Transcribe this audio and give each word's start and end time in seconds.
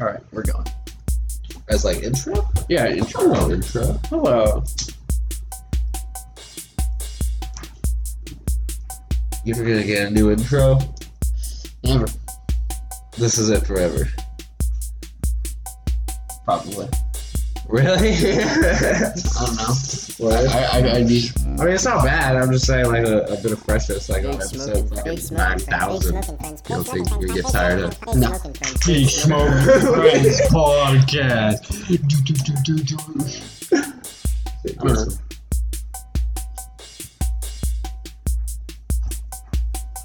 All 0.00 0.06
right, 0.06 0.20
we're 0.32 0.42
going. 0.42 0.66
As 1.68 1.84
like 1.84 2.02
intro? 2.02 2.48
Yeah, 2.68 2.88
intro. 2.88 3.20
Hello, 3.22 3.50
intro. 3.52 4.00
Hello. 4.08 4.64
You're 9.44 9.56
gonna 9.56 9.84
get 9.84 10.08
a 10.08 10.10
new 10.10 10.32
intro. 10.32 10.78
Never. 11.84 12.06
This 13.16 13.38
is 13.38 13.50
it 13.50 13.66
forever. 13.66 14.08
Probably. 16.44 16.88
Really? 17.68 18.10
I 18.14 19.12
don't 19.38 19.56
know. 19.56 20.03
What? 20.18 20.32
I, 20.48 20.62
I, 20.80 20.92
I'd 20.96 21.08
be. 21.08 21.28
I 21.44 21.48
mean, 21.64 21.68
it's 21.74 21.84
not 21.84 22.04
bad. 22.04 22.36
I'm 22.36 22.52
just 22.52 22.66
saying, 22.66 22.86
like 22.86 23.04
a, 23.04 23.22
a 23.24 23.36
bit 23.42 23.50
of 23.50 23.60
freshness, 23.64 24.08
like 24.08 24.24
on 24.24 24.32
Big 24.32 24.40
episode 24.42 24.88
smoking, 24.88 24.88
big 24.88 24.96
fucking 24.96 25.16
smoking 25.18 25.36
nine 25.36 25.58
friends, 25.58 25.64
big 25.64 25.70
thousand. 25.74 26.22
smoking 26.22 26.38
friends, 26.38 26.62
You 26.68 26.74
don't 26.74 26.84
think 26.86 27.08
smoking 27.08 27.28
you 27.28 27.34
get 27.34 27.46
tired 27.52 27.80
of? 27.80 27.94
smoking 27.94 28.20
No. 28.20 28.30
big 28.30 28.86
Big 28.86 29.08
smoking 29.08 29.08
Smoke 29.08 29.94
Friends 29.94 30.40
podcast. 30.52 31.88
Do, 31.88 31.96
do, 31.98 32.34
do, 32.34 32.54
do, 32.62 32.96
do. 32.96 32.96
I 34.68 34.72
don't 34.72 34.84
know. 34.84 35.14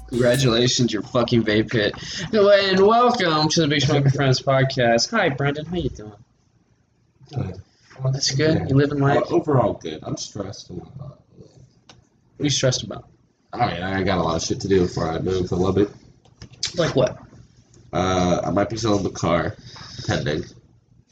Congratulations, 0.08 0.92
your 0.92 1.02
fucking 1.02 1.44
vape 1.44 1.72
hit. 1.72 1.94
And 2.32 2.84
welcome 2.86 3.48
to 3.48 3.60
the 3.60 3.68
Big 3.68 3.82
Smoking 3.82 4.10
Friends 4.10 4.42
podcast. 4.42 5.10
Hi, 5.12 5.28
Brendan. 5.28 5.66
How 5.66 5.76
you 5.76 5.88
doing? 5.90 6.12
Good. 7.32 7.62
That's 8.12 8.30
good. 8.30 8.68
You 8.68 8.76
live 8.76 8.92
in 8.92 8.98
life? 8.98 9.18
Uh, 9.30 9.34
overall, 9.34 9.74
good. 9.74 10.00
I'm 10.02 10.16
stressed 10.16 10.70
and 10.70 10.80
whatnot. 10.80 11.20
What 11.86 12.40
are 12.40 12.44
you 12.44 12.50
stressed 12.50 12.82
about? 12.82 13.06
I 13.52 13.66
mean, 13.72 13.82
I 13.82 14.02
got 14.02 14.18
a 14.18 14.22
lot 14.22 14.36
of 14.36 14.42
shit 14.42 14.60
to 14.60 14.68
do 14.68 14.82
before 14.82 15.08
I 15.10 15.18
move 15.18 15.48
to 15.48 15.56
Lubbock. 15.56 15.90
Like 16.76 16.94
what? 16.94 17.18
Uh, 17.92 18.40
I 18.44 18.50
might 18.50 18.70
be 18.70 18.76
selling 18.76 19.02
the 19.02 19.10
car, 19.10 19.56
pending. 20.06 20.44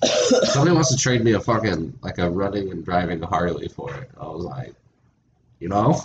Somebody 0.05 0.75
wants 0.75 0.91
to 0.95 0.97
trade 0.97 1.25
me 1.25 1.33
a 1.33 1.41
fucking 1.41 1.99
like 2.03 2.19
a 2.19 2.31
running 2.31 2.71
and 2.71 2.85
driving 2.85 3.21
Harley 3.23 3.69
for 3.69 3.93
it. 3.95 4.11
I 4.21 4.25
was 4.29 4.45
like, 4.45 4.75
you 5.59 5.69
know, 5.69 6.01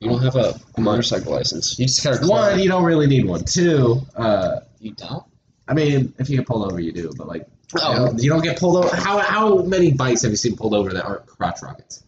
You 0.00 0.10
don't 0.10 0.22
have 0.22 0.34
a, 0.34 0.58
a 0.76 0.80
motorcycle 0.80 1.32
license. 1.32 1.78
You 1.78 1.86
just 1.86 2.02
got 2.02 2.16
a 2.16 2.18
car. 2.18 2.28
one, 2.28 2.58
you 2.58 2.68
don't 2.68 2.82
really 2.84 3.06
need 3.06 3.24
one. 3.26 3.44
Two, 3.44 4.00
uh, 4.16 4.60
You 4.80 4.92
don't? 4.94 5.22
I 5.68 5.74
mean, 5.74 6.12
if 6.18 6.28
you 6.28 6.38
get 6.38 6.46
pulled 6.48 6.66
over, 6.66 6.80
you 6.80 6.90
do, 6.90 7.12
but 7.16 7.28
like, 7.28 7.46
Oh. 7.78 8.12
you, 8.16 8.28
don't, 8.28 8.42
get 8.42 8.58
pulled 8.58 8.84
over. 8.84 8.96
How 8.96 9.18
how 9.18 9.58
many 9.58 9.92
bikes 9.92 10.22
have 10.22 10.30
you 10.30 10.36
seen 10.36 10.56
pulled 10.56 10.74
over 10.74 10.92
that 10.92 11.04
aren't 11.04 11.26
crotch 11.26 11.62
rockets? 11.62 12.02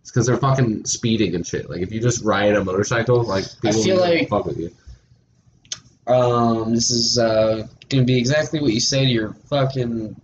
It's 0.00 0.10
because 0.10 0.26
they're 0.26 0.36
fucking 0.38 0.86
speeding 0.86 1.34
and 1.34 1.46
shit. 1.46 1.68
Like 1.68 1.80
if 1.80 1.92
you 1.92 2.00
just 2.00 2.24
ride 2.24 2.54
a 2.54 2.64
motorcycle, 2.64 3.22
like 3.22 3.44
people 3.60 3.82
feel 3.82 4.00
like- 4.00 4.28
fuck 4.28 4.46
with 4.46 4.58
you. 4.58 4.70
Um, 6.06 6.74
this 6.74 6.90
is 6.90 7.18
uh, 7.18 7.66
gonna 7.88 8.04
be 8.04 8.18
exactly 8.18 8.60
what 8.60 8.72
you 8.72 8.80
say 8.80 9.04
to 9.04 9.10
your 9.10 9.32
fucking. 9.48 10.14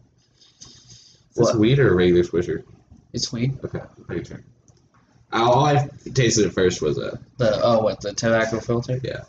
Is 0.60 1.36
this 1.36 1.46
What? 1.46 1.56
weed 1.58 1.78
or 1.78 1.92
a 1.92 1.94
regular 1.94 2.22
swisher? 2.22 2.64
It's 3.12 3.32
weed. 3.32 3.58
Okay, 3.64 3.80
make 4.08 4.26
sure. 4.26 4.42
All 5.32 5.64
I 5.64 5.88
tasted 6.12 6.46
at 6.46 6.52
first 6.52 6.82
was 6.82 6.98
a 6.98 7.18
The 7.38 7.60
oh, 7.62 7.82
what 7.82 8.00
the 8.00 8.12
tobacco 8.12 8.60
filter? 8.60 9.00
Yeah. 9.02 9.22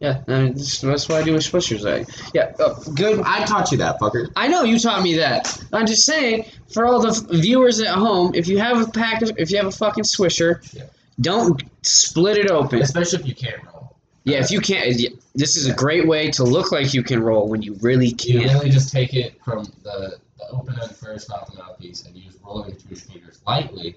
Yeah, 0.00 0.22
I 0.26 0.40
mean, 0.40 0.54
this- 0.54 0.80
that's 0.80 1.08
what 1.08 1.20
I 1.20 1.24
do 1.24 1.34
with 1.34 1.42
swishers. 1.42 1.82
Like, 1.82 2.08
yeah, 2.34 2.52
oh, 2.58 2.82
good. 2.94 3.20
I 3.20 3.44
taught 3.44 3.70
you 3.70 3.78
that, 3.78 4.00
fucker. 4.00 4.30
I 4.34 4.48
know 4.48 4.62
you 4.62 4.78
taught 4.78 5.02
me 5.02 5.16
that. 5.18 5.62
I'm 5.74 5.86
just 5.86 6.06
saying 6.06 6.46
for 6.72 6.86
all 6.86 7.00
the 7.00 7.10
f- 7.10 7.38
viewers 7.40 7.80
at 7.80 7.88
home, 7.94 8.32
if 8.34 8.48
you 8.48 8.58
have 8.58 8.80
a 8.80 8.90
pack 8.90 9.20
of, 9.20 9.32
if 9.36 9.50
you 9.50 9.58
have 9.58 9.66
a 9.66 9.70
fucking 9.70 10.04
swisher, 10.04 10.60
Yeah. 10.72 10.84
don't 11.20 11.62
split 11.82 12.38
it 12.38 12.50
open. 12.50 12.80
Especially 12.80 13.20
if 13.20 13.26
you 13.26 13.34
can't 13.34 13.62
roll. 13.64 13.94
Yeah, 14.24 14.38
if 14.38 14.50
you 14.50 14.60
can't, 14.60 14.98
this 15.34 15.56
is 15.56 15.66
a 15.66 15.74
great 15.74 16.06
way 16.08 16.30
to 16.32 16.44
look 16.44 16.72
like 16.72 16.94
you 16.94 17.02
can 17.02 17.22
roll 17.22 17.48
when 17.48 17.60
you 17.62 17.76
really 17.82 18.10
can't. 18.12 18.44
really 18.52 18.70
just 18.70 18.90
take 18.92 19.12
it 19.14 19.38
from 19.44 19.64
the, 19.82 20.16
the 20.38 20.48
open 20.50 20.78
end 20.80 20.90
first, 20.96 21.28
not 21.28 21.50
the 21.50 21.58
mouthpiece, 21.58 22.04
and 22.06 22.16
you 22.16 22.24
just 22.24 22.38
roll 22.42 22.62
it 22.64 22.76
between 22.76 22.90
your 22.90 22.98
fingers 22.98 23.40
lightly. 23.46 23.96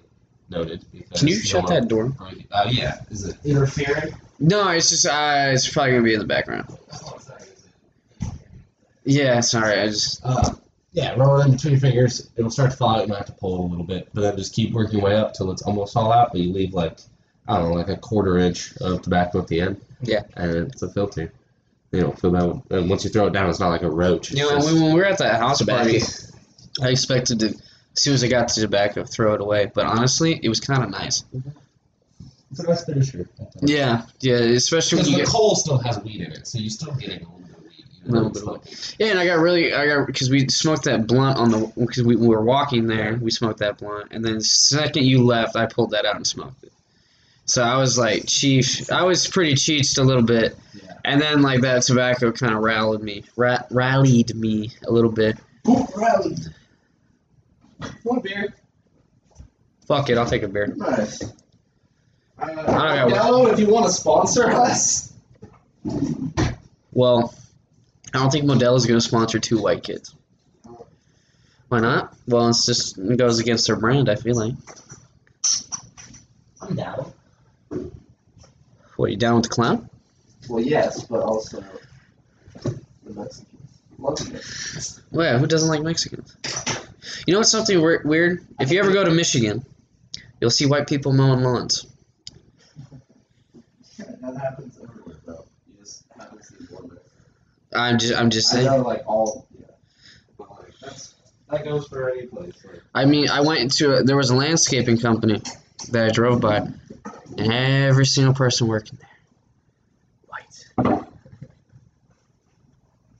Noted. 0.54 0.86
Can 1.16 1.28
you 1.28 1.36
shut 1.36 1.68
that 1.68 1.88
door? 1.88 2.14
Uh, 2.52 2.70
yeah. 2.70 3.00
Is 3.10 3.26
it 3.26 3.38
interfering? 3.44 4.14
No, 4.40 4.70
it's 4.70 4.90
just 4.90 5.06
uh, 5.06 5.50
it's 5.52 5.68
probably 5.70 5.94
gonna 5.94 6.04
be 6.04 6.14
in 6.14 6.20
the 6.20 6.28
background. 6.28 6.68
Yeah, 9.06 9.42
sorry, 9.42 9.80
I 9.80 9.88
just 9.88 10.22
Uh, 10.24 10.54
yeah, 10.92 11.16
roll 11.16 11.42
it 11.42 11.46
in 11.46 11.52
between 11.54 11.74
your 11.74 11.82
fingers. 11.82 12.30
It'll 12.38 12.52
start 12.52 12.72
to 12.72 12.78
fall 12.78 12.96
out. 12.96 13.02
You 13.02 13.08
might 13.08 13.18
have 13.18 13.26
to 13.28 13.34
pull 13.34 13.56
it 13.56 13.60
a 13.60 13.68
little 13.68 13.86
bit, 13.86 14.10
but 14.14 14.22
then 14.22 14.38
just 14.38 14.54
keep 14.54 14.74
working 14.74 15.00
your 15.00 15.10
way 15.10 15.16
up 15.16 15.34
till 15.34 15.52
it's 15.52 15.64
almost 15.64 15.98
all 15.98 16.12
out. 16.12 16.30
But 16.32 16.42
you 16.42 16.54
leave 16.54 16.74
like 16.74 17.00
I 17.48 17.58
don't 17.58 17.72
know, 17.72 17.76
like 17.76 17.90
a 17.90 17.98
quarter 17.98 18.38
inch 18.38 18.76
of 18.78 19.02
tobacco 19.02 19.40
at 19.40 19.48
the 19.48 19.62
end. 19.62 19.82
Yeah. 20.02 20.24
and 20.36 20.72
it's 20.72 20.82
a 20.82 20.90
filter. 20.90 21.34
You 21.92 22.02
don't 22.02 22.20
feel 22.20 22.32
that. 22.32 22.78
And 22.78 22.90
once 22.90 23.04
you 23.04 23.10
throw 23.10 23.28
it 23.28 23.34
down, 23.34 23.50
it's 23.50 23.60
not 23.60 23.70
like 23.70 23.84
a 23.84 23.90
roach. 23.90 24.32
It's 24.32 24.40
you 24.40 24.46
know 24.46 24.56
just 24.56 24.74
when, 24.74 24.94
we 24.94 24.94
were 24.94 25.06
at 25.06 25.20
that 25.20 25.40
house 25.40 25.62
party, 25.62 26.02
I 26.82 26.90
expected 26.90 27.40
to 27.42 27.56
as 27.96 28.02
soon 28.02 28.14
as 28.14 28.24
I 28.24 28.28
got 28.28 28.54
the 28.54 28.62
tobacco 28.62 29.04
throw 29.04 29.34
it 29.34 29.42
away, 29.42 29.72
but 29.74 29.86
honestly, 29.86 30.40
it 30.42 30.50
was 30.50 30.60
kind 30.60 30.84
of 30.84 30.90
nice. 30.90 31.24
It's 32.52 32.60
a 32.60 32.68
nice 32.68 32.86
finisher. 32.86 33.28
Yeah, 33.62 34.04
yeah, 34.20 34.36
especially 34.36 35.00
when 35.00 35.06
you 35.08 35.18
the 35.18 35.24
get 35.24 35.28
coal 35.28 35.56
still 35.56 35.78
has 35.80 36.00
weed 36.04 36.22
in 36.22 36.32
it, 36.32 36.48
so 36.48 36.60
you're 36.60 36.70
still 36.70 36.94
getting 36.94 37.24
a 37.24 37.30
little 37.30 37.40
bit 37.40 37.58
of 37.58 37.64
weed. 37.64 37.86
even 38.02 38.12
Little 38.14 38.30
bit 38.30 38.44
of 38.44 38.68
it's 38.68 38.96
yeah, 39.00 39.08
and 39.08 39.20
I 39.20 39.26
got 39.26 39.40
really 39.40 39.74
I 39.74 39.88
got 39.88 40.06
because 40.06 40.30
we 40.30 40.48
smoked 40.50 40.84
that 40.84 41.08
blunt 41.08 41.38
on 41.38 41.50
the 41.50 41.72
because 41.76 42.04
we, 42.04 42.16
we 42.16 42.28
were 42.28 42.44
walking 42.44 42.86
there, 42.86 43.18
we 43.22 43.32
smoked 43.32 43.60
that 43.60 43.80
blunt, 43.80 44.10
and 44.12 44.24
then 44.24 44.36
the 44.36 44.44
second 44.44 45.06
you 45.06 45.24
left, 45.24 45.56
I 45.56 45.66
pulled 45.66 45.92
that 45.92 46.06
out 46.06 46.16
and 46.16 46.28
smoked 46.28 46.64
it. 46.64 46.72
So 47.46 47.62
I 47.62 47.78
was 47.78 47.98
like, 47.98 48.26
chief, 48.26 48.92
I 48.92 49.04
was 49.04 49.28
pretty 49.28 49.56
cheeched 49.56 49.98
a 49.98 50.04
little 50.04 50.24
bit. 50.24 50.58
Yeah. 50.74 50.94
And 51.04 51.22
then 51.22 51.42
like 51.42 51.62
that 51.62 51.84
tobacco 51.84 52.32
kind 52.32 52.54
of 52.54 52.62
rallied 52.62 53.02
me, 53.02 53.24
ra- 53.36 53.64
rallied 53.70 54.34
me 54.36 54.72
a 54.88 54.92
little 54.92 55.12
bit. 55.12 55.38
Rally. 55.96 56.38
Want 58.04 58.20
a 58.20 58.22
beer? 58.22 58.54
Fuck 59.88 60.10
it, 60.10 60.18
I'll 60.18 60.26
take 60.26 60.44
a 60.44 60.48
beer. 60.48 60.68
Nice. 60.76 61.24
Uh. 62.38 62.48
Modelo, 62.48 63.52
if 63.52 63.60
you 63.60 63.68
want 63.68 63.86
to 63.86 63.92
sponsor 63.92 64.50
us. 64.50 65.14
Well, 66.92 67.34
I 68.14 68.20
don't 68.20 68.32
think 68.32 68.46
Modelo 68.46 68.76
Modelo's 68.76 68.86
gonna 68.86 69.02
sponsor 69.02 69.40
two 69.40 69.62
white 69.62 69.84
kids. 69.84 70.16
Why 71.70 71.80
not? 71.80 72.16
Well, 72.28 72.50
it's 72.50 72.66
just 72.66 72.98
it 72.98 73.18
goes 73.18 73.40
against 73.40 73.68
their 73.68 73.76
brand. 73.76 74.10
I 74.10 74.16
feel 74.16 74.36
like. 74.36 74.54
I'm 76.62 76.76
down. 76.76 77.12
What 78.96 79.06
are 79.06 79.10
you 79.10 79.18
down 79.18 79.36
with 79.36 79.44
the 79.46 79.50
clown? 79.50 79.90
Well, 80.48 80.64
yes, 80.64 81.04
but 81.06 81.22
also 81.22 81.64
the 82.64 82.80
Mexicans. 83.14 83.48
Love 83.98 84.18
the 84.18 84.34
Mexicans. 84.34 85.02
Well, 85.12 85.26
yeah, 85.26 85.40
who 85.40 85.48
doesn't 85.48 85.70
like 85.70 85.82
Mexicans? 85.82 86.36
You 87.28 87.34
know 87.34 87.40
what's 87.40 87.52
something 87.52 87.82
weir- 87.82 88.02
weird? 88.06 88.46
If 88.60 88.72
you 88.72 88.80
ever 88.80 88.92
go 88.92 89.04
to 89.04 89.12
Michigan, 89.12 89.66
you'll 90.40 90.50
see 90.50 90.66
white 90.66 90.88
people 90.88 91.14
mowing 91.14 91.42
lawns. 91.42 91.86
that 93.98 94.38
happens 94.38 94.78
everywhere, 94.82 95.16
though. 95.26 95.46
You 95.68 95.76
just 95.80 96.06
happen 96.18 96.38
to 96.38 96.44
see 96.44 96.56
one. 96.70 96.98
I'm 97.74 97.98
just 98.00 98.14
I'm 98.14 98.30
just 98.30 98.54
I 98.54 98.58
saying. 98.58 98.66
know, 98.68 98.78
like, 98.78 99.04
all, 99.06 99.48
yeah. 99.58 99.66
But, 100.38 100.50
like, 100.52 100.74
that's, 100.82 101.16
that 101.50 101.64
goes 101.64 101.88
for 101.88 102.10
any 102.10 102.28
place. 102.28 102.64
Like, 102.66 102.82
I 102.94 103.06
mean, 103.06 103.30
I 103.30 103.42
went 103.42 103.74
to 103.78 103.98
a, 103.98 104.04
there 104.04 104.16
was 104.18 104.30
a 104.30 104.36
landscaping 104.36 104.98
company 104.98 105.42
that 105.92 106.06
I 106.06 106.10
drove 106.10 106.40
by, 106.42 106.58
and 107.38 107.52
every 107.54 108.06
single 108.06 108.34
person 108.34 108.68
working 108.68 108.98
there, 109.02 109.10
white. 110.28 111.04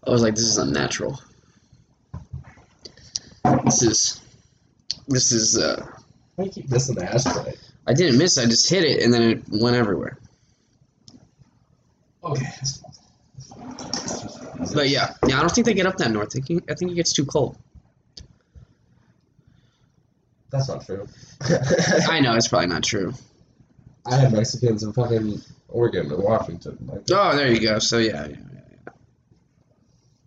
I 0.06 0.10
was 0.10 0.22
like, 0.22 0.36
this 0.36 0.46
is 0.46 0.58
unnatural. 0.58 1.20
This 3.66 3.82
is, 3.84 4.22
this 5.08 5.32
is. 5.32 5.58
uh 5.58 5.86
why 6.36 6.46
do 6.46 6.50
you 6.50 6.52
keep 6.64 6.72
missing 6.72 6.96
the 6.96 7.06
ashtray? 7.06 7.54
I 7.86 7.94
didn't 7.94 8.18
miss. 8.18 8.38
I 8.38 8.46
just 8.46 8.70
hit 8.70 8.84
it, 8.84 9.04
and 9.04 9.14
then 9.14 9.22
it 9.22 9.44
went 9.50 9.76
everywhere. 9.76 10.18
Okay. 12.24 12.48
But 14.74 14.90
yeah, 14.90 15.14
yeah, 15.28 15.38
I 15.38 15.42
don't 15.42 15.52
think 15.52 15.66
they 15.66 15.74
get 15.74 15.86
up 15.86 15.98
that 15.98 16.10
north. 16.10 16.36
I 16.36 16.40
think, 16.40 16.72
I 16.72 16.74
think 16.74 16.92
it 16.92 16.96
gets 16.96 17.12
too 17.14 17.26
cold. 17.26 17.58
That's 20.50 20.70
not 20.70 20.86
true. 20.86 21.08
I 22.10 22.20
know 22.22 22.34
it's 22.36 22.48
probably 22.48 22.68
not 22.68 22.84
true. 22.84 23.14
I 24.06 24.16
have 24.18 24.32
Mexicans 24.34 24.84
in 24.84 24.94
fucking 24.94 25.42
Oregon 25.68 26.12
and 26.12 26.24
Washington. 26.24 26.78
Like, 26.88 27.02
Oh, 27.12 27.36
there 27.36 27.52
you 27.52 27.60
go. 27.60 27.80
So 27.80 27.98
yeah, 27.98 28.28
yeah. 28.28 28.36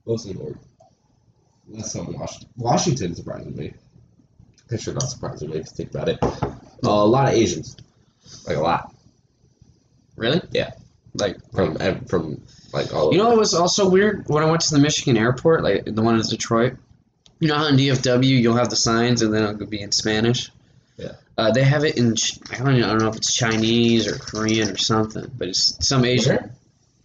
mostly 0.06 0.35
Oregon. 0.35 0.58
Less 1.69 1.93
so 1.93 2.03
Washington. 2.09 2.49
Washington 2.57 3.15
surprises 3.15 3.55
me. 3.57 3.73
Picture 4.69 4.93
not 4.93 5.05
surprising 5.05 5.51
me 5.51 5.57
if 5.59 5.67
you 5.67 5.73
think 5.73 5.91
about 5.91 6.09
it. 6.09 6.19
Uh, 6.23 6.51
a 6.83 6.89
lot 6.89 7.29
of 7.29 7.35
Asians. 7.35 7.77
Like 8.47 8.57
a 8.57 8.61
lot. 8.61 8.95
really? 10.17 10.41
Yeah. 10.51 10.73
Like 11.15 11.39
From 11.53 11.77
from 12.07 12.43
like 12.73 12.93
all 12.93 13.13
You 13.13 13.19
know 13.19 13.29
what 13.29 13.39
was 13.39 13.55
also 13.55 13.89
weird? 13.89 14.25
When 14.27 14.43
I 14.43 14.51
went 14.51 14.61
to 14.63 14.75
the 14.75 14.81
Michigan 14.81 15.17
airport, 15.17 15.63
like 15.63 15.85
the 15.87 16.03
one 16.03 16.17
in 16.17 16.21
Detroit, 16.23 16.75
you 17.41 17.49
know 17.49 17.57
how 17.57 17.67
in 17.69 17.77
DFW 17.77 18.25
you'll 18.41 18.57
have 18.57 18.71
the 18.71 18.77
signs 18.77 19.23
and 19.23 19.33
then 19.33 19.43
it'll 19.43 19.67
be 19.67 19.81
in 19.81 19.93
Spanish? 19.93 20.51
Yeah. 20.97 21.13
Uh, 21.39 21.51
they 21.53 21.63
have 21.63 21.85
it 21.85 21.99
in, 21.99 22.15
I 22.51 22.59
don't, 22.59 22.77
even, 22.77 22.85
I 22.85 22.89
don't 22.89 22.99
know 22.99 23.09
if 23.09 23.17
it's 23.17 23.35
Chinese 23.35 24.07
or 24.09 24.19
Korean 24.19 24.71
or 24.71 24.79
something, 24.79 25.31
but 25.37 25.49
it's 25.49 25.77
some 25.87 26.05
Asian. 26.05 26.37
Where? 26.37 26.56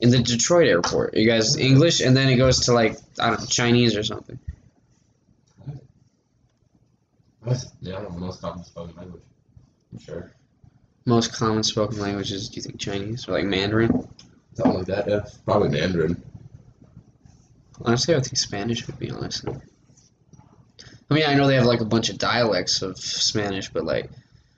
In 0.01 0.09
the 0.09 0.19
Detroit 0.19 0.67
airport. 0.67 1.15
You 1.15 1.27
guys 1.27 1.55
English, 1.57 2.01
and 2.01 2.15
then 2.17 2.27
it 2.29 2.35
goes 2.37 2.59
to 2.65 2.73
like 2.73 2.97
I 3.19 3.29
don't 3.29 3.39
know 3.39 3.45
Chinese 3.45 3.95
or 3.95 4.03
something. 4.03 4.37
Most- 7.43 7.73
Yeah, 7.81 7.97
I 7.97 8.01
don't 8.01 8.13
know, 8.13 8.19
most 8.19 8.41
common 8.41 8.63
spoken 8.63 8.95
language. 8.95 9.23
I'm 9.93 9.99
sure. 9.99 10.31
Most 11.05 11.33
common 11.33 11.63
spoken 11.63 11.99
languages, 11.99 12.49
do 12.49 12.57
you 12.57 12.61
think 12.61 12.79
Chinese 12.79 13.27
or 13.27 13.31
like 13.31 13.45
Mandarin? 13.45 14.07
Something 14.53 14.73
like 14.77 14.85
that, 14.87 15.07
yeah. 15.09 15.21
Probably 15.45 15.69
Mandarin. 15.69 16.21
Honestly, 17.83 18.13
I 18.13 18.17
would 18.17 18.25
think 18.25 18.37
Spanish 18.37 18.85
would 18.85 18.99
be 18.99 19.09
honestly. 19.09 19.55
I 21.09 21.13
mean, 21.13 21.25
I 21.25 21.33
know 21.33 21.47
they 21.47 21.55
have 21.55 21.65
like 21.65 21.81
a 21.81 21.85
bunch 21.85 22.09
of 22.09 22.17
dialects 22.19 22.81
of 22.83 22.97
Spanish, 22.99 23.69
but 23.69 23.83
like, 23.85 24.09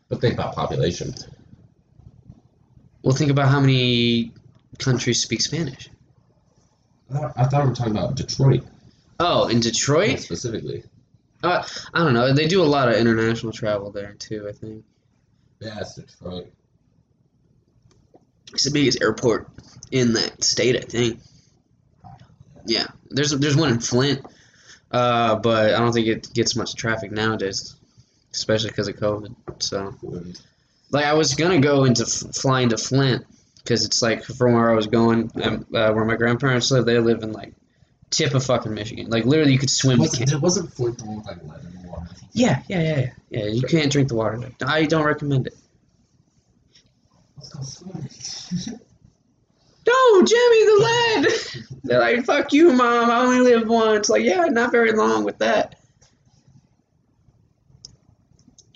But 0.09 0.19
think 0.19 0.33
about 0.33 0.55
population. 0.55 1.13
well, 3.01 3.15
think 3.15 3.31
about 3.31 3.47
how 3.47 3.61
many 3.61 4.33
countries 4.79 5.21
speak 5.21 5.41
Spanish. 5.41 5.89
I 7.09 7.13
thought, 7.19 7.33
I 7.37 7.43
thought 7.45 7.63
we 7.63 7.69
were 7.69 7.75
talking 7.75 7.95
about 7.97 8.15
Detroit 8.15 8.63
Oh, 9.19 9.47
in 9.47 9.59
Detroit, 9.59 10.19
specifically. 10.19 10.83
Uh, 11.43 11.63
I 11.93 11.99
don't 11.99 12.13
know. 12.13 12.33
They 12.33 12.47
do 12.47 12.61
a 12.61 12.65
lot 12.65 12.89
of 12.89 12.95
international 12.95 13.51
travel 13.51 13.91
there 13.91 14.13
too. 14.13 14.47
I 14.49 14.53
think 14.53 14.83
Yeah, 15.59 15.79
it's 15.79 15.95
Detroit. 15.95 16.51
it's 18.53 18.63
the 18.63 18.71
biggest 18.71 19.01
airport 19.01 19.47
in 19.91 20.13
that 20.13 20.43
state. 20.43 20.75
I 20.75 20.81
think. 20.81 21.19
Yeah, 22.65 22.87
there's 23.09 23.31
there's 23.31 23.55
one 23.57 23.69
in 23.71 23.79
Flint, 23.79 24.25
uh, 24.91 25.35
but 25.35 25.73
I 25.73 25.79
don't 25.79 25.91
think 25.93 26.07
it 26.07 26.33
gets 26.33 26.55
much 26.55 26.75
traffic 26.75 27.11
nowadays, 27.11 27.75
especially 28.33 28.69
because 28.69 28.87
of 28.87 28.95
COVID. 28.95 29.35
So. 29.59 29.95
Like 30.91 31.05
I 31.05 31.13
was 31.13 31.33
gonna 31.35 31.59
go 31.59 31.85
into 31.85 32.03
f- 32.03 32.35
flying 32.35 32.69
to 32.69 32.77
Flint 32.77 33.25
because 33.63 33.85
it's 33.85 34.01
like 34.01 34.23
from 34.23 34.53
where 34.53 34.69
I 34.69 34.75
was 34.75 34.87
going, 34.87 35.31
um, 35.43 35.65
uh, 35.73 35.91
where 35.93 36.05
my 36.05 36.15
grandparents 36.15 36.69
live. 36.71 36.85
They 36.85 36.99
live 36.99 37.23
in 37.23 37.31
like 37.31 37.53
tip 38.09 38.33
of 38.33 38.43
fucking 38.45 38.73
Michigan. 38.73 39.09
Like 39.09 39.25
literally, 39.25 39.53
you 39.53 39.59
could 39.59 39.69
swim. 39.69 39.97
to 39.97 40.01
wasn't, 40.01 40.27
Can- 40.29 40.37
it 40.37 40.41
wasn't 40.41 40.73
Flint 40.73 40.97
the 40.99 41.05
one 41.05 41.17
with 41.17 41.25
like 41.27 41.43
lead 41.43 41.63
in 41.65 41.81
the 41.81 41.87
water. 41.89 42.07
yeah, 42.33 42.61
yeah, 42.67 42.81
yeah, 42.81 42.99
yeah. 42.99 43.09
Yeah, 43.29 43.45
you 43.45 43.61
can't 43.63 43.91
drink 43.91 44.09
the 44.09 44.15
water. 44.15 44.51
I 44.65 44.83
don't 44.85 45.05
recommend 45.05 45.47
it. 45.47 45.55
Let's 47.37 47.49
go 47.49 47.61
swimming. 47.61 48.09
No, 49.85 50.23
Jimmy, 50.23 50.63
the 50.65 50.77
lead. 50.79 51.65
They're 51.83 51.99
like, 51.99 52.23
"Fuck 52.25 52.53
you, 52.53 52.71
mom. 52.71 53.11
I 53.11 53.19
only 53.19 53.41
live 53.41 53.67
once." 53.67 54.07
Like, 54.07 54.23
yeah, 54.23 54.45
not 54.45 54.71
very 54.71 54.93
long 54.93 55.25
with 55.25 55.39
that. 55.39 55.75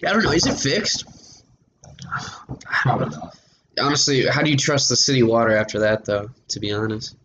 I 0.05 0.11
don't 0.11 0.23
know. 0.23 0.31
Is 0.31 0.45
it 0.45 0.57
fixed? 0.59 1.05
Probably 2.83 3.07
not. 3.09 3.37
Honestly, 3.79 4.25
how 4.25 4.41
do 4.41 4.49
you 4.49 4.57
trust 4.57 4.89
the 4.89 4.95
city 4.95 5.23
water 5.23 5.55
after 5.55 5.79
that, 5.79 6.05
though? 6.05 6.29
To 6.49 6.59
be 6.59 6.71
honest, 6.71 7.15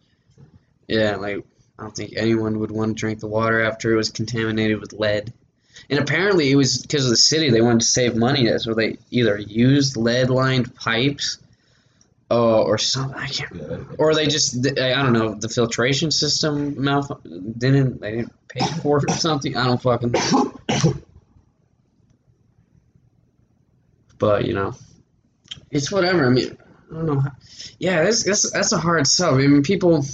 yeah, 0.88 1.16
like 1.16 1.44
I 1.78 1.82
don't 1.82 1.94
think 1.94 2.14
anyone 2.16 2.58
would 2.60 2.70
want 2.70 2.96
to 2.96 3.00
drink 3.00 3.20
the 3.20 3.26
water 3.26 3.62
after 3.62 3.92
it 3.92 3.96
was 3.96 4.10
contaminated 4.10 4.80
with 4.80 4.92
lead. 4.92 5.32
And 5.90 5.98
apparently, 5.98 6.50
it 6.50 6.56
was 6.56 6.82
because 6.82 7.04
of 7.04 7.10
the 7.10 7.16
city. 7.16 7.50
They 7.50 7.60
wanted 7.60 7.80
to 7.80 7.86
save 7.86 8.14
money, 8.14 8.56
so 8.58 8.74
they 8.74 8.98
either 9.10 9.36
used 9.38 9.96
lead-lined 9.96 10.74
pipes, 10.74 11.38
uh, 12.32 12.62
or 12.62 12.78
something. 12.78 13.18
I 13.18 13.26
can't. 13.26 13.54
Yeah, 13.54 13.78
Or 13.98 14.14
they 14.14 14.26
just, 14.26 14.66
I 14.66 15.02
don't 15.02 15.12
know, 15.12 15.34
the 15.34 15.48
filtration 15.50 16.10
system 16.10 16.76
malf 16.76 17.08
didn't 17.58 18.00
they 18.00 18.12
didn't 18.12 18.32
pay 18.48 18.64
for 18.80 18.98
it 18.98 19.10
or 19.10 19.14
something. 19.14 19.56
I 19.56 19.66
don't 19.66 19.80
fucking. 19.80 20.12
know. 20.12 20.54
But 24.18 24.44
you 24.44 24.54
know, 24.54 24.76
it's 25.72 25.90
whatever. 25.90 26.26
I 26.26 26.30
mean, 26.30 26.56
I 26.90 26.94
don't 26.94 27.06
know. 27.06 27.20
How, 27.20 27.32
yeah, 27.78 28.04
that's 28.04 28.22
that's 28.22 28.50
that's 28.52 28.72
a 28.72 28.78
hard 28.78 29.06
sell. 29.08 29.34
I 29.34 29.38
mean, 29.38 29.62
people 29.62 30.04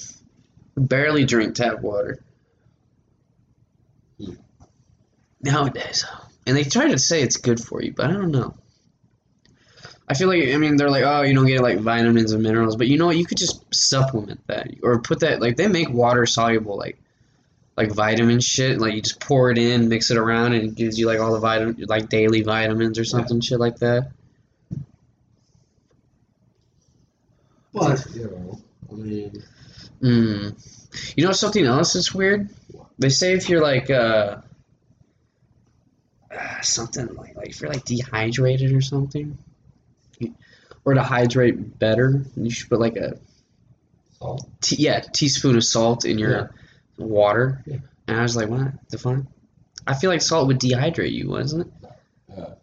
barely 0.76 1.24
drink 1.26 1.54
tap 1.56 1.80
water 1.80 2.22
Hmm. 4.20 4.34
nowadays, 5.42 6.04
and 6.46 6.56
they 6.56 6.64
try 6.64 6.88
to 6.88 6.98
say 6.98 7.22
it's 7.22 7.36
good 7.36 7.60
for 7.62 7.82
you, 7.82 7.92
but 7.92 8.06
I 8.06 8.12
don't 8.12 8.30
know. 8.30 8.54
I 10.08 10.14
feel 10.14 10.28
like 10.28 10.48
I 10.48 10.56
mean 10.56 10.76
they're 10.76 10.90
like 10.90 11.04
oh 11.04 11.20
you 11.22 11.34
don't 11.34 11.46
get 11.46 11.60
like 11.60 11.80
vitamins 11.80 12.32
and 12.32 12.42
minerals, 12.42 12.76
but 12.76 12.88
you 12.88 12.96
know 12.96 13.06
what 13.06 13.16
you 13.18 13.26
could 13.26 13.36
just 13.36 13.62
supplement 13.74 14.40
that 14.46 14.68
or 14.82 15.00
put 15.02 15.20
that 15.20 15.40
like 15.40 15.56
they 15.56 15.68
make 15.68 15.90
water 15.90 16.24
soluble 16.24 16.78
like 16.78 16.98
like 17.76 17.92
vitamin 17.92 18.40
shit 18.40 18.80
like 18.80 18.94
you 18.94 19.02
just 19.02 19.20
pour 19.20 19.50
it 19.50 19.58
in 19.58 19.88
mix 19.88 20.10
it 20.10 20.16
around 20.16 20.54
and 20.54 20.64
it 20.64 20.74
gives 20.74 20.98
you 20.98 21.06
like 21.06 21.20
all 21.20 21.32
the 21.32 21.38
vitamin 21.40 21.76
like 21.88 22.08
daily 22.08 22.42
vitamins 22.42 22.98
or 22.98 23.04
something 23.04 23.40
shit 23.42 23.60
like 23.60 23.76
that. 23.80 24.10
You 28.14 28.24
know, 28.24 28.60
I 28.90 28.94
mean, 28.94 29.42
Mm. 30.02 30.54
You 31.16 31.24
know 31.26 31.32
something 31.32 31.64
else 31.64 31.92
that's 31.94 32.14
weird? 32.14 32.48
They 33.00 33.08
say 33.08 33.32
if 33.34 33.48
you're 33.48 33.60
like 33.62 33.90
uh, 33.90 34.36
uh, 36.30 36.60
something 36.60 37.06
like 37.14 37.34
like 37.36 37.48
if 37.48 37.60
you're 37.60 37.70
like 37.72 37.84
dehydrated 37.84 38.72
or 38.72 38.80
something, 38.80 39.36
you, 40.18 40.34
or 40.84 40.94
to 40.94 41.02
hydrate 41.02 41.78
better, 41.78 42.22
you 42.36 42.50
should 42.50 42.68
put 42.68 42.80
like 42.80 42.96
a 42.96 43.18
salt. 44.18 44.48
yeah 44.72 45.00
teaspoon 45.00 45.56
of 45.56 45.64
salt 45.64 46.04
in 46.04 46.18
your 46.18 46.30
Yeah. 46.96 47.04
water. 47.04 47.62
Yeah. 47.66 47.78
And 48.06 48.18
I 48.18 48.22
was 48.22 48.36
like, 48.36 48.48
what 48.48 48.72
the 48.90 48.98
fuck? 48.98 49.18
I 49.86 49.94
feel 49.94 50.10
like 50.10 50.22
salt 50.22 50.46
would 50.48 50.60
dehydrate 50.60 51.12
you, 51.12 51.28
wasn't 51.28 51.66
it? 51.66 51.90
Uh, 52.38 52.54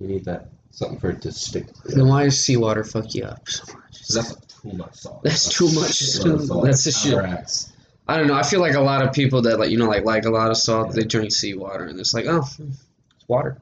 you 0.00 0.08
need 0.08 0.24
that 0.24 0.48
something 0.70 0.98
for 0.98 1.10
it 1.10 1.22
to 1.22 1.32
stick. 1.32 1.66
Then 1.84 2.08
why 2.08 2.24
does 2.24 2.40
seawater 2.40 2.84
fuck 2.84 3.14
you 3.14 3.24
up 3.24 3.48
so 3.48 3.72
much? 3.74 4.08
That's 4.08 4.34
too 4.34 4.72
much 4.72 4.94
salt. 4.94 5.22
That's 5.22 5.48
too 5.48 5.72
much 5.72 5.92
salt. 5.92 6.64
That's 6.64 6.84
the 6.84 6.92
shit. 6.92 7.72
I 8.08 8.16
don't 8.16 8.28
know. 8.28 8.34
I 8.34 8.42
feel 8.42 8.60
like 8.60 8.74
a 8.74 8.80
lot 8.80 9.02
of 9.02 9.12
people 9.12 9.42
that 9.42 9.58
like 9.58 9.70
you 9.70 9.78
know 9.78 9.88
like 9.88 10.04
like 10.04 10.24
a 10.24 10.30
lot 10.30 10.50
of 10.50 10.56
salt, 10.56 10.94
they 10.94 11.02
drink 11.02 11.32
seawater, 11.32 11.84
and 11.84 11.98
it's 11.98 12.14
like, 12.14 12.26
oh, 12.26 12.44
it's 12.58 13.28
water. 13.28 13.60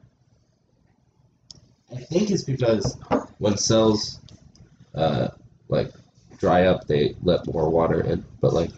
I 1.91 1.97
think 1.97 2.29
it's 2.29 2.43
because 2.43 2.97
when 3.39 3.57
cells 3.57 4.19
uh, 4.93 5.29
like 5.69 5.91
dry 6.37 6.65
up, 6.65 6.87
they 6.87 7.15
let 7.23 7.47
more 7.47 7.69
water 7.69 8.01
in, 8.01 8.23
but 8.41 8.53
like 8.53 8.71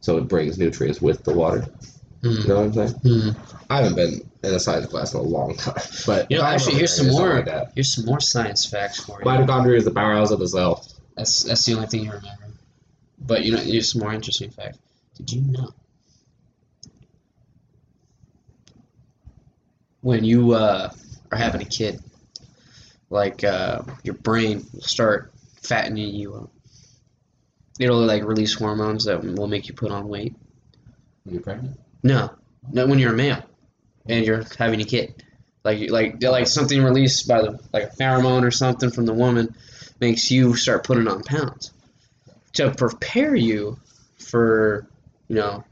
so 0.00 0.18
it 0.18 0.28
brings 0.28 0.58
nutrients 0.58 1.00
with 1.00 1.24
the 1.24 1.34
water. 1.34 1.66
You 2.22 2.48
know 2.48 2.66
what 2.66 2.78
I'm 2.78 2.88
saying? 2.88 3.00
Hmm. 3.02 3.30
I 3.70 3.82
haven't 3.82 3.96
been 3.96 4.27
in 4.42 4.54
a 4.54 4.60
science 4.60 4.86
class 4.86 5.14
in 5.14 5.20
a 5.20 5.22
long 5.22 5.56
time, 5.56 5.74
but 6.06 6.30
You 6.30 6.38
know, 6.38 6.44
actually, 6.44 6.76
here's 6.76 6.94
some 6.94 7.08
more. 7.08 7.36
Like 7.36 7.46
that. 7.46 7.72
Here's 7.74 7.94
some 7.94 8.04
more 8.04 8.20
science 8.20 8.64
facts 8.64 9.00
for 9.00 9.18
you. 9.18 9.24
Mitochondria 9.24 9.76
is 9.76 9.84
the 9.84 9.90
powerhouse 9.90 10.30
of 10.30 10.38
the 10.38 10.48
cell. 10.48 10.86
That's 11.16 11.42
that's 11.42 11.64
the 11.64 11.74
only 11.74 11.88
thing 11.88 12.04
you 12.04 12.12
remember. 12.12 12.46
But 13.18 13.44
you 13.44 13.52
know, 13.52 13.58
here's 13.58 13.92
some 13.92 14.00
more 14.00 14.12
interesting 14.12 14.50
facts. 14.50 14.78
Did 15.16 15.32
you 15.32 15.42
know 15.42 15.70
when 20.00 20.22
you 20.22 20.52
uh, 20.52 20.90
are 21.32 21.38
having 21.38 21.60
a 21.60 21.64
kid, 21.64 22.00
like 23.10 23.42
uh, 23.42 23.82
your 24.04 24.14
brain 24.14 24.64
will 24.72 24.82
start 24.82 25.32
fattening 25.62 26.14
you 26.14 26.34
up. 26.34 26.50
It'll 27.80 28.04
like 28.04 28.24
release 28.24 28.54
hormones 28.54 29.04
that 29.04 29.22
will 29.22 29.48
make 29.48 29.68
you 29.68 29.74
put 29.74 29.90
on 29.90 30.08
weight. 30.08 30.34
When 31.24 31.34
you're 31.34 31.42
pregnant. 31.42 31.78
No, 32.04 32.30
no, 32.72 32.86
when 32.86 32.98
you're 32.98 33.12
a 33.12 33.16
male 33.16 33.42
and 34.08 34.24
you're 34.24 34.44
having 34.58 34.80
a 34.80 34.84
kid, 34.84 35.22
like 35.64 35.90
like 35.90 36.22
like 36.22 36.46
something 36.46 36.82
released 36.82 37.28
by 37.28 37.42
the 37.42 37.60
like 37.72 37.84
a 37.84 37.96
pheromone 37.96 38.42
or 38.42 38.50
something 38.50 38.90
from 38.90 39.06
the 39.06 39.14
woman 39.14 39.54
makes 40.00 40.30
you 40.30 40.54
start 40.54 40.84
putting 40.84 41.08
on 41.08 41.22
pounds 41.22 41.72
to 42.54 42.70
prepare 42.70 43.34
you 43.34 43.78
for 44.18 44.86
you 45.28 45.36
know 45.36 45.64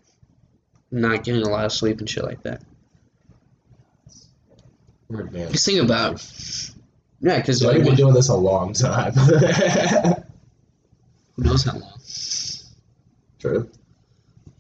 not 0.90 1.24
getting 1.24 1.42
a 1.42 1.48
lot 1.48 1.64
of 1.64 1.72
sleep 1.72 1.98
and 1.98 2.08
shit 2.08 2.24
like 2.24 2.42
that. 2.42 2.62
Just 5.50 5.66
think 5.66 5.82
about 5.82 6.22
yeah, 7.20 7.38
because 7.38 7.60
So 7.60 7.68
like 7.68 7.76
we've 7.78 7.86
been 7.86 7.94
doing 7.94 8.14
this 8.14 8.28
a 8.28 8.34
long 8.34 8.72
time. 8.72 9.12
who 9.14 9.32
knows 11.38 11.64
how 11.64 11.78
long. 11.78 11.98
True. 13.38 13.70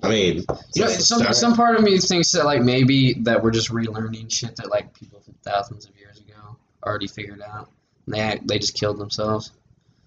I 0.02 0.08
mean, 0.10 0.44
You 0.74 0.82
know, 0.84 0.88
some 0.90 1.20
start- 1.20 1.34
some 1.36 1.54
part 1.56 1.76
of 1.76 1.82
me 1.82 1.98
thinks 1.98 2.32
that 2.32 2.44
like 2.44 2.60
maybe 2.62 3.14
that 3.22 3.42
we're 3.42 3.50
just 3.50 3.70
relearning 3.70 4.30
shit 4.30 4.56
that 4.56 4.70
like 4.70 4.92
people 4.94 5.20
from 5.20 5.34
thousands 5.42 5.86
of 5.86 5.96
years 5.98 6.18
ago 6.18 6.56
already 6.84 7.08
figured 7.08 7.40
out. 7.42 7.70
And 8.06 8.14
they 8.14 8.40
they 8.44 8.58
just 8.58 8.74
killed 8.74 8.98
themselves, 8.98 9.52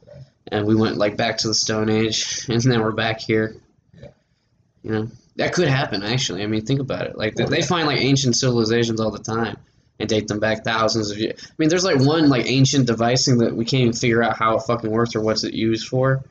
Right. 0.07 0.23
and 0.49 0.65
we 0.65 0.75
went 0.75 0.97
like 0.97 1.17
back 1.17 1.37
to 1.39 1.47
the 1.47 1.53
Stone 1.55 1.89
Age, 1.89 2.45
and 2.49 2.61
then 2.61 2.81
we're 2.81 2.91
back 2.91 3.19
here. 3.19 3.55
Yeah. 3.99 4.07
You 4.83 4.91
know 4.91 5.07
that 5.35 5.53
could 5.53 5.67
happen 5.67 6.03
actually. 6.03 6.43
I 6.43 6.47
mean, 6.47 6.65
think 6.65 6.79
about 6.79 7.07
it. 7.07 7.17
Like 7.17 7.35
they, 7.35 7.61
find 7.61 7.87
like 7.87 7.99
ancient 7.99 8.35
civilizations 8.35 8.99
all 8.99 9.11
the 9.11 9.19
time 9.19 9.57
and 9.99 10.07
date 10.07 10.27
them 10.27 10.39
back 10.39 10.63
thousands 10.63 11.11
of 11.11 11.17
years. 11.17 11.45
I 11.45 11.53
mean, 11.57 11.69
there's 11.69 11.83
like 11.83 11.99
one 11.99 12.29
like 12.29 12.45
ancient 12.45 12.87
devising 12.87 13.39
that 13.39 13.55
we 13.55 13.65
can't 13.65 13.81
even 13.81 13.93
figure 13.93 14.21
out 14.23 14.37
how 14.37 14.55
it 14.57 14.61
fucking 14.67 14.89
works 14.91 15.15
or 15.15 15.21
what's 15.21 15.43
it 15.43 15.53
used 15.53 15.87
for. 15.87 16.23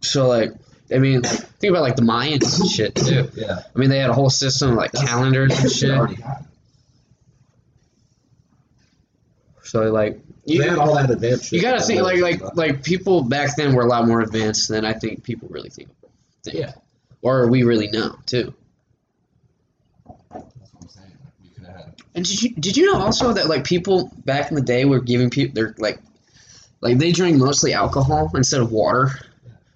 So 0.00 0.28
like. 0.28 0.52
I 0.94 0.98
mean, 0.98 1.22
like, 1.22 1.32
think 1.58 1.70
about 1.70 1.82
like 1.82 1.96
the 1.96 2.02
Mayans 2.02 2.60
and 2.60 2.68
shit 2.70 2.94
too. 2.94 3.28
yeah, 3.34 3.60
I 3.74 3.78
mean, 3.78 3.88
they 3.90 3.98
had 3.98 4.10
a 4.10 4.14
whole 4.14 4.30
system 4.30 4.70
of 4.70 4.76
like 4.76 4.92
That's- 4.92 5.08
calendars 5.10 5.58
and 5.58 5.70
shit. 5.70 6.18
So 9.64 9.90
like 9.90 10.20
they 10.46 10.54
you, 10.54 10.62
had 10.62 10.78
all 10.78 10.94
that 10.96 11.10
advanced 11.10 11.44
shit. 11.44 11.52
you 11.52 11.62
gotta 11.62 11.80
think 11.82 12.02
like 12.02 12.20
like 12.20 12.56
like 12.56 12.82
people 12.82 13.22
back 13.22 13.56
then 13.56 13.74
were 13.74 13.82
a 13.82 13.86
lot 13.86 14.06
more 14.06 14.20
advanced 14.20 14.68
than 14.68 14.84
I 14.84 14.92
think 14.92 15.22
people 15.24 15.48
really 15.50 15.70
think. 15.70 15.88
think. 16.44 16.56
Yeah. 16.58 16.72
Or 17.22 17.46
we 17.46 17.62
really 17.62 17.88
know 17.88 18.16
too. 18.26 18.52
That's 20.06 20.18
what 20.30 20.44
I'm 20.82 20.88
saying. 20.88 21.06
Like, 21.24 21.32
we 21.42 21.48
could 21.50 21.64
have 21.66 21.76
had. 21.76 21.94
And 22.14 22.24
did 22.24 22.42
you 22.42 22.54
did 22.54 22.76
you 22.76 22.86
know 22.92 23.00
also 23.00 23.32
that 23.32 23.46
like 23.46 23.64
people 23.64 24.10
back 24.26 24.50
in 24.50 24.56
the 24.56 24.62
day 24.62 24.84
were 24.84 25.00
giving 25.00 25.30
people 25.30 25.54
they're 25.54 25.74
like 25.78 25.98
like 26.82 26.98
they 26.98 27.12
drank 27.12 27.36
mostly 27.38 27.72
alcohol 27.72 28.30
instead 28.34 28.60
of 28.60 28.70
water 28.72 29.12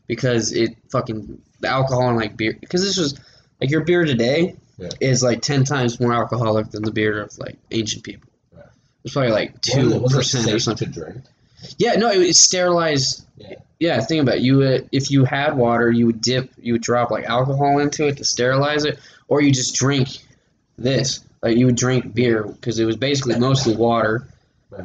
because 0.06 0.52
it 0.52 0.76
fucking 0.90 1.40
the 1.60 1.68
alcohol 1.68 2.08
and 2.08 2.16
like 2.16 2.36
beer 2.36 2.56
because 2.60 2.82
this 2.82 2.96
was 2.96 3.18
like 3.60 3.70
your 3.70 3.84
beer 3.84 4.04
today 4.04 4.54
Yeah. 4.78 4.88
is 5.00 5.22
like 5.22 5.40
ten 5.42 5.64
times 5.64 5.98
more 6.00 6.12
alcoholic 6.12 6.70
than 6.70 6.82
the 6.82 6.90
beer 6.92 7.20
of 7.22 7.36
like 7.38 7.56
ancient 7.70 8.04
people. 8.04 8.28
Right. 8.52 8.66
It's 9.04 9.14
probably 9.14 9.32
like 9.32 9.60
two 9.62 9.92
it- 9.92 10.00
wasn't 10.02 10.12
it 10.12 10.16
percent 10.16 10.52
or 10.52 10.58
something. 10.58 10.92
to 10.92 11.00
drink. 11.00 11.22
Yeah, 11.78 11.94
no, 11.94 12.10
it 12.10 12.18
was 12.18 12.38
sterilized. 12.40 13.24
Yeah. 13.38 13.54
Yeah, 13.78 14.00
think 14.00 14.22
about 14.22 14.36
it. 14.36 14.42
You 14.42 14.58
would, 14.58 14.88
if 14.92 15.10
you 15.10 15.24
had 15.24 15.56
water, 15.56 15.90
you 15.90 16.06
would 16.06 16.20
dip, 16.22 16.50
you 16.58 16.72
would 16.74 16.82
drop 16.82 17.10
like 17.10 17.24
alcohol 17.24 17.78
into 17.78 18.06
it 18.06 18.16
to 18.18 18.24
sterilize 18.24 18.84
it, 18.86 18.98
or 19.28 19.42
you 19.42 19.52
just 19.52 19.74
drink 19.74 20.08
this. 20.78 21.20
Like 21.42 21.56
you 21.58 21.66
would 21.66 21.76
drink 21.76 22.14
beer 22.14 22.42
because 22.44 22.78
it 22.78 22.84
was 22.86 22.96
basically 22.96 23.38
mostly 23.38 23.76
water, 23.76 24.26
they, 24.70 24.84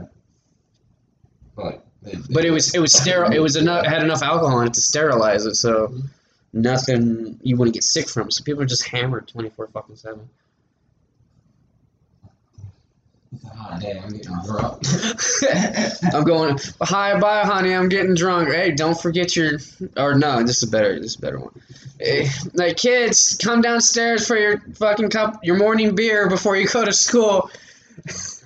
but 2.29 2.45
it 2.45 2.51
was 2.51 2.73
it 2.73 2.79
was 2.79 2.93
sterile. 2.93 3.31
It 3.31 3.39
was 3.39 3.55
enough 3.55 3.85
had 3.85 4.03
enough 4.03 4.23
alcohol 4.23 4.61
in 4.61 4.67
it 4.67 4.73
to 4.73 4.81
sterilize 4.81 5.45
it, 5.45 5.55
so 5.55 5.93
nothing 6.53 7.39
you 7.41 7.55
wouldn't 7.57 7.73
get 7.73 7.83
sick 7.83 8.09
from. 8.09 8.31
So 8.31 8.43
people 8.43 8.61
are 8.61 8.67
just 8.67 8.87
hammered 8.87 9.27
twenty 9.27 9.49
four 9.49 9.67
fucking 9.67 9.95
seven. 9.95 10.27
Ah, 13.45 13.77
damn, 13.79 14.03
I'm 14.03 14.09
getting 14.09 14.35
drunk. 14.45 14.83
I'm 16.13 16.23
going. 16.23 16.59
Hi, 16.81 17.17
bye, 17.19 17.43
honey. 17.43 17.73
I'm 17.73 17.87
getting 17.87 18.15
drunk. 18.15 18.49
Hey, 18.49 18.71
don't 18.71 18.99
forget 18.99 19.35
your. 19.35 19.59
Or 19.95 20.15
no, 20.15 20.41
this 20.43 20.57
is 20.57 20.63
a 20.63 20.71
better. 20.71 20.99
This 20.99 21.11
is 21.11 21.17
better 21.17 21.39
one. 21.39 21.53
Hey, 21.99 22.27
like 22.53 22.77
kids, 22.77 23.37
come 23.41 23.61
downstairs 23.61 24.27
for 24.27 24.35
your 24.35 24.59
fucking 24.75 25.11
cup, 25.11 25.39
your 25.43 25.57
morning 25.57 25.93
beer 25.95 26.27
before 26.27 26.57
you 26.57 26.67
go 26.67 26.83
to 26.83 26.91
school, 26.91 27.49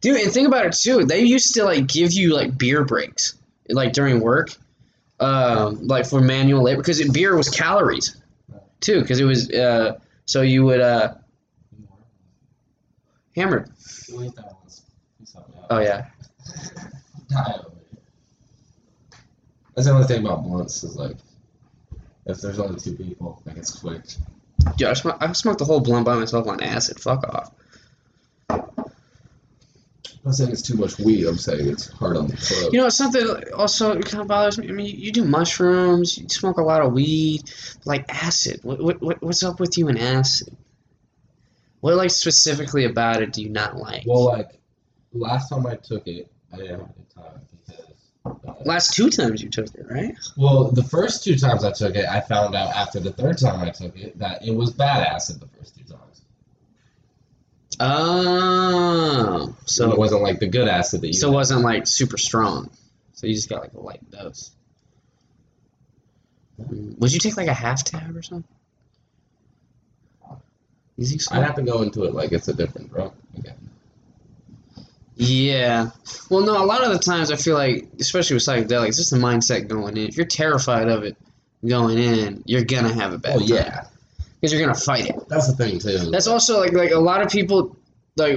dude. 0.00 0.20
And 0.20 0.32
think 0.32 0.48
about 0.48 0.66
it 0.66 0.72
too. 0.72 1.04
They 1.04 1.20
used 1.20 1.54
to 1.54 1.64
like 1.64 1.86
give 1.86 2.12
you 2.12 2.34
like 2.34 2.56
beer 2.56 2.84
breaks, 2.84 3.38
like 3.68 3.92
during 3.92 4.20
work, 4.20 4.50
um, 5.20 5.86
like 5.86 6.06
for 6.06 6.20
manual 6.20 6.62
labor, 6.62 6.80
because 6.80 7.06
beer 7.10 7.36
was 7.36 7.48
calories, 7.48 8.16
too. 8.80 9.00
Because 9.00 9.20
it 9.20 9.24
was. 9.24 9.50
Uh, 9.50 9.98
so 10.26 10.42
you 10.42 10.64
would 10.64 10.80
uh, 10.80 11.14
hammered. 13.34 13.70
Wait, 14.10 14.34
that 14.36 14.44
one's. 14.60 14.82
something 15.24 15.54
else. 15.54 15.66
Oh 15.70 15.78
yeah. 15.80 16.06
That's 19.74 19.86
the 19.86 19.92
only 19.92 20.06
thing 20.06 20.24
about 20.26 20.42
blunts 20.42 20.82
is 20.82 20.96
like, 20.96 21.16
if 22.26 22.40
there's 22.40 22.58
only 22.58 22.80
two 22.80 22.94
people, 22.96 23.40
like 23.46 23.56
it's 23.56 23.78
quick. 23.78 24.02
Dude, 24.76 24.88
I, 24.88 24.94
sm- 24.94 25.10
I 25.20 25.32
smoked 25.32 25.60
the 25.60 25.64
whole 25.64 25.80
blunt 25.80 26.04
by 26.04 26.16
myself 26.16 26.48
on 26.48 26.60
acid. 26.60 26.98
Fuck 26.98 27.22
off. 27.28 27.52
I'm 30.28 30.32
not 30.32 30.36
saying 30.36 30.50
it's 30.50 30.60
too 30.60 30.76
much 30.76 30.98
weed. 30.98 31.26
I'm 31.26 31.38
saying 31.38 31.66
it's 31.70 31.88
hard 31.88 32.18
on 32.18 32.26
the 32.26 32.36
throat. 32.36 32.70
You 32.70 32.80
know, 32.80 32.90
something 32.90 33.26
also 33.54 33.98
kind 33.98 34.20
of 34.20 34.28
bothers 34.28 34.58
me. 34.58 34.68
I 34.68 34.72
mean, 34.72 34.84
you, 34.84 34.92
you 34.92 35.10
do 35.10 35.24
mushrooms, 35.24 36.18
you 36.18 36.28
smoke 36.28 36.58
a 36.58 36.62
lot 36.62 36.82
of 36.82 36.92
weed, 36.92 37.50
like 37.86 38.04
acid. 38.14 38.60
What, 38.62 38.78
what, 38.78 39.00
what 39.00 39.22
what's 39.22 39.42
up 39.42 39.58
with 39.58 39.78
you 39.78 39.88
and 39.88 39.98
acid? 39.98 40.54
What 41.80 41.96
like 41.96 42.10
specifically 42.10 42.84
about 42.84 43.22
it 43.22 43.32
do 43.32 43.40
you 43.42 43.48
not 43.48 43.78
like? 43.78 44.02
well, 44.04 44.26
like 44.26 44.50
last 45.14 45.48
time 45.48 45.66
I 45.66 45.76
took 45.76 46.06
it, 46.06 46.30
I 46.52 46.56
didn't 46.56 46.72
have 46.72 46.80
a 46.80 46.92
good 46.92 47.10
time 47.14 47.40
because. 47.64 47.80
Uh, 47.80 48.52
Last 48.66 48.92
two 48.92 49.08
times 49.08 49.42
you 49.42 49.48
took 49.48 49.74
it, 49.74 49.86
right? 49.88 50.14
well, 50.36 50.70
the 50.70 50.82
first 50.82 51.24
two 51.24 51.36
times 51.36 51.64
I 51.64 51.72
took 51.72 51.94
it, 51.94 52.04
I 52.04 52.20
found 52.20 52.54
out 52.54 52.76
after 52.76 53.00
the 53.00 53.12
third 53.12 53.38
time 53.38 53.62
I 53.62 53.70
took 53.70 53.96
it 53.96 54.18
that 54.18 54.46
it 54.46 54.54
was 54.54 54.74
bad 54.74 55.06
acid 55.06 55.40
the 55.40 55.48
first 55.56 55.74
two 55.74 55.84
times. 55.84 56.07
Oh, 57.80 59.54
So 59.66 59.90
it 59.92 59.98
wasn't 59.98 60.22
like 60.22 60.40
the 60.40 60.48
good 60.48 60.68
acid 60.68 61.00
that 61.02 61.06
you. 61.08 61.12
so 61.14 61.30
it 61.30 61.34
wasn't 61.34 61.62
like 61.62 61.86
super 61.86 62.18
strong. 62.18 62.70
So 63.14 63.26
you 63.26 63.34
just 63.34 63.48
got 63.48 63.62
like 63.62 63.72
a 63.74 63.80
light 63.80 64.08
dose. 64.10 64.50
Mm, 66.60 66.98
Would 66.98 67.12
you 67.12 67.18
take 67.20 67.36
like 67.36 67.48
a 67.48 67.54
half 67.54 67.84
tab 67.84 68.16
or 68.16 68.22
something? 68.22 68.44
You 70.96 71.06
think 71.06 71.20
so? 71.22 71.34
I'd 71.36 71.44
have 71.44 71.54
to 71.56 71.62
go 71.62 71.82
into 71.82 72.04
it 72.04 72.14
like 72.14 72.32
it's 72.32 72.48
a 72.48 72.52
different 72.54 72.90
drug 72.92 73.12
again. 73.36 73.54
Yeah. 75.14 75.90
Well, 76.30 76.42
no, 76.44 76.62
a 76.62 76.66
lot 76.66 76.84
of 76.84 76.92
the 76.92 76.98
times 76.98 77.30
I 77.30 77.36
feel 77.36 77.54
like, 77.56 77.88
especially 78.00 78.34
with 78.34 78.42
psychedelics, 78.44 78.88
it's 78.88 78.96
just 78.98 79.10
the 79.10 79.16
mindset 79.18 79.68
going 79.68 79.96
in. 79.96 80.08
If 80.08 80.16
you're 80.16 80.26
terrified 80.26 80.88
of 80.88 81.04
it 81.04 81.16
going 81.66 81.98
in, 81.98 82.42
you're 82.46 82.64
gonna 82.64 82.92
have 82.92 83.12
a 83.12 83.18
bad 83.18 83.36
Oh 83.36 83.38
time. 83.40 83.48
yeah, 83.48 83.84
Because 84.40 84.52
you're 84.52 84.60
gonna 84.62 84.74
fight 84.78 85.08
it. 85.08 85.16
that's 85.28 85.48
the 85.52 85.56
thing 85.56 85.78
too. 85.78 86.10
That's 86.10 86.26
also 86.26 86.60
like 86.60 86.72
like 86.72 86.90
a 86.92 86.98
lot 86.98 87.22
of 87.22 87.28
people 87.30 87.76
like 88.16 88.36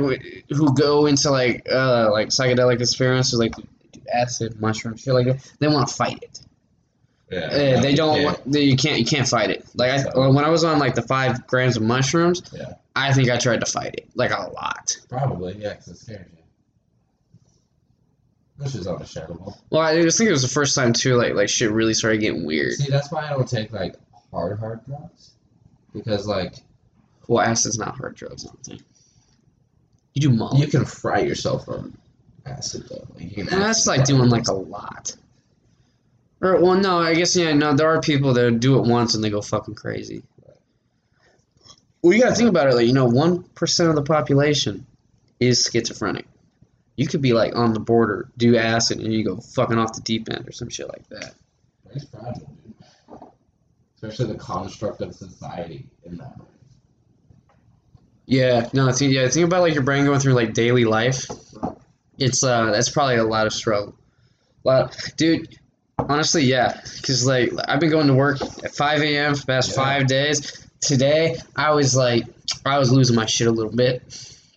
who 0.49 0.73
go 0.75 1.05
into 1.07 1.29
like 1.31 1.65
uh 1.71 2.09
like 2.11 2.29
psychedelic 2.29 2.81
experiences 2.81 3.37
like 3.39 3.53
acid, 4.13 4.59
mushroom, 4.59 4.97
shit 4.97 5.13
like 5.13 5.27
that. 5.27 5.51
They 5.59 5.67
want 5.67 5.87
to 5.87 5.93
fight 5.93 6.19
it. 6.21 6.39
yeah, 7.31 7.39
Uh, 7.77 7.81
they 7.81 7.93
don't. 7.95 8.19
Yeah. 8.19 8.25
Want, 8.25 8.51
they, 8.51 8.61
you 8.61 8.75
can't. 8.75 8.99
You 8.99 9.05
can't 9.05 9.27
fight 9.27 9.49
it. 9.51 9.65
Like 9.75 9.91
I, 9.91 9.97
So- 10.03 10.31
when 10.31 10.43
I 10.43 10.49
was 10.49 10.63
on 10.63 10.79
like 10.79 10.95
the 10.95 11.01
five 11.03 11.45
grams 11.47 11.77
of 11.77 11.83
mushrooms, 11.83 12.41
Yeah. 12.51 12.73
I 12.95 13.13
think 13.13 13.29
I 13.29 13.37
tried 13.37 13.59
to 13.61 13.65
fight 13.71 13.93
it 13.95 14.09
like 14.15 14.31
a 14.31 14.49
lot. 14.51 14.97
Probably, 15.07 15.53
yeah, 15.57 15.69
because 15.69 15.87
it 15.87 15.97
scares 15.97 16.25
you. 16.31 16.37
Which 18.57 18.75
is 18.75 18.85
understandable. 18.85 19.57
Well, 19.71 19.81
I 19.81 19.99
just 20.01 20.17
think 20.17 20.27
it 20.27 20.31
was 20.33 20.41
the 20.43 20.47
first 20.47 20.75
time 20.75 20.93
too. 20.93 21.15
Like 21.15 21.33
like 21.33 21.49
shit 21.49 21.71
really 21.71 21.93
started 21.93 22.21
getting 22.21 22.45
weird. 22.45 22.73
See, 22.73 22.89
that's 22.91 23.11
why 23.11 23.25
I 23.27 23.29
don't 23.29 23.47
take 23.47 23.71
like 23.71 23.95
hard, 24.31 24.59
hard 24.59 24.85
drugs. 24.85 25.30
Because 25.93 26.27
like 26.27 26.55
Well, 27.27 27.43
acid's 27.43 27.77
not 27.77 27.97
hard 27.97 28.15
drugs. 28.15 28.45
I 28.45 28.49
don't 28.49 28.63
think. 28.63 28.81
You 30.13 30.21
do 30.21 30.29
molly. 30.29 30.61
you 30.61 30.67
can 30.67 30.85
fry 30.85 31.19
yourself 31.19 31.69
on 31.69 31.97
acid 32.45 32.83
though. 32.89 33.07
Like, 33.15 33.23
you 33.23 33.43
can 33.43 33.53
And 33.53 33.61
that's 33.61 33.87
like 33.87 34.05
doing 34.05 34.29
like 34.29 34.47
a 34.47 34.53
lot. 34.53 35.15
Or 36.41 36.59
well, 36.59 36.75
no, 36.75 36.99
I 36.99 37.13
guess 37.13 37.35
yeah, 37.35 37.53
no. 37.53 37.73
There 37.73 37.87
are 37.87 38.01
people 38.01 38.33
that 38.33 38.59
do 38.59 38.79
it 38.79 38.87
once 38.87 39.13
and 39.15 39.23
they 39.23 39.29
go 39.29 39.41
fucking 39.41 39.75
crazy. 39.75 40.23
Well, 42.01 42.13
you 42.13 42.21
gotta 42.21 42.35
think 42.35 42.49
about 42.49 42.67
it. 42.67 42.75
Like 42.75 42.87
you 42.87 42.93
know, 42.93 43.05
one 43.05 43.43
percent 43.43 43.89
of 43.89 43.95
the 43.95 44.01
population 44.03 44.85
is 45.39 45.69
schizophrenic. 45.71 46.25
You 46.95 47.07
could 47.07 47.21
be 47.21 47.33
like 47.33 47.55
on 47.55 47.73
the 47.73 47.79
border, 47.79 48.29
do 48.37 48.57
acid, 48.57 48.99
and 48.99 49.13
you 49.13 49.23
go 49.23 49.37
fucking 49.37 49.77
off 49.77 49.93
the 49.93 50.01
deep 50.01 50.29
end 50.29 50.47
or 50.47 50.51
some 50.51 50.69
shit 50.69 50.87
like 50.87 51.07
that. 51.09 51.35
It's 51.93 52.05
fragile, 52.05 52.51
dude. 52.63 52.73
Especially 54.01 54.33
the 54.33 54.39
construct 54.39 55.01
of 55.01 55.13
society 55.13 55.85
in 56.05 56.17
that 56.17 56.37
way. 56.39 56.45
Yeah, 58.25 58.69
no, 58.73 58.91
think 58.91 59.13
yeah, 59.13 59.27
think 59.27 59.45
about 59.45 59.61
like 59.61 59.73
your 59.73 59.83
brain 59.83 60.05
going 60.05 60.19
through 60.19 60.33
like 60.33 60.53
daily 60.53 60.85
life. 60.85 61.25
It's 62.17 62.43
uh, 62.43 62.71
that's 62.71 62.89
probably 62.89 63.17
a 63.17 63.23
lot 63.23 63.45
of 63.45 63.53
struggle. 63.53 63.93
A 64.63 64.67
lot, 64.67 64.97
dude. 65.17 65.57
Honestly, 65.99 66.43
yeah, 66.43 66.79
because 66.95 67.25
like 67.27 67.51
I've 67.67 67.79
been 67.79 67.91
going 67.91 68.07
to 68.07 68.13
work 68.13 68.41
at 68.63 68.73
5 68.73 69.01
a.m. 69.01 69.35
for 69.35 69.41
the 69.41 69.47
past 69.47 69.69
Yeah. 69.69 69.75
five 69.75 70.07
days. 70.07 70.67
Today, 70.79 71.37
I 71.55 71.71
was 71.71 71.95
like, 71.95 72.23
I 72.65 72.79
was 72.79 72.91
losing 72.91 73.15
my 73.15 73.27
shit 73.27 73.47
a 73.47 73.51
little 73.51 73.75
bit. 73.75 74.01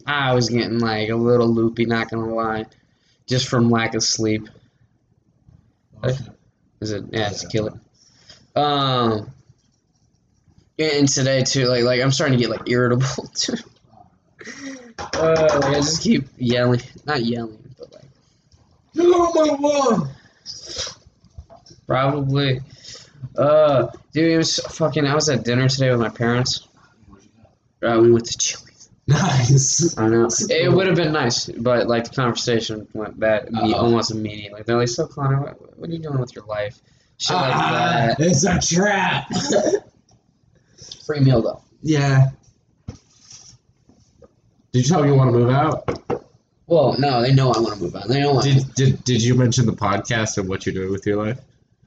I 0.07 0.33
was 0.35 0.49
getting 0.49 0.79
like 0.79 1.11
a 1.11 1.17
little 1.17 1.49
loopy, 1.49 1.85
not 1.85 2.09
gonna 2.11 2.35
lie, 2.35 2.65
just 3.27 3.49
from 3.49 3.71
lack 3.71 3.95
of 3.95 4.03
sleep. 4.03 4.49
Hey. 6.03 6.15
Is 6.81 6.93
it? 6.93 7.05
Yeah, 7.11 7.29
it's 7.31 7.45
a 7.45 7.49
killer. 7.49 7.79
Um, 8.57 9.31
and 10.79 11.09
today 11.09 11.43
too, 11.43 11.67
like 11.67 11.85
like 11.85 12.01
I'm 12.01 12.13
starting 12.13 12.39
to 12.39 12.43
get 12.43 12.51
like 12.51 12.69
irritable 12.69 13.27
too. 13.35 13.55
Uh, 15.15 15.59
like 15.61 15.65
I 15.65 15.75
just 15.75 16.03
keep 16.03 16.25
yelling, 16.39 16.81
not 17.07 17.25
yelling, 17.25 17.59
but 17.79 17.93
like 17.93 18.05
Get 18.95 19.07
my 19.07 19.57
lawn! 19.61 20.09
probably. 21.87 22.61
Uh, 23.37 23.89
dude, 24.13 24.33
it 24.33 24.37
was 24.37 24.57
fucking. 24.59 25.07
I 25.07 25.15
was 25.15 25.29
at 25.29 25.45
dinner 25.45 25.69
today 25.69 25.91
with 25.91 26.01
my 26.01 26.09
parents. 26.09 26.69
Uh, 27.83 27.99
we 28.01 28.13
went 28.13 28.27
to 28.27 28.39
Chili's. 28.39 28.89
Nice. 29.07 29.99
I 29.99 30.09
know 30.09 30.29
it 30.49 30.73
would 30.73 30.87
have 30.87 30.97
been 30.97 31.13
nice, 31.13 31.47
but 31.47 31.89
like 31.89 32.05
the 32.05 32.15
conversation 32.15 32.87
went 32.95 33.19
bad 33.21 33.51
Uh-oh. 33.55 33.75
almost 33.75 34.11
immediately. 34.13 34.63
They're 34.65 34.79
like, 34.79 34.89
"So 34.89 35.07
Connor, 35.07 35.41
what, 35.41 35.79
what 35.79 35.91
are 35.91 35.93
you 35.93 35.99
doing 35.99 36.19
with 36.19 36.35
your 36.35 36.45
life?" 36.47 36.81
Shit 37.18 37.37
like 37.37 37.54
Ah, 37.54 38.14
that. 38.18 38.21
it's 38.21 38.44
a 38.44 38.59
trap. 38.61 39.26
Free 41.06 41.21
meal 41.21 41.42
though. 41.42 41.61
yeah. 41.83 42.30
Did 44.73 44.83
you 44.83 44.83
tell 44.88 45.00
them 45.02 45.11
you 45.11 45.16
want 45.16 45.33
to 45.33 45.38
move 45.38 45.50
out? 45.50 46.00
Well, 46.66 46.97
no, 46.99 47.23
they 47.23 47.33
know 47.33 47.52
I 47.52 47.61
want 47.61 47.75
to 47.76 47.80
move 47.83 47.94
out. 47.94 48.09
They 48.09 48.21
know 48.21 48.38
I. 48.38 48.42
Did, 48.42 48.75
did 48.75 49.04
Did 49.04 49.23
you 49.23 49.35
mention 49.35 49.66
the 49.66 49.73
podcast 49.73 50.38
and 50.38 50.49
what 50.49 50.66
you're 50.66 50.75
doing 50.75 50.90
with 50.90 51.06
your 51.06 51.25
life? 51.25 51.38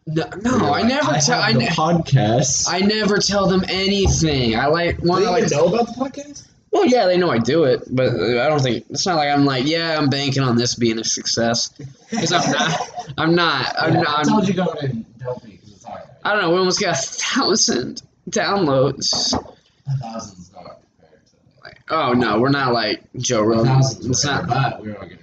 No, 0.05 0.23
no, 0.41 0.73
I 0.73 0.83
never 0.83 1.13
tell. 1.19 1.41
I, 1.41 1.51
the 1.51 1.59
ne- 1.59 1.67
podcast. 1.67 2.67
I 2.69 2.79
never 2.79 3.17
tell 3.17 3.47
them 3.47 3.65
anything. 3.67 4.55
I 4.55 4.67
like 4.67 5.01
want 5.03 5.25
to 5.25 5.31
like. 5.31 5.51
know 5.51 5.65
about 5.67 5.87
the 5.87 5.93
podcast? 5.93 6.47
Well, 6.71 6.85
yeah, 6.85 7.07
they 7.07 7.17
know 7.17 7.29
I 7.31 7.39
do 7.39 7.63
it, 7.65 7.83
but 7.93 8.09
I 8.13 8.47
don't 8.47 8.61
think 8.61 8.85
it's 8.89 9.05
not 9.05 9.15
like 9.15 9.29
I'm 9.29 9.45
like, 9.45 9.65
yeah, 9.65 9.97
I'm 9.97 10.09
banking 10.09 10.43
on 10.43 10.55
this 10.57 10.75
being 10.75 10.99
a 10.99 11.03
success 11.03 11.69
because 12.09 12.31
I'm 12.31 12.49
not. 12.51 12.89
I'm 13.17 13.35
not. 13.35 13.75
I'm 13.77 13.93
not. 13.95 14.19
I 14.19 14.23
told 14.23 14.47
you 14.47 14.53
going 14.53 14.77
in, 14.83 15.05
don't 15.27 15.43
because 15.43 15.71
it's 15.71 15.85
alright. 15.85 16.03
I 16.23 16.33
don't 16.33 16.41
know. 16.41 16.51
We 16.51 16.57
almost 16.57 16.81
got 16.81 16.97
a 16.97 17.01
thousand 17.01 18.01
downloads. 18.29 19.33
A 19.33 19.97
thousand's 19.97 20.51
not 20.53 20.79
compared 20.99 21.25
to 21.25 21.63
Like, 21.63 21.79
oh 21.89 22.13
no, 22.13 22.39
we're 22.39 22.49
not 22.49 22.73
like 22.73 23.03
Joe 23.17 23.39
a 23.39 23.47
Rogan. 23.47 23.77
It's 23.79 24.25
not 24.25 24.47
but 24.47 24.81
we're 24.81 24.95
all 24.95 25.07
getting 25.07 25.19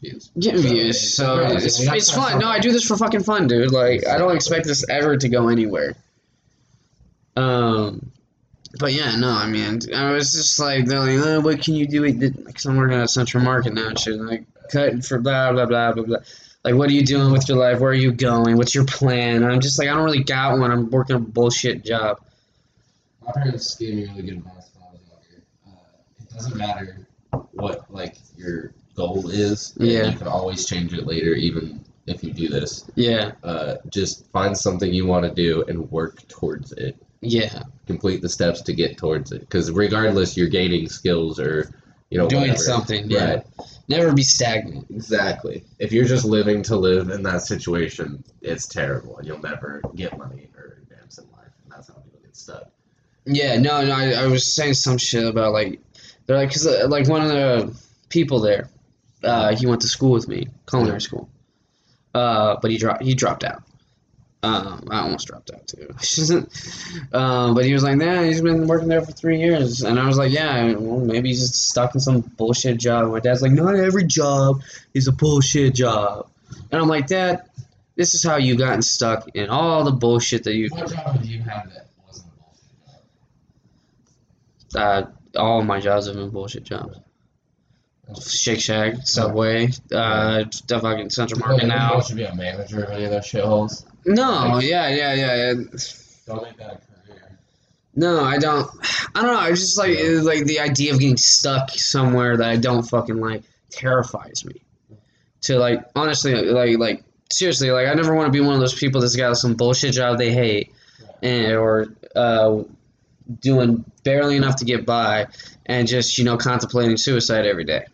views. 0.00 0.30
getting 0.38 0.62
So, 0.62 0.68
views, 0.68 1.14
so 1.14 1.40
yeah, 1.40 1.52
it's, 1.52 1.84
that's 1.84 1.96
it's 1.96 2.10
fun. 2.12 2.38
No, 2.38 2.48
I 2.48 2.58
do 2.58 2.72
this 2.72 2.84
for 2.84 2.96
fucking 2.96 3.22
fun, 3.22 3.46
dude. 3.46 3.72
Like 3.72 4.06
I 4.06 4.18
don't 4.18 4.34
expect 4.34 4.66
this 4.66 4.88
ever 4.88 5.16
to 5.16 5.28
go 5.28 5.48
anywhere. 5.48 5.94
Um, 7.36 8.10
but 8.78 8.92
yeah, 8.92 9.16
no, 9.16 9.30
I 9.30 9.48
mean, 9.48 9.80
I 9.94 10.12
was 10.12 10.32
just 10.32 10.58
like, 10.60 10.86
they're 10.86 11.00
like, 11.00 11.18
oh, 11.26 11.40
what 11.40 11.60
can 11.62 11.74
you 11.74 11.86
do? 11.86 12.12
Because 12.12 12.66
I'm 12.66 12.76
working 12.76 12.98
at 12.98 13.10
Central 13.10 13.42
Market 13.42 13.74
now 13.74 13.88
and 13.88 13.98
shit. 13.98 14.14
and, 14.14 14.26
Like 14.26 14.44
cutting 14.70 15.02
for 15.02 15.18
blah 15.18 15.52
blah 15.52 15.66
blah 15.66 15.92
blah 15.92 16.04
blah. 16.04 16.18
Like, 16.64 16.74
what 16.74 16.90
are 16.90 16.92
you 16.92 17.04
doing 17.04 17.32
with 17.32 17.48
your 17.48 17.58
life? 17.58 17.80
Where 17.80 17.90
are 17.90 17.94
you 17.94 18.12
going? 18.12 18.56
What's 18.56 18.74
your 18.74 18.84
plan? 18.84 19.42
I'm 19.44 19.60
just 19.60 19.78
like, 19.78 19.88
I 19.88 19.94
don't 19.94 20.04
really 20.04 20.22
got 20.22 20.58
one. 20.58 20.70
I'm 20.70 20.90
working 20.90 21.16
a 21.16 21.18
bullshit 21.18 21.84
job. 21.84 22.20
My 23.24 23.32
parents 23.32 23.74
gave 23.76 23.94
me 23.94 24.02
really 24.06 24.22
good 24.22 24.36
advice 24.38 24.70
when 24.74 24.84
I 24.88 24.92
was 24.92 25.00
younger. 25.08 25.42
Uh, 25.66 25.70
it 26.20 26.30
doesn't 26.34 26.56
matter 26.56 27.06
what 27.52 27.90
like 27.90 28.16
your 28.36 28.72
goal 28.94 29.30
is. 29.30 29.72
Yeah. 29.78 30.10
You 30.10 30.18
can 30.18 30.26
always 30.28 30.66
change 30.66 30.92
it 30.92 31.06
later, 31.06 31.32
even 31.32 31.82
if 32.06 32.22
you 32.22 32.32
do 32.32 32.48
this. 32.48 32.84
Yeah, 32.94 33.32
Uh, 33.42 33.76
just 33.88 34.26
find 34.30 34.56
something 34.56 34.92
you 34.92 35.06
want 35.06 35.24
to 35.24 35.30
do 35.34 35.64
and 35.68 35.90
work 35.90 36.26
towards 36.28 36.72
it. 36.72 36.96
yeah, 37.22 37.62
Complete 37.86 38.20
the 38.20 38.28
steps 38.28 38.60
to 38.62 38.72
get 38.74 38.98
towards 38.98 39.32
it. 39.32 39.40
Because 39.40 39.70
regardless, 39.70 40.36
you're 40.36 40.48
gaining 40.48 40.88
skills 40.88 41.38
or 41.40 41.70
you 42.10 42.18
know 42.18 42.28
doing 42.28 42.42
whatever. 42.42 42.58
something. 42.58 43.10
Yeah, 43.10 43.34
Right. 43.34 43.46
never 43.88 44.12
be 44.12 44.22
stagnant. 44.22 44.86
Exactly. 44.90 45.64
If 45.78 45.92
you're 45.92 46.04
just 46.04 46.24
living 46.24 46.62
to 46.64 46.76
live 46.76 47.08
in 47.10 47.22
that 47.22 47.42
situation, 47.42 48.22
it's 48.42 48.66
terrible, 48.66 49.18
and 49.18 49.26
you'll 49.26 49.40
never 49.40 49.80
get 49.94 50.16
money 50.18 50.48
or 50.56 50.78
advance 50.82 51.18
in 51.18 51.24
life, 51.32 51.52
and 51.64 51.72
that's 51.72 51.88
how 51.88 51.94
people 51.94 52.20
get 52.22 52.36
stuck. 52.36 52.70
Yeah, 53.26 53.58
no, 53.58 53.84
no. 53.84 53.92
I, 53.92 54.24
I 54.24 54.26
was 54.26 54.52
saying 54.54 54.74
some 54.74 54.98
shit 54.98 55.24
about 55.24 55.52
like 55.52 55.80
they're 56.26 56.36
like 56.36 56.48
because 56.48 56.66
uh, 56.66 56.86
like 56.88 57.08
one 57.08 57.22
of 57.22 57.28
the 57.28 57.76
people 58.08 58.40
there, 58.40 58.68
uh, 59.22 59.54
he 59.54 59.66
went 59.66 59.82
to 59.82 59.88
school 59.88 60.10
with 60.12 60.26
me, 60.26 60.48
culinary 60.68 61.00
school, 61.00 61.28
uh, 62.14 62.56
but 62.60 62.70
he 62.70 62.78
dropped 62.78 63.02
he 63.02 63.14
dropped 63.14 63.44
out. 63.44 63.62
Um, 64.42 64.88
I 64.90 65.00
almost 65.00 65.26
dropped 65.26 65.50
out 65.50 65.66
too. 65.66 65.88
um, 67.12 67.54
but 67.54 67.64
he 67.66 67.74
was 67.74 67.82
like, 67.82 67.96
"Nah, 67.96 68.22
he's 68.22 68.40
been 68.40 68.66
working 68.66 68.88
there 68.88 69.02
for 69.02 69.12
three 69.12 69.38
years," 69.38 69.82
and 69.82 69.98
I 70.00 70.06
was 70.06 70.16
like, 70.16 70.32
"Yeah, 70.32 70.72
well, 70.74 71.00
maybe 71.00 71.28
he's 71.28 71.40
just 71.40 71.68
stuck 71.68 71.94
in 71.94 72.00
some 72.00 72.20
bullshit 72.20 72.78
job." 72.78 73.10
My 73.10 73.20
dad's 73.20 73.42
like, 73.42 73.52
"Not 73.52 73.74
every 73.76 74.04
job 74.04 74.62
is 74.94 75.08
a 75.08 75.12
bullshit 75.12 75.74
job," 75.74 76.30
and 76.70 76.80
I'm 76.80 76.88
like, 76.88 77.06
"Dad, 77.06 77.42
this 77.96 78.14
is 78.14 78.22
how 78.22 78.36
you 78.36 78.56
gotten 78.56 78.80
stuck 78.80 79.28
in 79.34 79.50
all 79.50 79.84
the 79.84 79.92
bullshit 79.92 80.44
that 80.44 80.54
you 80.54 80.68
What 80.70 80.90
job 80.90 81.20
did 81.20 81.26
you 81.26 81.42
have 81.42 81.70
that 81.74 81.88
wasn't 82.06 82.32
a 82.32 82.38
bullshit 82.40 82.72
job? 84.72 85.14
Uh, 85.34 85.38
all 85.38 85.62
my 85.62 85.80
jobs 85.80 86.06
have 86.06 86.16
been 86.16 86.30
bullshit 86.30 86.64
jobs. 86.64 86.98
Shake 88.18 88.60
Shack, 88.60 89.06
Subway, 89.06 89.68
uh, 89.92 90.44
the 90.66 90.80
fucking 90.80 91.10
Central 91.10 91.40
Market 91.40 91.66
now. 91.66 92.00
should 92.00 92.16
be 92.16 92.24
a 92.24 92.34
manager 92.34 92.84
of 92.84 92.90
any 92.90 93.04
of 93.04 93.10
those 93.10 93.24
shitholes. 93.24 93.84
No, 94.04 94.58
yeah, 94.58 94.88
yeah, 94.88 95.14
yeah, 95.14 95.34
yeah. 95.36 95.54
Don't 96.26 96.42
make 96.42 96.56
that 96.56 96.82
a 96.82 97.06
career. 97.06 97.38
No, 97.94 98.24
I 98.24 98.38
don't. 98.38 98.68
I 99.14 99.22
don't 99.22 99.34
know. 99.34 99.40
I 99.40 99.50
just 99.50 99.78
like 99.78 99.90
it's 99.90 100.24
like 100.24 100.44
the 100.44 100.60
idea 100.60 100.92
of 100.92 101.00
getting 101.00 101.16
stuck 101.16 101.70
somewhere 101.70 102.36
that 102.36 102.48
I 102.48 102.56
don't 102.56 102.82
fucking 102.82 103.16
like 103.18 103.42
terrifies 103.70 104.44
me. 104.44 104.62
To 105.42 105.58
like 105.58 105.84
honestly, 105.94 106.34
like 106.34 106.78
like 106.78 107.04
seriously, 107.30 107.70
like 107.70 107.88
I 107.88 107.94
never 107.94 108.14
want 108.14 108.26
to 108.26 108.32
be 108.32 108.40
one 108.40 108.54
of 108.54 108.60
those 108.60 108.74
people 108.74 109.00
that's 109.00 109.16
got 109.16 109.36
some 109.36 109.54
bullshit 109.54 109.92
job 109.94 110.18
they 110.18 110.32
hate, 110.32 110.72
and 111.22 111.52
or 111.52 111.94
uh, 112.14 112.62
doing 113.40 113.84
barely 114.04 114.36
enough 114.36 114.56
to 114.56 114.64
get 114.64 114.86
by, 114.86 115.26
and 115.66 115.88
just 115.88 116.18
you 116.18 116.24
know 116.24 116.36
contemplating 116.36 116.96
suicide 116.96 117.46
every 117.46 117.64
day, 117.64 117.86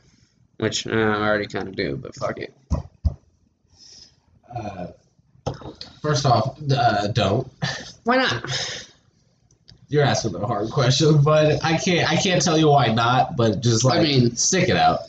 which 0.59 0.87
uh, 0.87 0.91
I 0.91 1.27
already 1.29 1.47
kind 1.47 1.69
of 1.69 1.77
do. 1.77 1.97
But 1.97 2.15
fuck 2.15 2.39
it. 2.39 2.55
Uh, 4.57 4.87
first 6.03 6.27
off, 6.27 6.59
uh, 6.71 7.09
don't. 7.09 7.51
Why 8.05 8.17
not? 8.17 8.87
You're 9.89 10.03
asking 10.05 10.35
a 10.35 10.47
hard 10.47 10.71
question, 10.71 11.23
but 11.23 11.65
I 11.65 11.77
can't. 11.79 12.11
I 12.11 12.17
can't 12.17 12.43
tell 12.43 12.59
you 12.59 12.69
why 12.69 12.93
not. 12.93 13.37
But 13.37 13.61
just 13.61 13.85
like, 13.85 14.01
I 14.01 14.03
mean- 14.03 14.37
stick 14.37 14.69
it 14.69 14.77
out. 14.77 15.01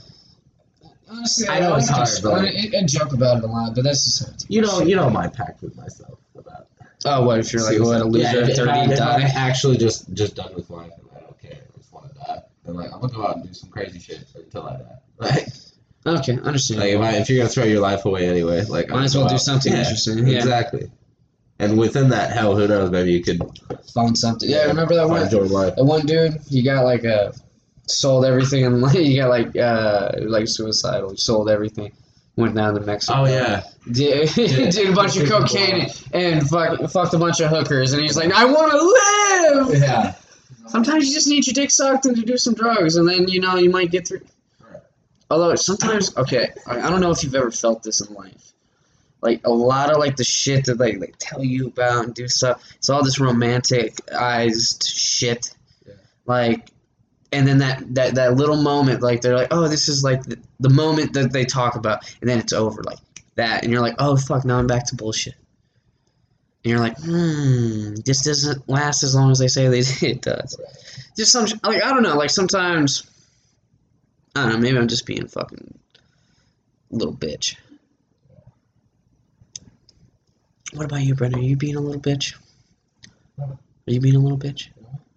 Honestly, 1.09 1.47
I 1.47 1.61
know 1.61 1.75
it's 1.75 1.87
hard, 1.89 2.09
but- 2.21 2.45
I, 2.45 2.79
I 2.79 2.83
joke 2.85 3.13
about 3.13 3.37
it 3.37 3.43
a 3.45 3.47
lot, 3.47 3.73
but 3.73 3.83
that's 3.85 4.03
just 4.03 4.49
You 4.49 4.61
know, 4.61 4.81
you 4.81 4.95
know 4.95 5.09
my 5.09 5.27
pact 5.27 5.61
with 5.61 5.75
myself 5.77 6.19
about. 6.37 6.67
Oh, 7.05 7.25
what 7.25 7.39
if 7.39 7.53
you're 7.53 7.63
like 7.63 7.79
what 7.79 8.01
a 8.01 8.03
loser 8.03 8.41
Yeah, 8.41 8.47
at 8.47 8.55
thirty 8.57 8.71
I, 8.71 8.77
and 8.83 8.91
if 8.91 9.01
I'm 9.01 9.21
die? 9.21 9.31
actually 9.33 9.77
just 9.77 10.13
just 10.13 10.35
done 10.35 10.53
with 10.53 10.69
life 10.69 10.91
and 10.99 11.07
I 11.15 11.19
don't 11.21 11.41
care, 11.41 11.53
I 11.73 11.77
just 11.77 11.93
want 11.93 12.11
to 12.11 12.19
die. 12.19 12.41
Then 12.65 12.75
like 12.75 12.91
I'm 12.91 12.99
gonna 12.99 13.13
go 13.13 13.25
out 13.25 13.37
and 13.37 13.47
do 13.47 13.53
some 13.53 13.69
crazy 13.69 13.99
shit 13.99 14.25
until 14.35 14.63
I 14.67 14.77
die. 14.77 14.83
Like, 15.19 15.47
Okay, 16.07 16.39
understand. 16.43 16.79
like 16.81 16.91
if, 16.91 17.01
I, 17.01 17.11
if 17.17 17.29
you're 17.29 17.39
gonna 17.39 17.49
throw 17.49 17.63
your 17.65 17.81
life 17.81 18.05
away 18.05 18.27
anyway, 18.27 18.63
like 18.65 18.89
Might 18.89 18.97
I'm 18.97 19.03
as 19.03 19.15
well 19.17 19.27
do 19.27 19.35
out- 19.35 19.41
something 19.41 19.71
Yeah, 19.73 19.79
interesting, 19.79 20.27
yeah. 20.27 20.37
Exactly. 20.37 20.89
And 21.59 21.77
within 21.77 22.09
that, 22.09 22.31
hell, 22.33 22.55
who 22.55 22.67
knows? 22.67 22.91
Maybe 22.91 23.11
you 23.11 23.23
could 23.23 23.41
Find 23.93 24.15
something. 24.17 24.47
Yeah, 24.49 24.65
remember 24.65 24.93
that 24.95 25.09
one? 25.09 25.21
find 25.21 25.31
your 25.31 25.45
life. 25.45 25.75
That 25.75 25.85
one 25.85 26.05
dude, 26.05 26.37
he 26.49 26.61
got 26.61 26.83
like 26.83 27.03
a 27.03 27.33
sold 27.87 28.25
everything 28.25 28.65
and 28.65 28.81
like 28.83 28.95
he 28.97 29.15
got 29.15 29.29
like 29.29 29.55
uh 29.55 30.11
like 30.21 30.47
suicidal. 30.47 31.11
He 31.11 31.17
sold 31.17 31.49
everything. 31.49 31.91
Went 32.35 32.53
down 32.53 32.75
to 32.75 32.81
Mexico. 32.81 33.21
Oh 33.21 33.25
yeah, 33.25 33.63
Did, 33.91 34.29
did 34.35 34.89
a 34.89 34.93
bunch 34.93 35.17
of 35.17 35.27
cocaine 35.27 35.87
and 36.13 36.47
fuck, 36.47 36.79
fucked 36.91 37.15
a 37.15 37.17
bunch 37.17 37.39
of 37.39 37.49
hookers, 37.49 37.93
and 37.93 38.01
he's 38.03 38.15
like, 38.15 38.31
"I 38.31 38.45
want 38.45 38.71
to 38.71 39.67
live." 39.71 39.81
yeah. 39.81 40.13
Sometimes 40.67 41.07
you 41.07 41.15
just 41.15 41.27
need 41.27 41.47
your 41.47 41.55
dick 41.55 41.71
sucked 41.71 42.05
and 42.05 42.15
to 42.15 42.21
do 42.21 42.37
some 42.37 42.53
drugs, 42.53 42.95
and 42.95 43.09
then 43.09 43.27
you 43.27 43.39
know 43.41 43.55
you 43.55 43.71
might 43.71 43.89
get 43.89 44.07
through. 44.07 44.21
Although 45.29 45.55
sometimes, 45.55 46.15
okay, 46.15 46.49
I, 46.65 46.79
I 46.81 46.89
don't 46.89 47.01
know 47.01 47.11
if 47.11 47.23
you've 47.23 47.35
ever 47.35 47.51
felt 47.51 47.83
this 47.83 48.01
in 48.01 48.13
life. 48.13 48.53
Like 49.21 49.41
a 49.45 49.51
lot 49.51 49.91
of 49.91 49.97
like 49.97 50.15
the 50.15 50.23
shit 50.23 50.65
that 50.65 50.79
like 50.79 50.99
they 50.99 51.11
tell 51.17 51.43
you 51.43 51.67
about 51.67 52.05
and 52.05 52.13
do 52.13 52.27
stuff. 52.27 52.63
It's 52.75 52.89
all 52.89 53.03
this 53.03 53.17
romanticized 53.19 54.87
shit. 54.87 55.53
Yeah. 55.85 55.93
Like, 56.25 56.69
and 57.31 57.47
then 57.47 57.57
that 57.57 57.83
that 57.95 58.15
that 58.15 58.35
little 58.35 58.61
moment, 58.61 59.01
like 59.01 59.21
they're 59.21 59.35
like, 59.35 59.47
oh, 59.51 59.67
this 59.67 59.89
is 59.89 60.03
like 60.03 60.23
the, 60.23 60.37
the 60.59 60.69
moment 60.69 61.13
that 61.13 61.33
they 61.33 61.45
talk 61.45 61.75
about, 61.75 62.13
and 62.21 62.29
then 62.29 62.37
it's 62.37 62.53
over, 62.53 62.83
like 62.83 62.99
that, 63.35 63.63
and 63.63 63.71
you're 63.71 63.81
like, 63.81 63.95
oh 63.97 64.15
fuck, 64.15 64.45
now 64.45 64.59
I'm 64.59 64.67
back 64.67 64.85
to 64.87 64.95
bullshit. 64.95 65.35
And 66.63 66.71
you're 66.71 66.79
like, 66.79 66.97
hmm, 66.99 67.95
this 68.05 68.23
doesn't 68.23 68.69
last 68.69 69.03
as 69.03 69.15
long 69.15 69.31
as 69.31 69.39
they 69.39 69.47
say 69.47 69.67
they 69.67 69.79
it 70.07 70.21
does. 70.21 70.61
Just 71.17 71.31
some 71.31 71.47
like 71.63 71.83
I 71.83 71.89
don't 71.89 72.03
know, 72.03 72.15
like 72.15 72.29
sometimes 72.29 73.09
I 74.37 74.43
don't 74.43 74.53
know, 74.53 74.57
maybe 74.59 74.77
I'm 74.77 74.87
just 74.87 75.05
being 75.05 75.27
fucking 75.27 75.79
little 76.91 77.15
bitch. 77.15 77.55
What 80.73 80.85
about 80.85 81.01
you, 81.01 81.15
Brendan? 81.15 81.39
Are 81.39 81.43
you 81.43 81.55
being 81.57 81.75
a 81.75 81.79
little 81.81 81.99
bitch? 82.01 82.35
Are 83.39 83.57
you 83.85 83.99
being 83.99 84.15
a 84.15 84.19
little 84.19 84.37
bitch? 84.37 84.69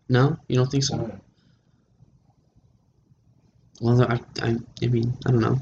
No, 0.09 0.39
you 0.49 0.57
don't 0.57 0.71
think 0.71 0.85
so? 0.85 1.11
Well, 3.81 4.03
I, 4.03 4.21
I, 4.43 4.57
I 4.83 4.87
mean, 4.87 5.13
I 5.27 5.31
don't 5.31 5.41
know. 5.41 5.59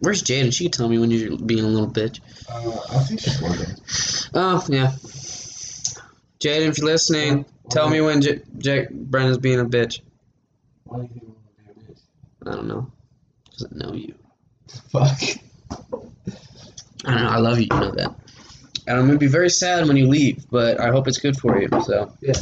Where's 0.00 0.22
Jaden? 0.22 0.52
She 0.52 0.64
could 0.64 0.72
tell 0.72 0.88
me 0.88 0.98
when 0.98 1.10
you're 1.10 1.36
being 1.36 1.64
a 1.64 1.68
little 1.68 1.90
bitch. 1.90 2.20
Uh, 2.48 2.76
I 2.90 2.98
think 3.04 3.20
she's 3.20 3.40
working. 3.40 3.66
Oh 4.34 4.64
yeah. 4.68 4.92
Jaden, 6.40 6.68
if 6.68 6.78
you're 6.78 6.86
listening, 6.86 7.44
tell 7.70 7.90
me 7.90 8.00
when 8.00 8.20
J- 8.20 8.42
Jack 8.58 8.88
being 8.90 9.60
a 9.60 9.64
bitch. 9.64 10.00
Why 10.84 10.98
do 10.98 11.02
you 11.02 11.08
think 11.08 11.24
I'm 11.24 11.34
gonna 11.34 11.74
be 11.76 11.82
a 11.82 11.92
bitch? 11.92 12.00
I 12.48 12.52
don't 12.52 12.68
know. 12.68 12.90
Doesn't 13.52 13.76
know 13.76 13.92
you. 13.92 14.14
Fuck. 14.90 15.18
I 17.04 17.14
don't 17.14 17.22
know. 17.22 17.28
I 17.28 17.38
love 17.38 17.58
you. 17.58 17.68
You 17.70 17.80
know 17.80 17.90
that. 17.92 18.14
And 18.86 18.98
I'm 18.98 19.06
gonna 19.06 19.18
be 19.18 19.26
very 19.26 19.50
sad 19.50 19.86
when 19.86 19.96
you 19.96 20.06
leave, 20.06 20.48
but 20.50 20.80
I 20.80 20.88
hope 20.90 21.08
it's 21.08 21.18
good 21.18 21.36
for 21.36 21.60
you. 21.60 21.68
So. 21.84 22.12
Yeah. 22.20 22.34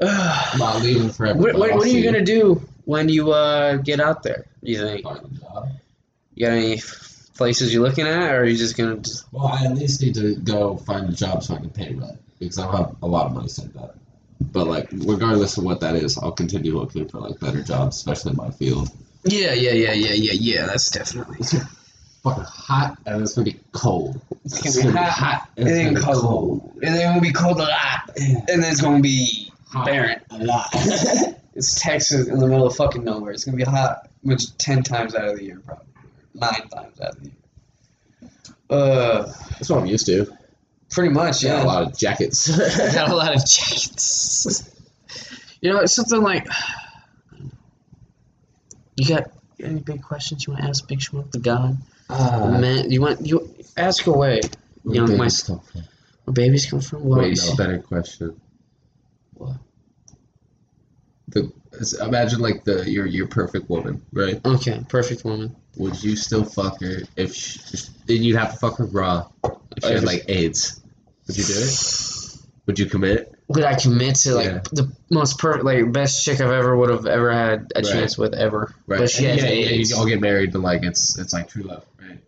I'm 0.00 0.58
not 0.58 0.82
leaving 0.82 1.10
forever. 1.10 1.38
what, 1.38 1.54
what, 1.54 1.72
what 1.74 1.84
are 1.84 1.88
you 1.88 2.04
gonna 2.04 2.24
do 2.24 2.62
when 2.84 3.08
you 3.08 3.32
uh, 3.32 3.76
get 3.76 4.00
out 4.00 4.22
there? 4.22 4.46
You 4.62 4.78
think? 4.78 5.02
Find 5.02 5.24
a 5.24 5.40
job. 5.40 5.68
You 6.34 6.46
got 6.46 6.52
any 6.52 6.80
places 7.36 7.72
you're 7.72 7.82
looking 7.82 8.06
at, 8.06 8.30
or 8.32 8.42
are 8.42 8.44
you 8.44 8.56
just 8.56 8.76
gonna? 8.76 8.96
Just... 8.96 9.32
Well, 9.32 9.46
I 9.46 9.64
at 9.64 9.74
least 9.74 10.02
need 10.02 10.14
to 10.14 10.36
go 10.36 10.76
find 10.76 11.08
a 11.08 11.12
job 11.12 11.42
so 11.42 11.54
I 11.54 11.58
can 11.58 11.70
pay 11.70 11.94
rent 11.94 12.20
because 12.38 12.58
I 12.58 12.64
don't 12.64 12.76
have 12.76 12.96
a 13.02 13.06
lot 13.06 13.26
of 13.26 13.32
money 13.32 13.48
saved 13.48 13.76
up. 13.76 13.96
But 14.52 14.66
like, 14.66 14.88
regardless 14.92 15.56
of 15.56 15.64
what 15.64 15.80
that 15.80 15.94
is, 15.96 16.18
I'll 16.18 16.32
continue 16.32 16.78
looking 16.78 17.08
for 17.08 17.18
like 17.20 17.40
better 17.40 17.62
jobs, 17.62 17.96
especially 17.96 18.32
in 18.32 18.36
my 18.36 18.50
field. 18.50 18.90
Yeah, 19.24 19.54
yeah, 19.54 19.72
yeah, 19.72 19.92
yeah, 19.92 20.12
yeah, 20.12 20.32
yeah. 20.34 20.66
That's 20.66 20.90
definitely. 20.90 21.38
Fucking 22.22 22.44
hot 22.44 22.98
and 23.06 23.20
it's 23.22 23.34
gonna 23.34 23.46
be 23.46 23.58
cold. 23.72 24.20
It's 24.44 24.76
gonna 24.78 24.92
be 24.92 24.98
hot, 24.98 25.48
and 25.56 25.66
it's 25.68 25.76
and 25.78 25.86
then 25.88 25.94
gonna 25.94 26.06
be 26.14 26.20
cold, 26.20 26.72
and 26.82 26.94
then 26.94 26.94
it's 26.94 27.04
gonna 27.04 27.20
be 27.20 27.32
cold 27.32 27.56
a 27.58 27.62
lot, 27.62 28.10
and 28.16 28.62
then 28.62 28.70
it's 28.70 28.80
gonna 28.80 29.00
be 29.00 29.50
Hot 29.70 29.86
barren. 29.86 30.20
a 30.30 30.44
lot. 30.44 30.68
It's 31.54 31.78
Texas 31.82 32.28
in 32.28 32.38
the 32.38 32.46
middle 32.46 32.66
of 32.66 32.74
fucking 32.76 33.04
nowhere. 33.04 33.32
It's 33.32 33.44
gonna 33.44 33.58
be 33.58 33.62
hot 33.62 34.08
much 34.22 34.56
ten 34.56 34.82
times 34.82 35.14
out 35.14 35.28
of 35.28 35.36
the 35.36 35.44
year, 35.44 35.60
probably 35.66 35.84
nine 36.34 36.68
times 36.68 36.98
out 37.00 37.10
of 37.10 37.20
the 37.20 37.24
year. 37.26 38.30
Uh, 38.70 39.22
That's 39.50 39.68
what 39.68 39.80
I'm 39.80 39.86
used 39.86 40.06
to. 40.06 40.26
Pretty 40.92 41.12
much, 41.12 41.42
Yeah, 41.42 41.58
yeah. 41.58 41.64
a 41.64 41.66
lot 41.66 41.82
of 41.82 41.96
jackets. 41.98 42.48
got 42.94 43.10
a 43.10 43.14
lot 43.14 43.34
of 43.34 43.44
jackets. 43.46 44.70
You 45.60 45.72
know, 45.72 45.80
it's 45.80 45.94
something 45.94 46.20
like. 46.22 46.46
You 48.96 49.08
got 49.08 49.30
any 49.60 49.80
big 49.80 50.02
questions 50.02 50.46
you 50.46 50.52
want 50.52 50.64
to 50.64 50.68
ask 50.68 50.86
Big 50.86 50.98
Schmuck 51.00 51.30
the 51.30 51.38
God? 51.38 51.78
Uh, 52.10 52.58
Man, 52.60 52.90
you 52.90 53.00
want 53.00 53.26
you 53.26 53.54
ask 53.76 54.06
away. 54.06 54.40
where 54.82 54.94
young 54.96 55.16
my- 55.16 55.28
come 55.28 55.60
from? 55.60 55.82
Where 56.24 56.34
babies 56.34 56.66
come 56.70 56.80
from? 56.80 57.04
What 57.04 57.20
Wait, 57.20 57.38
no, 57.44 57.56
better 57.56 57.78
question. 57.78 58.40
What? 59.34 59.56
The 61.28 61.50
imagine 62.02 62.40
like 62.40 62.64
the 62.64 62.88
your 62.88 63.06
your 63.06 63.26
perfect 63.26 63.70
woman, 63.70 64.02
right? 64.12 64.44
Okay, 64.44 64.82
perfect 64.88 65.24
woman. 65.24 65.56
Would 65.78 66.02
you 66.04 66.16
still 66.16 66.44
fuck 66.44 66.80
her 66.82 66.98
if 67.16 67.34
she, 67.34 67.60
then 68.06 68.22
you'd 68.22 68.36
have 68.36 68.52
to 68.52 68.58
fuck 68.58 68.76
her 68.76 68.84
raw 68.84 69.28
if 69.76 69.84
she 69.84 69.92
had 69.94 70.04
like 70.04 70.24
AIDS? 70.28 70.81
Would 71.26 71.36
you 71.36 71.44
do 71.44 71.52
it? 71.56 72.36
Would 72.66 72.78
you 72.78 72.86
commit? 72.86 73.34
Would 73.48 73.64
I 73.64 73.74
commit 73.74 74.14
to 74.16 74.34
like 74.34 74.46
Yeah. 74.46 74.60
the 74.72 74.92
most 75.10 75.38
perfect, 75.38 75.64
like 75.64 75.92
best 75.92 76.24
chick 76.24 76.40
I've 76.40 76.50
ever 76.50 76.76
would 76.76 76.90
have 76.90 77.06
ever 77.06 77.32
had 77.32 77.72
a 77.74 77.80
Right. 77.82 77.92
chance 77.92 78.16
with 78.16 78.34
ever? 78.34 78.74
Right. 78.86 78.98
But 78.98 79.10
she 79.10 79.26
And 79.26 79.40
has 79.40 79.50
yeah, 79.50 79.56
yeah, 79.56 79.66
AIDS. 79.70 79.90
you 79.90 79.96
all 79.96 80.06
get 80.06 80.20
married, 80.20 80.52
but 80.52 80.60
like 80.62 80.82
it's 80.84 81.18
it's 81.18 81.32
like 81.32 81.48
true 81.48 81.64
love, 81.64 81.84
right? 82.00 82.18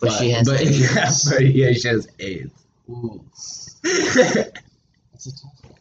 but, 0.00 0.12
she 0.12 0.30
has 0.30 0.48
but, 0.48 0.60
AIDS. 0.60 0.80
Yeah, 1.30 1.36
but 1.36 1.46
yeah, 1.46 1.72
she 1.72 1.88
has 1.88 2.08
AIDS. 2.18 2.52
Ooh, 2.88 3.24
that's 3.82 5.26
a 5.26 5.30
tough 5.30 5.52
one. 5.62 5.74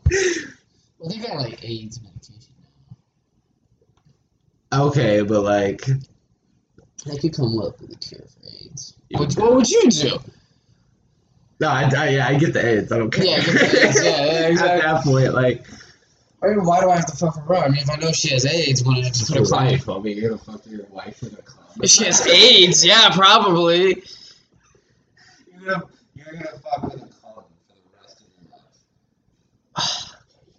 Well, 1.00 1.10
they 1.10 1.18
got 1.18 1.36
like 1.38 1.64
AIDS 1.64 2.02
medication 2.02 2.54
okay, 4.74 5.22
but 5.22 5.42
like 5.42 5.88
now. 5.88 5.96
They 7.06 7.18
could 7.18 7.34
come 7.36 7.60
up 7.60 7.80
with 7.82 7.92
a 7.92 7.96
cure 7.98 8.22
for 8.22 8.48
AIDS. 8.48 8.94
What, 9.12 9.34
what 9.34 9.56
would 9.56 9.70
you 9.70 9.90
do? 9.90 10.20
No, 11.60 11.70
I, 11.70 11.90
I 11.96 12.10
yeah, 12.10 12.28
I 12.28 12.38
get 12.38 12.54
the 12.54 12.66
AIDS. 12.66 12.92
I 12.92 12.98
don't 12.98 13.12
care. 13.12 13.26
Yeah, 13.26 13.36
I 13.36 13.40
get 13.42 13.54
the 13.54 13.88
AIDS, 13.88 14.04
yeah, 14.04 14.26
yeah, 14.26 14.48
exactly. 14.48 14.82
At 14.82 14.96
that 14.96 15.04
point, 15.04 15.34
like 15.34 15.66
I 16.44 16.48
mean, 16.48 16.66
why 16.66 16.82
do 16.82 16.90
I 16.90 16.98
have 16.98 17.06
to 17.06 17.16
fuck 17.16 17.48
her? 17.48 17.56
I 17.56 17.70
mean, 17.70 17.80
if 17.80 17.90
I 17.90 17.96
know 17.96 18.12
she 18.12 18.30
has 18.30 18.46
AIDS, 18.46 18.84
why 18.84 18.96
don't 18.96 19.06
I 19.06 19.10
just 19.10 19.28
put 19.28 19.38
a 19.38 19.42
your 19.42 19.50
wife. 19.50 19.88
I 19.88 20.00
mean, 20.00 20.18
you're 20.18 20.32
gonna 20.32 20.42
fuck 20.42 20.62
your 20.68 20.86
wife 20.88 21.22
with 21.22 21.40
a 21.40 21.42
condom. 21.42 21.82
If 21.82 21.90
she 21.90 22.04
has 22.04 22.28
AIDS, 22.28 22.86
yeah, 22.86 23.10
probably. 23.14 24.04
You're 25.48 25.66
gonna 25.66 25.84
you're 26.16 26.26
gonna 26.34 26.60
fuck 26.60 26.84
with 26.84 26.96
a 26.96 27.08
condom 27.22 27.46
for 27.68 27.76
the 27.78 27.98
rest 28.02 28.22
of 28.22 28.28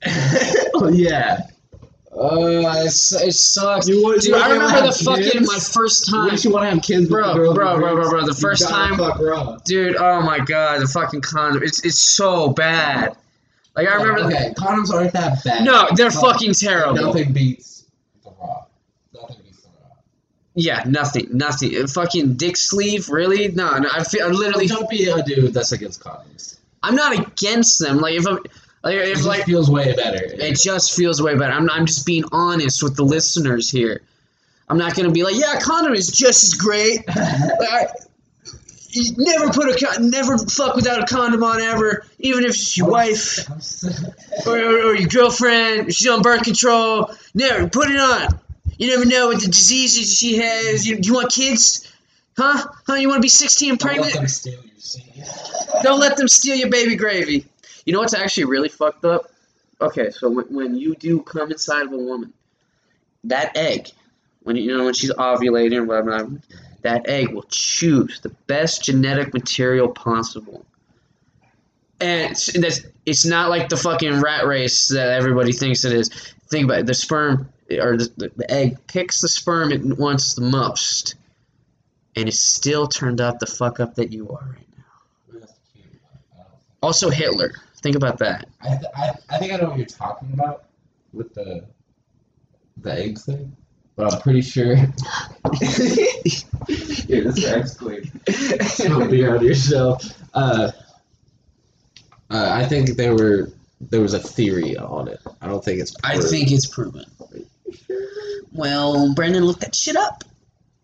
your 0.07 0.49
life. 0.49 0.71
oh 0.75 0.89
yeah. 0.89 1.49
Uh, 2.17 2.75
it, 2.85 2.87
it 3.27 3.35
sucks. 3.35 3.89
You 3.89 4.03
want- 4.03 4.21
Dude, 4.21 4.31
you 4.31 4.37
I 4.37 4.51
remember 4.53 4.87
the 4.87 4.93
fucking 5.05 5.25
kids? 5.31 5.47
my 5.53 5.59
first 5.59 6.09
time. 6.09 6.25
Wouldn't 6.25 6.45
you 6.45 6.51
want 6.53 6.65
to 6.65 6.71
have 6.71 6.83
kids, 6.83 7.01
with 7.03 7.11
Bro, 7.11 7.35
bro, 7.35 7.53
bro, 7.55 7.77
bro, 7.79 8.09
bro, 8.09 8.25
the 8.27 8.35
first 8.35 8.69
time- 8.69 8.97
Dude, 9.65 9.97
oh 9.97 10.23
my 10.23 10.39
god, 10.39 10.81
the 10.81 10.87
fucking 10.87 11.23
condom. 11.23 11.63
It's 11.65 11.85
it's 11.85 11.99
so 12.01 12.51
bad. 12.51 13.17
Like 13.75 13.89
I 13.89 13.95
remember. 13.97 14.27
Okay, 14.33 14.53
condoms 14.57 14.93
aren't 14.93 15.13
that 15.15 15.43
bad. 15.43 15.65
No, 15.65 15.89
they're 15.97 16.11
But 16.11 16.21
fucking 16.21 16.55
terrible. 16.55 16.95
Nothing 16.95 17.33
beats 17.33 17.85
the 18.23 18.31
raw. 18.41 18.65
Nothing 19.13 19.37
beats 19.45 19.63
the 19.63 19.69
raw. 19.71 19.97
Yeah, 20.55 20.85
nothing, 20.87 21.27
nothing. 21.33 21.77
Uh, 21.83 21.89
Fucking 21.89 22.35
dick 22.35 22.57
sleeve, 22.57 23.09
really? 23.09 23.49
No, 23.49 23.77
no. 23.79 23.89
I 23.93 24.05
feel 24.05 24.27
I 24.27 24.29
literally. 24.29 24.69
Don't 24.69 24.89
be 24.89 25.09
a 25.09 25.21
dude 25.25 25.53
that's 25.53 25.73
against 25.73 26.01
condoms. 26.05 26.59
I'm 26.85 26.95
not 26.95 27.19
against 27.19 27.81
them. 27.81 27.99
Like 27.99 28.15
if 28.15 28.25
I'm, 28.29 28.39
like 28.85 28.95
It 28.95 29.09
if 29.09 29.15
just 29.17 29.27
like 29.27 29.45
feels 29.45 29.71
way 29.71 29.95
better. 29.95 30.21
it 30.23 30.59
just 30.61 30.95
feels 30.95 31.21
way 31.23 31.35
better. 31.37 31.53
I'm 31.53 31.69
I'm 31.71 31.87
just 31.87 32.07
being 32.07 32.25
honest 32.33 32.83
with 32.83 32.97
the 32.97 33.05
listeners 33.05 33.71
here. 33.71 34.03
I'm 34.69 34.79
not 34.79 34.95
gonna 34.95 35.11
be 35.11 35.23
like, 35.25 35.37
yeah, 35.37 35.59
condom 35.61 35.95
is 35.95 36.11
just 36.11 36.45
as 36.45 36.55
great. 36.55 37.01
Like, 37.09 37.71
I, 37.71 37.87
never 39.17 39.51
put 39.51 39.69
a 39.69 39.85
con- 39.85 40.11
never 40.11 40.39
fuck 40.39 40.77
without 40.77 41.03
a 41.03 41.07
condom 41.13 41.43
on 41.43 41.61
ever, 41.61 42.05
even 42.21 42.45
if 42.45 42.51
it's 42.51 42.77
your 42.77 42.89
wife. 42.89 43.49
Or, 44.47 44.59
or, 44.59 44.83
or 44.89 44.95
your 44.97 45.09
girlfriend, 45.09 45.95
she's 45.95 46.09
on 46.09 46.21
birth 46.21 46.43
control. 46.43 47.11
Never 47.35 47.69
put 47.69 47.89
it 47.89 47.99
on. 47.99 48.39
You 48.77 48.89
never 48.89 49.05
know 49.07 49.29
what 49.29 49.41
the 49.41 49.47
diseases 49.47 50.13
she 50.13 50.37
has. 50.39 50.87
You, 50.87 50.99
you 51.01 51.15
want 51.15 51.33
kids? 51.33 51.91
Huh? 52.37 52.67
Huh? 52.87 52.95
You 52.95 53.09
want 53.09 53.19
to 53.19 53.23
be 53.23 53.29
16 53.29 53.71
and 53.71 53.81
pregnant? 53.81 54.13
them 54.13 54.27
steal 54.29 54.55
your. 54.55 55.83
Don't 55.83 56.01
let 56.01 56.17
them 56.17 56.27
steal 56.29 56.57
your 56.57 56.69
baby 56.69 56.97
gravy. 56.97 57.47
You 57.85 57.93
know 57.93 58.01
what's 58.01 58.15
actually 58.15 58.45
really 58.45 58.69
fucked 58.69 59.05
up? 59.05 59.31
Okay, 59.81 60.11
so 60.11 60.31
when, 60.31 60.47
when 60.47 60.77
you 60.77 60.95
do 60.95 61.21
come 61.23 61.51
inside 61.51 61.87
of 61.87 61.93
a 61.93 61.97
woman, 61.97 62.33
that 63.25 63.57
egg, 63.57 63.89
when 64.43 64.57
you 64.57 64.77
know 64.77 64.85
when 64.85 64.95
she's 64.95 65.13
ovulating 65.13 65.79
or 65.79 65.85
whatever, 65.85 66.31
that 66.83 67.09
egg 67.09 67.33
will 67.33 67.47
choose 67.49 68.21
the 68.21 68.29
best 68.47 68.85
genetic 68.85 69.33
material 69.35 69.89
possible. 69.89 70.65
And 72.01 72.33
it's, 72.33 72.53
that's, 72.53 72.83
it's 73.07 73.25
not 73.25 73.51
like 73.51 73.69
the 73.69 73.77
fucking 73.77 74.21
rat 74.21 74.47
race 74.47 74.89
that 74.89 75.09
everybody 75.09 75.53
thinks 75.53 75.85
it 75.85 75.93
is. 75.93 76.09
Think 76.49 76.67
about 76.67 76.81
it. 76.81 76.87
The 76.87 76.95
sperm 76.95 77.49
or 77.71 77.97
the, 77.97 78.31
the 78.37 78.51
egg 78.51 78.87
picks 78.87 79.21
the 79.21 79.29
sperm 79.29 79.73
it 79.73 79.99
wants 79.99 80.35
the 80.35 80.43
most, 80.43 81.15
and 82.15 82.29
it's 82.29 82.41
still 82.41 82.87
turned 82.87 83.21
out 83.21 83.41
the 83.41 83.47
fuck 83.47 83.81
up 83.81 83.95
that 83.95 84.13
you 84.13 84.31
are 84.31 84.57
right 84.57 84.69
now. 84.77 85.41
Also, 86.83 87.09
Hitler. 87.09 87.55
Think 87.85 87.97
about 87.97 88.17
that. 88.21 88.49
I, 88.63 88.69
th- 88.69 88.93
I, 88.97 89.11
I 89.29 89.37
think 89.39 89.53
I 89.53 89.57
know 89.57 89.69
what 89.69 89.77
you're 89.77 89.85
talking 89.85 90.33
about 90.33 90.65
with 91.13 91.35
the 91.35 91.67
the 92.79 92.93
egg 92.95 93.19
thing, 93.19 93.55
but 93.95 94.11
I'm 94.11 94.23
pretty 94.23 94.41
sure. 94.41 94.75
yeah, 94.75 94.87
this 97.21 97.45
eggs 97.45 97.75
queen. 97.75 98.11
Don't 98.79 99.11
be 99.11 99.27
on 99.27 99.45
yourself. 99.45 100.03
Uh, 100.33 100.73
uh, 102.31 102.49
I 102.53 102.65
think 102.65 102.97
there 102.97 103.15
were 103.15 103.51
there 103.83 104.01
was 104.01 104.15
a 104.15 104.19
theory 104.19 104.79
on 104.79 105.09
it. 105.09 105.21
I 105.43 105.47
don't 105.49 105.63
think 105.63 105.83
it's. 105.83 105.95
I 106.03 106.17
think 106.17 106.53
it's 106.53 106.67
proven. 106.67 107.05
Well, 108.51 109.13
Brendan, 109.13 109.45
look 109.45 109.61
that 109.61 109.75
shit 109.75 109.97
up. 109.97 110.25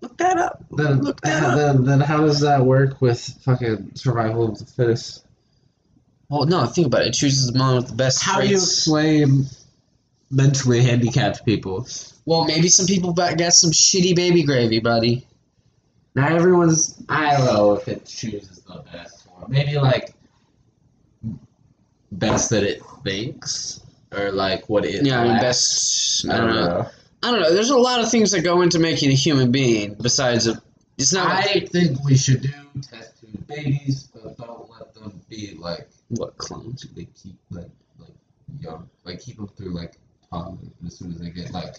Look 0.03 0.19
that 0.19 0.37
up. 0.37 0.63
Then, 0.71 1.01
Look 1.01 1.23
that 1.23 1.45
up. 1.45 1.57
then, 1.57 1.85
then 1.87 2.01
how 2.01 2.19
does 2.19 2.41
that 2.41 2.63
work 2.63 3.01
with 3.01 3.23
fucking 3.43 3.93
survival 3.95 4.51
of 4.51 4.59
the 4.59 4.67
fittest? 4.67 5.25
Well, 6.31 6.47
no, 6.47 6.65
think 6.65 6.87
about 6.87 7.03
it. 7.03 7.09
It 7.09 7.15
chooses 7.15 7.53
with 7.53 7.89
the 7.89 7.95
best 7.95 8.23
How 8.23 8.41
do 8.41 8.47
you 8.47 8.51
traits. 8.53 8.79
explain 8.79 9.47
mentally 10.31 10.81
handicapped 10.81 11.45
people? 11.45 11.89
Well, 12.25 12.45
maybe 12.45 12.69
some 12.69 12.87
people 12.87 13.13
got 13.13 13.37
some 13.53 13.73
shitty 13.73 14.15
baby 14.15 14.45
gravy, 14.45 14.79
buddy. 14.79 15.27
Not 16.15 16.31
everyone's. 16.31 17.03
I 17.09 17.37
don't 17.37 17.47
know 17.47 17.75
if 17.75 17.89
it 17.89 18.07
chooses 18.07 18.61
the 18.61 18.83
best 18.93 19.27
one. 19.29 19.51
Maybe 19.51 19.77
like 19.77 20.15
best 22.13 22.51
that 22.51 22.63
it 22.63 22.81
thinks, 23.03 23.81
or 24.13 24.31
like 24.31 24.69
what 24.69 24.85
it. 24.85 25.05
Yeah, 25.05 25.21
I 25.21 25.29
mean, 25.29 25.41
best. 25.41 26.29
I 26.29 26.37
don't 26.37 26.55
know. 26.55 26.87
I 27.25 27.31
don't 27.33 27.41
know. 27.41 27.53
There's 27.53 27.71
a 27.71 27.77
lot 27.77 28.01
of 28.01 28.09
things 28.11 28.31
that 28.31 28.43
go 28.43 28.63
into 28.63 28.79
making 28.79 29.11
a 29.11 29.15
human 29.15 29.51
being 29.51 29.95
besides 29.95 30.47
a. 30.47 30.63
It's 30.97 31.13
not 31.13 31.29
like 31.29 31.57
I 31.57 31.61
think 31.67 32.05
we 32.05 32.17
should 32.17 32.43
do 32.43 32.51
test 32.83 33.21
tube 33.21 33.47
babies, 33.49 34.09
but 34.13 34.37
don't 34.39 34.71
let 34.71 34.95
them 34.95 35.21
be 35.29 35.57
like 35.59 35.89
what 36.11 36.37
clones. 36.39 36.87
they 36.95 37.07
keep 37.15 37.37
like 37.51 37.71
like 37.99 38.15
young, 38.61 38.89
like 39.05 39.21
keep 39.21 39.37
them 39.37 39.49
through 39.57 39.75
like 39.75 39.97
toddler. 40.31 40.59
And 40.79 40.87
as 40.87 40.97
soon 40.97 41.13
as 41.13 41.19
they 41.19 41.31
get 41.31 41.53
like 41.53 41.77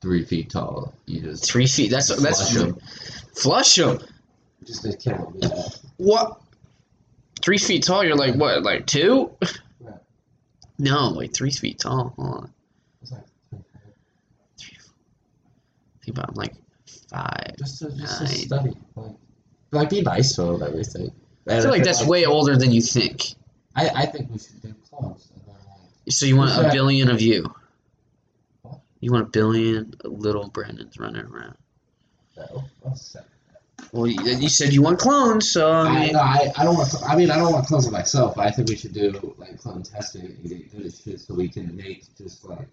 three 0.00 0.24
feet 0.24 0.50
tall, 0.50 0.94
you 1.06 1.20
just 1.22 1.44
Three 1.50 1.66
feet. 1.66 1.90
That's 1.90 2.08
that's 2.08 2.52
flush 2.52 2.54
them. 2.54 2.78
flush 3.34 3.76
them. 3.76 3.98
Just 4.64 4.82
they 4.82 4.92
can't. 4.92 5.28
Yeah. 5.38 5.48
What? 5.96 6.40
Three 7.42 7.58
feet 7.58 7.82
tall? 7.84 8.04
You're 8.04 8.16
like 8.16 8.34
what? 8.34 8.62
Like 8.62 8.86
two? 8.86 9.32
Yeah. 9.82 9.92
No, 10.78 11.14
wait. 11.16 11.34
Three 11.34 11.50
feet 11.50 11.78
tall. 11.78 12.12
Hold 12.18 12.34
on. 12.34 12.52
It's 13.02 13.12
like 13.12 13.24
Three. 14.58 14.76
Think 16.04 16.18
about 16.18 16.28
I'm 16.30 16.34
like 16.34 16.54
five. 17.08 17.56
just 17.58 17.78
to, 17.78 17.90
just 17.96 18.18
to 18.20 18.26
study, 18.26 18.72
like, 18.94 19.12
like 19.72 19.90
be 19.90 20.02
nice 20.02 20.34
to 20.36 20.42
them 20.42 20.62
everything. 20.62 21.10
I 21.50 21.60
feel 21.60 21.70
like 21.70 21.84
that's 21.84 22.04
way 22.04 22.24
older 22.26 22.56
than 22.56 22.70
you 22.72 22.82
think. 22.82 23.34
I, 23.76 23.88
I 23.88 24.06
think 24.06 24.30
we 24.30 24.38
should 24.38 24.60
do 24.62 24.74
clones. 24.88 25.28
And 25.34 25.42
then, 25.46 25.54
like, 25.66 26.12
So 26.12 26.26
you 26.26 26.36
want 26.36 26.50
a 26.66 26.70
billion 26.72 27.10
of 27.10 27.20
you? 27.20 27.54
What? 28.62 28.80
You 29.00 29.12
want 29.12 29.26
a 29.26 29.30
billion 29.30 29.94
little 30.04 30.48
Brandons 30.48 30.98
running 30.98 31.24
around? 31.26 31.56
no. 32.36 32.64
Oh, 32.84 32.94
well, 33.92 34.06
you, 34.06 34.22
you 34.36 34.48
said 34.48 34.72
you 34.72 34.82
want 34.82 34.98
clones, 35.00 35.50
so 35.50 35.72
I 35.72 35.88
I, 35.88 36.00
mean, 36.04 36.12
no, 36.12 36.20
I, 36.20 36.52
I 36.56 36.64
don't 36.64 36.76
want. 36.76 36.94
I 37.08 37.16
mean, 37.16 37.30
I 37.30 37.36
don't 37.38 37.52
want 37.52 37.66
clones 37.66 37.86
of 37.86 37.92
myself. 37.92 38.36
But 38.36 38.46
I 38.46 38.50
think 38.52 38.68
we 38.68 38.76
should 38.76 38.92
do 38.92 39.34
like 39.36 39.58
clone 39.58 39.82
testing 39.82 40.26
and 40.26 40.48
get 40.48 40.70
good 40.70 40.86
at 40.86 40.92
shit, 40.94 41.18
so 41.20 41.34
we 41.34 41.48
can 41.48 41.74
make 41.76 42.04
just 42.16 42.44
like 42.44 42.68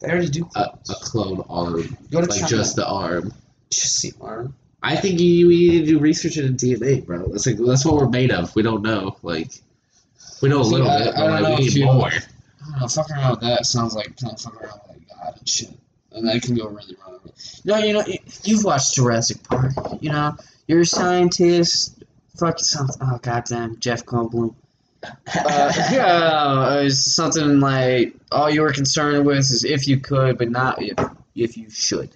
they 0.00 0.08
already 0.10 0.28
do 0.28 0.48
a, 0.56 0.60
a 0.60 0.94
clone 1.00 1.42
arm, 1.48 1.96
Go 2.10 2.20
to 2.20 2.26
like 2.28 2.40
China. 2.40 2.48
just 2.50 2.76
the 2.76 2.86
arm. 2.86 3.32
just 3.70 4.02
the 4.02 4.12
arm. 4.20 4.54
I 4.92 4.96
think 4.96 5.20
you, 5.20 5.48
we 5.48 5.68
need 5.68 5.80
to 5.80 5.86
do 5.86 5.98
research 5.98 6.36
into 6.38 6.52
DNA, 6.66 7.04
bro. 7.04 7.26
That's 7.28 7.46
like 7.46 7.56
that's 7.58 7.84
what 7.84 7.94
we're 7.96 8.08
made 8.08 8.30
of. 8.30 8.54
We 8.56 8.62
don't 8.62 8.82
know. 8.82 9.16
Like 9.22 9.50
we 10.40 10.48
know 10.48 10.60
a 10.60 10.64
See, 10.64 10.70
little 10.72 10.90
I- 10.90 10.98
bit, 11.04 11.14
I 11.14 11.20
but 11.20 11.42
like, 11.42 11.58
we 11.58 11.64
need 11.64 11.72
you- 11.74 11.84
more. 11.84 12.06
I 12.08 12.70
don't 12.70 12.80
know. 12.80 12.88
Fucking 12.88 13.16
around 13.16 13.30
with 13.32 13.40
that 13.40 13.66
sounds 13.66 13.94
like 13.94 14.16
kind 14.16 14.32
of 14.32 14.40
fucking 14.40 14.60
around 14.60 14.80
with 14.88 14.96
like 14.96 15.08
God. 15.08 15.34
and 15.38 15.48
shit, 15.48 15.70
and 16.12 16.26
that 16.28 16.42
can 16.42 16.54
go 16.54 16.68
really 16.68 16.96
wrong. 17.06 17.20
No, 17.64 17.76
you 17.78 17.92
know, 17.92 18.04
you- 18.06 18.18
you've 18.44 18.64
watched 18.64 18.94
Jurassic 18.94 19.42
Park. 19.44 19.72
You 20.00 20.10
know, 20.10 20.36
you're 20.66 20.80
a 20.80 20.86
scientist. 20.86 22.02
Fuck 22.38 22.58
something. 22.60 22.96
Oh 23.02 23.18
goddamn, 23.20 23.78
Jeff 23.80 24.04
Goldblum. 24.06 24.54
Uh, 25.02 25.10
yeah, 25.92 26.80
it's 26.80 27.14
something 27.14 27.60
like 27.60 28.14
all 28.32 28.48
you 28.50 28.62
were 28.62 28.72
concerned 28.72 29.26
with 29.26 29.38
is 29.38 29.64
if 29.64 29.86
you 29.86 29.98
could, 30.00 30.38
but 30.38 30.50
not 30.50 30.80
if 30.82 30.96
if 31.34 31.56
you 31.56 31.68
should. 31.70 32.10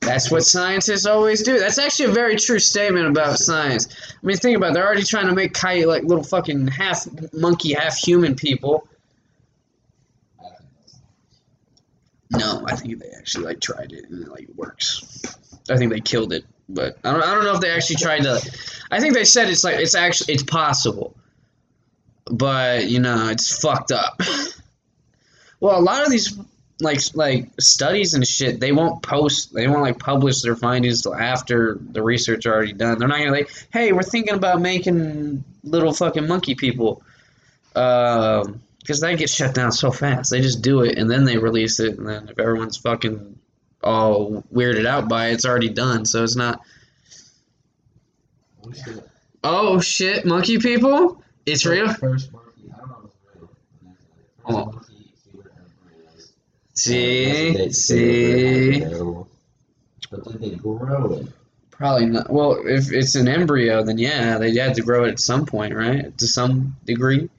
That's 0.00 0.30
what 0.30 0.44
scientists 0.44 1.06
always 1.06 1.42
do. 1.42 1.58
That's 1.58 1.78
actually 1.78 2.06
a 2.06 2.12
very 2.12 2.36
true 2.36 2.58
statement 2.58 3.06
about 3.06 3.38
science. 3.38 3.86
I 4.10 4.26
mean, 4.26 4.36
think 4.36 4.56
about 4.56 4.70
it. 4.70 4.74
They're 4.74 4.86
already 4.86 5.02
trying 5.02 5.26
to 5.26 5.34
make 5.34 5.52
kite 5.52 5.86
like 5.86 6.04
little 6.04 6.24
fucking 6.24 6.68
half 6.68 7.06
monkey, 7.32 7.74
half 7.74 7.96
human 7.96 8.34
people. 8.34 8.88
No, 12.32 12.64
I 12.66 12.76
think 12.76 12.98
they 12.98 13.10
actually 13.10 13.44
like 13.44 13.60
tried 13.60 13.92
it 13.92 14.08
and 14.08 14.22
it 14.22 14.30
like 14.30 14.48
works. 14.56 15.22
I 15.68 15.76
think 15.76 15.92
they 15.92 16.00
killed 16.00 16.32
it, 16.32 16.44
but 16.68 16.98
I 17.04 17.12
don't, 17.12 17.22
I 17.22 17.34
don't 17.34 17.44
know 17.44 17.54
if 17.54 17.60
they 17.60 17.70
actually 17.70 17.96
tried 17.96 18.22
to. 18.22 18.40
I 18.90 19.00
think 19.00 19.14
they 19.14 19.24
said 19.24 19.50
it's 19.50 19.64
like 19.64 19.78
it's 19.78 19.94
actually 19.94 20.34
it's 20.34 20.42
possible, 20.44 21.14
but 22.30 22.88
you 22.88 23.00
know 23.00 23.28
it's 23.28 23.60
fucked 23.60 23.92
up. 23.92 24.20
Well, 25.60 25.78
a 25.78 25.82
lot 25.82 26.02
of 26.02 26.10
these 26.10 26.36
like 26.80 27.00
like 27.14 27.48
studies 27.60 28.14
and 28.14 28.26
shit, 28.26 28.60
they 28.60 28.72
won't 28.72 29.02
post, 29.02 29.52
they 29.54 29.68
won't 29.68 29.82
like 29.82 29.98
publish 29.98 30.42
their 30.42 30.56
findings 30.56 31.02
till 31.02 31.14
after 31.14 31.78
the 31.80 32.02
research 32.02 32.46
already 32.46 32.72
done. 32.72 32.98
They're 32.98 33.08
not 33.08 33.18
gonna 33.18 33.30
like, 33.30 33.50
hey, 33.72 33.92
we're 33.92 34.02
thinking 34.02 34.34
about 34.34 34.60
making 34.60 35.44
little 35.62 35.92
fucking 35.92 36.26
monkey 36.26 36.54
people, 36.54 37.02
um, 37.74 38.60
because 38.78 39.00
that 39.00 39.18
gets 39.18 39.34
shut 39.34 39.54
down 39.54 39.72
so 39.72 39.90
fast. 39.90 40.30
They 40.30 40.40
just 40.40 40.62
do 40.62 40.82
it 40.82 40.98
and 40.98 41.10
then 41.10 41.24
they 41.24 41.38
release 41.38 41.80
it, 41.80 41.98
and 41.98 42.08
then 42.08 42.28
if 42.28 42.38
everyone's 42.38 42.76
fucking 42.76 43.38
all 43.82 44.44
weirded 44.52 44.86
out 44.86 45.08
by 45.08 45.28
it, 45.28 45.34
it's 45.34 45.44
already 45.44 45.70
done. 45.70 46.04
So 46.04 46.24
it's 46.24 46.36
not. 46.36 46.60
Oh, 48.64 48.72
shit. 48.72 49.10
Oh 49.42 49.80
shit, 49.80 50.26
monkey 50.26 50.58
people! 50.58 51.22
It's 51.46 51.64
real. 51.64 51.92
First 51.94 52.32
monkey, 52.32 52.70
I 52.74 52.78
don't 52.78 52.88
know 52.90 52.96
if 53.04 53.10
it's 53.10 53.40
real. 53.40 53.48
Oh. 54.46 54.89
Monkey 56.88 57.00
human 57.00 57.50
embryos. 57.50 57.52
See, 57.52 57.52
They- 57.52 57.64
they 57.66 57.70
see. 57.72 58.80
were 58.80 58.86
available. 58.86 59.28
But 60.10 60.24
then 60.24 60.40
they 60.40 60.56
grow 60.56 61.12
it. 61.14 61.26
Probably 61.70 62.06
not. 62.06 62.30
Well, 62.30 62.60
if 62.66 62.92
it's 62.92 63.14
an 63.14 63.28
embryo, 63.28 63.82
then 63.82 63.96
yeah, 63.98 64.38
they 64.38 64.54
had 64.56 64.74
to 64.74 64.82
grow 64.82 65.04
it 65.04 65.10
at 65.12 65.20
some 65.20 65.46
point, 65.46 65.74
right? 65.74 66.16
To 66.18 66.26
some 66.26 66.76
degree. 66.84 67.30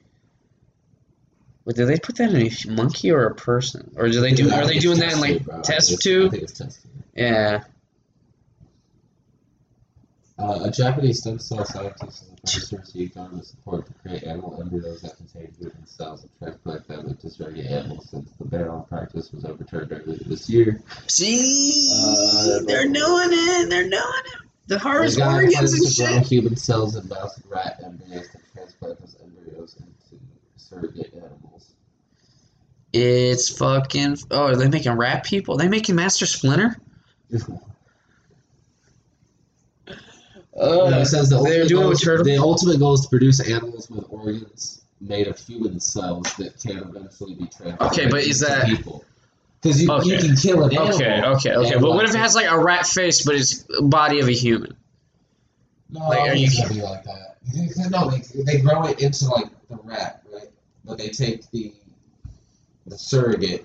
But 1.64 1.76
did 1.76 1.86
they 1.86 1.98
put 1.98 2.16
that 2.16 2.30
in 2.34 2.42
a 2.48 2.70
monkey 2.72 3.12
or 3.12 3.24
a 3.26 3.34
person, 3.36 3.92
or 3.96 4.08
do 4.08 4.20
they 4.20 4.32
do? 4.32 4.50
Are 4.50 4.66
they 4.66 4.78
doing 4.80 4.98
that 4.98 5.12
in 5.12 5.20
like 5.20 5.32
tube, 5.38 5.44
bro. 5.44 5.58
I 5.58 5.60
test 5.62 5.88
think 5.90 6.00
it's- 6.00 6.06
I 6.06 6.10
tube? 6.10 6.30
think 6.32 6.42
it's 6.42 6.52
test 6.58 6.82
tube. 6.82 6.90
Yeah. 7.14 7.64
Uh, 10.42 10.64
a 10.64 10.70
Japanese 10.72 11.20
stem 11.20 11.38
cell 11.38 11.64
scientist 11.64 12.24
is 12.44 12.68
the 12.70 12.78
to 12.78 13.06
government 13.14 13.46
support 13.46 13.86
to 13.86 13.92
create 14.02 14.24
animal 14.24 14.58
embryos 14.60 15.00
that 15.02 15.16
contain 15.16 15.48
human 15.56 15.86
cells 15.86 16.22
and 16.22 16.30
transplant 16.40 16.88
them 16.88 17.06
into 17.06 17.30
surrogate 17.30 17.66
animals 17.66 18.08
since 18.10 18.28
the 18.40 18.44
ban 18.46 18.66
on 18.66 18.84
practice 18.86 19.30
was 19.32 19.44
overturned 19.44 19.92
earlier 19.92 20.18
this 20.26 20.50
year. 20.50 20.82
See, 21.06 21.88
Uh, 21.92 22.60
they're 22.66 22.88
doing 22.88 23.28
it. 23.30 23.70
They're 23.70 23.88
doing 23.88 23.92
it. 23.92 24.40
The 24.66 24.78
harvest 24.80 25.20
organs 25.20 25.74
and 25.74 25.82
to 25.86 25.90
shit. 25.90 26.26
human 26.26 26.56
cells 26.56 26.96
in 26.96 27.06
mouse 27.08 27.36
and 27.36 27.48
rat 27.50 27.80
embryos 27.84 28.26
to 28.30 28.38
transplant 28.52 28.98
those 29.00 29.16
embryos 29.22 29.76
into 29.78 30.22
surrogate 30.56 31.12
animals. 31.14 31.70
It's 32.92 33.48
fucking. 33.56 34.18
Oh, 34.32 34.46
are 34.46 34.56
they 34.56 34.68
making 34.68 34.92
rat 34.92 35.24
people? 35.24 35.54
Are 35.54 35.58
they 35.58 35.68
making 35.68 35.94
Master 35.94 36.26
Splinter? 36.26 36.76
Oh, 40.54 40.88
Yeah, 40.90 40.98
it 41.00 41.06
says 41.06 41.28
the 41.30 41.36
they're 41.42 41.62
ultimate, 41.62 41.68
doing 41.68 41.82
it 41.82 41.88
goal 41.88 41.94
turtle. 41.96 42.24
the 42.24 42.38
ultimate 42.42 42.78
goal 42.78 42.94
is 42.94 43.00
to 43.02 43.08
produce 43.08 43.40
animals 43.40 43.88
with 43.90 44.04
organs 44.10 44.82
made 45.00 45.26
of 45.26 45.38
human 45.38 45.80
cells 45.80 46.32
that 46.34 46.58
can 46.60 46.78
eventually 46.78 47.34
be 47.34 47.46
transplanted 47.46 47.80
Okay, 47.98 48.08
but 48.08 48.20
is 48.22 48.42
into 48.42 48.54
that- 48.54 48.66
people? 48.66 49.04
Because 49.62 49.80
you, 49.80 50.02
you 50.02 50.18
can 50.18 50.34
kill 50.34 50.64
an 50.64 50.72
animal. 50.72 50.92
Okay, 50.96 51.22
okay, 51.22 51.54
okay. 51.54 51.78
But 51.78 51.92
what 51.92 52.04
if 52.04 52.12
it 52.14 52.18
has 52.18 52.34
like 52.34 52.50
a 52.50 52.58
rat 52.58 52.84
face, 52.84 53.24
but 53.24 53.36
it's 53.36 53.64
body 53.80 54.18
of 54.18 54.26
a 54.26 54.32
human? 54.32 54.76
No, 55.88 56.00
Like, 56.08 56.30
are 56.30 56.34
you- 56.34 56.46
it's 56.46 56.60
gonna 56.60 56.74
be 56.74 56.82
like 56.82 57.04
that. 57.04 57.36
No, 57.90 58.10
they, 58.10 58.22
they 58.44 58.60
grow 58.60 58.86
it 58.86 59.00
into 59.00 59.28
like 59.28 59.46
the 59.68 59.76
rat, 59.84 60.22
right? 60.32 60.48
But 60.84 60.98
they 60.98 61.08
take 61.10 61.48
the 61.52 61.72
the 62.86 62.98
surrogate. 62.98 63.64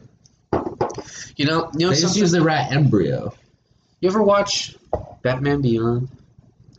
You 1.35 1.45
know, 1.45 1.71
you 1.73 1.87
know 1.87 1.89
They 1.89 1.99
just 2.01 2.15
use 2.15 2.31
the 2.31 2.41
rat 2.43 2.71
embryo. 2.71 3.33
You 3.99 4.09
ever 4.09 4.21
watch 4.21 4.75
Batman 5.23 5.61
Beyond 5.61 6.09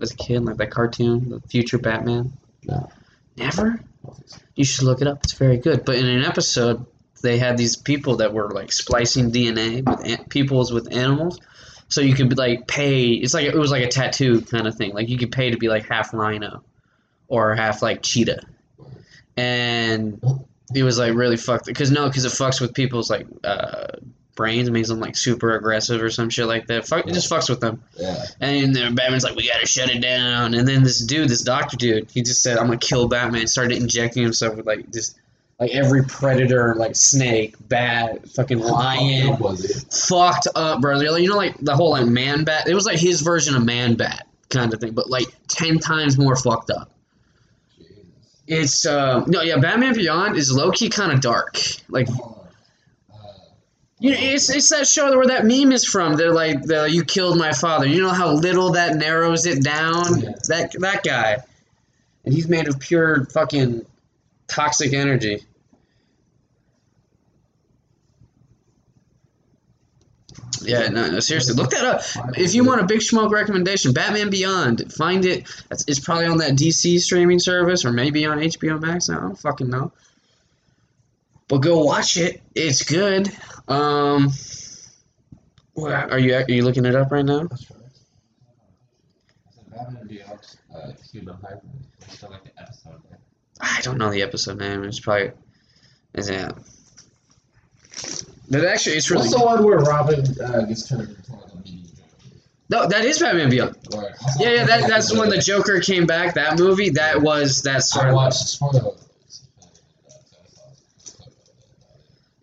as 0.00 0.12
a 0.12 0.16
kid, 0.16 0.44
like 0.44 0.56
that 0.56 0.70
cartoon, 0.70 1.30
the 1.30 1.40
future 1.48 1.78
Batman? 1.78 2.32
No. 2.64 2.88
Never? 3.36 3.80
You 4.54 4.64
should 4.64 4.84
look 4.84 5.00
it 5.00 5.06
up. 5.06 5.24
It's 5.24 5.32
very 5.34 5.58
good. 5.58 5.84
But 5.84 5.96
in 5.96 6.06
an 6.06 6.24
episode, 6.24 6.84
they 7.22 7.38
had 7.38 7.56
these 7.56 7.76
people 7.76 8.16
that 8.16 8.32
were 8.32 8.50
like 8.50 8.72
splicing 8.72 9.30
DNA 9.30 9.84
with 9.84 10.04
an- 10.04 10.24
peoples 10.26 10.72
with 10.72 10.92
animals. 10.92 11.40
So 11.88 12.00
you 12.00 12.14
could 12.14 12.36
like 12.36 12.66
pay. 12.66 13.08
It's 13.10 13.34
like 13.34 13.46
it 13.46 13.54
was 13.56 13.70
like 13.70 13.84
a 13.84 13.88
tattoo 13.88 14.42
kind 14.42 14.66
of 14.66 14.74
thing. 14.74 14.92
Like 14.92 15.08
you 15.08 15.18
could 15.18 15.32
pay 15.32 15.50
to 15.50 15.56
be 15.56 15.68
like 15.68 15.86
half 15.86 16.12
rhino, 16.12 16.62
or 17.28 17.54
half 17.54 17.80
like 17.82 18.02
cheetah, 18.02 18.42
and 19.36 20.20
it 20.74 20.82
was 20.82 20.98
like 20.98 21.14
really 21.14 21.38
fucked. 21.38 21.66
Because 21.66 21.90
no, 21.90 22.08
because 22.08 22.26
it 22.26 22.32
fucks 22.32 22.60
with 22.60 22.74
people's 22.74 23.08
like 23.08 23.26
uh, 23.42 23.86
brains, 24.38 24.70
makes 24.70 24.88
them 24.88 25.00
like 25.00 25.16
super 25.16 25.54
aggressive 25.56 26.00
or 26.00 26.08
some 26.08 26.30
shit 26.30 26.46
like 26.46 26.68
that. 26.68 26.86
Fuck, 26.86 27.06
it 27.08 27.12
just 27.12 27.28
fucks 27.30 27.50
with 27.50 27.60
them. 27.60 27.82
Yeah. 27.98 28.24
And 28.40 28.74
then 28.74 28.94
Batman's 28.94 29.24
like, 29.24 29.34
we 29.36 29.46
gotta 29.48 29.66
shut 29.66 29.90
it 29.90 30.00
down. 30.00 30.54
And 30.54 30.66
then 30.66 30.82
this 30.84 31.00
dude, 31.04 31.28
this 31.28 31.42
doctor 31.42 31.76
dude, 31.76 32.08
he 32.10 32.22
just 32.22 32.40
said, 32.40 32.56
I'm 32.56 32.66
gonna 32.66 32.78
kill 32.78 33.08
Batman. 33.08 33.46
Started 33.48 33.76
injecting 33.76 34.22
himself 34.22 34.56
with 34.56 34.64
like 34.66 34.90
just 34.92 35.18
like 35.60 35.72
every 35.72 36.04
predator, 36.04 36.74
like 36.76 36.94
snake, 36.94 37.56
bat, 37.68 38.28
fucking 38.30 38.60
lion. 38.60 39.26
fucked 39.26 39.34
up 39.34 39.40
was 39.40 39.64
it? 39.64 39.92
Fucked 39.92 40.48
up, 40.54 40.80
bro. 40.80 40.96
Like- 40.96 41.20
You 41.20 41.28
know, 41.28 41.36
like 41.36 41.58
the 41.58 41.74
whole 41.74 41.90
like 41.90 42.06
man 42.06 42.44
bat. 42.44 42.68
It 42.68 42.74
was 42.74 42.86
like 42.86 42.98
his 43.00 43.20
version 43.22 43.56
of 43.56 43.64
man 43.64 43.96
bat 43.96 44.26
kind 44.50 44.72
of 44.72 44.80
thing, 44.80 44.92
but 44.92 45.10
like 45.10 45.26
ten 45.48 45.78
times 45.80 46.16
more 46.16 46.36
fucked 46.36 46.70
up. 46.70 46.90
It's 48.46 48.86
uh 48.86 49.24
no, 49.26 49.42
yeah. 49.42 49.58
Batman 49.58 49.94
Beyond 49.94 50.36
is 50.36 50.50
low 50.52 50.70
key 50.70 50.88
kind 50.88 51.12
of 51.12 51.20
dark. 51.20 51.58
Like. 51.88 52.08
Uh, 52.08 52.34
You 54.00 54.12
know, 54.12 54.16
it's, 54.20 54.48
it's 54.48 54.68
that 54.70 54.86
show 54.86 55.16
where 55.16 55.26
that 55.26 55.44
meme 55.44 55.72
is 55.72 55.84
from. 55.84 56.14
They're 56.14 56.32
like, 56.32 56.62
the, 56.62 56.88
"You 56.88 57.04
killed 57.04 57.36
my 57.36 57.52
father." 57.52 57.86
You 57.86 58.02
know 58.02 58.10
how 58.10 58.30
little 58.32 58.70
that 58.72 58.96
narrows 58.96 59.44
it 59.44 59.62
down. 59.64 60.20
Yeah. 60.20 60.30
That 60.48 60.72
that 60.78 61.02
guy, 61.02 61.38
and 62.24 62.32
he's 62.32 62.48
made 62.48 62.68
of 62.68 62.78
pure 62.78 63.24
fucking 63.26 63.84
toxic 64.46 64.92
energy. 64.92 65.42
Yeah, 70.62 70.88
no, 70.88 71.10
no, 71.10 71.20
seriously, 71.20 71.54
look 71.54 71.70
that 71.70 71.84
up. 71.84 72.02
If 72.36 72.54
you 72.54 72.64
want 72.64 72.80
a 72.80 72.84
big 72.84 73.02
smoke 73.02 73.32
recommendation, 73.32 73.92
Batman 73.92 74.30
Beyond, 74.30 74.92
find 74.92 75.24
it. 75.24 75.46
It's, 75.70 75.84
it's 75.86 76.00
probably 76.00 76.26
on 76.26 76.38
that 76.38 76.52
DC 76.52 77.00
streaming 77.00 77.38
service 77.38 77.84
or 77.84 77.92
maybe 77.92 78.26
on 78.26 78.38
HBO 78.38 78.80
Max. 78.80 79.08
I 79.08 79.14
don't 79.14 79.38
fucking 79.38 79.70
know. 79.70 79.92
But 81.48 81.58
go 81.58 81.82
watch 81.82 82.16
it. 82.18 82.42
It's 82.54 82.82
good. 82.82 83.30
Um, 83.66 84.30
are 85.76 86.18
you 86.18 86.34
are 86.34 86.44
you 86.48 86.62
looking 86.62 86.84
it 86.84 86.94
up 86.94 87.10
right 87.10 87.24
now? 87.24 87.48
I 87.50 87.56
said 87.56 87.76
Batman 89.70 90.06
Beyond, 90.06 90.56
uh, 90.74 90.92
human 91.10 91.34
hybrid. 91.36 91.62
It's 92.02 92.16
still 92.16 92.30
like 92.30 92.44
the 92.44 92.60
episode 92.60 93.00
there. 93.08 93.18
I 93.60 93.80
don't 93.82 93.98
know 93.98 94.10
the 94.10 94.22
episode 94.22 94.58
name. 94.58 94.84
It's 94.84 95.00
probably 95.00 95.32
is 96.14 96.28
it? 96.28 96.52
But 98.50 98.64
actually, 98.64 98.96
it's 98.96 99.10
really 99.10 99.28
What's 99.28 99.38
the 99.38 99.44
one 99.44 99.64
where 99.64 99.78
Robin 99.78 100.20
uh, 100.40 100.62
gets 100.62 100.88
turned 100.88 101.08
into 101.08 101.32
like 101.32 101.52
a 101.52 101.56
media 101.58 101.82
no. 102.70 102.86
That 102.88 103.04
is 103.04 103.18
Batman 103.18 103.48
Beyond. 103.48 103.76
Yeah, 104.38 104.50
yeah. 104.50 104.64
That, 104.64 104.88
that's 104.88 105.10
the 105.10 105.18
when 105.18 105.30
the 105.30 105.38
Joker 105.38 105.80
came 105.80 106.06
back. 106.06 106.34
That 106.34 106.58
movie. 106.58 106.90
That 106.90 107.22
was 107.22 107.62
that 107.62 107.82
sort 107.82 108.06
I 108.06 108.08
of. 108.10 108.14
watched 108.16 108.48
spoiler 108.48 108.92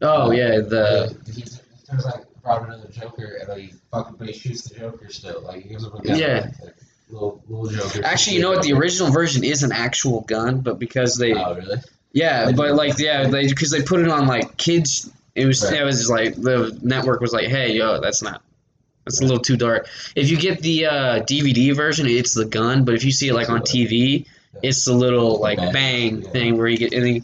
Oh 0.01 0.31
yeah, 0.31 0.59
the 0.59 1.15
he, 1.33 1.41
he 1.41 1.47
turns 1.87 2.05
like 2.05 2.25
into 2.63 2.87
the 2.87 2.91
Joker, 2.93 3.39
and 3.47 3.59
he 3.61 3.73
fucking 3.91 4.15
but 4.17 4.27
he 4.27 4.33
shoots 4.33 4.63
the 4.69 4.79
Joker 4.79 5.09
still. 5.09 5.41
Like 5.41 5.63
he 5.63 5.69
gives 5.69 5.83
him 5.83 5.93
a 5.93 6.01
gun. 6.01 6.17
Yeah. 6.19 6.49
Like, 6.63 6.75
little 7.09 7.43
little 7.47 7.67
Joker. 7.69 8.05
actually, 8.05 8.35
you 8.37 8.41
know 8.41 8.51
what? 8.51 8.63
The 8.63 8.73
original 8.73 9.11
version 9.11 9.43
is 9.43 9.63
an 9.63 9.71
actual 9.71 10.21
gun, 10.21 10.61
but 10.61 10.79
because 10.79 11.15
they 11.17 11.33
Oh 11.33 11.55
really? 11.55 11.77
Yeah, 12.11 12.51
but 12.51 12.73
like 12.75 12.97
yeah, 12.97 13.27
they 13.27 13.47
because 13.47 13.71
they 13.71 13.81
put 13.81 13.99
it 14.01 14.09
on 14.09 14.27
like 14.27 14.57
kids. 14.57 15.11
It 15.35 15.45
was 15.45 15.63
Right. 15.63 15.81
it 15.81 15.83
was 15.83 16.09
like 16.09 16.35
the 16.35 16.77
network 16.81 17.19
was 17.21 17.33
like, 17.33 17.47
hey, 17.47 17.73
yo, 17.73 17.99
that's 17.99 18.21
not. 18.21 18.41
That's 19.05 19.19
a 19.19 19.23
little 19.23 19.39
too 19.39 19.57
dark. 19.57 19.87
If 20.15 20.29
you 20.31 20.37
get 20.37 20.61
the 20.61 20.85
uh, 20.87 21.19
DVD 21.23 21.75
version, 21.75 22.07
it's 22.07 22.33
the 22.33 22.45
gun. 22.45 22.85
But 22.85 22.95
if 22.95 23.03
you 23.03 23.11
see 23.11 23.27
it 23.27 23.33
like 23.33 23.49
on 23.49 23.61
TV, 23.61 24.25
it's 24.63 24.85
the 24.85 24.93
little 24.93 25.39
like 25.39 25.57
Bang, 25.57 25.73
bang 25.73 26.21
yeah. 26.21 26.29
thing 26.29 26.57
where 26.57 26.67
you 26.67 26.77
get. 26.77 26.93
And 26.93 27.05
he, 27.05 27.13
he 27.13 27.23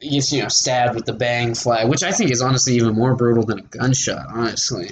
gets 0.00 0.32
you 0.32 0.42
know 0.42 0.48
stabbed 0.48 0.94
with 0.94 1.06
the 1.06 1.12
bang 1.12 1.54
flag, 1.54 1.88
which 1.88 2.02
I 2.02 2.12
think 2.12 2.30
is 2.30 2.42
honestly 2.42 2.74
even 2.74 2.94
more 2.94 3.14
brutal 3.14 3.44
than 3.44 3.58
a 3.60 3.62
gunshot. 3.62 4.26
Honestly. 4.32 4.90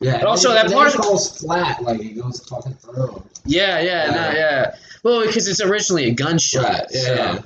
Yeah. 0.00 0.18
But 0.18 0.26
also 0.26 0.52
that 0.52 0.70
part- 0.70 0.94
goes 0.96 1.40
flat, 1.40 1.82
like 1.82 2.00
it 2.00 2.20
goes 2.20 2.40
fucking 2.46 2.74
through. 2.74 3.22
Yeah, 3.46 3.80
yeah, 3.80 4.06
no, 4.10 4.14
Yeah. 4.16 4.32
yeah. 4.34 4.74
Well, 5.02 5.24
because 5.26 5.48
it's 5.48 5.60
originally 5.62 6.04
a 6.06 6.10
gunshot. 6.12 6.62
Right, 6.64 6.90
so- 6.90 7.14
yeah. 7.14 7.38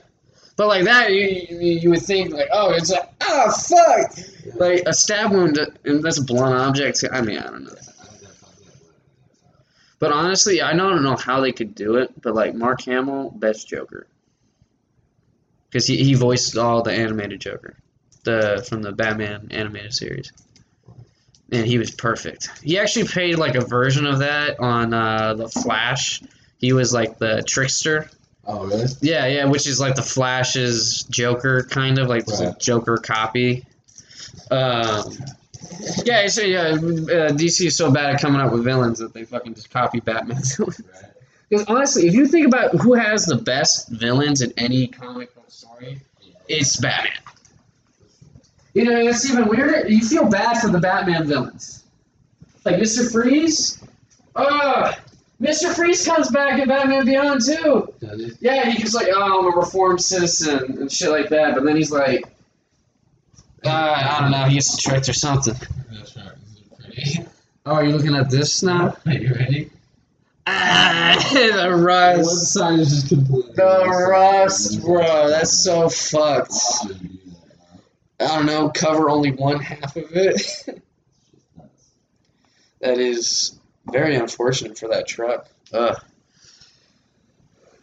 But 0.57 0.67
like 0.67 0.85
that, 0.85 1.11
you, 1.13 1.47
you 1.49 1.59
you 1.81 1.91
would 1.91 2.03
think 2.03 2.35
like, 2.35 2.49
oh, 2.53 2.73
it's 2.73 2.91
like, 2.91 3.09
oh 3.23 3.51
fuck, 3.51 4.19
Yeah. 4.45 4.53
like 4.57 4.83
a 4.85 4.93
stab 4.93 5.31
wound, 5.33 5.59
and 5.85 6.03
that's 6.03 6.19
a 6.19 6.25
blunt 6.25 6.55
object. 6.55 7.03
I 7.11 7.21
mean, 7.23 7.39
I 7.39 7.45
don't 7.45 7.65
know. 7.65 7.75
But 10.01 10.13
honestly, 10.13 10.61
I 10.63 10.75
don't 10.75 11.03
know 11.03 11.17
how 11.17 11.41
they 11.41 11.53
could 11.53 11.75
do 11.75 11.97
it. 11.97 12.11
But 12.21 12.35
like 12.35 12.55
Mark 12.55 12.83
Hamill, 12.83 13.31
best 13.37 13.69
Joker, 13.69 14.07
because 15.71 15.87
he, 15.87 16.03
he 16.03 16.15
voiced 16.15 16.57
all 16.59 16.83
the 16.83 16.93
animated 16.93 17.41
Joker, 17.41 17.77
the 18.25 18.67
from 18.69 18.83
the 18.83 18.93
Batman 18.93 19.49
animated 19.53 19.95
series, 19.95 20.33
and 21.53 21.65
he 21.67 21.79
was 21.79 21.91
perfect. 21.91 22.49
He 22.63 22.79
actually 22.79 23.07
played 23.07 23.39
like 23.39 23.55
a 23.55 23.61
version 23.65 24.07
of 24.07 24.19
that 24.19 24.59
on 24.61 24.93
uh, 24.93 25.35
the 25.35 25.49
Flash. 25.49 26.23
He 26.59 26.73
was 26.73 26.93
like 26.93 27.19
the 27.19 27.43
trickster. 27.47 28.11
Oh 28.47 28.67
really? 28.67 28.87
Yeah, 29.01 29.27
yeah, 29.27 29.45
which 29.45 29.67
is 29.67 29.79
like 29.79 29.95
the 29.95 30.03
Flash's 30.03 31.05
Joker, 31.05 31.63
kind 31.71 31.99
of 31.99 32.09
like 32.09 32.27
Right. 32.27 32.59
Joker 32.59 32.97
copy. 32.97 33.65
Um, 34.51 35.13
yeah, 36.05 36.27
so 36.27 36.43
yeah, 36.43 36.61
uh, 36.73 37.33
DC 37.33 37.67
is 37.67 37.77
so 37.77 37.91
bad 37.91 38.15
at 38.15 38.21
coming 38.21 38.41
up 38.41 38.53
with 38.53 38.65
villains 38.65 38.99
that 38.99 39.13
they 39.15 39.25
fucking 39.25 39.55
just 39.55 39.71
copy 39.71 40.01
Batman's 40.01 40.57
villains. 40.57 40.81
Right. 40.93 41.13
Because 41.49 41.67
honestly, 41.67 42.07
if 42.07 42.15
you 42.15 42.27
think 42.27 42.47
about 42.47 42.75
who 42.77 42.95
has 42.95 43.25
the 43.27 43.37
best 43.37 43.89
villains 43.91 44.41
in 44.41 44.53
any 44.57 44.87
comic 44.89 45.35
book 45.35 45.40
story, 45.53 46.01
it's 46.49 46.77
Batman. 46.77 47.13
You 48.75 48.85
know, 48.85 48.97
it's 48.99 49.29
even 49.29 49.49
weirder. 49.49 49.89
You 49.89 50.01
feel 50.07 50.29
bad 50.29 50.61
for 50.61 50.69
the 50.69 50.79
Batman 50.79 51.27
villains, 51.27 51.85
like 52.65 52.79
Mister 52.79 53.09
Freeze. 53.11 53.83
Oh, 54.37 54.93
Mister 55.41 55.73
Freeze 55.75 56.05
comes 56.07 56.31
back 56.31 56.61
in 56.61 56.69
Batman 56.69 57.05
Beyond 57.05 57.41
too. 57.45 57.93
Does? 58.01 58.37
Yeah, 58.41 58.71
he's 58.71 58.95
like, 58.95 59.09
oh, 59.13 59.41
I'm 59.41 59.53
a 59.53 59.57
reformed 59.57 60.01
citizen 60.01 60.79
and 60.79 60.93
shit 60.93 61.11
like 61.11 61.29
that. 61.31 61.55
But 61.55 61.65
then 61.65 61.77
he's 61.77 61.91
like, 61.91 62.25
uh, 63.65 63.69
I 63.69 64.19
don't 64.21 64.31
know, 64.31 64.45
he 64.45 64.55
gets 64.55 64.81
tricked 64.81 65.09
or 65.09 65.13
something. 65.15 65.55
That's 65.91 66.17
right. 66.17 66.33
This 66.87 67.07
is 67.07 67.15
pretty. 67.15 67.27
Oh, 67.67 67.73
are 67.75 67.85
you 67.85 67.97
looking 67.97 68.15
at 68.15 68.31
this 68.31 68.63
now? 68.63 68.97
Are 69.07 69.13
you 69.13 69.35
ready? 69.35 69.71
The 71.31 71.69
One 71.71 71.83
rust. 71.83 72.53
side 72.55 72.79
is 72.81 72.91
just 72.91 73.09
completely. 73.09 73.53
The 73.55 74.07
rust, 74.11 74.83
bro. 74.83 75.29
That's 75.29 75.53
so 75.65 75.89
fucked. 75.89 76.53
Why 76.53 76.89
would 76.89 77.03
you 77.03 77.09
do 77.09 77.31
that, 78.19 78.33
I 78.33 78.37
don't 78.37 78.47
know, 78.47 78.69
cover 78.71 79.09
only 79.11 79.31
one 79.33 79.61
half 79.61 79.97
of 79.97 80.11
it. 80.13 80.43
that 82.81 82.99
is 82.99 83.59
very 83.93 84.17
unfortunate 84.17 84.79
for 84.79 84.89
that 84.89 85.07
truck. 85.07 85.49
Ugh. 85.73 86.03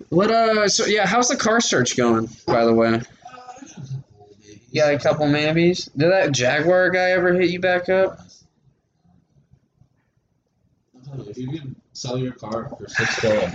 What, 0.09 0.31
uh, 0.31 0.67
so 0.67 0.85
yeah, 0.85 1.05
how's 1.05 1.27
the 1.29 1.37
car 1.37 1.59
search 1.61 1.97
going, 1.97 2.29
by 2.45 2.65
the 2.65 2.73
way? 2.73 3.01
You 4.71 4.81
got 4.81 4.93
a 4.93 4.99
couple 4.99 5.27
maybes? 5.27 5.85
Did 5.85 6.11
that 6.11 6.31
Jaguar 6.33 6.89
guy 6.91 7.11
ever 7.11 7.33
hit 7.33 7.49
you 7.49 7.59
back 7.59 7.89
up? 7.89 8.19
I'm 10.95 11.01
telling 11.03 11.25
you, 11.25 11.31
if 11.31 11.37
you 11.37 11.47
can 11.59 11.75
sell 11.97 12.17
your 12.17 12.33
car 12.33 12.69
for 12.77 12.87
six 12.87 13.19
gold, 13.21 13.51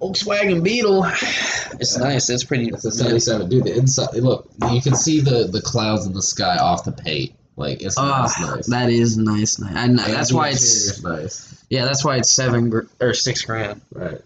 Volkswagen 0.00 0.62
Beetle. 0.62 1.04
It's 1.80 1.96
Yeah. 1.96 2.04
nice. 2.04 2.28
It's 2.28 2.44
pretty. 2.44 2.68
it's 2.68 2.84
a 2.84 2.90
seventy-seven. 2.92 3.48
Dude, 3.48 3.64
the 3.64 3.76
inside. 3.76 4.14
Look, 4.14 4.50
you 4.72 4.80
can 4.80 4.94
see 4.94 5.20
the 5.20 5.44
the 5.46 5.60
clouds 5.62 6.06
in 6.06 6.12
the 6.12 6.22
sky 6.22 6.56
off 6.56 6.84
the 6.84 6.92
paint. 6.92 7.32
Like 7.56 7.82
it's 7.82 7.96
Ah, 7.98 8.22
nice, 8.22 8.40
nice. 8.40 8.66
that 8.68 8.90
is 8.90 9.16
nice. 9.16 9.58
nice. 9.58 9.74
I 9.76 9.86
know. 9.86 10.02
And 10.04 10.12
That's 10.14 10.32
why 10.32 10.48
it's 10.48 11.02
nice. 11.02 11.54
yeah. 11.70 11.84
That's 11.84 12.04
why 12.04 12.16
it's 12.16 12.34
seven 12.34 12.88
or 13.00 13.14
six 13.14 13.42
grand. 13.42 13.80
Right. 13.92 14.20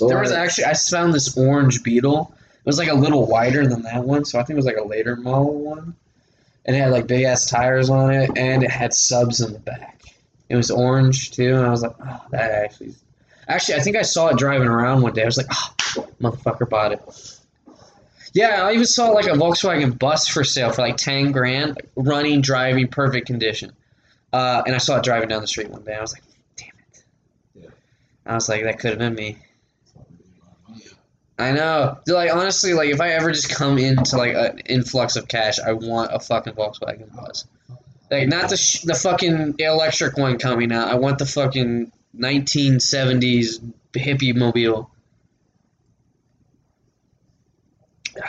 There 0.00 0.20
was 0.20 0.30
actually 0.32 0.66
I 0.66 0.74
found 0.74 1.12
this 1.12 1.36
orange 1.36 1.82
Beetle. 1.82 2.32
It 2.58 2.66
was 2.66 2.78
like 2.78 2.88
a 2.88 2.94
little 2.94 3.26
wider 3.26 3.66
than 3.66 3.82
that 3.82 4.04
one, 4.04 4.24
so 4.24 4.38
I 4.38 4.42
think 4.44 4.50
it 4.54 4.56
was 4.62 4.66
like 4.66 4.76
a 4.76 4.84
later 4.86 5.16
model 5.16 5.58
one. 5.60 5.94
And 6.66 6.76
it 6.76 6.80
had 6.80 6.92
like 6.92 7.06
big 7.06 7.24
ass 7.24 7.46
tires 7.46 7.88
on 7.90 8.12
it, 8.12 8.30
and 8.36 8.62
it 8.62 8.70
had 8.70 8.92
subs 8.92 9.40
in 9.40 9.54
the 9.54 9.58
back. 9.58 10.02
It 10.48 10.56
was 10.56 10.70
orange 10.70 11.32
too, 11.32 11.56
and 11.56 11.66
I 11.66 11.70
was 11.70 11.82
like, 11.82 11.94
oh, 12.00 12.20
that 12.30 12.50
actually. 12.50 12.94
Actually, 13.46 13.76
I 13.76 13.80
think 13.80 13.96
I 13.96 14.02
saw 14.02 14.28
it 14.28 14.36
driving 14.36 14.68
around 14.68 15.02
one 15.02 15.12
day. 15.14 15.22
I 15.22 15.26
was 15.26 15.36
like, 15.36 15.46
oh, 15.50 16.06
motherfucker 16.20 16.68
bought 16.68 16.92
it. 16.92 17.38
Yeah, 18.34 18.66
I 18.66 18.72
even 18.72 18.84
saw 18.86 19.08
like 19.10 19.26
a 19.26 19.30
Volkswagen 19.30 19.98
bus 19.98 20.28
for 20.28 20.44
sale 20.44 20.70
for 20.70 20.82
like 20.82 20.96
ten 20.96 21.32
grand, 21.32 21.76
like, 21.76 21.88
running, 21.96 22.40
driving, 22.40 22.88
perfect 22.88 23.26
condition. 23.26 23.72
Uh, 24.32 24.62
and 24.66 24.74
I 24.74 24.78
saw 24.78 24.98
it 24.98 25.04
driving 25.04 25.28
down 25.28 25.40
the 25.40 25.46
street 25.48 25.70
one 25.70 25.82
day. 25.82 25.94
I 25.94 26.00
was 26.00 26.12
like, 26.12 26.22
damn 26.56 26.68
it. 26.68 27.04
Yeah. 27.54 27.70
I 28.26 28.34
was 28.34 28.48
like, 28.48 28.64
that 28.64 28.78
could 28.78 28.90
have 28.90 28.98
been 28.98 29.14
me. 29.14 29.38
I 31.38 31.52
know. 31.52 31.98
Like 32.06 32.34
honestly, 32.34 32.74
like 32.74 32.90
if 32.90 33.00
I 33.00 33.10
ever 33.10 33.30
just 33.30 33.48
come 33.50 33.78
into 33.78 34.16
like 34.16 34.34
an 34.34 34.58
influx 34.66 35.16
of 35.16 35.28
cash, 35.28 35.58
I 35.58 35.72
want 35.72 36.10
a 36.12 36.18
fucking 36.20 36.54
Volkswagen 36.54 37.14
Bus. 37.14 37.46
Like 38.10 38.28
not 38.28 38.48
the 38.50 38.56
sh- 38.56 38.82
the 38.82 38.94
fucking 38.94 39.56
electric 39.58 40.16
one 40.16 40.38
coming 40.38 40.72
out. 40.72 40.88
I 40.88 40.94
want 40.94 41.18
the 41.18 41.26
fucking 41.26 41.92
1970s 42.16 43.72
hippie 43.92 44.34
mobile. 44.34 44.90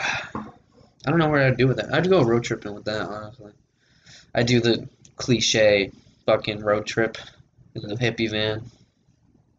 I 1.06 1.08
don't 1.10 1.18
know 1.18 1.28
what 1.28 1.40
I'd 1.40 1.56
do 1.56 1.66
with 1.66 1.78
that. 1.78 1.94
I'd 1.94 2.10
go 2.10 2.22
road 2.22 2.44
tripping 2.44 2.74
with 2.74 2.84
that, 2.84 3.02
honestly. 3.02 3.52
I 4.34 4.42
do 4.42 4.60
the 4.60 4.86
cliche 5.16 5.92
fucking 6.26 6.60
road 6.60 6.86
trip 6.86 7.16
in 7.74 7.82
the 7.82 7.94
hippie 7.94 8.30
van. 8.30 8.62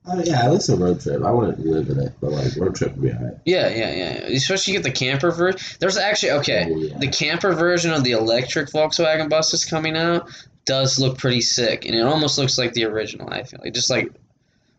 Oh 0.05 0.21
yeah, 0.23 0.45
at 0.45 0.51
least 0.51 0.69
a 0.69 0.75
road 0.75 0.99
trip. 0.99 1.23
I 1.23 1.31
wouldn't 1.31 1.59
live 1.59 1.89
in 1.89 1.99
it, 1.99 2.13
but 2.19 2.31
like 2.31 2.55
road 2.57 2.75
trip 2.75 2.93
would 2.93 3.01
be 3.01 3.11
alright. 3.11 3.37
Yeah, 3.45 3.69
yeah, 3.69 3.93
yeah. 3.93 4.11
Especially 4.35 4.73
you 4.73 4.79
get 4.79 4.83
the 4.83 4.91
camper 4.91 5.29
version. 5.29 5.59
There's 5.79 5.97
actually 5.97 6.31
okay. 6.33 6.67
Oh, 6.69 6.75
yeah. 6.75 6.97
The 6.97 7.07
camper 7.07 7.53
version 7.53 7.91
of 7.91 8.03
the 8.03 8.11
electric 8.11 8.69
Volkswagen 8.69 9.29
bus 9.29 9.53
is 9.53 9.63
coming 9.63 9.95
out. 9.95 10.27
Does 10.65 10.99
look 10.99 11.19
pretty 11.19 11.41
sick, 11.41 11.85
and 11.85 11.93
it 11.93 12.01
almost 12.01 12.37
looks 12.37 12.57
like 12.57 12.73
the 12.73 12.85
original. 12.85 13.29
I 13.31 13.43
feel 13.43 13.59
like 13.63 13.73
just 13.73 13.91
like 13.91 14.11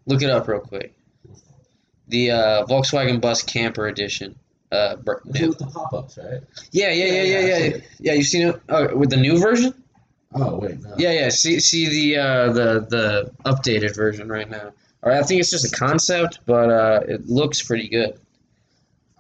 look 0.07 0.23
it 0.23 0.31
up 0.31 0.49
real 0.49 0.61
quick. 0.61 0.93
The 2.09 2.33
uh, 2.33 2.67
Volkswagen 2.67 3.21
Bus 3.21 3.43
Camper 3.43 3.87
Edition. 3.87 4.35
Uh, 4.73 4.97
new. 5.27 5.49
with 5.49 5.59
the 5.59 5.67
pop-ups, 5.67 6.19
right? 6.19 6.41
Yeah, 6.71 6.91
yeah, 6.91 7.05
yeah, 7.05 7.23
yeah, 7.23 7.41
yeah, 7.41 7.59
yeah. 7.59 7.77
Yeah, 8.01 8.13
you've 8.15 8.27
seen 8.27 8.49
it 8.49 8.63
oh, 8.71 8.97
with 8.97 9.11
the 9.11 9.19
new 9.19 9.39
version. 9.39 9.75
Oh 10.35 10.59
wait, 10.59 10.81
no. 10.81 10.95
Yeah, 10.97 11.13
yeah. 11.13 11.29
See, 11.29 11.61
see 11.61 11.89
the 11.89 12.21
uh, 12.21 12.53
the 12.53 12.87
the 12.89 13.33
updated 13.45 13.95
version 13.95 14.29
right 14.29 14.49
now. 14.49 14.73
Or 15.03 15.13
I 15.13 15.23
think 15.23 15.41
it's 15.41 15.51
just 15.51 15.65
a 15.73 15.77
concept, 15.77 16.39
but 16.47 16.71
uh, 16.71 17.01
it 17.09 17.27
looks 17.29 17.61
pretty 17.63 17.89
good. 17.89 18.19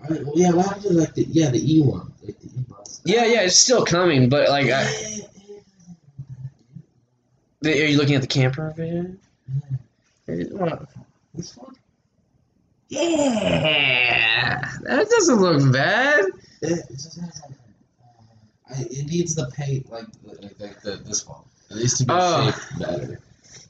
I 0.05 0.09
mean, 0.13 0.25
well, 0.25 0.33
yeah, 0.37 0.53
what 0.53 0.67
happened 0.67 0.97
like 0.97 1.15
the 1.15 1.25
yeah 1.25 1.51
the 1.51 1.59
E 1.77 1.81
one, 1.83 2.13
like 2.25 2.39
the 2.41 2.47
E 2.49 2.65
bus? 2.69 3.01
Yeah, 3.05 3.25
yeah. 3.27 3.43
It's 3.43 3.57
still 3.57 3.85
coming, 3.85 4.29
but 4.29 4.49
like, 4.49 4.69
I, 4.71 4.85
are 7.65 7.71
you 7.71 7.97
looking 7.99 8.15
at 8.15 8.21
the 8.23 8.29
camper 8.29 8.73
version? 8.77 9.19
What? 10.27 10.89
This 11.35 11.57
one? 11.57 11.75
Yeah, 12.89 14.61
that 14.83 15.09
doesn't 15.11 15.41
look 15.41 15.73
bad. 15.73 16.25
It, 16.63 16.85
just 16.91 17.19
uh, 17.19 18.75
it 18.79 19.07
needs 19.09 19.35
the 19.35 19.51
paint 19.55 19.91
like 19.91 20.07
like, 20.25 20.61
like 20.61 20.81
the, 20.83 20.97
this 20.97 21.27
one. 21.27 21.41
It 21.71 21.77
needs 21.77 21.99
to 21.99 22.05
be 22.05 22.13
Oh. 22.15 22.51
shaped 22.51 22.79
better. 22.79 23.21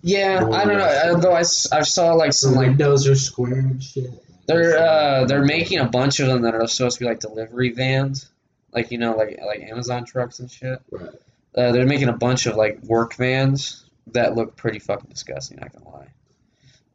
Yeah, 0.02 0.44
I 0.52 0.64
don't 0.64 0.78
know. 0.78 1.00
Although 1.14 1.32
I 1.34 1.42
saw 1.42 2.14
like 2.14 2.30
The 2.30 2.34
some 2.34 2.54
like 2.54 2.68
windows 2.68 3.06
are 3.06 3.14
square 3.14 3.54
and 3.54 3.82
shit. 3.82 4.10
they're 4.46 4.76
uh 4.78 5.24
they're 5.26 5.44
making 5.44 5.78
a 5.78 5.84
bunch 5.88 6.18
of 6.20 6.26
them 6.26 6.42
that 6.42 6.54
are 6.54 6.66
supposed 6.66 6.98
to 6.98 7.04
be 7.04 7.08
like 7.08 7.20
delivery 7.20 7.70
vans, 7.70 8.28
like 8.72 8.90
you 8.90 8.98
know 8.98 9.16
like 9.16 9.38
like 9.46 9.60
Amazon 9.62 10.04
trucks 10.04 10.40
and 10.40 10.50
shit. 10.50 10.80
Right. 10.90 11.10
Uh, 11.56 11.70
they're 11.70 11.86
making 11.86 12.08
a 12.08 12.12
bunch 12.14 12.46
of 12.46 12.56
like 12.56 12.82
work 12.82 13.14
vans 13.14 13.84
that 14.08 14.34
look 14.34 14.56
pretty 14.56 14.78
fucking 14.80 15.10
disgusting. 15.10 15.58
Not 15.60 15.72
gonna 15.72 15.88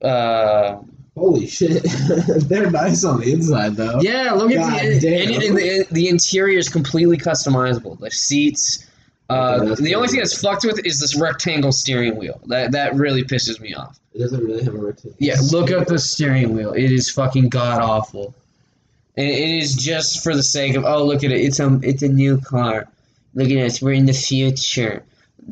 lie. 0.01 0.07
Uh, 0.07 0.81
Holy 1.15 1.47
shit, 1.47 1.81
they're 2.47 2.69
nice 2.69 3.03
on 3.03 3.19
the 3.21 3.31
inside 3.31 3.75
though. 3.75 3.99
yeah, 4.01 4.33
look 4.33 4.51
at 4.51 4.57
God 4.57 4.81
the, 4.83 4.99
damn. 4.99 5.33
and, 5.33 5.43
and 5.43 5.57
the 5.57 5.87
the 5.91 6.07
interior 6.09 6.59
is 6.59 6.69
completely 6.69 7.17
customizable. 7.17 7.97
The 7.99 8.11
seats. 8.11 8.85
Uh, 9.29 9.75
the 9.75 9.93
only 9.93 10.07
thing 10.07 10.19
that's 10.19 10.39
fucked 10.39 10.63
with 10.63 10.85
is 10.85 10.99
this 10.99 11.15
rectangle 11.15 11.71
steering 11.71 12.15
wheel. 12.15 12.39
That 12.47 12.71
that 12.71 12.95
really 12.95 13.23
pisses 13.23 13.59
me 13.59 13.73
off. 13.73 13.99
It 14.13 14.19
doesn't 14.19 14.43
really 14.43 14.63
have 14.63 14.73
a 14.73 14.77
rectangle. 14.77 15.17
Yeah, 15.19 15.35
look 15.51 15.69
at 15.69 15.87
the 15.87 15.99
steering 15.99 16.53
wheel. 16.55 16.71
It 16.73 16.91
is 16.91 17.09
fucking 17.09 17.49
god 17.49 17.81
awful. 17.81 18.33
And 19.17 19.27
it 19.27 19.49
is 19.49 19.75
just 19.75 20.23
for 20.23 20.35
the 20.35 20.43
sake 20.43 20.75
of 20.75 20.85
oh 20.85 21.03
look 21.03 21.23
at 21.23 21.31
it. 21.31 21.41
It's 21.41 21.59
a 21.59 21.79
it's 21.83 22.03
a 22.03 22.07
new 22.07 22.39
car. 22.39 22.87
Look 23.33 23.49
at 23.49 23.57
us. 23.57 23.81
We're 23.81 23.93
in 23.93 24.05
the 24.05 24.13
future. 24.13 25.03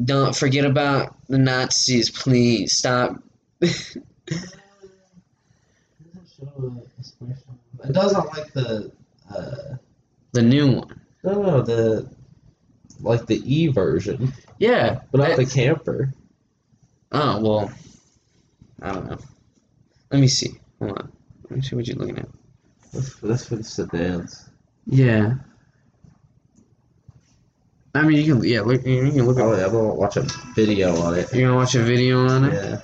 Don't 0.06 0.36
forget 0.36 0.66
about 0.66 1.16
the 1.28 1.38
Nazis, 1.38 2.10
please. 2.10 2.74
Stop. 2.78 3.22
It 3.62 3.68
doesn't 6.14 6.28
show 6.38 6.48
a 6.58 7.00
expression. 7.00 7.60
It 7.84 7.94
doesn't 7.94 8.26
like 8.28 8.54
the 8.54 8.92
uh, 9.34 9.76
The 10.34 10.42
new 10.42 10.78
one. 10.80 11.00
No, 11.24 11.42
no, 11.42 11.62
the 11.62 12.10
like 13.00 13.26
the 13.26 13.42
E 13.46 13.68
version, 13.68 14.34
Yeah. 14.60 15.02
but 15.12 15.20
not 15.20 15.32
I- 15.32 15.36
the 15.36 15.46
camper. 15.46 16.14
Oh 17.12 17.40
well. 17.42 17.72
I 18.82 18.92
don't 18.94 19.10
know. 19.10 19.18
Let 20.12 20.20
me 20.22 20.28
see. 20.28 20.60
Hold 20.80 20.98
on. 20.98 21.12
Let 21.50 21.52
me 21.58 21.62
see 21.62 21.76
what 21.76 21.88
you're 21.88 21.98
looking 21.98 22.18
at. 22.20 22.28
That's 22.94 23.10
for, 23.10 23.28
that's 23.28 23.46
for 23.48 23.56
the 23.56 23.64
sedans. 23.64 24.50
Yeah. 24.86 25.36
I 27.94 28.02
mean, 28.02 28.18
you 28.26 28.34
can 28.36 28.44
yeah 28.44 28.62
look. 28.62 28.86
You 28.86 29.12
can 29.12 29.26
look 29.26 29.38
Oh, 29.40 29.54
at. 29.54 29.66
I'm 29.66 29.72
gonna 29.72 29.94
watch 29.94 30.18
a 30.18 30.26
video 30.56 30.96
on 31.02 31.16
it. 31.18 31.32
You're 31.34 31.48
gonna 31.48 31.56
watch 31.58 31.76
a 31.76 31.82
video 31.84 32.28
on 32.28 32.44
it. 32.46 32.54
Yeah. 32.54 32.82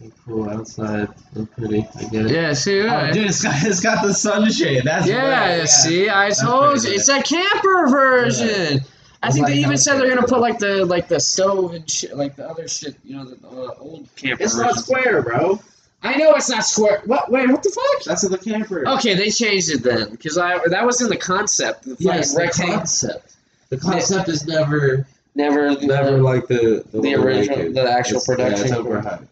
Okay, 0.00 0.12
cool 0.24 0.48
outside. 0.48 1.08
Look 1.34 1.50
pretty. 1.56 1.86
I 1.96 2.04
get 2.04 2.26
it. 2.26 2.30
Yeah. 2.32 2.52
See. 2.52 2.80
Oh, 2.80 2.84
Yeah. 2.84 3.10
dude, 3.10 3.26
it's 3.26 3.42
got, 3.42 3.62
it's 3.66 3.80
got 3.80 4.06
the 4.06 4.14
sunshade. 4.14 4.84
That's 4.84 5.06
Yeah, 5.08 5.58
right, 5.58 5.68
see, 5.68 6.08
I 6.08 6.28
That's 6.28 6.40
told 6.42 6.76
you, 6.76 6.82
good. 6.90 6.92
it's 6.92 7.08
a 7.08 7.22
camper 7.22 7.88
version. 7.88 8.80
I 9.20 9.26
I'm 9.26 9.32
think 9.32 9.44
like, 9.46 9.54
they 9.54 9.60
even 9.60 9.76
said 9.76 9.98
they're 9.98 10.08
gonna 10.08 10.26
put 10.28 10.38
like 10.40 10.60
the 10.60 10.84
like 10.84 11.08
the 11.08 11.18
stove 11.18 11.74
and 11.74 11.90
shit, 11.90 12.16
like 12.16 12.36
the 12.36 12.48
other 12.48 12.68
shit, 12.68 12.94
you 13.04 13.16
know, 13.16 13.24
the 13.24 13.48
uh, 13.48 13.74
old 13.80 14.06
camper. 14.14 14.44
It's 14.44 14.56
not 14.56 14.76
square, 14.76 15.22
bro. 15.22 15.60
I 16.04 16.14
know 16.16 16.34
it's 16.34 16.48
not 16.48 16.64
square. 16.64 17.02
What? 17.04 17.28
Wait, 17.28 17.48
what 17.50 17.64
the 17.64 17.70
fuck? 17.70 18.04
That's 18.04 18.22
in 18.22 18.30
the 18.30 18.38
camper. 18.38 18.86
Okay, 18.88 19.14
they 19.14 19.30
changed 19.30 19.72
it 19.72 19.82
then, 19.82 20.10
because 20.12 20.38
I 20.38 20.60
that 20.68 20.86
was 20.86 21.00
in 21.00 21.08
the 21.08 21.16
concept. 21.16 21.82
The 21.82 21.96
yes, 21.98 22.34
the 22.34 22.42
rectangle. 22.42 22.76
concept. 22.76 23.34
The 23.70 23.78
concept 23.78 24.28
is 24.28 24.46
never, 24.46 25.04
Never, 25.34 25.74
never 25.80 26.18
like 26.22 26.46
the 26.46 26.84
the, 26.92 27.00
the 27.00 27.14
original- 27.16 27.58
making. 27.58 27.72
the 27.74 27.90
actual 27.90 28.18
It's- 28.18 28.28
yeah, 28.28 28.34
production. 28.36 28.66
it's 28.66 28.76
overhyped. 28.76 29.26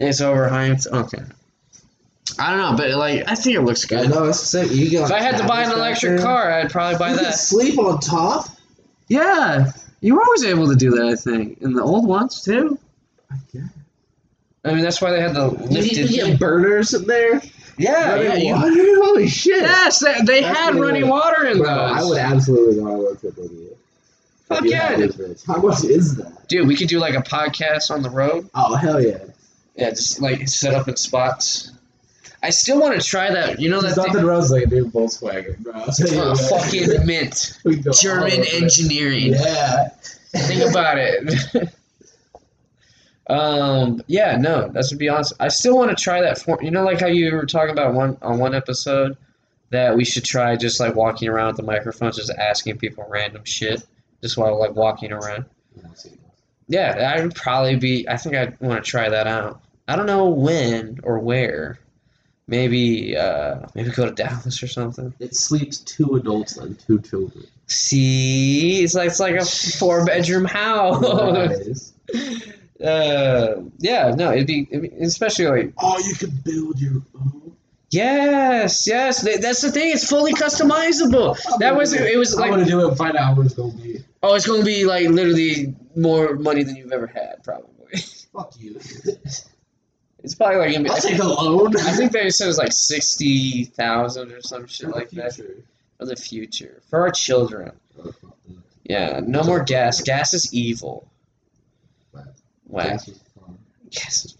It's 0.00 0.20
overhyped. 0.20 0.86
Okay. 0.86 1.22
I 2.38 2.50
don't 2.50 2.58
know, 2.58 2.76
but 2.76 2.90
like 2.96 3.24
I 3.26 3.34
think 3.34 3.56
it 3.56 3.62
looks 3.62 3.84
I 3.84 3.88
good. 3.88 4.10
No, 4.10 4.24
it's 4.24 4.40
sick. 4.40 4.70
You 4.70 4.88
get 4.90 5.06
If 5.06 5.12
I 5.12 5.20
had 5.22 5.38
to 5.38 5.46
buy 5.46 5.62
an 5.64 5.72
electric 5.72 6.20
car, 6.20 6.50
I'd 6.52 6.70
probably 6.70 6.98
buy 6.98 7.10
you 7.10 7.16
can 7.16 7.24
that. 7.24 7.34
sleep 7.38 7.78
on 7.78 7.98
top. 8.00 8.46
Yeah, 9.08 9.72
you 10.00 10.14
were 10.14 10.22
always 10.22 10.44
able 10.44 10.68
to 10.68 10.76
do 10.76 10.90
that. 10.90 11.06
I 11.06 11.14
think 11.16 11.60
in 11.62 11.72
the 11.72 11.82
old 11.82 12.06
ones 12.06 12.42
too. 12.42 12.78
I 13.30 13.36
guess. 13.52 13.64
I 14.64 14.74
mean, 14.74 14.82
that's 14.82 15.00
why 15.00 15.10
they 15.10 15.20
had 15.20 15.34
the 15.34 15.50
You 15.50 15.56
lifted. 15.68 16.08
can 16.10 16.28
get 16.30 16.38
burners 16.38 16.92
in 16.92 17.06
there. 17.06 17.40
yeah, 17.78 18.16
yeah, 18.16 18.28
Running 18.28 18.46
you- 18.48 18.54
water. 18.54 18.70
Holy 19.06 19.28
shit. 19.28 19.62
yes, 19.62 20.00
they, 20.00 20.20
they 20.24 20.40
That's 20.42 20.58
had 20.58 20.70
pretty 20.72 20.80
running 20.80 21.02
good. 21.02 21.10
water 21.10 21.46
in 21.46 21.58
Bro, 21.58 21.74
those. 21.74 21.96
I 21.96 22.04
would 22.04 22.18
absolutely 22.18 22.82
buy 22.84 22.90
an 22.90 22.96
electric 22.98 23.36
radio. 23.38 23.68
Fuck 24.48 24.64
yeah, 24.64 24.96
dude. 24.96 25.38
How 25.46 25.56
much 25.62 25.84
is 25.84 26.16
that? 26.16 26.46
Dude, 26.48 26.68
we 26.68 26.76
could 26.76 26.88
do 26.88 26.98
like 26.98 27.14
a 27.14 27.22
podcast 27.22 27.90
on 27.90 28.02
the 28.02 28.10
road. 28.10 28.48
Oh 28.54 28.74
hell 28.74 29.00
yeah! 29.02 29.18
Yeah, 29.78 29.90
just 29.90 30.20
like 30.20 30.48
set 30.48 30.74
up 30.74 30.88
in 30.88 30.96
spots. 30.96 31.70
I 32.42 32.50
still 32.50 32.80
want 32.80 33.00
to 33.00 33.06
try 33.06 33.30
that. 33.30 33.60
You 33.60 33.68
know 33.68 33.80
that 33.80 33.94
There's 33.94 34.06
thing? 34.06 34.06
nothing 34.14 34.26
wrong 34.26 34.48
like 34.48 34.64
a 34.64 34.66
new 34.66 34.86
Volkswagen, 34.90 35.58
bro. 35.58 35.72
I'll 35.72 35.86
tell 35.86 36.08
you 36.08 36.14
that. 36.16 36.46
fucking 36.50 37.06
mint. 37.06 37.58
We 37.64 37.76
go 37.76 37.90
all 37.90 37.96
German 37.96 38.32
over 38.32 38.42
it. 38.42 38.62
engineering. 38.62 39.34
Yeah. 39.34 39.88
Think 40.34 40.68
about 40.70 40.98
it. 40.98 41.72
um. 43.28 44.02
Yeah. 44.06 44.36
No. 44.36 44.68
That's 44.68 44.88
to 44.90 44.96
be 44.96 45.08
honest. 45.08 45.34
I 45.40 45.48
still 45.48 45.76
want 45.76 45.96
to 45.96 46.02
try 46.02 46.20
that. 46.22 46.38
For, 46.38 46.58
you 46.62 46.70
know, 46.70 46.84
like 46.84 47.00
how 47.00 47.06
you 47.06 47.32
were 47.34 47.46
talking 47.46 47.70
about 47.70 47.94
one 47.94 48.16
on 48.22 48.38
one 48.38 48.54
episode 48.54 49.16
that 49.70 49.96
we 49.96 50.04
should 50.04 50.24
try 50.24 50.56
just 50.56 50.80
like 50.80 50.94
walking 50.96 51.28
around 51.28 51.48
with 51.48 51.56
the 51.58 51.62
microphones, 51.62 52.16
just 52.16 52.30
asking 52.30 52.78
people 52.78 53.04
random 53.08 53.44
shit, 53.44 53.84
just 54.22 54.36
while 54.36 54.58
like 54.58 54.74
walking 54.74 55.12
around. 55.12 55.44
Yeah, 56.68 57.14
I 57.16 57.22
would 57.22 57.34
probably 57.34 57.76
be. 57.76 58.08
I 58.08 58.16
think 58.16 58.34
I'd 58.34 58.58
want 58.60 58.84
to 58.84 58.90
try 58.90 59.08
that 59.08 59.26
out. 59.26 59.60
I 59.88 59.96
don't 59.96 60.06
know 60.06 60.26
when 60.28 61.00
or 61.02 61.18
where. 61.18 61.78
Maybe, 62.46 63.14
uh, 63.16 63.66
maybe 63.74 63.90
go 63.90 64.06
to 64.06 64.10
Dallas 64.12 64.62
or 64.62 64.68
something. 64.68 65.12
It 65.18 65.34
sleeps 65.36 65.78
two 65.78 66.14
adults 66.16 66.56
and 66.56 66.78
two 66.78 66.98
children. 67.00 67.46
See, 67.66 68.82
it's 68.82 68.94
like 68.94 69.08
it's 69.08 69.20
like 69.20 69.34
a 69.36 69.44
four 69.44 70.06
bedroom 70.06 70.44
house. 70.46 71.02
Nice. 71.02 71.92
uh, 72.82 73.62
yeah, 73.78 74.14
no, 74.16 74.32
it'd 74.32 74.46
be, 74.46 74.66
it'd 74.70 74.82
be 74.82 75.04
especially 75.04 75.46
like 75.46 75.72
Oh, 75.78 75.98
you 75.98 76.14
could 76.14 76.42
build 76.42 76.80
your 76.80 77.02
own. 77.14 77.54
yes, 77.90 78.86
yes. 78.86 79.20
That's 79.42 79.60
the 79.60 79.70
thing. 79.70 79.90
It's 79.92 80.06
fully 80.08 80.32
customizable. 80.32 81.36
That 81.58 81.76
was 81.76 81.92
it. 81.92 82.16
Was 82.18 82.34
I 82.34 82.48
want 82.48 82.52
like 82.52 82.64
to 82.64 82.70
do 82.70 82.80
it 82.80 82.88
and 82.88 82.96
find 82.96 83.16
out 83.18 83.36
what 83.36 83.44
it's 83.44 83.54
gonna 83.56 83.72
be. 83.74 84.02
oh, 84.22 84.34
it's 84.36 84.46
gonna 84.46 84.64
be 84.64 84.86
like 84.86 85.08
literally 85.08 85.74
more 85.96 86.34
money 86.36 86.62
than 86.62 86.76
you've 86.76 86.92
ever 86.92 87.06
had, 87.08 87.44
probably. 87.44 87.98
Fuck 88.32 88.54
you. 88.58 88.80
It's 90.28 90.34
probably 90.34 90.56
like 90.58 90.72
gonna 90.72 90.84
be. 90.84 90.90
I'll 90.90 90.96
I 90.96 91.00
take 91.00 91.12
think, 91.12 91.22
a 91.22 91.26
loan. 91.26 91.74
I 91.74 91.92
think 91.92 92.12
they 92.12 92.28
said 92.28 92.44
it 92.44 92.48
was 92.48 92.58
like 92.58 92.70
sixty 92.70 93.64
thousand 93.64 94.30
or 94.30 94.42
some 94.42 94.66
shit 94.66 94.90
like 94.90 95.08
that 95.12 95.40
for 95.96 96.04
the 96.04 96.16
future 96.16 96.82
for 96.90 97.00
our 97.00 97.10
children. 97.10 97.72
Yeah, 98.84 99.22
no 99.26 99.42
more 99.42 99.64
gas. 99.64 100.02
Gas 100.02 100.34
is 100.34 100.52
evil. 100.52 101.08
Wow. 102.12 102.82
Gas 102.82 103.08
is 103.08 103.18
fun. 103.34 103.56
Gas 103.90 104.24
is 104.26 104.36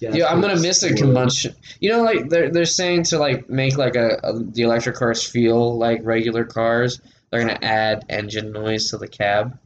Gas 0.00 0.14
Dude, 0.14 0.22
I'm 0.22 0.40
gonna 0.40 0.58
miss 0.58 0.82
a 0.82 0.94
combustion. 0.94 1.54
You 1.78 1.90
know, 1.90 2.02
like 2.04 2.30
they're 2.30 2.50
they're 2.50 2.64
saying 2.64 3.02
to 3.02 3.18
like 3.18 3.50
make 3.50 3.76
like 3.76 3.96
a, 3.96 4.18
a 4.22 4.32
the 4.38 4.62
electric 4.62 4.96
cars 4.96 5.22
feel 5.22 5.76
like 5.76 6.00
regular 6.04 6.44
cars. 6.44 7.02
They're 7.28 7.40
gonna 7.40 7.58
add 7.60 8.06
engine 8.08 8.50
noise 8.50 8.88
to 8.92 8.96
the 8.96 9.08
cab 9.08 9.58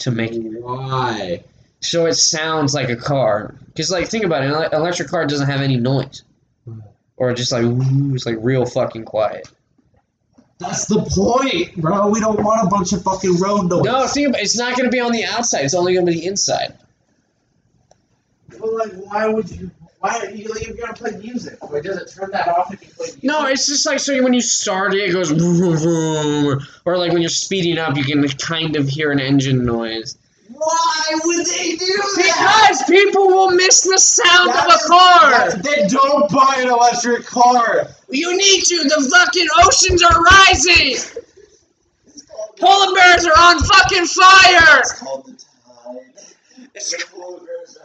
to 0.00 0.10
make 0.10 0.32
Why? 0.34 1.44
So 1.80 2.06
it 2.06 2.14
sounds 2.14 2.74
like 2.74 2.88
a 2.88 2.96
car. 2.96 3.54
Cause 3.76 3.90
like 3.90 4.08
think 4.08 4.24
about 4.24 4.44
it, 4.44 4.52
an 4.52 4.74
electric 4.74 5.08
car 5.08 5.26
doesn't 5.26 5.48
have 5.48 5.60
any 5.60 5.76
noise, 5.76 6.22
hmm. 6.64 6.80
or 7.16 7.32
just 7.34 7.52
like 7.52 7.62
woo, 7.62 8.14
it's 8.14 8.26
like 8.26 8.36
real 8.40 8.66
fucking 8.66 9.04
quiet. 9.04 9.48
That's 10.58 10.84
the 10.84 11.00
point, 11.02 11.74
bro. 11.76 12.08
We 12.08 12.20
don't 12.20 12.42
want 12.42 12.66
a 12.66 12.68
bunch 12.68 12.92
of 12.92 13.02
fucking 13.02 13.38
road 13.38 13.70
noise. 13.70 13.84
No, 13.84 14.06
think 14.06 14.28
about 14.28 14.40
it. 14.40 14.44
it's 14.44 14.58
not 14.58 14.76
gonna 14.76 14.90
be 14.90 15.00
on 15.00 15.10
the 15.10 15.24
outside. 15.24 15.64
It's 15.64 15.74
only 15.74 15.94
gonna 15.94 16.06
be 16.06 16.20
the 16.20 16.26
inside. 16.26 16.76
Well, 18.58 18.78
like, 18.78 18.92
why 18.92 19.26
would 19.28 19.50
you? 19.50 19.70
Why 20.00 20.30
you 20.34 20.48
like, 20.48 20.66
you're 20.66 20.76
gonna 20.76 20.92
play 20.92 21.12
music? 21.12 21.56
Or 21.62 21.80
does 21.80 21.96
it 21.96 22.12
turn 22.14 22.30
that 22.32 22.48
off 22.48 22.72
if 22.74 22.82
you 22.82 22.88
play 22.88 23.06
music? 23.06 23.24
No, 23.24 23.46
it's 23.46 23.66
just 23.66 23.86
like 23.86 24.00
so 24.00 24.22
when 24.22 24.34
you 24.34 24.42
start 24.42 24.94
it, 24.94 25.08
it 25.08 25.12
goes 25.12 25.30
vroom, 25.30 25.76
vroom, 25.78 26.66
or 26.84 26.98
like 26.98 27.12
when 27.12 27.22
you're 27.22 27.30
speeding 27.30 27.78
up, 27.78 27.96
you 27.96 28.04
can 28.04 28.26
kind 28.28 28.76
of 28.76 28.86
hear 28.86 29.12
an 29.12 29.20
engine 29.20 29.64
noise. 29.64 30.18
Why 30.52 31.02
would 31.24 31.46
they 31.46 31.76
do 31.76 31.86
that? 31.86 32.76
Because 32.76 32.82
people 32.88 33.28
will 33.28 33.50
miss 33.50 33.82
the 33.82 33.98
sound 33.98 34.48
of 34.50 34.54
That's- 34.54 34.84
a 34.84 34.88
car. 34.88 35.30
That- 35.30 35.62
Then 35.62 35.88
don't 35.88 36.30
buy 36.30 36.56
an 36.58 36.68
electric 36.68 37.24
car. 37.26 37.86
You 38.08 38.36
need 38.36 38.64
to. 38.64 38.76
The 38.84 39.08
fucking 39.10 39.46
oceans 39.64 40.02
are 40.02 40.20
rising. 40.22 40.96
Polar 42.58 42.94
bears 42.94 43.24
are 43.24 43.38
on 43.38 43.58
fucking 43.62 44.06
fire. 44.06 44.78
It's 44.80 44.92
called 44.92 45.26
the 45.26 45.32
tide. 45.32 46.70
The 46.74 47.04
polar 47.12 47.40
bear's. 47.40 47.78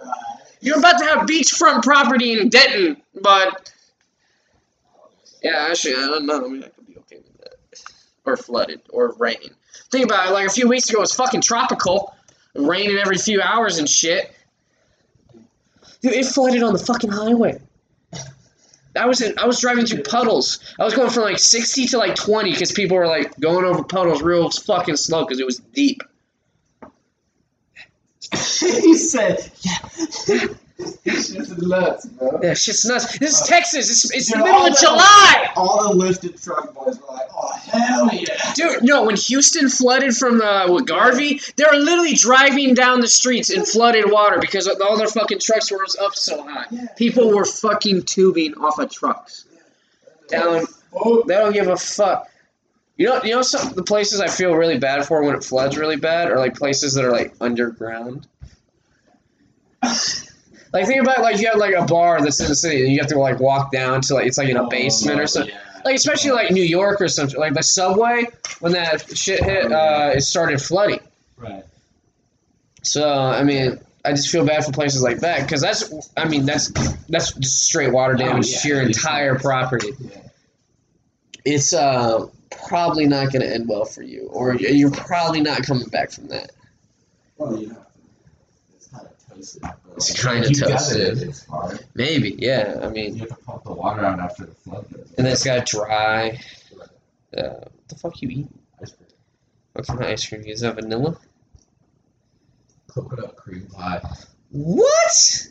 You're 0.61 0.80
about 0.80 0.97
to 0.99 1.05
have 1.05 1.28
beachfront 1.28 1.84
property 1.84 2.39
in 2.39 2.49
Denton, 2.49 3.01
but 3.22 3.72
yeah, 5.43 5.68
actually, 5.70 5.93
I 5.93 6.07
don't 6.07 6.26
know. 6.26 6.43
I 6.45 6.47
mean, 6.47 6.63
I 6.63 6.70
could 6.70 6.88
be 6.88 6.97
okay 6.97 7.18
with 7.18 7.38
that. 7.41 7.55
Or 8.26 8.36
flooded, 8.36 8.82
or 8.89 9.13
rain. 9.20 9.38
Think 9.91 10.05
about 10.05 10.30
it. 10.30 10.34
Like 10.34 10.47
a 10.47 10.51
few 10.51 10.68
weeks 10.68 10.89
ago, 10.89 10.97
it 10.99 11.01
was 11.01 11.13
fucking 11.13 11.41
tropical, 11.41 12.16
raining 12.56 12.97
every 12.97 13.18
few 13.18 13.41
hours 13.41 13.78
and 13.78 13.88
shit. 13.88 14.34
Dude, 16.01 16.14
it 16.14 16.26
flooded 16.26 16.64
on 16.64 16.74
the 16.74 16.80
fucking 16.80 17.12
highway. 17.12 17.60
I 18.97 19.06
was 19.08 19.22
in, 19.22 19.38
I 19.38 19.45
was 19.45 19.60
driving 19.60 19.86
through 19.86 20.03
puddles. 20.03 20.60
I 20.80 20.86
was 20.86 20.93
going 20.93 21.10
from 21.10 21.24
like 21.24 21.39
60 21.39 21.88
to 21.88 21.97
like 21.97 22.16
20 22.16 22.51
because 22.51 22.72
people 22.72 22.95
were 22.97 23.08
like 23.08 23.38
going 23.39 23.66
over 23.66 23.84
puddles 23.84 24.22
real 24.22 24.49
fucking 24.49 24.95
slow 24.95 25.26
because 25.26 25.39
it 25.39 25.45
was 25.45 25.58
deep. 25.58 26.01
he 28.32 28.95
said, 28.97 29.51
"Yeah." 29.62 30.47
It's 30.78 31.30
just 31.30 31.57
nuts, 31.61 32.05
bro. 32.05 32.39
Yeah, 32.43 32.53
shit's 32.53 32.84
nuts. 32.86 33.17
This 33.17 33.36
is 33.36 33.41
uh, 33.43 33.45
Texas. 33.45 33.89
It's, 33.89 34.13
it's 34.13 34.32
the 34.32 34.39
middle 34.39 34.65
of 34.65 34.73
the- 34.73 34.80
July. 34.82 35.51
All 35.55 35.88
the 35.89 35.95
lifted 35.95 36.41
truck 36.41 36.73
boys 36.73 36.99
were 36.99 37.13
like, 37.15 37.28
"Oh 37.34 37.51
hell 37.71 38.09
yeah!" 38.13 38.53
Dude, 38.55 38.84
no, 38.84 39.05
when 39.05 39.15
Houston 39.15 39.69
flooded 39.69 40.15
from 40.17 40.41
uh, 40.41 40.67
the 40.67 40.73
with 40.73 40.89
Harvey, 40.89 41.39
they 41.55 41.63
were 41.71 41.78
literally 41.78 42.13
driving 42.15 42.73
down 42.73 42.99
the 42.99 43.07
streets 43.07 43.49
in 43.49 43.63
flooded 43.63 44.11
water 44.11 44.38
because 44.39 44.67
all 44.67 44.97
their 44.97 45.07
fucking 45.07 45.39
trucks 45.39 45.71
were 45.71 45.86
up 46.01 46.13
so 46.15 46.43
high. 46.43 46.65
People 46.97 47.34
were 47.34 47.45
fucking 47.45 48.03
tubing 48.03 48.55
off 48.55 48.78
of 48.78 48.91
trucks. 48.91 49.45
Down, 50.28 50.65
Oh, 50.91 51.23
they 51.26 51.36
don't 51.36 51.53
give 51.53 51.67
a 51.67 51.78
fuck. 51.78 52.30
You 52.97 53.07
know, 53.07 53.23
you 53.23 53.32
know, 53.32 53.41
some 53.43 53.73
the 53.73 53.84
places 53.84 54.19
I 54.19 54.28
feel 54.28 54.53
really 54.53 54.78
bad 54.78 55.05
for 55.05 55.23
when 55.23 55.36
it 55.36 55.43
floods 55.43 55.78
really 55.78 55.97
bad 55.97 56.32
are 56.32 56.38
like 56.38 56.55
places 56.57 56.93
that 56.95 57.05
are 57.05 57.11
like 57.11 57.34
underground. 57.39 58.28
Like 60.76 60.88
think 60.88 61.01
about 61.01 61.21
like 61.21 61.39
you 61.39 61.47
have 61.47 61.55
like 61.55 61.73
a 61.73 61.86
bar 61.86 62.21
that's 62.21 62.41
in 62.41 62.49
the 62.49 62.55
city 62.55 62.84
and 62.84 62.91
you 62.91 62.99
have 62.99 63.07
to 63.07 63.17
like 63.17 63.39
walk 63.39 63.71
down 63.71 64.01
to 64.01 64.13
like 64.15 64.28
it's 64.28 64.38
like 64.38 64.49
in 64.49 64.57
a 64.57 64.67
basement 64.67 65.21
or 65.21 65.26
something. 65.26 65.55
Like 65.86 65.95
especially 65.95 66.32
like 66.32 66.51
New 66.51 66.63
York 66.63 66.99
or 66.99 67.07
something. 67.07 67.39
Like 67.39 67.53
the 67.53 67.63
subway 67.63 68.26
when 68.59 68.73
that 68.73 69.17
shit 69.17 69.41
hit, 69.41 69.71
uh, 69.71 70.11
it 70.13 70.19
started 70.23 70.61
flooding. 70.61 70.99
Right. 71.38 71.63
So 72.84 73.09
I 73.09 73.41
mean, 73.43 73.80
I 74.03 74.11
just 74.11 74.30
feel 74.30 74.45
bad 74.45 74.65
for 74.65 74.73
places 74.73 75.01
like 75.01 75.19
that 75.19 75.43
because 75.43 75.61
that's 75.61 76.11
I 76.17 76.28
mean 76.28 76.45
that's 76.45 76.71
that's 77.07 77.32
just 77.32 77.63
straight 77.63 77.93
water 77.93 78.15
damage 78.15 78.47
Oh, 78.47 78.49
yeah, 78.49 78.59
to 78.59 78.67
your 78.67 78.82
entire 78.82 79.39
property. 79.39 79.91
Yeah. 79.97 80.17
It's 81.45 81.73
uh 81.73 82.26
probably 82.67 83.07
not 83.07 83.32
going 83.32 83.43
to 83.43 83.53
end 83.53 83.69
well 83.69 83.86
for 83.86 84.01
you, 84.01 84.28
or 84.28 84.55
you're 84.55 84.91
probably 84.91 85.39
not 85.39 85.63
coming 85.63 85.88
back 85.88 86.11
from 86.11 86.28
that. 86.28 86.51
Well, 87.38 87.57
you 87.57 87.78
have. 89.36 89.46
It's 89.46 89.58
kind 89.60 89.66
of 89.66 89.72
toasted. 89.72 89.88
but, 89.90 89.98
It's 89.98 90.24
like, 90.26 90.34
kinda 90.34 90.48
if 90.50 90.58
you 90.58 90.68
toasted. 90.68 91.18
It, 91.24 91.30
it's 91.30 91.46
hard. 91.46 91.86
Maybe, 91.94 92.36
yeah. 92.38 92.80
I 92.82 92.90
mean, 92.90 93.14
You 93.16 93.20
have 93.22 93.30
to 93.30 93.36
pump 93.46 93.64
the 93.64 93.74
water 93.74 94.04
out 94.06 94.20
after 94.20 94.46
the 94.46 94.56
flood 94.56 94.86
goes. 94.92 95.08
and 95.18 95.26
then 95.26 95.34
it's 95.34 95.44
got 95.44 95.66
dry. 95.66 96.40
Uh, 97.36 97.42
what 97.50 97.72
the 97.88 97.96
fuck 97.96 98.22
you 98.22 98.30
eat? 98.30 98.48
Ice 98.82 98.92
cream. 98.92 99.08
What 99.74 99.88
kind 99.88 100.02
of 100.02 100.08
ice 100.08 100.28
cream? 100.28 100.44
Is 100.46 100.62
that 100.62 100.76
vanilla? 100.76 101.18
coconut 102.88 103.36
cream 103.36 103.68
pie. 103.74 104.02
What? 104.52 105.48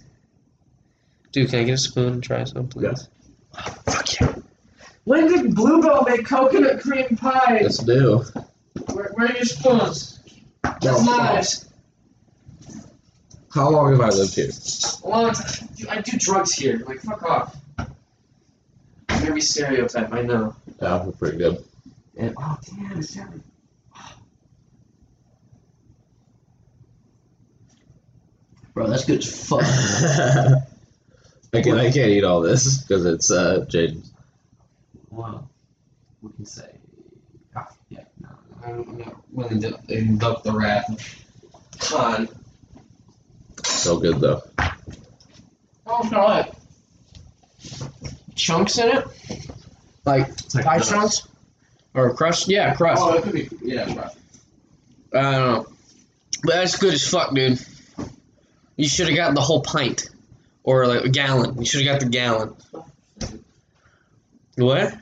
Dude, 1.32 1.50
can 1.50 1.58
I 1.58 1.64
get 1.64 1.72
a 1.74 1.76
spoon 1.78 2.14
and 2.14 2.22
try 2.22 2.42
some, 2.44 2.68
please? 2.68 3.08
Yeah. 3.54 3.62
Fuck 3.84 4.20
yeah. 4.20 4.34
When 5.04 5.28
did 5.28 5.54
Blue 5.54 5.82
Bell 5.82 6.04
make 6.08 6.24
coconut 6.24 6.80
cream 6.80 7.16
pie? 7.18 7.58
It's 7.60 7.84
new. 7.84 8.24
Where, 8.94 9.10
where 9.12 9.26
are 9.28 9.32
your 9.34 9.44
spoons? 9.44 10.20
No, 10.82 11.02
knives. 11.04 11.68
How 13.54 13.70
long 13.70 13.92
have 13.92 14.00
I 14.00 14.08
lived 14.08 14.34
here? 14.34 14.50
A 15.04 15.08
long 15.08 15.32
time. 15.32 15.68
I 15.88 16.00
do 16.00 16.18
drugs 16.18 16.54
here. 16.54 16.82
Like, 16.88 16.98
fuck 17.00 17.22
off. 17.22 17.56
Very 19.08 19.40
stereotype, 19.40 20.12
I 20.12 20.22
know. 20.22 20.56
Yeah, 20.82 21.04
we're 21.04 21.12
pretty 21.12 21.38
good. 21.38 21.64
And, 22.16 22.34
oh, 22.36 22.58
damn, 22.66 22.98
it's 22.98 23.14
heavy. 23.14 23.40
Bro, 28.74 28.88
that's 28.88 29.04
good 29.04 29.18
as 29.18 29.48
fuck. 29.48 29.62
I 31.54 31.62
can 31.62 31.78
I 31.78 31.92
can't 31.92 32.10
eat 32.10 32.24
all 32.24 32.40
this 32.40 32.78
because 32.78 33.06
it's 33.06 33.30
uh 33.30 33.64
Jaden's. 33.68 34.12
Well, 35.10 35.48
we 36.20 36.32
can 36.32 36.44
say. 36.44 36.70
ah, 37.54 37.68
yeah, 37.88 38.02
no, 38.20 38.30
I'm 38.64 38.88
I'm 38.88 38.98
not 38.98 39.14
willing 39.30 39.60
to 39.60 39.78
invoke 39.86 40.42
the 40.42 40.50
wrath 40.50 40.90
of 40.90 41.78
Khan. 41.78 42.28
So 43.84 43.98
good 43.98 44.18
though. 44.18 44.40
Oh, 45.86 46.00
it's 46.02 46.10
not 46.10 46.24
like 46.26 46.52
chunks 48.34 48.78
in 48.78 48.96
it, 48.96 49.06
like 50.06 50.26
It's 50.28 50.54
like 50.54 50.64
pie 50.64 50.76
nuts. 50.78 50.88
chunks 50.88 51.28
or 51.92 52.14
crust. 52.14 52.48
Yeah, 52.48 52.74
crust. 52.74 53.02
Oh, 53.04 53.12
it 53.18 53.22
could 53.24 53.32
be 53.34 53.48
yeah, 53.62 53.84
right. 53.94 54.10
I 55.14 55.20
don't 55.20 55.32
know, 55.32 55.66
but 56.44 56.54
that's 56.54 56.76
good 56.76 56.94
as 56.94 57.06
fuck, 57.06 57.34
dude. 57.34 57.60
You 58.76 58.88
should 58.88 59.08
have 59.08 59.16
gotten 59.16 59.34
the 59.34 59.42
whole 59.42 59.60
pint, 59.60 60.08
or 60.62 60.86
like 60.86 61.04
a 61.04 61.10
gallon. 61.10 61.58
You 61.58 61.66
should 61.66 61.86
have 61.86 62.00
got 62.00 62.04
the 62.04 62.10
gallon. 62.10 62.54
What? 64.56 64.94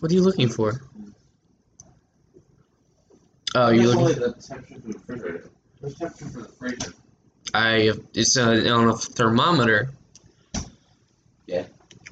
What 0.00 0.12
are 0.12 0.14
you 0.14 0.22
looking 0.22 0.50
for? 0.50 0.82
Oh, 3.54 3.70
you 3.70 3.86
That's 3.86 3.94
looking? 3.94 4.00
only 4.02 4.14
the 4.14 4.32
temperature 4.34 4.74
for 4.74 4.86
the 4.86 4.92
refrigerator. 4.92 5.50
What's 5.80 5.98
the 5.98 6.04
temperature 6.06 6.28
for 6.30 6.40
the 6.42 6.48
freezer? 6.48 6.92
I 7.54 7.92
it's 8.12 8.36
uh, 8.36 8.64
on 8.68 8.88
a 8.88 8.96
thermometer. 8.96 9.90
Yeah. 11.46 11.64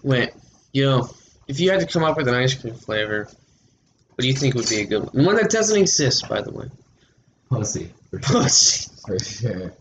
Wait, 0.03 0.31
you 0.73 0.87
know, 0.87 1.11
if 1.49 1.59
you 1.59 1.71
had 1.71 1.81
to 1.81 1.87
come 1.87 2.05
up 2.05 2.17
with 2.17 2.29
an 2.29 2.35
ice 2.35 2.55
cream 2.55 2.75
flavor, 2.75 3.25
what 3.25 4.19
do 4.23 4.29
you 4.29 4.35
think 4.35 4.55
would 4.55 4.69
be 4.69 4.81
a 4.81 4.85
good 4.85 5.13
one? 5.13 5.25
One 5.25 5.37
that 5.37 5.51
doesn't 5.51 5.77
exist, 5.77 6.29
by 6.29 6.43
the 6.43 6.53
way. 6.53 6.67
Pussy. 7.49 7.93
For 8.11 8.23
sure. 8.23 8.43
Pussy. 8.43 8.91
For 9.07 9.19
sure. 9.19 9.73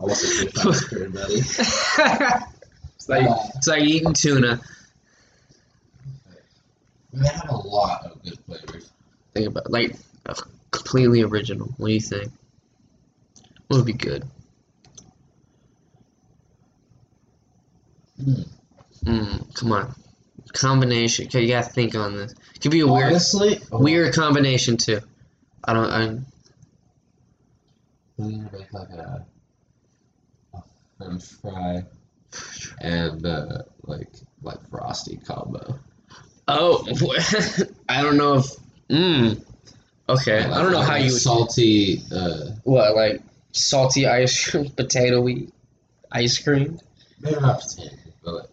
I 0.00 0.04
want 0.04 0.12
ice 0.12 0.84
cream, 0.84 1.12
buddy. 1.12 1.34
it's 1.36 3.08
like 3.08 3.26
it's 3.54 3.68
like 3.68 3.82
eating 3.82 4.14
tuna. 4.14 4.60
They 7.12 7.28
have 7.28 7.50
a 7.50 7.56
lot 7.56 8.06
of 8.06 8.22
good 8.22 8.38
flavors. 8.46 8.90
Think 9.34 9.48
about 9.48 9.70
like 9.70 9.94
uh, 10.26 10.34
completely 10.70 11.22
original. 11.22 11.68
What 11.76 11.88
do 11.88 11.92
you 11.92 12.00
think? 12.00 12.32
What 13.68 13.76
would 13.76 13.86
be 13.86 13.92
good? 13.92 14.24
Mm. 18.22 18.48
Mm, 19.04 19.54
come 19.54 19.72
on, 19.72 19.94
combination. 20.52 21.26
Okay, 21.26 21.42
you 21.42 21.48
gotta 21.48 21.68
think 21.68 21.94
on 21.94 22.14
this. 22.16 22.34
Could 22.60 22.70
be 22.70 22.80
a 22.80 22.86
weird, 22.86 23.08
Honestly, 23.10 23.58
weird 23.72 24.14
combination 24.14 24.76
too. 24.76 25.00
I 25.64 25.72
don't. 25.72 25.90
I, 25.90 26.18
We're 28.16 28.30
gonna 28.30 28.50
make 28.52 28.72
like 28.72 28.88
a, 28.90 29.26
a 30.54 30.62
French 30.98 31.24
fry 31.24 31.84
and 32.80 33.26
uh, 33.26 33.62
like 33.84 34.08
like 34.42 34.58
frosty 34.70 35.16
combo. 35.16 35.78
Oh, 36.48 36.86
I 37.88 38.02
don't 38.02 38.16
know 38.16 38.34
if. 38.38 38.46
Mm. 38.88 39.44
Okay, 40.08 40.42
I 40.44 40.62
don't 40.62 40.72
know 40.72 40.78
Like 40.80 40.88
how 40.88 40.96
you 40.96 41.10
salty. 41.10 42.02
Uh, 42.14 42.50
What 42.64 42.94
like 42.94 43.22
salty 43.52 44.06
ice 44.06 44.50
cream, 44.50 44.66
potatoey 44.76 45.50
ice 46.10 46.38
cream? 46.38 46.78
maybe 47.20 47.40
not 47.40 47.60
potato, 47.60 47.94
like 48.24 48.48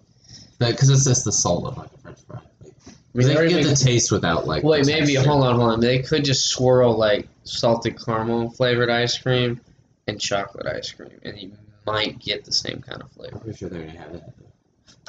because 0.59 0.89
it's 0.89 1.05
just 1.05 1.25
the 1.25 1.31
salt 1.31 1.65
of 1.65 1.77
like 1.77 1.89
a 1.93 1.97
French 1.97 2.19
fry. 2.27 2.39
Like, 2.63 2.73
I 2.93 3.17
mean, 3.17 3.27
they 3.27 3.35
can 3.35 3.47
get 3.47 3.63
the 3.67 3.75
taste 3.75 4.11
without 4.11 4.47
like. 4.47 4.63
Wait, 4.63 4.85
maybe 4.85 5.13
texture. 5.13 5.29
hold 5.29 5.45
on, 5.45 5.55
hold 5.55 5.71
on. 5.71 5.79
They 5.79 5.99
could 5.99 6.25
just 6.25 6.47
swirl 6.47 6.97
like 6.97 7.27
salted 7.43 8.03
caramel 8.03 8.51
flavored 8.51 8.89
ice 8.89 9.17
cream 9.17 9.61
and 10.07 10.19
chocolate 10.19 10.67
ice 10.67 10.91
cream, 10.91 11.19
and 11.23 11.37
you 11.39 11.51
might 11.85 12.19
get 12.19 12.45
the 12.45 12.51
same 12.51 12.81
kind 12.81 13.01
of 13.01 13.11
flavor. 13.11 13.35
I'm 13.35 13.41
pretty 13.41 13.57
sure 13.57 13.69
they 13.69 13.77
already 13.77 13.97
have 13.97 14.13
that. 14.13 14.33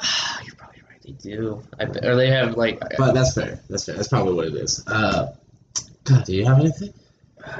Ah, 0.01 0.41
you're 0.43 0.55
probably 0.55 0.81
right. 0.89 1.01
They 1.01 1.11
do. 1.11 1.61
I 1.79 1.83
or 1.83 2.15
they 2.15 2.29
have 2.29 2.57
like. 2.57 2.79
But 2.97 3.13
that's 3.13 3.33
fair. 3.33 3.59
That's 3.69 3.85
fair. 3.85 3.95
That's 3.95 4.07
probably 4.07 4.33
what 4.33 4.47
it 4.47 4.55
is. 4.55 4.83
Uh, 4.87 5.33
God, 6.03 6.25
do 6.25 6.35
you 6.35 6.45
have 6.45 6.59
anything? 6.59 6.93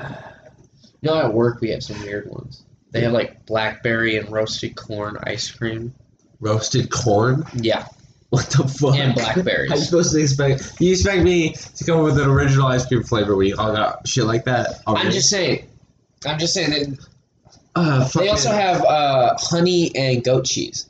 You 1.04 1.10
know, 1.10 1.18
at 1.18 1.34
work 1.34 1.62
we 1.62 1.72
have 1.72 1.82
some 1.82 2.00
weird 2.04 2.30
ones. 2.30 2.62
They 2.92 3.02
have 3.02 3.12
like 3.12 3.44
blackberry 3.48 4.18
and 4.18 4.32
roasted 4.32 4.76
corn 4.76 5.18
ice 5.24 5.50
cream. 5.50 5.96
Roasted 6.42 6.90
corn? 6.90 7.46
Yeah, 7.54 7.86
What 8.30 8.50
the 8.50 8.68
fuck? 8.68 8.96
and 8.96 9.14
blackberries. 9.16 9.70
How 9.70 9.78
you 9.78 9.84
supposed 9.84 10.12
to 10.14 10.20
expect? 10.20 10.74
You 10.82 10.92
expect 10.92 11.24
me 11.24 11.54
to 11.54 11.84
come 11.86 12.00
up 12.00 12.06
with 12.06 12.18
an 12.20 12.28
original 12.30 12.68
ice 12.68 12.86
cream 12.86 13.04
flavor 13.04 13.36
where 13.36 13.46
you 13.46 13.56
all 13.58 13.72
got 13.74 14.08
shit 14.08 14.26
like 14.26 14.44
that? 14.46 14.82
I'm 14.88 15.12
just 15.12 15.30
saying. 15.30 15.68
I'm 16.26 16.38
just 16.40 16.54
saying 16.54 16.72
that 16.72 17.08
Uh, 17.76 18.08
they 18.10 18.28
also 18.30 18.52
have 18.52 18.84
uh, 18.84 19.36
honey 19.40 19.96
and 19.96 20.24
goat 20.24 20.46
cheese. 20.46 20.88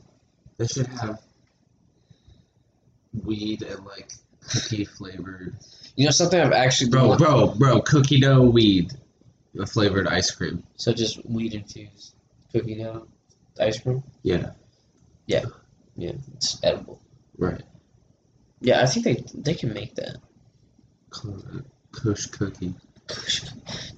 They 0.57 0.67
should 0.67 0.87
have 0.87 1.19
weed 3.23 3.61
and 3.63 3.85
like 3.85 4.11
cookie 4.49 4.85
flavored. 4.85 5.55
You 5.95 6.05
know 6.05 6.11
something 6.11 6.39
I've 6.39 6.53
actually 6.53 6.89
Bro, 6.89 7.17
bro, 7.17 7.47
bro, 7.55 7.81
cookie 7.81 8.19
dough 8.19 8.41
weed 8.43 8.93
flavored 9.67 10.07
ice 10.07 10.31
cream. 10.31 10.63
So 10.77 10.93
just 10.93 11.23
weed 11.29 11.53
infused 11.53 12.15
cookie 12.53 12.75
dough 12.75 13.07
ice 13.59 13.79
cream. 13.79 14.01
Yeah, 14.23 14.51
Yeah, 15.27 15.45
yeah, 15.95 16.13
it's 16.35 16.59
edible. 16.63 16.99
right. 17.37 17.61
Yeah, 18.59 18.81
I 18.81 18.85
think 18.85 19.05
they 19.05 19.23
they 19.33 19.53
can 19.55 19.73
make 19.73 19.95
that. 19.95 20.17
Kush 21.91 22.27
cookie. 22.27 22.73
Kush. 23.07 23.41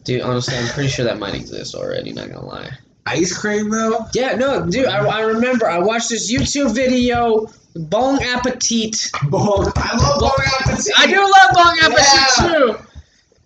Dude, 0.03 0.21
honestly, 0.21 0.57
I'm 0.57 0.67
pretty 0.69 0.89
sure 0.89 1.05
that 1.05 1.19
might 1.19 1.35
exist 1.35 1.75
already. 1.75 2.11
Not 2.13 2.29
gonna 2.29 2.45
lie. 2.45 2.69
Ice 3.05 3.37
cream 3.37 3.69
though? 3.69 4.05
Yeah, 4.13 4.35
no, 4.35 4.65
dude. 4.69 4.85
I, 4.85 5.05
I 5.05 5.21
remember 5.21 5.67
I 5.69 5.79
watched 5.79 6.09
this 6.09 6.31
YouTube 6.31 6.73
video. 6.73 7.47
Bon 7.75 8.21
appetit. 8.23 9.11
Bong. 9.29 9.71
I 9.75 9.97
love 9.97 10.19
Bon 10.19 10.31
bong 10.31 10.45
appetit. 10.61 10.93
I 10.97 11.07
do 11.07 11.19
love 11.21 11.51
Bon 11.53 11.75
appetit 11.81 12.05
Yeah. 12.39 12.47
too. 12.47 12.75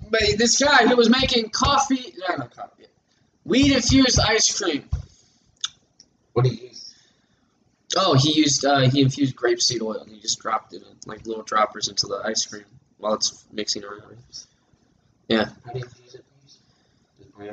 But 0.09 0.21
this 0.37 0.61
guy 0.61 0.85
who 0.87 0.95
was 0.95 1.09
making 1.09 1.49
coffee, 1.49 2.13
no, 2.29 2.35
not 2.37 2.55
coffee, 2.55 2.85
weed 3.43 3.71
infused 3.73 4.19
ice 4.19 4.57
cream. 4.61 4.83
What 6.33 6.45
do 6.45 6.51
you? 6.51 6.66
Oh, 7.99 8.13
he 8.15 8.33
used 8.33 8.63
uh, 8.65 8.89
he 8.89 9.01
infused 9.01 9.35
grapeseed 9.35 9.81
oil 9.81 10.01
and 10.01 10.11
he 10.11 10.19
just 10.19 10.39
dropped 10.39 10.73
it 10.73 10.81
in 10.83 10.87
like 11.05 11.25
little 11.25 11.43
droppers 11.43 11.87
into 11.87 12.05
the 12.07 12.21
ice 12.23 12.45
cream 12.45 12.65
while 12.97 13.13
it's 13.15 13.45
mixing 13.51 13.83
around. 13.83 14.17
Yeah. 15.27 15.49
How 15.65 15.73
do 15.73 15.79
you 15.79 15.85
use 16.03 16.15
it? 16.15 16.23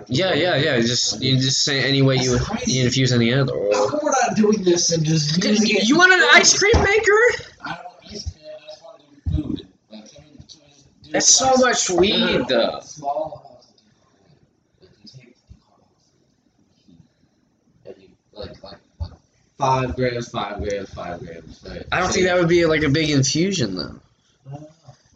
Yeah, 0.09 0.32
yeah, 0.32 0.57
yeah. 0.57 0.80
Just 0.80 1.20
you 1.22 1.36
just 1.36 1.62
say 1.64 1.84
any 1.86 2.01
way 2.03 2.16
you 2.16 2.38
you 2.66 2.84
infuse 2.84 3.12
any 3.12 3.32
other 3.34 3.53
oil. 3.55 3.74
How 3.74 3.88
come 3.90 4.01
we're 4.03 4.11
not 4.12 4.34
doing 4.36 4.62
this 4.64 4.90
and 4.92 5.05
just 5.05 5.45
You, 5.45 5.51
it? 5.53 5.84
you 5.88 5.97
want 5.99 6.12
an 6.12 6.22
ice 6.32 6.59
cream 6.59 6.72
maker? 6.82 7.20
I 7.64 7.74
don't 7.74 7.84
want 7.84 7.99
ice 8.11 8.32
cream. 8.32 8.45
I 8.47 8.49
just 8.66 8.82
want 8.82 9.01
to 9.01 9.07
do 9.07 9.12
food. 9.42 9.68
Like, 9.90 10.11
can 10.11 10.24
we, 10.30 10.36
can 10.38 10.61
we 10.64 10.70
do 11.05 11.11
That's 11.12 11.28
so 11.28 11.53
much 11.59 11.90
weed, 11.90 12.47
though. 12.49 12.80
Small 12.80 13.42
amounts 13.45 13.68
of 13.68 13.74
decarboxylated. 13.76 14.80
Like 14.80 14.90
you 15.03 15.09
take 15.20 15.36
decarboxylated 15.36 17.86
and 17.86 17.95
you 18.03 18.09
like 18.32 18.62
like 18.62 18.78
like 19.01 19.12
five 19.59 19.94
grams, 19.96 20.28
five 20.28 20.59
grams, 20.62 20.92
five 20.92 21.20
grams. 21.20 21.64
Right? 21.68 21.84
I 21.92 22.00
don't 22.00 22.12
think 22.12 22.26
that 22.26 22.36
would 22.38 22.48
be 22.48 22.66
like 22.66 22.82
a 22.82 22.88
big 22.88 23.11
infusion 23.11 23.76
though. 23.76 24.00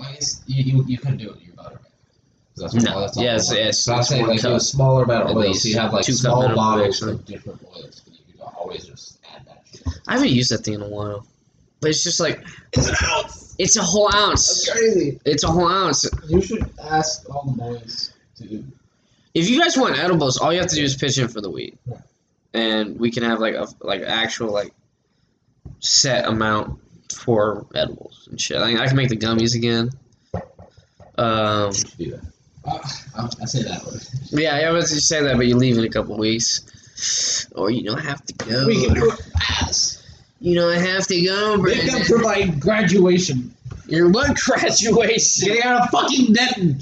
I 0.00 0.12
guess 0.12 0.42
you, 0.46 0.62
you, 0.62 0.84
you 0.86 0.98
couldn't 0.98 1.18
do 1.18 1.30
it 1.30 1.36
in 1.40 1.46
your 1.46 1.54
butter. 1.56 1.80
'Cause 2.56 2.72
That's 2.72 2.84
No. 2.84 2.92
all, 2.94 3.00
that's 3.00 3.16
Yes, 3.16 3.52
yes, 3.52 3.80
So 3.80 3.92
I'm 3.94 4.00
it's 4.00 4.08
saying 4.08 4.22
one 4.22 4.30
like 4.30 4.40
do 4.40 4.54
a 4.54 4.60
smaller 4.60 5.04
amount 5.04 5.30
of 5.30 5.36
oil, 5.36 5.54
so 5.54 5.68
you 5.68 5.78
have 5.78 5.92
like 5.92 6.04
two 6.04 6.12
small 6.12 6.54
bottles 6.54 7.02
of 7.02 7.24
different 7.24 7.60
oils, 7.76 8.02
but 8.04 8.14
you 8.14 8.34
can 8.34 8.42
always 8.56 8.84
just 8.84 9.18
add 9.34 9.44
that 9.46 9.62
shit. 9.72 9.82
I 10.06 10.14
haven't 10.14 10.30
used 10.30 10.50
that 10.52 10.58
thing 10.58 10.74
in 10.74 10.82
a 10.82 10.88
while, 10.88 11.26
but 11.80 11.90
it's 11.90 12.02
just 12.04 12.20
like 12.20 12.40
It's 12.72 12.88
an 12.88 12.94
ounce. 13.02 13.54
It's 13.58 13.76
a 13.76 13.82
whole 13.82 14.08
ounce. 14.14 14.46
That's 14.66 14.78
crazy. 14.78 15.20
It's 15.24 15.42
a 15.42 15.48
whole 15.48 15.68
ounce. 15.68 16.08
You 16.28 16.40
should 16.40 16.68
ask 16.90 17.28
all 17.28 17.44
the 17.44 17.52
boys 17.60 18.12
to. 18.38 18.64
If 19.34 19.48
you 19.50 19.60
guys 19.60 19.76
want 19.76 19.98
edibles, 19.98 20.38
all 20.38 20.52
you 20.52 20.58
have 20.60 20.68
to 20.68 20.76
do 20.76 20.82
is 20.84 20.96
pitch 20.96 21.18
in 21.18 21.28
for 21.28 21.40
the 21.40 21.50
weed, 21.50 21.76
Yeah. 21.88 21.96
And 22.54 22.98
we 22.98 23.10
can 23.10 23.22
have 23.22 23.40
like 23.40 23.54
a 23.54 23.66
like 23.80 24.02
actual 24.02 24.52
like 24.52 24.72
set 25.80 26.26
amount 26.26 26.80
for 27.12 27.66
edibles 27.74 28.28
and 28.30 28.40
shit. 28.40 28.58
I, 28.58 28.82
I 28.82 28.86
can 28.86 28.96
make 28.96 29.08
the 29.08 29.16
gummies 29.16 29.54
again. 29.54 29.90
Um, 31.16 31.72
that. 31.72 32.20
Uh, 32.64 32.78
I, 33.16 33.28
I 33.42 33.44
say 33.46 33.62
that 33.62 33.82
one. 33.84 33.98
yeah, 34.30 34.60
yeah, 34.60 34.68
I 34.68 34.72
was 34.72 34.90
just 34.90 35.08
say 35.08 35.22
that, 35.22 35.36
but 35.36 35.46
you 35.46 35.56
leave 35.56 35.78
in 35.78 35.84
a 35.84 35.88
couple 35.88 36.16
weeks, 36.18 37.46
or 37.54 37.70
you 37.70 37.82
don't 37.84 38.00
have 38.04 38.24
to 38.26 38.32
go. 38.34 38.66
We 38.66 38.84
can 38.84 38.94
do 38.94 39.10
it 39.10 39.18
fast. 39.18 40.04
You 40.40 40.54
don't 40.54 40.80
have 40.80 41.06
to 41.08 41.20
go, 41.24 41.56
Make 41.56 41.76
up 41.78 41.84
Brandon. 41.88 42.04
for 42.04 42.18
my 42.18 42.46
graduation. 42.46 43.54
Your 43.86 44.10
what 44.10 44.36
graduation? 44.44 45.46
Getting 45.48 45.62
out 45.64 45.82
of 45.82 45.90
fucking 45.90 46.32
Denton. 46.34 46.78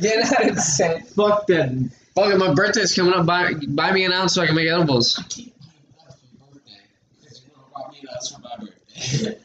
Get 0.00 0.32
out 0.32 0.48
of 0.50 0.58
San. 0.58 1.02
Fuck 1.02 1.46
Denton. 1.46 1.92
Fuck 2.16 2.32
it, 2.32 2.38
my 2.38 2.54
birthday's 2.54 2.94
coming 2.94 3.12
up. 3.12 3.26
Buy, 3.26 3.52
buy 3.68 3.92
me 3.92 4.04
an 4.06 4.12
ounce 4.12 4.32
so 4.34 4.42
I 4.42 4.46
can 4.46 4.54
make 4.54 4.68
edibles. 4.68 5.18
I 5.18 5.22
keep 5.24 5.54
buying 5.60 5.72
nuts 6.02 6.16
for 6.18 6.26
your 6.32 6.48
birthday 6.50 6.80
because 7.20 7.42
you 7.42 7.48
know 7.54 7.62
bought 7.74 7.92
me 7.92 7.98
nuts 8.10 8.34
for 8.34 8.40
my 8.40 8.56
birthday. 8.56 9.38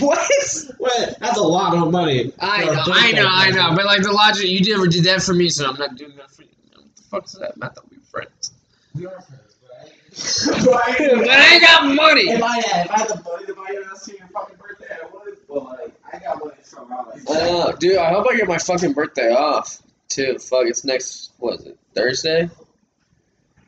What? 0.00 1.16
That's 1.20 1.38
a 1.38 1.42
lot 1.42 1.76
of 1.76 1.92
money. 1.92 2.32
I 2.40 2.64
know, 2.64 2.84
I 2.88 3.12
know, 3.12 3.26
I 3.28 3.50
know. 3.50 3.76
But 3.76 3.84
like 3.84 4.02
the 4.02 4.10
logic, 4.10 4.46
you 4.48 4.60
never 4.68 4.88
did 4.88 5.04
that 5.04 5.22
for 5.22 5.32
me, 5.32 5.48
so 5.48 5.68
I'm 5.68 5.78
not 5.78 5.94
doing 5.94 6.16
that 6.16 6.32
for 6.32 6.42
you. 6.42 6.48
What 6.74 6.96
the 6.96 7.02
fuck 7.02 7.24
is 7.26 7.32
that? 7.34 7.52
I 7.62 7.68
thought 7.68 7.88
we 7.88 7.98
were 7.98 8.02
friends. 8.02 8.52
We 8.96 9.06
are 9.06 9.20
friends, 9.20 9.56
right? 9.70 10.98
But 10.98 11.30
I 11.30 11.54
ain't 11.54 11.62
got 11.62 11.94
money. 11.94 12.22
If 12.22 12.42
I 12.42 12.56
had, 12.56 12.86
if 12.86 12.90
I 12.90 12.98
had 12.98 13.08
the 13.10 13.22
money 13.22 13.46
to 13.46 13.54
buy 13.54 13.66
you 13.70 13.84
nuts 13.84 14.08
for 14.08 14.16
your 14.16 14.26
fucking 14.26 14.56
birthday, 14.56 14.96
I 15.00 15.06
would. 15.06 15.38
But 15.46 15.64
like, 15.64 15.94
I 16.12 16.18
got 16.18 16.40
money 16.42 16.56
from 16.64 16.88
like. 16.90 17.30
I 17.30 17.72
dude. 17.78 17.98
I 17.98 18.10
hope 18.10 18.26
I 18.28 18.36
get 18.36 18.48
my 18.48 18.58
fucking 18.58 18.92
birthday 18.94 19.32
off 19.32 19.80
too. 20.14 20.38
Fuck, 20.38 20.66
it's 20.66 20.84
next. 20.84 21.32
What 21.38 21.60
is 21.60 21.66
it? 21.66 21.78
Thursday? 21.94 22.50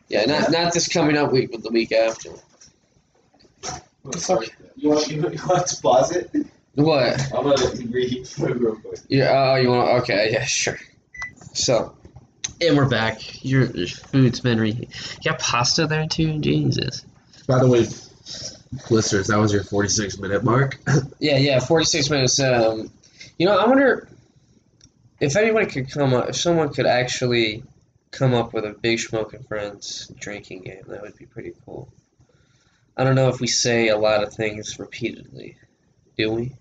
Yeah, 0.08 0.24
not 0.26 0.50
not 0.50 0.72
this 0.72 0.88
coming 0.88 1.16
up 1.16 1.32
week, 1.32 1.50
but 1.50 1.62
the 1.62 1.70
week 1.70 1.92
after. 1.92 2.30
fuck? 4.18 4.44
You 4.76 4.90
want 4.90 5.08
you, 5.08 5.16
you 5.16 5.22
want 5.22 5.66
to 5.66 5.82
pause 5.82 6.14
it? 6.14 6.30
What? 6.74 7.20
I'm 7.32 7.44
gonna 7.44 7.70
read 7.90 8.28
real 8.38 8.76
quick. 8.76 9.00
Yeah. 9.08 9.52
Oh, 9.52 9.56
you 9.56 9.70
want? 9.70 10.02
Okay. 10.02 10.30
Yeah. 10.32 10.44
Sure. 10.44 10.78
So, 11.52 11.96
and 12.60 12.76
we're 12.76 12.88
back. 12.88 13.44
Your 13.44 13.64
your 13.66 13.86
food's 13.88 14.40
been 14.40 14.60
re. 14.60 14.70
You 14.72 15.30
got 15.30 15.38
pasta 15.38 15.86
there 15.86 16.06
too. 16.06 16.38
Jesus. 16.40 17.04
By 17.46 17.60
the 17.60 17.68
way, 17.68 17.86
listeners, 18.90 19.28
that 19.28 19.36
was 19.38 19.52
your 19.52 19.64
46 19.64 20.18
minute 20.18 20.44
mark. 20.44 20.78
Yeah, 21.20 21.38
yeah, 21.38 21.60
46 21.60 22.10
minutes. 22.10 22.38
Um, 22.40 22.90
you 23.38 23.46
know, 23.46 23.56
I 23.58 23.66
wonder 23.66 24.08
if 25.24 25.36
anyone 25.36 25.66
could 25.66 25.90
come 25.90 26.14
up, 26.14 26.28
if 26.28 26.36
someone 26.36 26.72
could 26.72 26.86
actually 26.86 27.64
come 28.10 28.34
up 28.34 28.52
with 28.52 28.64
a 28.64 28.70
Big 28.70 29.00
Smoke 29.00 29.34
and 29.34 29.46
Friends 29.46 30.10
drinking 30.18 30.62
game, 30.62 30.82
that 30.88 31.02
would 31.02 31.16
be 31.16 31.26
pretty 31.26 31.52
cool. 31.64 31.92
I 32.96 33.04
don't 33.04 33.16
know 33.16 33.28
if 33.28 33.40
we 33.40 33.48
say 33.48 33.88
a 33.88 33.98
lot 33.98 34.22
of 34.22 34.32
things 34.32 34.78
repeatedly, 34.78 35.56
do 36.16 36.32
we? 36.32 36.52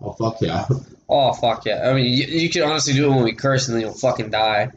Oh 0.00 0.12
fuck 0.12 0.40
yeah! 0.40 0.66
Oh, 1.08 1.32
fuck 1.32 1.64
yeah. 1.66 1.88
I 1.88 1.94
mean, 1.94 2.06
you, 2.06 2.24
you 2.26 2.50
could 2.50 2.62
honestly 2.62 2.92
do 2.92 3.06
it 3.06 3.14
when 3.14 3.22
we 3.22 3.32
curse 3.32 3.68
and 3.68 3.76
then 3.76 3.82
you'll 3.82 3.94
fucking 3.94 4.30
die. 4.30 4.72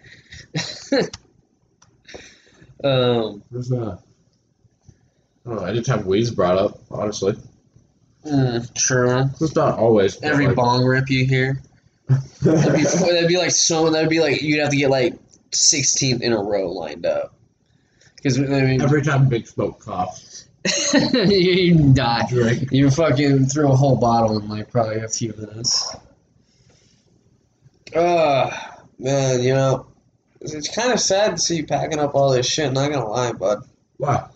um, 2.84 3.42
There's 3.50 3.72
not. 3.72 4.04
I 5.44 5.50
don't 5.50 5.56
know. 5.56 5.64
Anytime 5.64 6.06
weed's 6.06 6.30
brought 6.30 6.60
up, 6.60 6.80
honestly, 6.92 7.36
mm, 8.24 8.74
true. 8.76 9.26
it's 9.42 9.56
not 9.56 9.80
always. 9.80 10.22
Every 10.22 10.46
like- 10.48 10.56
bong 10.56 10.86
rip 10.86 11.10
you 11.10 11.26
hear. 11.26 11.64
That'd 12.42 12.76
be, 12.76 12.84
that'd 12.84 13.28
be 13.28 13.38
like 13.38 13.52
so. 13.52 13.90
That'd 13.90 14.10
be 14.10 14.20
like 14.20 14.42
you'd 14.42 14.60
have 14.60 14.72
to 14.72 14.78
get 14.78 14.90
like 14.90 15.16
16 15.52 16.22
in 16.22 16.34
a 16.34 16.42
row 16.42 16.72
lined 16.72 17.06
up. 17.06 17.34
Because 18.16 18.40
I 18.40 18.44
mean, 18.44 18.82
Every 18.82 19.02
time 19.02 19.30
Big 19.30 19.48
Smoke 19.48 19.80
coughs, 19.80 20.48
you 20.94 21.94
die. 21.94 22.26
drink. 22.30 22.70
You 22.72 22.90
fucking 22.90 23.46
threw 23.46 23.72
a 23.72 23.76
whole 23.76 23.96
bottle 23.96 24.40
in 24.40 24.48
like 24.50 24.72
probably 24.72 24.98
a 24.98 25.08
few 25.08 25.34
minutes. 25.38 25.96
Uh 27.96 28.52
man, 29.00 29.42
you 29.42 29.54
know, 29.54 29.88
it's 30.42 30.74
kind 30.76 30.92
of 30.92 31.00
sad 31.00 31.36
to 31.36 31.42
see 31.42 31.58
you 31.58 31.66
packing 31.66 32.00
up 32.00 32.16
all 32.16 32.32
this 32.32 32.48
shit. 32.48 32.72
Not 32.74 32.92
gonna 32.92 33.08
lie, 33.08 33.32
bud. 33.32 33.64
Why? 33.98 34.28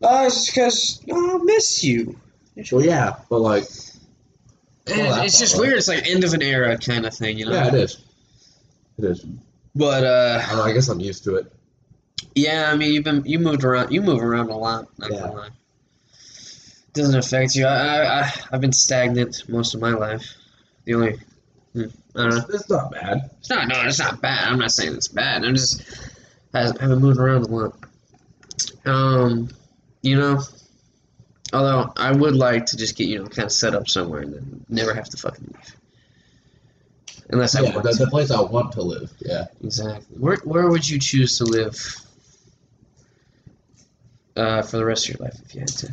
Uh, 0.00 0.24
it's 0.26 0.52
just 0.52 1.04
because 1.04 1.04
oh, 1.10 1.40
I 1.40 1.44
miss 1.44 1.82
you. 1.82 2.18
Well, 2.72 2.84
yeah, 2.84 3.16
but 3.28 3.40
like, 3.40 3.64
And 4.90 5.24
it's 5.24 5.38
just 5.38 5.58
weird. 5.58 5.74
It's 5.78 5.88
like 5.88 6.06
end 6.08 6.24
of 6.24 6.32
an 6.34 6.42
era 6.42 6.76
kind 6.78 7.06
of 7.06 7.14
thing, 7.14 7.38
you 7.38 7.46
know. 7.46 7.52
yeah, 7.52 7.68
it 7.68 7.74
is. 7.74 7.98
It 8.98 9.04
is. 9.04 9.24
But 9.74 10.04
uh, 10.04 10.42
I, 10.48 10.54
know, 10.54 10.62
I 10.62 10.72
guess 10.72 10.88
I'm 10.88 11.00
used 11.00 11.24
to 11.24 11.36
it. 11.36 11.52
Yeah, 12.34 12.70
I 12.72 12.76
mean, 12.76 12.92
you've 12.92 13.04
been 13.04 13.24
you 13.24 13.38
moved 13.38 13.64
around. 13.64 13.92
You 13.92 14.02
move 14.02 14.22
around 14.22 14.50
a 14.50 14.56
lot. 14.56 14.86
Not 14.98 15.12
Yeah. 15.12 15.20
gonna 15.20 15.32
lie. 15.32 15.48
Doesn't 16.94 17.16
affect 17.18 17.54
you. 17.54 17.66
I, 17.66 17.76
I 17.76 18.20
I 18.20 18.32
I've 18.52 18.60
been 18.60 18.72
stagnant 18.72 19.48
most 19.48 19.74
of 19.74 19.80
my 19.80 19.90
life. 19.90 20.24
The 20.84 20.94
only 20.94 21.16
hmm, 21.74 21.82
I 22.16 22.22
don't 22.22 22.30
know. 22.30 22.36
It's, 22.38 22.54
it's 22.54 22.70
not 22.70 22.90
bad. 22.90 23.30
It's 23.38 23.50
not 23.50 23.68
no, 23.68 23.82
it's 23.84 23.98
not 23.98 24.20
bad. 24.20 24.48
I'm 24.48 24.58
not 24.58 24.72
saying 24.72 24.94
it's 24.94 25.08
bad. 25.08 25.44
I'm 25.44 25.54
just 25.54 25.82
I 26.54 26.60
haven't 26.62 27.00
moved 27.00 27.18
around 27.20 27.44
a 27.44 27.48
lot. 27.48 27.74
Um, 28.84 29.50
you 30.02 30.16
know. 30.16 30.42
Although 31.52 31.92
I 31.96 32.12
would 32.12 32.34
like 32.36 32.66
to 32.66 32.76
just 32.76 32.96
get 32.96 33.08
you 33.08 33.18
know 33.18 33.26
kind 33.28 33.46
of 33.46 33.52
set 33.52 33.74
up 33.74 33.88
somewhere 33.88 34.20
and 34.20 34.34
then 34.34 34.64
never 34.68 34.92
have 34.94 35.08
to 35.10 35.16
fucking 35.16 35.44
leave. 35.46 35.76
Unless 37.30 37.56
I 37.56 37.62
Yeah, 37.62 37.72
want 37.74 37.84
the, 37.84 37.92
to. 37.92 38.04
the 38.04 38.10
place 38.10 38.30
I 38.30 38.40
want 38.40 38.72
to 38.72 38.82
live. 38.82 39.12
Yeah. 39.20 39.46
Exactly. 39.62 40.16
Where 40.18 40.36
where 40.44 40.68
would 40.68 40.88
you 40.88 40.98
choose 40.98 41.38
to 41.38 41.44
live 41.44 41.76
uh, 44.36 44.62
for 44.62 44.76
the 44.76 44.84
rest 44.84 45.08
of 45.08 45.14
your 45.18 45.26
life 45.26 45.38
if 45.44 45.54
you 45.54 45.60
had 45.60 45.68
to? 45.68 45.92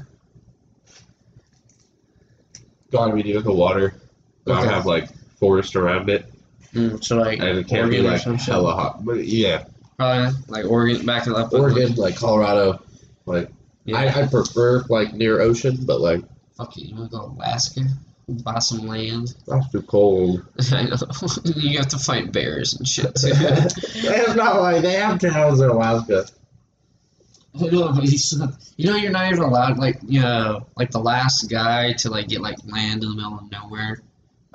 Gotta 2.92 3.14
be 3.14 3.24
near 3.24 3.42
the 3.42 3.52
water. 3.52 3.96
Gotta 4.46 4.66
Okay. 4.66 4.74
have 4.76 4.86
like 4.86 5.10
forest 5.40 5.76
around 5.76 6.10
it, 6.10 6.26
Mm, 6.74 7.02
so 7.04 7.18
like 7.18 7.40
and 7.40 7.58
it 7.60 7.68
can't 7.68 7.90
be 7.90 7.98
Oregon 7.98 8.06
or 8.06 8.12
like 8.12 8.22
some 8.22 8.36
hella 8.38 8.74
hot. 8.74 9.06
But 9.06 9.26
yeah, 9.26 9.64
Probably 9.98 10.34
like 10.50 10.66
Oregon, 10.66 11.06
back 11.06 11.26
in 11.28 11.34
up. 11.34 11.54
Oregon, 11.54 11.96
like 11.96 12.16
Colorado. 12.18 12.82
Like 13.26 13.50
Yeah. 13.86 13.98
I, 13.98 14.24
I 14.24 14.28
prefer 14.28 14.84
like 14.90 15.14
near 15.14 15.42
ocean, 15.42 15.78
but 15.86 16.02
like 16.02 16.24
Fuck 16.58 16.78
it, 16.78 16.86
you 16.86 16.96
want 16.96 17.12
to 17.12 17.18
go 17.18 17.28
to 17.28 17.34
Alaska? 17.34 17.82
Buy 18.28 18.60
some 18.60 18.88
land. 18.88 19.36
that's 19.48 19.70
too 19.72 19.82
cold. 19.84 20.44
I 20.72 20.84
know. 20.84 20.98
you 21.56 21.78
have 21.78 21.88
to 21.90 22.00
fight 22.00 22.32
bears 22.32 22.74
and 22.76 22.88
shit 22.88 23.14
too. 23.16 23.32
It's 23.34 24.36
not 24.36 24.60
like 24.62 24.82
they 24.82 24.94
have 24.94 25.20
towns 25.20 25.60
in 25.62 25.70
Alaska. 25.70 26.26
I 27.62 27.68
know, 27.68 27.92
but 27.94 28.04
you 28.04 28.18
still- 28.18 28.52
you 28.78 28.90
know, 28.90 28.96
you're 28.98 29.12
not 29.12 29.32
even 29.32 29.44
allowed. 29.44 29.78
Like, 29.78 30.00
you 30.06 30.22
know, 30.22 30.66
like 30.76 30.92
the 30.92 31.00
last 31.00 31.50
guy 31.50 31.94
to 31.94 32.10
like 32.10 32.28
get 32.28 32.42
like 32.42 32.58
land 32.66 33.04
in 33.04 33.10
the 33.12 33.16
middle 33.16 33.38
of 33.40 33.52
nowhere, 33.52 34.02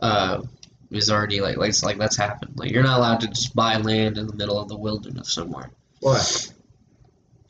uh, 0.01 0.43
is 0.91 1.11
already 1.11 1.41
like 1.41 1.57
like 1.57 1.69
it's 1.71 1.83
like 1.83 1.97
that's 1.97 2.17
happened. 2.17 2.53
Like, 2.57 2.71
you're 2.73 2.83
not 2.83 2.99
allowed 2.99 3.21
to 3.21 3.29
just 3.29 3.55
buy 3.55 3.77
land 3.77 4.19
in 4.19 4.27
the 4.27 4.35
middle 4.35 4.59
of 4.59 4.69
the 4.69 4.77
wilderness 4.77 5.33
somewhere. 5.33 5.71
What? 6.01 6.53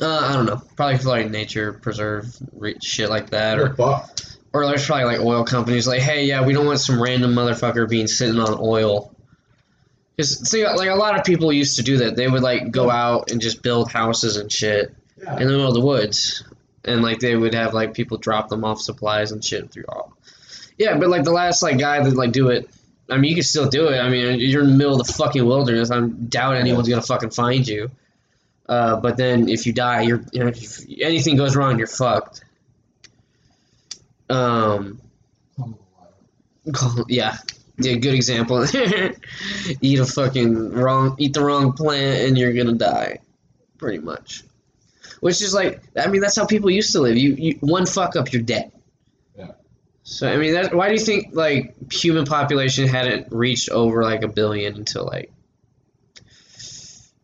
Uh, 0.00 0.26
I 0.30 0.32
don't 0.34 0.46
know. 0.46 0.62
Probably 0.76 0.98
for 0.98 1.08
like 1.08 1.30
nature 1.30 1.72
preserve 1.74 2.34
re- 2.52 2.78
shit 2.82 3.10
like 3.10 3.30
that, 3.30 3.58
or 3.58 3.74
or 4.52 4.66
there's 4.66 4.86
probably 4.86 5.04
like 5.04 5.20
oil 5.20 5.44
companies 5.44 5.86
like, 5.86 6.00
hey, 6.00 6.24
yeah, 6.24 6.44
we 6.44 6.52
don't 6.52 6.66
want 6.66 6.80
some 6.80 7.00
random 7.02 7.34
motherfucker 7.34 7.88
being 7.88 8.06
sitting 8.06 8.40
on 8.40 8.56
oil. 8.60 9.14
Because 10.16 10.48
see, 10.48 10.66
like 10.66 10.88
a 10.88 10.94
lot 10.94 11.18
of 11.18 11.24
people 11.24 11.52
used 11.52 11.76
to 11.76 11.82
do 11.82 11.98
that. 11.98 12.16
They 12.16 12.28
would 12.28 12.42
like 12.42 12.70
go 12.70 12.90
out 12.90 13.30
and 13.30 13.40
just 13.40 13.62
build 13.62 13.90
houses 13.90 14.36
and 14.36 14.50
shit 14.50 14.94
Yeah. 15.18 15.32
in 15.34 15.46
the 15.46 15.52
middle 15.52 15.68
of 15.68 15.74
the 15.74 15.80
woods, 15.80 16.44
and 16.84 17.02
like 17.02 17.20
they 17.20 17.36
would 17.36 17.54
have 17.54 17.74
like 17.74 17.94
people 17.94 18.16
drop 18.18 18.48
them 18.48 18.64
off 18.64 18.80
supplies 18.80 19.32
and 19.32 19.44
shit 19.44 19.70
through 19.70 19.84
all. 19.88 20.16
Yeah, 20.78 20.96
but 20.96 21.10
like 21.10 21.24
the 21.24 21.32
last 21.32 21.62
like 21.62 21.78
guy 21.78 22.02
that 22.02 22.14
like 22.16 22.32
do 22.32 22.48
it. 22.48 22.68
I 23.10 23.16
mean, 23.18 23.30
you 23.30 23.34
can 23.36 23.44
still 23.44 23.68
do 23.68 23.88
it. 23.88 23.98
I 23.98 24.08
mean, 24.08 24.38
you're 24.40 24.62
in 24.62 24.68
the 24.70 24.76
middle 24.76 24.98
of 25.00 25.06
the 25.06 25.12
fucking 25.12 25.44
wilderness. 25.44 25.90
I 25.90 26.00
doubt 26.00 26.56
anyone's 26.56 26.88
gonna 26.88 27.02
fucking 27.02 27.30
find 27.30 27.66
you. 27.68 27.90
Uh, 28.70 28.94
but 29.00 29.16
then 29.16 29.48
if 29.48 29.66
you 29.66 29.72
die, 29.72 30.02
you're 30.02 30.22
you 30.32 30.38
know 30.38 30.46
if 30.46 30.78
anything 31.00 31.36
goes 31.36 31.56
wrong, 31.56 31.76
you're 31.76 31.88
fucked. 31.88 32.44
Um, 34.28 35.00
yeah, 37.08 37.36
yeah, 37.78 37.94
good 37.94 38.14
example. 38.14 38.64
eat 39.80 39.98
a 39.98 40.06
fucking 40.06 40.70
wrong, 40.70 41.16
eat 41.18 41.34
the 41.34 41.42
wrong 41.42 41.72
plant, 41.72 42.28
and 42.28 42.38
you're 42.38 42.52
gonna 42.52 42.74
die, 42.74 43.18
pretty 43.76 43.98
much. 43.98 44.44
Which 45.18 45.42
is 45.42 45.52
like, 45.52 45.82
I 45.98 46.06
mean, 46.06 46.20
that's 46.20 46.36
how 46.36 46.46
people 46.46 46.70
used 46.70 46.92
to 46.92 47.00
live. 47.00 47.16
You, 47.16 47.34
you 47.34 47.56
one 47.58 47.86
fuck 47.86 48.14
up, 48.14 48.32
you're 48.32 48.40
dead. 48.40 48.70
Yeah. 49.36 49.50
So 50.04 50.32
I 50.32 50.36
mean, 50.36 50.54
that, 50.54 50.72
why 50.72 50.86
do 50.86 50.94
you 50.94 51.00
think 51.00 51.34
like 51.34 51.92
human 51.92 52.24
population 52.24 52.86
hadn't 52.86 53.32
reached 53.32 53.70
over 53.70 54.04
like 54.04 54.22
a 54.22 54.28
billion 54.28 54.76
until 54.76 55.06
like, 55.06 55.32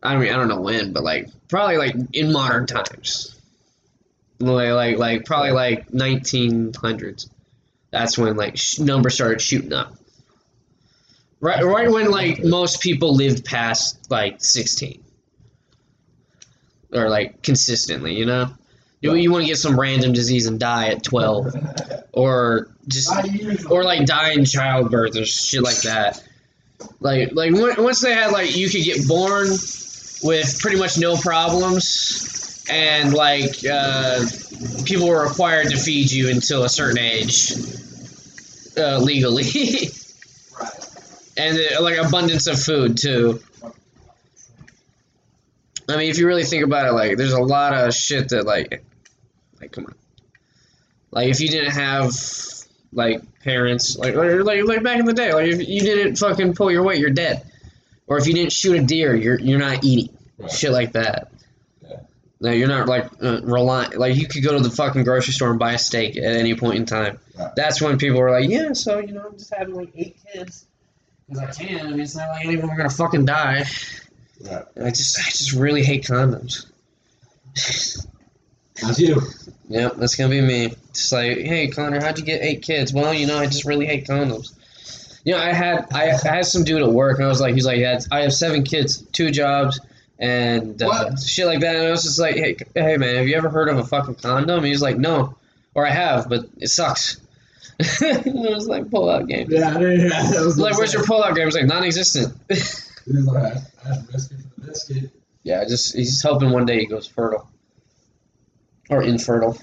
I 0.06 0.16
mean, 0.16 0.32
I 0.32 0.36
don't 0.36 0.48
know 0.48 0.60
when, 0.60 0.92
but 0.92 1.02
like 1.02 1.28
probably 1.48 1.78
like 1.78 1.96
in 2.12 2.32
modern 2.32 2.66
times, 2.66 3.38
like 4.38 4.72
like, 4.72 4.98
like 4.98 5.24
probably 5.24 5.52
like 5.52 5.88
1900s. 5.90 7.28
That's 7.90 8.16
when 8.16 8.36
like 8.36 8.56
sh- 8.56 8.78
numbers 8.78 9.14
started 9.14 9.40
shooting 9.40 9.72
up. 9.72 9.94
Right, 11.40 11.62
right 11.62 11.90
when 11.90 12.10
like 12.10 12.42
most 12.44 12.80
people 12.80 13.14
lived 13.14 13.44
past 13.44 14.10
like 14.10 14.42
sixteen, 14.42 15.02
or 16.92 17.08
like 17.08 17.42
consistently, 17.42 18.14
you 18.14 18.26
know. 18.26 18.50
You, 19.00 19.14
you 19.14 19.30
want 19.30 19.42
to 19.42 19.46
get 19.46 19.58
some 19.58 19.78
random 19.78 20.12
disease 20.12 20.46
and 20.46 20.58
die 20.58 20.88
at 20.88 21.02
twelve, 21.02 21.54
or 22.12 22.68
just 22.88 23.12
or 23.70 23.84
like 23.84 24.06
die 24.06 24.32
in 24.32 24.44
childbirth 24.44 25.16
or 25.16 25.24
shit 25.24 25.62
like 25.62 25.82
that. 25.82 26.22
Like 27.00 27.30
like 27.32 27.52
once 27.52 28.00
they 28.00 28.14
had 28.14 28.32
like 28.32 28.56
you 28.56 28.68
could 28.68 28.84
get 28.84 29.06
born 29.06 29.48
with 30.26 30.58
pretty 30.60 30.78
much 30.78 30.98
no 30.98 31.16
problems, 31.16 32.64
and 32.68 33.14
like 33.14 33.64
uh, 33.70 34.24
people 34.84 35.08
were 35.08 35.22
required 35.26 35.70
to 35.70 35.76
feed 35.76 36.10
you 36.10 36.30
until 36.30 36.64
a 36.64 36.68
certain 36.68 36.98
age 36.98 37.52
uh, 38.76 38.98
legally, 38.98 39.44
Right. 40.60 40.88
and 41.36 41.58
uh, 41.76 41.82
like 41.82 41.96
abundance 41.98 42.46
of 42.46 42.60
food 42.60 42.98
too. 42.98 43.40
I 45.88 45.96
mean, 45.96 46.10
if 46.10 46.18
you 46.18 46.26
really 46.26 46.42
think 46.44 46.64
about 46.64 46.86
it, 46.86 46.92
like 46.92 47.16
there's 47.16 47.32
a 47.32 47.40
lot 47.40 47.72
of 47.72 47.94
shit 47.94 48.30
that 48.30 48.44
like, 48.44 48.84
like 49.60 49.70
come 49.70 49.86
on, 49.86 49.94
like 51.12 51.28
if 51.28 51.40
you 51.40 51.48
didn't 51.48 51.70
have 51.72 52.10
like 52.92 53.20
parents, 53.42 53.96
like 53.96 54.16
like 54.16 54.64
like 54.64 54.82
back 54.82 54.98
in 54.98 55.04
the 55.04 55.12
day, 55.12 55.32
like 55.32 55.46
if 55.46 55.68
you 55.68 55.80
didn't 55.80 56.16
fucking 56.16 56.54
pull 56.54 56.72
your 56.72 56.82
weight, 56.82 56.98
you're 56.98 57.10
dead, 57.10 57.48
or 58.08 58.18
if 58.18 58.26
you 58.26 58.34
didn't 58.34 58.52
shoot 58.52 58.80
a 58.80 58.82
deer, 58.84 59.14
you're 59.14 59.38
you're 59.38 59.60
not 59.60 59.84
eating, 59.84 60.15
Right. 60.38 60.50
shit 60.50 60.70
like 60.70 60.92
that. 60.92 61.32
Yeah. 61.82 62.00
No, 62.40 62.50
you're 62.50 62.68
not 62.68 62.88
like 62.88 63.10
uh, 63.22 63.40
reliant. 63.42 63.96
Like 63.96 64.16
you 64.16 64.28
could 64.28 64.42
go 64.42 64.56
to 64.56 64.62
the 64.62 64.70
fucking 64.70 65.04
grocery 65.04 65.32
store 65.32 65.50
and 65.50 65.58
buy 65.58 65.72
a 65.72 65.78
steak 65.78 66.16
at 66.16 66.24
any 66.36 66.54
point 66.54 66.76
in 66.76 66.86
time. 66.86 67.18
Right. 67.38 67.52
That's 67.56 67.80
when 67.80 67.98
people 67.98 68.20
were 68.20 68.30
like, 68.30 68.48
yeah, 68.50 68.72
so 68.72 68.98
you 68.98 69.12
know, 69.12 69.24
I'm 69.26 69.38
just 69.38 69.54
having 69.54 69.74
like 69.74 69.92
eight 69.96 70.16
kids 70.32 70.66
because 71.28 71.58
I 71.58 71.64
can. 71.64 71.86
I 71.86 71.90
mean, 71.90 72.00
it's 72.00 72.16
not 72.16 72.28
like 72.28 72.44
any 72.44 72.54
of 72.54 72.60
them 72.60 72.70
are 72.70 72.76
gonna 72.76 72.90
fucking 72.90 73.24
die. 73.24 73.64
Right. 74.44 74.64
I 74.82 74.90
just, 74.90 75.18
I 75.18 75.30
just 75.30 75.52
really 75.52 75.82
hate 75.82 76.04
condoms. 76.04 76.66
That's 77.54 79.00
you. 79.00 79.22
Yep, 79.68 79.94
that's 79.96 80.14
gonna 80.14 80.28
be 80.30 80.40
me. 80.40 80.74
Just 80.92 81.12
like, 81.12 81.38
hey, 81.38 81.68
Connor, 81.68 82.00
how'd 82.00 82.18
you 82.18 82.24
get 82.24 82.42
eight 82.42 82.62
kids? 82.62 82.92
Well, 82.92 83.14
you 83.14 83.26
know, 83.26 83.38
I 83.38 83.46
just 83.46 83.64
really 83.64 83.86
hate 83.86 84.06
condoms. 84.06 84.52
You 85.24 85.32
know, 85.32 85.40
I 85.40 85.52
had, 85.52 85.88
I, 85.92 86.10
I 86.10 86.36
had 86.36 86.46
some 86.46 86.62
dude 86.62 86.82
at 86.82 86.92
work, 86.92 87.18
and 87.18 87.24
I 87.26 87.28
was 87.28 87.40
like, 87.40 87.54
he's 87.54 87.66
like, 87.66 87.78
yeah, 87.78 87.98
I 88.12 88.20
have 88.20 88.32
seven 88.32 88.62
kids, 88.62 88.98
two 89.12 89.30
jobs, 89.30 89.80
and 90.18 90.80
uh, 90.82 91.16
shit 91.16 91.46
like 91.46 91.60
that. 91.60 91.76
And 91.76 91.86
I 91.86 91.90
was 91.90 92.02
just 92.02 92.18
like, 92.18 92.36
hey, 92.36 92.56
hey, 92.74 92.96
man, 92.96 93.16
have 93.16 93.28
you 93.28 93.36
ever 93.36 93.48
heard 93.48 93.68
of 93.68 93.78
a 93.78 93.84
fucking 93.84 94.16
condom? 94.16 94.58
And 94.58 94.66
he's 94.66 94.82
like, 94.82 94.98
no, 94.98 95.36
or 95.74 95.86
I 95.86 95.90
have, 95.90 96.28
but 96.28 96.46
it 96.58 96.68
sucks. 96.68 97.20
and 98.00 98.46
I 98.46 98.54
was 98.54 98.66
like, 98.66 98.90
pull 98.90 99.10
out 99.10 99.26
game. 99.26 99.48
Yeah, 99.50 99.70
that. 99.72 100.42
Was 100.44 100.58
Like, 100.58 100.78
where's 100.78 100.94
your 100.94 101.04
pull 101.04 101.22
out 101.22 101.34
game? 101.34 101.42
I 101.42 101.46
was 101.46 101.54
like, 101.54 101.66
non-existent. 101.66 102.34
He's 102.48 103.24
like, 103.26 103.54
I 103.84 103.88
have 103.88 104.10
biscuit 104.10 104.38
for 104.38 104.60
the 104.60 104.66
biscuit. 104.66 105.10
yeah, 105.44 105.64
just 105.64 105.94
he's 105.94 106.20
hoping 106.22 106.50
one 106.50 106.66
day 106.66 106.80
he 106.80 106.86
goes 106.86 107.06
fertile 107.06 107.48
or 108.90 109.00
infertile. 109.02 109.56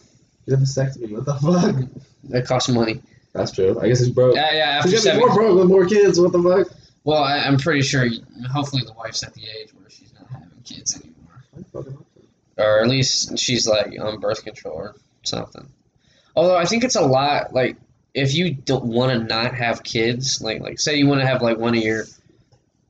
You 0.46 0.56
have 0.56 0.62
a 0.62 0.66
vasectomy. 0.66 1.12
What 1.12 1.26
the 1.26 1.34
fuck? 1.36 1.90
That 2.30 2.46
costs 2.46 2.70
money. 2.70 3.02
That's 3.34 3.52
true. 3.52 3.78
I 3.82 3.88
guess 3.90 4.00
he's 4.00 4.12
broke. 4.12 4.36
Yeah, 4.36 4.54
yeah. 4.54 4.70
After 4.78 4.92
He's 4.92 5.04
gonna 5.04 5.20
be 5.20 5.26
more 5.26 5.36
broke 5.36 5.58
with 5.60 5.68
more 5.68 5.86
kids. 5.86 6.22
What 6.22 6.32
the 6.32 6.42
fuck? 6.42 6.74
Well, 7.04 7.22
I, 7.22 7.40
I'm 7.40 7.58
pretty 7.58 7.82
sure. 7.82 8.08
Hopefully, 8.50 8.84
the 8.86 8.94
wife's 8.94 9.24
at 9.24 9.34
the 9.34 9.42
age 9.42 9.74
where 9.74 9.90
she's 9.90 10.14
not 10.14 10.30
having 10.32 10.50
kids 10.64 11.00
anymore, 11.00 11.86
or 12.58 12.82
at 12.82 12.88
least 12.88 13.38
she's 13.38 13.68
like 13.68 13.94
on 14.00 14.20
birth 14.20 14.44
control 14.44 14.76
or 14.76 14.96
something. 15.24 15.68
Although 16.36 16.58
I 16.58 16.66
think 16.66 16.84
it's 16.84 16.96
a 16.96 17.02
lot. 17.06 17.54
Like, 17.54 17.78
if 18.14 18.34
you 18.34 18.54
don't 18.54 18.86
want 18.86 19.12
to 19.12 19.20
not 19.20 19.54
have 19.56 19.84
kids, 19.84 20.42
like, 20.42 20.62
like 20.62 20.80
say 20.80 20.96
you 20.96 21.08
want 21.08 21.22
to 21.22 21.28
have 21.28 21.42
like 21.42 21.58
one 21.58 21.76
of 21.76 21.84
your, 21.84 22.06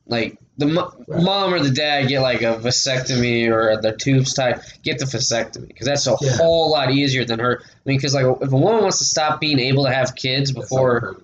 like 0.08 0.38
the 0.58 0.68
mo- 0.68 0.94
Right. 1.08 1.24
mom 1.24 1.54
or 1.54 1.60
the 1.60 1.72
dad 1.72 2.08
get 2.08 2.22
like 2.22 2.42
a 2.42 2.56
vasectomy 2.58 3.50
or 3.50 3.82
the 3.82 3.96
tubes 3.96 4.34
tied, 4.34 4.62
get 4.84 5.00
the 5.00 5.06
vasectomy 5.06 5.68
because 5.68 5.88
that's 5.88 6.08
a 6.08 6.16
Yeah. 6.22 6.38
whole 6.38 6.72
lot 6.72 6.92
easier 6.92 7.26
than 7.26 7.40
her. 7.40 7.62
I 7.64 7.66
mean, 7.86 7.98
because 7.98 8.14
like 8.14 8.26
if 8.42 8.52
a 8.52 8.56
woman 8.58 8.82
wants 8.84 9.00
to 9.00 9.06
stop 9.06 9.40
being 9.42 9.60
able 9.60 9.86
to 9.86 9.92
have 9.94 10.16
kids 10.16 10.52
before. 10.52 11.18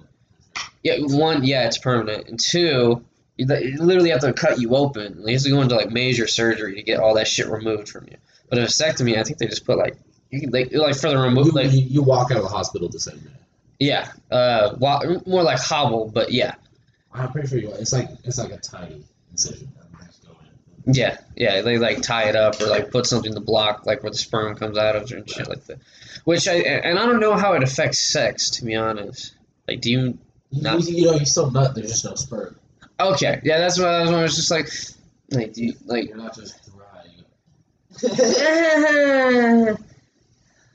Yeah, 0.82 0.95
one, 1.00 1.43
yeah, 1.43 1.66
it's 1.68 1.78
permanent, 1.78 2.30
and 2.30 2.39
two, 2.39 3.04
you 3.46 3.78
literally 3.84 4.10
have 4.12 4.22
to 4.22 4.34
cut 4.34 4.60
you 4.60 4.76
open. 4.76 5.22
You 5.26 5.34
have 5.34 5.44
to 5.44 5.50
go 5.50 5.62
into 5.62 5.76
like 5.76 5.90
major 5.92 6.28
surgery 6.28 6.76
to 6.76 6.84
get 6.84 7.00
all 7.00 7.14
that 7.16 7.28
shit 7.28 7.48
removed 7.48 7.90
from 7.90 8.06
you. 8.08 8.18
But 8.50 8.60
a 8.60 8.64
vasectomy, 8.64 9.18
I 9.18 9.24
think 9.24 9.38
they 9.38 9.48
just 9.48 9.66
put 9.66 9.78
like 9.78 9.96
you 10.30 10.42
can 10.42 10.52
like 10.52 10.74
like 10.74 10.96
for 10.96 11.10
the 11.10 11.18
remove 11.18 11.48
You, 11.48 11.52
like 11.54 11.70
you, 11.72 12.02
walk 12.04 12.32
out 12.32 12.38
of 12.38 12.44
the 12.44 12.50
hospital 12.50 12.90
the 12.90 13.00
same 13.00 13.18
day. 13.20 13.30
yeah, 13.80 14.12
uh, 14.32 14.76
more 15.26 15.44
like 15.44 15.60
hobble, 15.60 16.10
but 16.14 16.32
yeah, 16.32 16.56
I'm 17.14 17.32
pretty 17.32 17.48
sure 17.48 17.58
you. 17.60 17.72
It's 17.74 17.94
like 17.94 18.10
it's 18.24 18.38
like 18.38 18.52
a 18.52 18.58
tiny 18.58 19.04
incision. 19.32 19.72
that 20.00 20.06
just 20.08 20.24
go 20.26 20.32
in. 20.86 20.94
yeah, 20.94 21.18
yeah. 21.36 21.62
They 21.62 21.78
like 21.78 22.02
tie 22.02 22.30
it 22.30 22.36
up 22.36 22.60
or 22.62 22.68
like 22.68 22.92
put 22.92 23.06
something 23.06 23.34
to 23.34 23.40
block 23.40 23.86
like 23.86 24.04
where 24.04 24.12
the 24.12 24.18
sperm 24.18 24.56
comes 24.56 24.78
out 24.78 24.96
of 24.96 25.10
and 25.12 25.30
shit 25.30 25.48
like 25.48 25.64
that. 25.66 25.80
Which 26.26 26.48
I 26.48 26.56
and 26.56 27.00
I 27.00 27.06
don't 27.06 27.20
know 27.20 27.36
how 27.36 27.54
it 27.54 27.64
affects 27.64 28.12
sex 28.12 28.50
to 28.52 28.66
be 28.66 28.76
honest. 28.76 29.34
Like, 29.68 29.82
do 29.82 29.92
you? 29.92 30.18
You, 30.52 30.62
Not- 30.64 30.82
you, 30.88 30.96
you 30.96 31.06
know, 31.06 31.14
you 31.14 31.26
still 31.26 31.52
nut. 31.52 31.76
There's 31.76 31.90
just 31.90 32.06
no 32.06 32.16
sperm. 32.16 32.56
Okay, 33.00 33.39
yeah, 33.43 33.60
that's 33.60 33.80
what 33.80 33.88
I 33.88 34.02
was, 34.02 34.12
I 34.12 34.22
was 34.24 34.36
just 34.36 34.52
like, 34.52 34.70
like, 35.32 35.54
do 35.54 35.64
you, 35.66 35.74
like 35.86 36.08
You're 36.08 36.18
not 36.18 36.36
just 36.36 36.60
dry. 36.66 37.06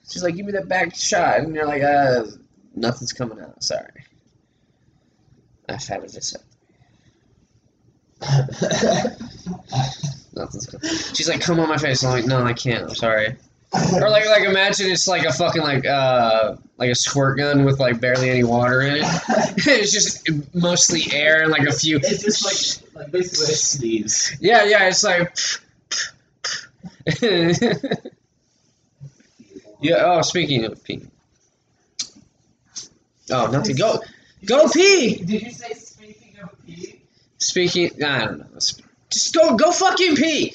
She's 0.08 0.22
like, 0.22 0.36
give 0.36 0.46
me 0.46 0.52
that 0.52 0.68
back 0.68 0.94
shot. 0.94 1.40
And 1.40 1.54
you're 1.54 1.66
like, 1.66 1.82
uh, 1.82 2.24
nothing's 2.74 3.12
coming 3.12 3.40
out. 3.40 3.62
Sorry. 3.62 4.04
I've 5.68 5.84
had 5.84 6.04
a 6.04 6.06
vasectomy. 6.06 6.42
Nothing's 10.34 10.66
coming. 10.66 10.90
She's 11.14 11.28
like, 11.28 11.40
come 11.40 11.60
on 11.60 11.68
my 11.68 11.78
face. 11.78 12.04
I'm 12.04 12.10
like, 12.10 12.26
no, 12.26 12.44
I 12.44 12.52
can't. 12.52 12.84
I'm 12.88 12.94
sorry. 12.94 13.36
Or 13.74 14.08
like, 14.08 14.26
like 14.26 14.44
imagine 14.44 14.90
it's 14.90 15.08
like 15.08 15.24
a 15.24 15.32
fucking 15.32 15.62
like 15.62 15.84
uh 15.84 16.56
like 16.76 16.90
a 16.90 16.94
squirt 16.94 17.38
gun 17.38 17.64
with 17.64 17.80
like 17.80 18.00
barely 18.00 18.30
any 18.30 18.44
water 18.44 18.80
in 18.82 18.96
it. 18.96 19.02
it's 19.66 19.92
just 19.92 20.28
mostly 20.54 21.02
air 21.12 21.42
and 21.42 21.50
like 21.50 21.66
a 21.66 21.72
few. 21.72 21.96
it's 21.96 22.22
just 22.22 22.44
like 22.44 22.94
like 22.94 23.10
basically 23.12 23.52
a 23.52 23.56
sneeze. 23.56 24.36
Yeah, 24.40 24.64
yeah. 24.64 24.88
It's 24.88 25.02
like. 25.02 25.36
yeah. 29.80 30.02
Oh, 30.04 30.22
speaking 30.22 30.64
of 30.64 30.82
pee. 30.84 31.02
Oh, 33.30 33.46
not 33.50 33.64
to 33.64 33.74
go. 33.74 34.00
Go 34.44 34.68
pee. 34.68 35.16
Did 35.16 35.42
you 35.42 35.50
say 35.50 35.72
speaking 35.74 36.34
of 36.42 36.50
pee? 36.64 37.00
Speaking. 37.38 38.04
I 38.04 38.26
don't 38.26 38.38
know. 38.38 38.46
Just 39.10 39.34
go. 39.34 39.56
Go 39.56 39.72
fucking 39.72 40.14
pee. 40.16 40.54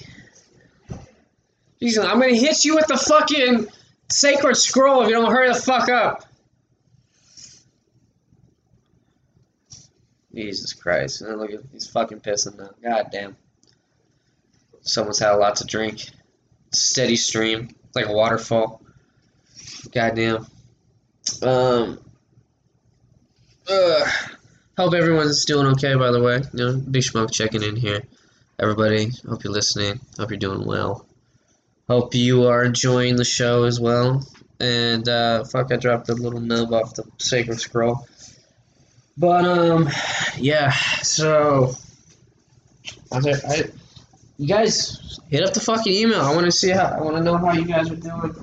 Jesus, 1.82 2.04
I'm 2.04 2.20
gonna 2.20 2.36
hit 2.36 2.66
you 2.66 2.76
with 2.76 2.88
the 2.88 2.98
fucking 2.98 3.68
sacred 4.10 4.56
scroll 4.56 5.02
if 5.04 5.10
you 5.10 5.16
don't 5.16 5.32
hurry 5.32 5.48
the 5.48 5.60
fuck 5.60 5.90
up. 5.90 6.26
Jesus 10.34 10.74
Christ. 10.74 11.22
And 11.22 11.40
look 11.40 11.52
at 11.52 11.62
he's 11.72 11.88
fucking 11.88 12.20
pissing 12.20 12.58
now. 12.58 12.70
God 12.84 13.10
damn. 13.12 13.36
Someone's 14.82 15.20
had 15.20 15.34
a 15.34 15.38
lot 15.38 15.58
to 15.58 15.66
drink. 15.66 16.10
Steady 16.72 17.16
stream. 17.16 17.70
Like 17.96 18.08
a 18.08 18.14
waterfall. 18.14 18.82
Goddamn. 19.92 20.48
Um 21.42 22.00
uh, 23.70 24.12
hope 24.78 24.96
everyone's 24.96 25.46
doing 25.46 25.68
okay 25.68 25.96
by 25.96 26.12
the 26.12 26.22
way. 26.22 26.42
You 26.54 26.66
know, 26.66 26.78
Big 26.78 27.04
Smoke 27.04 27.32
checking 27.32 27.64
in 27.64 27.76
here. 27.76 28.02
Everybody, 28.60 29.12
hope 29.28 29.44
you're 29.44 29.54
listening. 29.54 30.00
Hope 30.18 30.32
you're 30.32 30.40
doing 30.40 30.66
well. 30.66 31.06
Hope 31.90 32.14
you 32.14 32.46
are 32.46 32.64
enjoying 32.64 33.16
the 33.16 33.26
show 33.26 33.64
as 33.64 33.80
well. 33.80 34.24
And 34.60 35.10
uh 35.10 35.44
fuck 35.46 35.72
I 35.72 35.78
dropped 35.78 36.10
a 36.10 36.14
little 36.14 36.40
nub 36.40 36.72
off 36.72 36.94
the 36.94 37.04
sacred 37.18 37.60
scroll. 37.60 38.08
But 39.18 39.46
um 39.46 39.90
yeah, 40.38 40.72
so 41.02 41.74
I, 43.12 43.18
I 43.18 43.64
you 44.38 44.48
guys 44.48 45.20
hit 45.32 45.44
up 45.44 45.54
the 45.54 45.60
fucking 45.60 45.92
email. 45.92 46.22
I 46.22 46.36
want 46.36 46.46
to 46.46 46.52
see 46.52 46.70
how 46.70 46.86
I 46.86 47.02
want 47.02 47.18
to 47.18 47.24
know 47.24 47.38
how 47.38 47.54
you 47.54 47.66
guys 47.66 47.90
are 47.90 47.96
doing. 47.96 48.36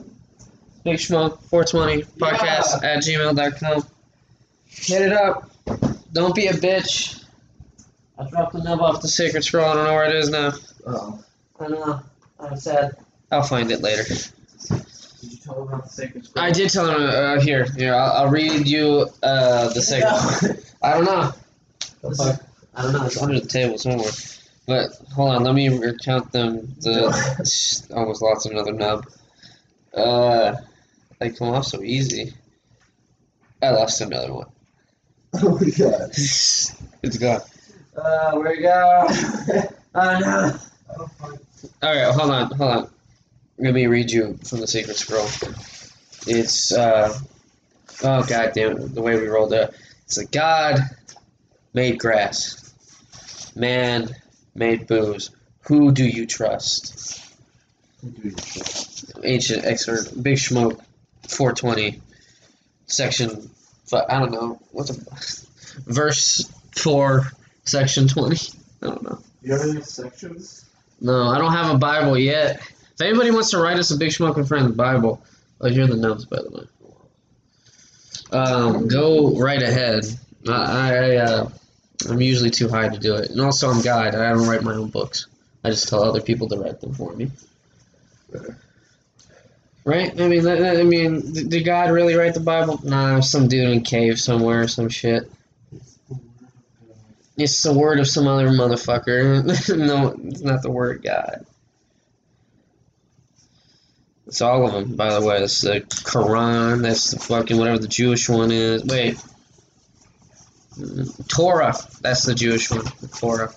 Big 0.82 0.98
Smoke 0.98 1.40
420 1.42 2.02
podcast 2.18 2.82
at 2.82 2.98
gmail.com. 3.02 3.86
Hit 4.66 5.02
it 5.02 5.12
up. 5.12 5.50
Don't 6.12 6.34
be 6.34 6.48
a 6.48 6.52
bitch. 6.52 7.24
I 8.18 8.28
dropped 8.28 8.54
the 8.54 8.62
nub 8.62 8.80
off 8.80 9.02
the 9.02 9.08
sacred 9.08 9.44
scroll. 9.44 9.66
I 9.66 9.74
don't 9.74 9.84
know 9.84 9.94
where 9.94 10.04
it 10.06 10.16
is 10.16 10.30
now. 10.30 10.52
Oh. 10.84 11.24
I 11.60 11.68
know. 11.68 12.00
I'm 12.40 12.56
sad. 12.56 12.96
I'll 13.30 13.42
find 13.42 13.70
it 13.70 13.80
later. 13.80 14.04
Did 14.04 15.32
you 15.32 15.38
tell 15.38 15.62
him 15.62 15.68
about 15.68 15.84
the 15.84 15.90
sacred 15.90 16.26
scroll? 16.26 16.44
I 16.44 16.50
did 16.52 16.70
tell 16.70 16.88
him. 16.88 17.02
Uh, 17.02 17.40
here, 17.40 17.64
here. 17.76 17.94
I'll, 17.94 18.24
I'll 18.24 18.30
read 18.30 18.66
you 18.68 19.08
uh, 19.22 19.68
the 19.72 19.82
sacred. 19.82 20.62
I 20.82 20.92
don't 20.92 21.04
know. 21.04 21.32
The 22.02 22.14
fuck? 22.14 22.40
I 22.74 22.82
don't 22.82 22.92
know. 22.92 23.06
It's 23.06 23.20
under 23.20 23.40
the 23.40 23.46
table 23.46 23.78
somewhere. 23.78 24.10
But 24.66 24.90
hold 25.14 25.34
on, 25.34 25.44
let 25.44 25.54
me 25.54 25.68
recount 25.68 26.32
them. 26.32 26.74
The 26.80 27.90
almost 27.94 28.22
lost 28.22 28.46
another 28.46 28.72
nub. 28.72 29.06
Uh, 29.94 30.56
they 31.18 31.30
come 31.30 31.48
off 31.48 31.66
so 31.66 31.82
easy. 31.82 32.34
I 33.62 33.70
lost 33.70 34.00
another 34.00 34.32
one. 34.32 34.46
Oh 35.42 35.58
my 35.58 35.68
god. 35.70 36.10
it's 36.12 37.18
gone. 37.18 37.42
Uh, 37.94 38.32
where 38.32 38.52
we 38.52 38.62
go? 38.62 39.06
oh 39.94 40.18
no. 40.18 40.56
All 41.82 41.94
right, 41.94 42.14
hold 42.14 42.30
on, 42.30 42.50
hold 42.52 42.70
on. 42.70 42.90
Let 43.58 43.72
me 43.72 43.86
read 43.86 44.10
you 44.10 44.38
from 44.44 44.60
the 44.60 44.66
Secret 44.66 44.96
Scroll. 44.96 45.28
It's 46.26 46.72
uh, 46.72 47.18
oh 48.04 48.22
god 48.24 48.52
damn 48.54 48.76
it, 48.76 48.94
the 48.94 49.00
way 49.00 49.18
we 49.18 49.28
rolled 49.28 49.54
it. 49.54 49.74
It's 50.04 50.18
a 50.18 50.26
God 50.26 50.80
made 51.72 51.98
grass, 51.98 52.72
man 53.56 54.14
made 54.54 54.86
booze. 54.86 55.30
Who 55.62 55.92
do 55.92 56.04
you 56.04 56.26
trust? 56.26 57.22
Ancient 59.24 59.64
excerpt, 59.64 60.22
Big 60.22 60.38
Smoke, 60.38 60.80
420, 61.28 62.00
section. 62.86 63.50
I 63.92 64.18
don't 64.18 64.32
know 64.32 64.60
what's 64.72 64.90
a 64.90 65.90
verse 65.90 66.50
four, 66.76 67.32
section 67.64 68.06
20. 68.06 68.36
I 68.82 68.86
don't 68.86 69.02
know. 69.02 69.18
You 69.42 69.52
have 69.52 69.62
any 69.62 69.80
sections? 69.80 70.66
No, 71.00 71.28
I 71.28 71.38
don't 71.38 71.52
have 71.52 71.74
a 71.74 71.78
Bible 71.78 72.18
yet. 72.18 72.60
If 72.96 73.02
anybody 73.02 73.30
wants 73.30 73.50
to 73.50 73.58
write 73.58 73.78
us 73.78 73.90
a 73.90 73.96
Big 73.98 74.10
Smoking 74.10 74.46
Friends 74.46 74.72
Bible, 74.74 75.22
oh, 75.60 75.68
here 75.68 75.84
are 75.84 75.86
the 75.86 75.96
notes, 75.96 76.24
by 76.24 76.38
the 76.38 76.50
way. 76.50 76.66
Um, 78.32 78.88
go 78.88 79.38
right 79.38 79.62
ahead. 79.62 80.06
I, 80.48 80.52
I 80.52 81.16
uh, 81.16 81.50
I'm 82.08 82.22
usually 82.22 82.48
too 82.48 82.70
high 82.70 82.88
to 82.88 82.98
do 82.98 83.16
it, 83.16 83.28
and 83.30 83.40
also 83.42 83.68
I'm 83.68 83.82
God. 83.82 84.14
I 84.14 84.30
don't 84.30 84.48
write 84.48 84.62
my 84.62 84.72
own 84.72 84.88
books. 84.88 85.26
I 85.62 85.68
just 85.68 85.90
tell 85.90 86.02
other 86.02 86.22
people 86.22 86.48
to 86.48 86.56
write 86.56 86.80
them 86.80 86.94
for 86.94 87.14
me. 87.14 87.30
Right? 89.84 90.18
I 90.18 90.26
mean, 90.26 90.48
I 90.48 90.82
mean, 90.82 91.32
did 91.32 91.66
God 91.66 91.90
really 91.90 92.14
write 92.14 92.32
the 92.32 92.40
Bible? 92.40 92.80
Nah, 92.82 93.20
some 93.20 93.46
dude 93.46 93.68
in 93.68 93.78
a 93.78 93.80
cave 93.82 94.18
somewhere, 94.18 94.62
or 94.62 94.68
some 94.68 94.88
shit. 94.88 95.30
It's 97.36 97.62
the 97.62 97.74
word 97.74 98.00
of 98.00 98.08
some 98.08 98.26
other 98.26 98.48
motherfucker. 98.48 99.44
no, 99.76 100.16
it's 100.24 100.40
not 100.40 100.62
the 100.62 100.70
word 100.70 101.02
God. 101.02 101.44
It's 104.26 104.40
all 104.40 104.66
of 104.66 104.72
them, 104.72 104.96
by 104.96 105.14
the 105.14 105.24
way. 105.24 105.38
It's 105.38 105.60
the 105.60 105.80
Quran. 105.82 106.82
That's 106.82 107.12
the 107.12 107.18
fucking 107.20 107.56
whatever 107.58 107.78
the 107.78 107.88
Jewish 107.88 108.28
one 108.28 108.50
is. 108.50 108.84
Wait. 108.84 109.18
Torah. 111.28 111.74
That's 112.00 112.24
the 112.24 112.34
Jewish 112.34 112.70
one. 112.70 112.84
The 113.00 113.08
Torah. 113.08 113.54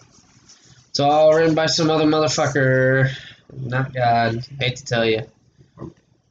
It's 0.90 1.00
all 1.00 1.34
written 1.34 1.56
by 1.56 1.66
some 1.66 1.90
other 1.90 2.06
motherfucker. 2.06 3.10
Not 3.52 3.94
God. 3.94 4.46
I 4.60 4.64
hate 4.64 4.78
to 4.78 4.86
tell 4.86 5.06
you. 5.06 5.24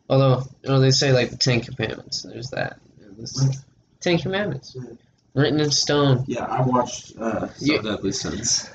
Although, 0.08 0.44
you 0.62 0.70
know, 0.70 0.80
they 0.80 0.90
say 0.90 1.12
like 1.12 1.30
the 1.30 1.36
Ten 1.36 1.60
Commandments. 1.60 2.22
There's 2.22 2.50
that. 2.50 2.78
Ten 4.00 4.18
Commandments. 4.18 4.76
Written 5.34 5.60
in 5.60 5.70
stone. 5.70 6.24
Yeah, 6.26 6.44
I 6.44 6.62
watched 6.62 7.16
uh, 7.18 7.48
So 7.54 7.82
Deadly 7.82 8.12
Sins. 8.12 8.70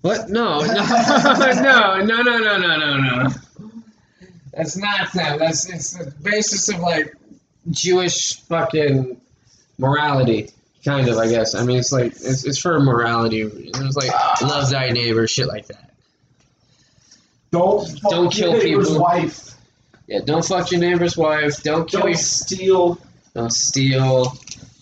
What? 0.00 0.28
No. 0.30 0.60
No, 0.60 0.72
no, 0.72 2.02
no, 2.02 2.22
no, 2.22 2.58
no, 2.58 2.76
no, 2.76 2.96
no. 2.98 3.28
That's 4.52 4.76
not 4.76 5.12
that. 5.14 5.38
That's 5.38 5.68
it's 5.68 5.92
the 5.92 6.10
basis 6.22 6.68
of 6.68 6.80
like 6.80 7.14
Jewish 7.70 8.40
fucking 8.42 9.20
morality, 9.78 10.50
kind 10.84 11.08
of. 11.08 11.18
I 11.18 11.28
guess. 11.28 11.54
I 11.54 11.64
mean, 11.64 11.78
it's 11.78 11.92
like 11.92 12.12
it's, 12.12 12.44
it's 12.44 12.58
for 12.58 12.78
morality. 12.80 13.42
It's 13.42 13.96
like 13.96 14.10
love 14.42 14.70
thy 14.70 14.90
neighbor, 14.90 15.26
shit 15.26 15.48
like 15.48 15.66
that. 15.68 15.90
don't 17.50 17.86
fuck 18.00 18.10
Don't 18.10 18.32
kill 18.32 18.52
your 18.54 18.62
neighbor's 18.64 18.88
people. 18.88 19.02
wife. 19.02 19.54
Yeah, 20.06 20.20
don't 20.24 20.44
fuck 20.44 20.70
your 20.70 20.80
neighbor's 20.80 21.16
wife. 21.16 21.62
Don't 21.62 21.88
kill 21.88 22.00
Don't 22.00 22.10
your. 22.10 22.18
steal. 22.18 22.98
Don't 23.34 23.52
steal. 23.52 24.32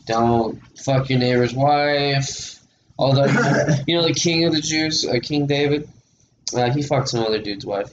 Don't 0.06 0.60
fuck 0.78 1.10
your 1.10 1.18
neighbor's 1.18 1.52
wife. 1.52 2.60
Although 2.98 3.24
you 3.86 3.96
know 3.96 4.06
the 4.06 4.14
king 4.14 4.44
of 4.44 4.52
the 4.54 4.60
Jews, 4.60 5.04
uh, 5.06 5.18
King 5.22 5.46
David, 5.46 5.88
uh, 6.54 6.70
he 6.70 6.82
fucked 6.82 7.08
some 7.08 7.24
other 7.24 7.40
dude's 7.40 7.66
wife. 7.66 7.90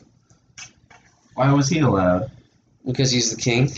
Why 1.36 1.52
was 1.54 1.68
he 1.70 1.80
allowed? 1.80 2.30
Because 2.86 3.12
he's 3.12 3.34
the 3.36 3.42
king. 3.42 3.70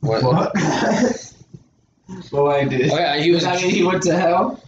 What? 0.00 0.22
What? 0.22 0.52
well, 2.32 2.48
I 2.48 2.64
did. 2.64 2.90
Oh 2.90 2.96
yeah, 2.98 3.16
he 3.16 3.30
was. 3.30 3.44
Does 3.44 3.52
that 3.52 3.62
mean 3.62 3.74
he 3.74 3.82
went 3.82 4.02
to 4.04 4.14
hell? 4.16 4.62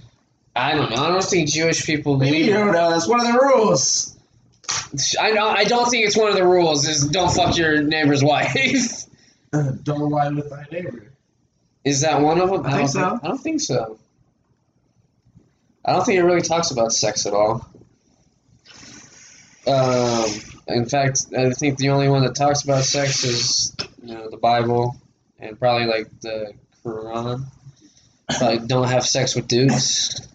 I 0.54 0.74
don't 0.74 0.90
know. 0.90 0.96
I 0.96 1.08
don't 1.08 1.22
think 1.22 1.48
Jewish 1.50 1.84
people 1.84 2.16
Maybe 2.16 2.30
believe. 2.30 2.46
you 2.46 2.54
don't 2.54 2.72
know. 2.72 2.90
That's 2.90 3.06
one 3.06 3.20
of 3.20 3.26
the 3.26 3.38
rules. 3.38 4.16
I 5.20 5.32
don't. 5.32 5.56
I 5.56 5.64
don't 5.64 5.90
think 5.90 6.06
it's 6.06 6.16
one 6.16 6.28
of 6.30 6.34
the 6.36 6.46
rules. 6.46 6.88
Is 6.88 7.06
don't 7.08 7.30
fuck 7.30 7.56
your 7.58 7.82
neighbor's 7.82 8.24
wife. 8.32 9.04
Uh, 9.52 9.72
don't 9.82 10.10
lie 10.10 10.30
with 10.30 10.48
thy 10.48 10.64
neighbor. 10.72 11.12
Is 11.84 12.00
that 12.00 12.20
one 12.20 12.40
of 12.40 12.50
them? 12.50 12.64
I 12.64 12.70
think 12.70 12.92
don't 12.92 13.20
so. 13.20 13.20
I 13.22 13.28
don't 13.28 13.38
think 13.38 13.60
so. 13.60 13.98
I 15.84 15.92
don't 15.92 16.04
think 16.04 16.18
it 16.18 16.24
really 16.24 16.40
talks 16.40 16.70
about 16.70 16.92
sex 16.92 17.26
at 17.26 17.32
all. 17.34 17.68
Um, 19.68 20.30
in 20.66 20.86
fact, 20.86 21.26
I 21.36 21.50
think 21.50 21.78
the 21.78 21.90
only 21.90 22.08
one 22.08 22.22
that 22.24 22.34
talks 22.34 22.62
about 22.64 22.84
sex 22.84 23.24
is 23.24 23.76
you 24.02 24.14
know 24.14 24.30
the 24.30 24.36
Bible 24.36 24.96
and 25.38 25.58
probably 25.58 25.86
like 25.86 26.08
the 26.20 26.52
Quran. 26.84 27.44
Probably 28.38 28.66
don't 28.66 28.88
have 28.88 29.06
sex 29.06 29.34
with 29.36 29.46
dudes. 29.48 30.26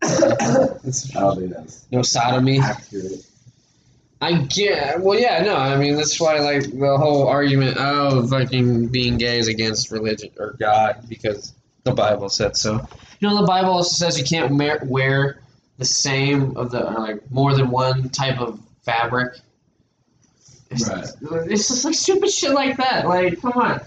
It's- 0.02 1.14
I 1.14 1.20
don't 1.20 1.38
think 1.38 1.52
that's 1.54 1.86
no 1.92 2.02
sodomy. 2.02 2.58
accurate. 2.58 3.24
I 4.20 4.34
get. 4.42 5.00
Well, 5.00 5.18
yeah, 5.18 5.42
no. 5.42 5.56
I 5.56 5.76
mean, 5.76 5.96
that's 5.96 6.20
why 6.20 6.38
like 6.38 6.62
the 6.62 6.96
whole 6.96 7.26
argument 7.28 7.76
of 7.76 8.30
fucking 8.30 8.88
being 8.88 9.16
gay 9.18 9.38
is 9.38 9.48
against 9.48 9.90
religion 9.90 10.30
or 10.38 10.54
God 10.58 11.08
because 11.08 11.52
the 11.84 11.92
Bible 11.92 12.28
said 12.28 12.56
so. 12.56 12.86
You 13.20 13.28
know, 13.28 13.40
the 13.40 13.46
Bible 13.46 13.70
also 13.70 13.94
says 13.94 14.18
you 14.18 14.24
can't 14.24 14.52
wear, 14.88 15.40
the 15.78 15.84
same 15.84 16.56
of 16.56 16.70
the 16.70 16.80
like 16.80 17.28
more 17.30 17.54
than 17.54 17.70
one 17.70 18.08
type 18.10 18.38
of 18.40 18.60
fabric. 18.82 19.38
It's, 20.70 20.88
Right. 20.88 21.04
it's 21.50 21.68
just 21.68 21.84
like 21.84 21.94
stupid 21.94 22.30
shit 22.30 22.52
like 22.52 22.76
that. 22.78 23.06
Like, 23.06 23.40
come 23.40 23.52
on. 23.52 23.80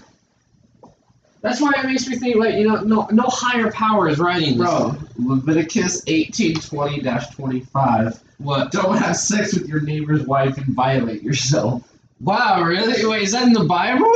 That's 1.42 1.60
why 1.60 1.72
it 1.76 1.84
makes 1.86 2.08
me 2.08 2.16
think 2.16 2.36
like 2.36 2.54
you 2.54 2.66
know 2.66 2.76
no 2.80 3.06
no 3.12 3.24
higher 3.28 3.70
power 3.70 4.08
is 4.08 4.18
writing 4.18 4.56
this. 4.58 4.66
Bro, 4.66 4.96
Leviticus 5.18 6.02
1820-25. 6.06 8.18
What? 8.38 8.72
Don't 8.72 8.96
have 8.96 9.16
sex 9.16 9.54
with 9.54 9.68
your 9.68 9.80
neighbor's 9.80 10.22
wife 10.26 10.56
and 10.56 10.66
violate 10.74 11.22
yourself. 11.22 11.82
Wow, 12.20 12.62
really? 12.62 13.04
Wait, 13.06 13.22
is 13.22 13.32
that 13.32 13.44
in 13.44 13.52
the 13.52 13.64
Bible? 13.64 14.10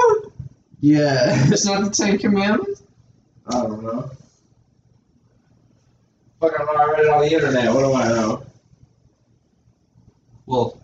Yeah. 0.80 1.34
It's 1.52 1.66
not 1.66 1.84
the 1.84 1.90
Ten 1.90 2.18
Commandments. 2.18 2.82
I 3.48 3.52
don't 3.62 3.82
know. 3.82 4.10
Fucking 6.40 6.66
I 6.68 6.84
read 6.92 7.00
it 7.04 7.08
on 7.10 7.20
the 7.20 7.32
internet. 7.32 7.72
What 7.74 7.80
do 7.80 7.92
I 7.94 8.08
know? 8.08 8.42
Well, 10.50 10.80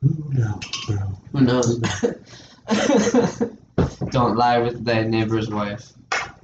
Who 0.00 0.32
knows, 0.32 0.60
bro? 0.86 0.96
Who 1.32 1.40
knows? 1.40 1.80
Don't 4.10 4.36
lie 4.36 4.58
with 4.58 4.84
thy 4.84 5.02
neighbor's 5.02 5.50
wife. 5.50 5.92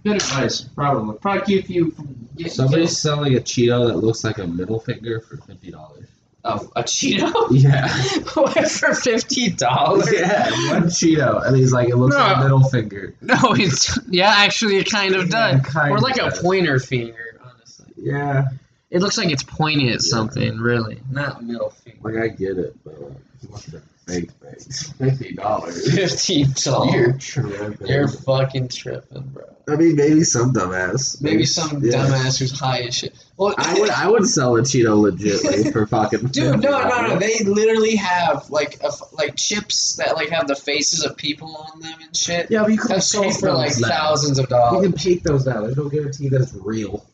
Good 0.02 0.16
advice, 0.16 0.62
probably. 0.62 1.18
Probably 1.18 1.42
keep 1.42 1.70
you 1.70 1.92
from 1.92 2.28
Somebody's 2.48 2.98
selling 2.98 3.36
a 3.36 3.38
Cheeto 3.38 3.86
that 3.86 3.98
looks 3.98 4.24
like 4.24 4.38
a 4.38 4.46
middle 4.48 4.80
finger 4.80 5.20
for 5.20 5.36
fifty 5.36 5.70
dollars. 5.70 6.08
Oh, 6.44 6.70
a 6.74 6.82
Cheeto? 6.82 7.32
Yeah. 7.52 7.86
what, 8.34 8.68
for 8.70 8.94
fifty 8.94 9.50
dollars? 9.50 10.08
yeah, 10.12 10.50
one 10.72 10.84
Cheeto, 10.84 11.46
and 11.46 11.56
he's 11.56 11.72
like, 11.72 11.88
it 11.88 11.96
looks 11.96 12.16
like 12.16 12.36
a 12.36 12.40
middle 12.42 12.64
finger. 12.64 13.14
No, 13.20 13.36
it's 13.52 13.96
yeah. 14.08 14.32
Actually, 14.38 14.76
it 14.78 14.90
kind 14.90 15.14
of 15.14 15.28
Yeah, 15.30 15.52
does. 15.58 15.66
kind 15.72 15.92
or 15.92 16.00
like 16.00 16.16
a 16.18 16.30
pointer 16.32 16.80
finger. 16.80 17.40
Honestly, 17.44 17.86
Yeah. 17.96 18.48
it 18.90 19.00
looks 19.00 19.16
like 19.18 19.30
it's 19.30 19.44
pointing 19.44 19.86
at 19.88 19.92
Yeah. 19.94 19.98
something. 20.00 20.58
Really, 20.58 21.00
not 21.10 21.44
middle 21.44 21.70
finger. 21.70 21.98
Like 22.02 22.16
I 22.16 22.28
get 22.34 22.58
it, 22.58 22.76
but 22.84 23.00
like, 23.00 23.82
if 24.08 24.14
you 24.14 24.20
want 24.20 24.28
the 24.40 24.44
fake 24.46 24.54
things, 24.54 24.92
fifty 24.92 25.34
dollars. 25.34 25.94
Fifty 25.94 26.44
dollars. 26.44 26.94
You're 26.94 27.12
tripping. 27.12 27.86
You're 27.88 28.08
fucking 28.08 28.68
tripping, 28.68 29.22
bro. 29.28 29.44
I 29.68 29.76
mean, 29.76 29.94
maybe 29.94 30.24
some 30.24 30.52
dumbass. 30.52 31.22
Maybe 31.22 31.44
some 31.46 31.82
Yeah. 31.84 31.98
dumbass 32.06 32.38
who's 32.40 32.58
high 32.58 32.80
as 32.82 32.96
shit. 32.96 33.14
Well, 33.36 33.54
I 33.58 33.78
would, 33.78 33.90
I 33.90 34.08
would 34.08 34.26
sell 34.26 34.56
a 34.56 34.60
Cheeto 34.62 35.08
legitly 35.10 35.72
for 35.72 35.86
fucking. 35.86 36.26
Dude, 36.28 36.60
no, 36.60 36.82
no, 36.82 37.06
no. 37.06 37.16
They 37.18 37.44
literally 37.44 37.94
have 37.96 38.50
like 38.50 38.80
a, 38.82 38.86
f- 38.88 39.12
like 39.12 39.36
chips 39.36 39.94
that 39.96 40.16
like 40.16 40.30
have 40.30 40.48
the 40.48 40.56
faces 40.56 41.04
of 41.04 41.16
people 41.16 41.56
on 41.72 41.80
them 41.80 41.96
and 42.02 42.16
shit. 42.16 42.50
Yeah, 42.50 42.62
but 42.62 42.72
you 42.72 42.78
can 42.78 42.88
That's 42.88 43.06
sold 43.06 43.38
for 43.38 43.52
like 43.52 43.72
now. 43.80 43.88
thousands 43.88 44.38
of 44.40 44.48
dollars. 44.48 44.84
You 44.84 44.90
can 44.90 44.98
paint 44.98 45.22
those 45.22 45.46
now. 45.46 45.60
There's 45.60 45.76
no 45.76 45.88
guarantee 45.88 46.28
that 46.30 46.40
it's 46.40 46.54
real. 46.54 47.06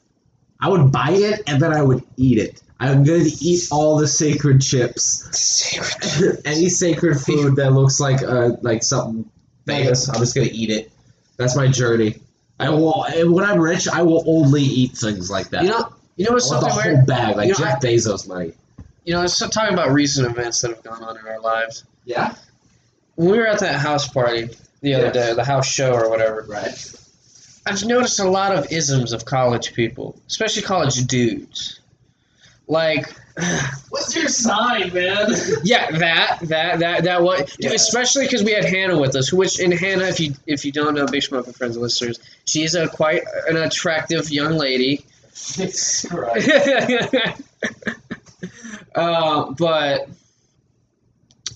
I 0.61 0.68
would 0.70 0.91
buy 0.91 1.11
it 1.11 1.43
and 1.47 1.61
then 1.62 1.72
I 1.74 1.82
would 1.82 2.03
eat 2.16 2.39
it. 2.39 2.62
I'm 2.81 3.03
going 3.03 3.24
to 3.24 3.45
eat 3.45 3.68
all 3.72 3.97
the 3.97 4.07
sacred 4.07 4.61
chips. 4.61 5.29
Sacred. 5.37 6.03
Chips. 6.03 6.43
Any 6.45 6.68
sacred 6.68 7.18
food 7.20 7.57
that 7.57 7.72
looks 7.72 7.99
like 8.01 8.22
uh 8.22 8.51
like 8.62 8.83
something 8.83 9.29
famous, 9.66 10.09
I'm 10.09 10.20
just 10.20 10.35
gonna 10.35 10.49
eat 10.53 10.70
it. 10.70 10.93
That's 11.37 11.57
my 11.57 11.66
journey. 11.68 12.20
I 12.61 12.70
will. 12.70 13.05
and 13.05 13.33
When 13.33 13.45
I'm 13.45 13.61
rich, 13.61 13.89
I 13.89 14.03
will 14.03 14.24
only 14.26 14.62
eat 14.62 14.93
things 14.97 15.31
like 15.31 15.51
that. 15.51 15.62
You 15.64 15.70
know, 15.70 15.93
you 16.16 16.24
know 16.26 16.33
what's 16.33 16.51
I 16.51 16.55
want 16.57 16.64
the 16.66 16.70
something 16.70 16.83
whole 16.83 16.93
weird? 16.97 17.07
bag, 17.07 17.37
like 17.37 17.47
You 17.49 17.53
know, 17.53 17.59
Jeff 17.59 17.81
Bezos 17.81 18.26
money. 18.29 18.53
you 19.05 19.14
know, 19.14 19.20
let's 19.20 19.39
talk 19.39 19.70
about 19.70 19.91
recent 19.93 20.26
events 20.31 20.61
that 20.62 20.70
have 20.70 20.83
gone 20.83 21.03
on 21.03 21.16
in 21.18 21.26
our 21.26 21.41
lives. 21.41 21.85
Yeah. 22.05 22.35
When 23.16 23.31
we 23.31 23.39
were 23.39 23.47
at 23.47 23.59
that 23.61 23.76
house 23.81 24.09
party 24.09 24.51
the 24.81 24.95
other 24.95 25.11
day, 25.11 25.35
the 25.35 25.45
house 25.45 25.66
show 25.66 25.93
or 25.95 26.09
whatever, 26.11 26.45
Right. 26.49 26.95
I've 27.66 27.85
noticed 27.85 28.18
a 28.20 28.29
lot 28.29 28.57
of 28.57 28.72
isms 28.72 29.12
of 29.12 29.24
college 29.24 29.74
people, 29.74 30.18
especially 30.26 30.62
college 30.62 31.05
dudes. 31.07 31.78
Like, 32.69 33.12
What's 33.91 34.14
your 34.16 34.29
sign, 34.29 34.93
man? 34.93 35.27
yeah, 35.62 35.91
that, 35.93 36.39
that, 36.43 36.81
that, 36.81 37.05
that, 37.05 37.23
what, 37.23 37.55
Yeah. 37.61 37.71
especially 37.73 38.25
because 38.27 38.43
we 38.43 38.53
had 38.53 38.64
Hannah 38.64 38.99
with 38.99 39.14
us, 39.16 39.33
which, 39.33 39.61
in 39.61 39.71
Hannah, 39.73 40.05
if 40.07 40.19
you, 40.21 40.35
if 40.47 40.64
you 40.64 40.73
don't 40.73 40.95
know, 40.95 41.07
Big 41.07 41.23
Smoking 41.23 41.53
Friends 41.53 41.77
and 41.77 41.83
listeners, 41.83 42.19
she 42.47 42.64
is 42.64 42.75
a 42.75 42.89
quite 42.89 43.23
an 43.49 43.57
attractive 43.57 44.31
young 44.31 44.53
lady. 44.59 45.05
Uh, 48.95 49.53
but 49.59 50.09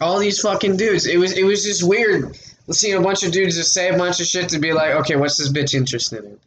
all 0.01 0.19
these 0.19 0.41
fucking 0.41 0.77
dudes, 0.77 1.07
it 1.07 1.17
was, 1.19 1.33
it 1.37 1.45
was 1.45 1.65
just 1.65 1.83
weird 1.83 2.37
seeing 2.71 2.97
a 2.97 3.01
bunch 3.01 3.25
of 3.25 3.33
dudes 3.33 3.57
just 3.57 3.73
say 3.75 3.89
a 3.89 3.97
bunch 3.99 4.21
of 4.21 4.27
shit 4.27 4.51
to 4.51 4.59
be 4.61 4.73
like, 4.73 4.93
okay, 4.93 5.17
what's 5.17 5.39
this 5.39 5.51
bitch 5.51 5.75
interested 5.75 6.25
in? 6.25 6.39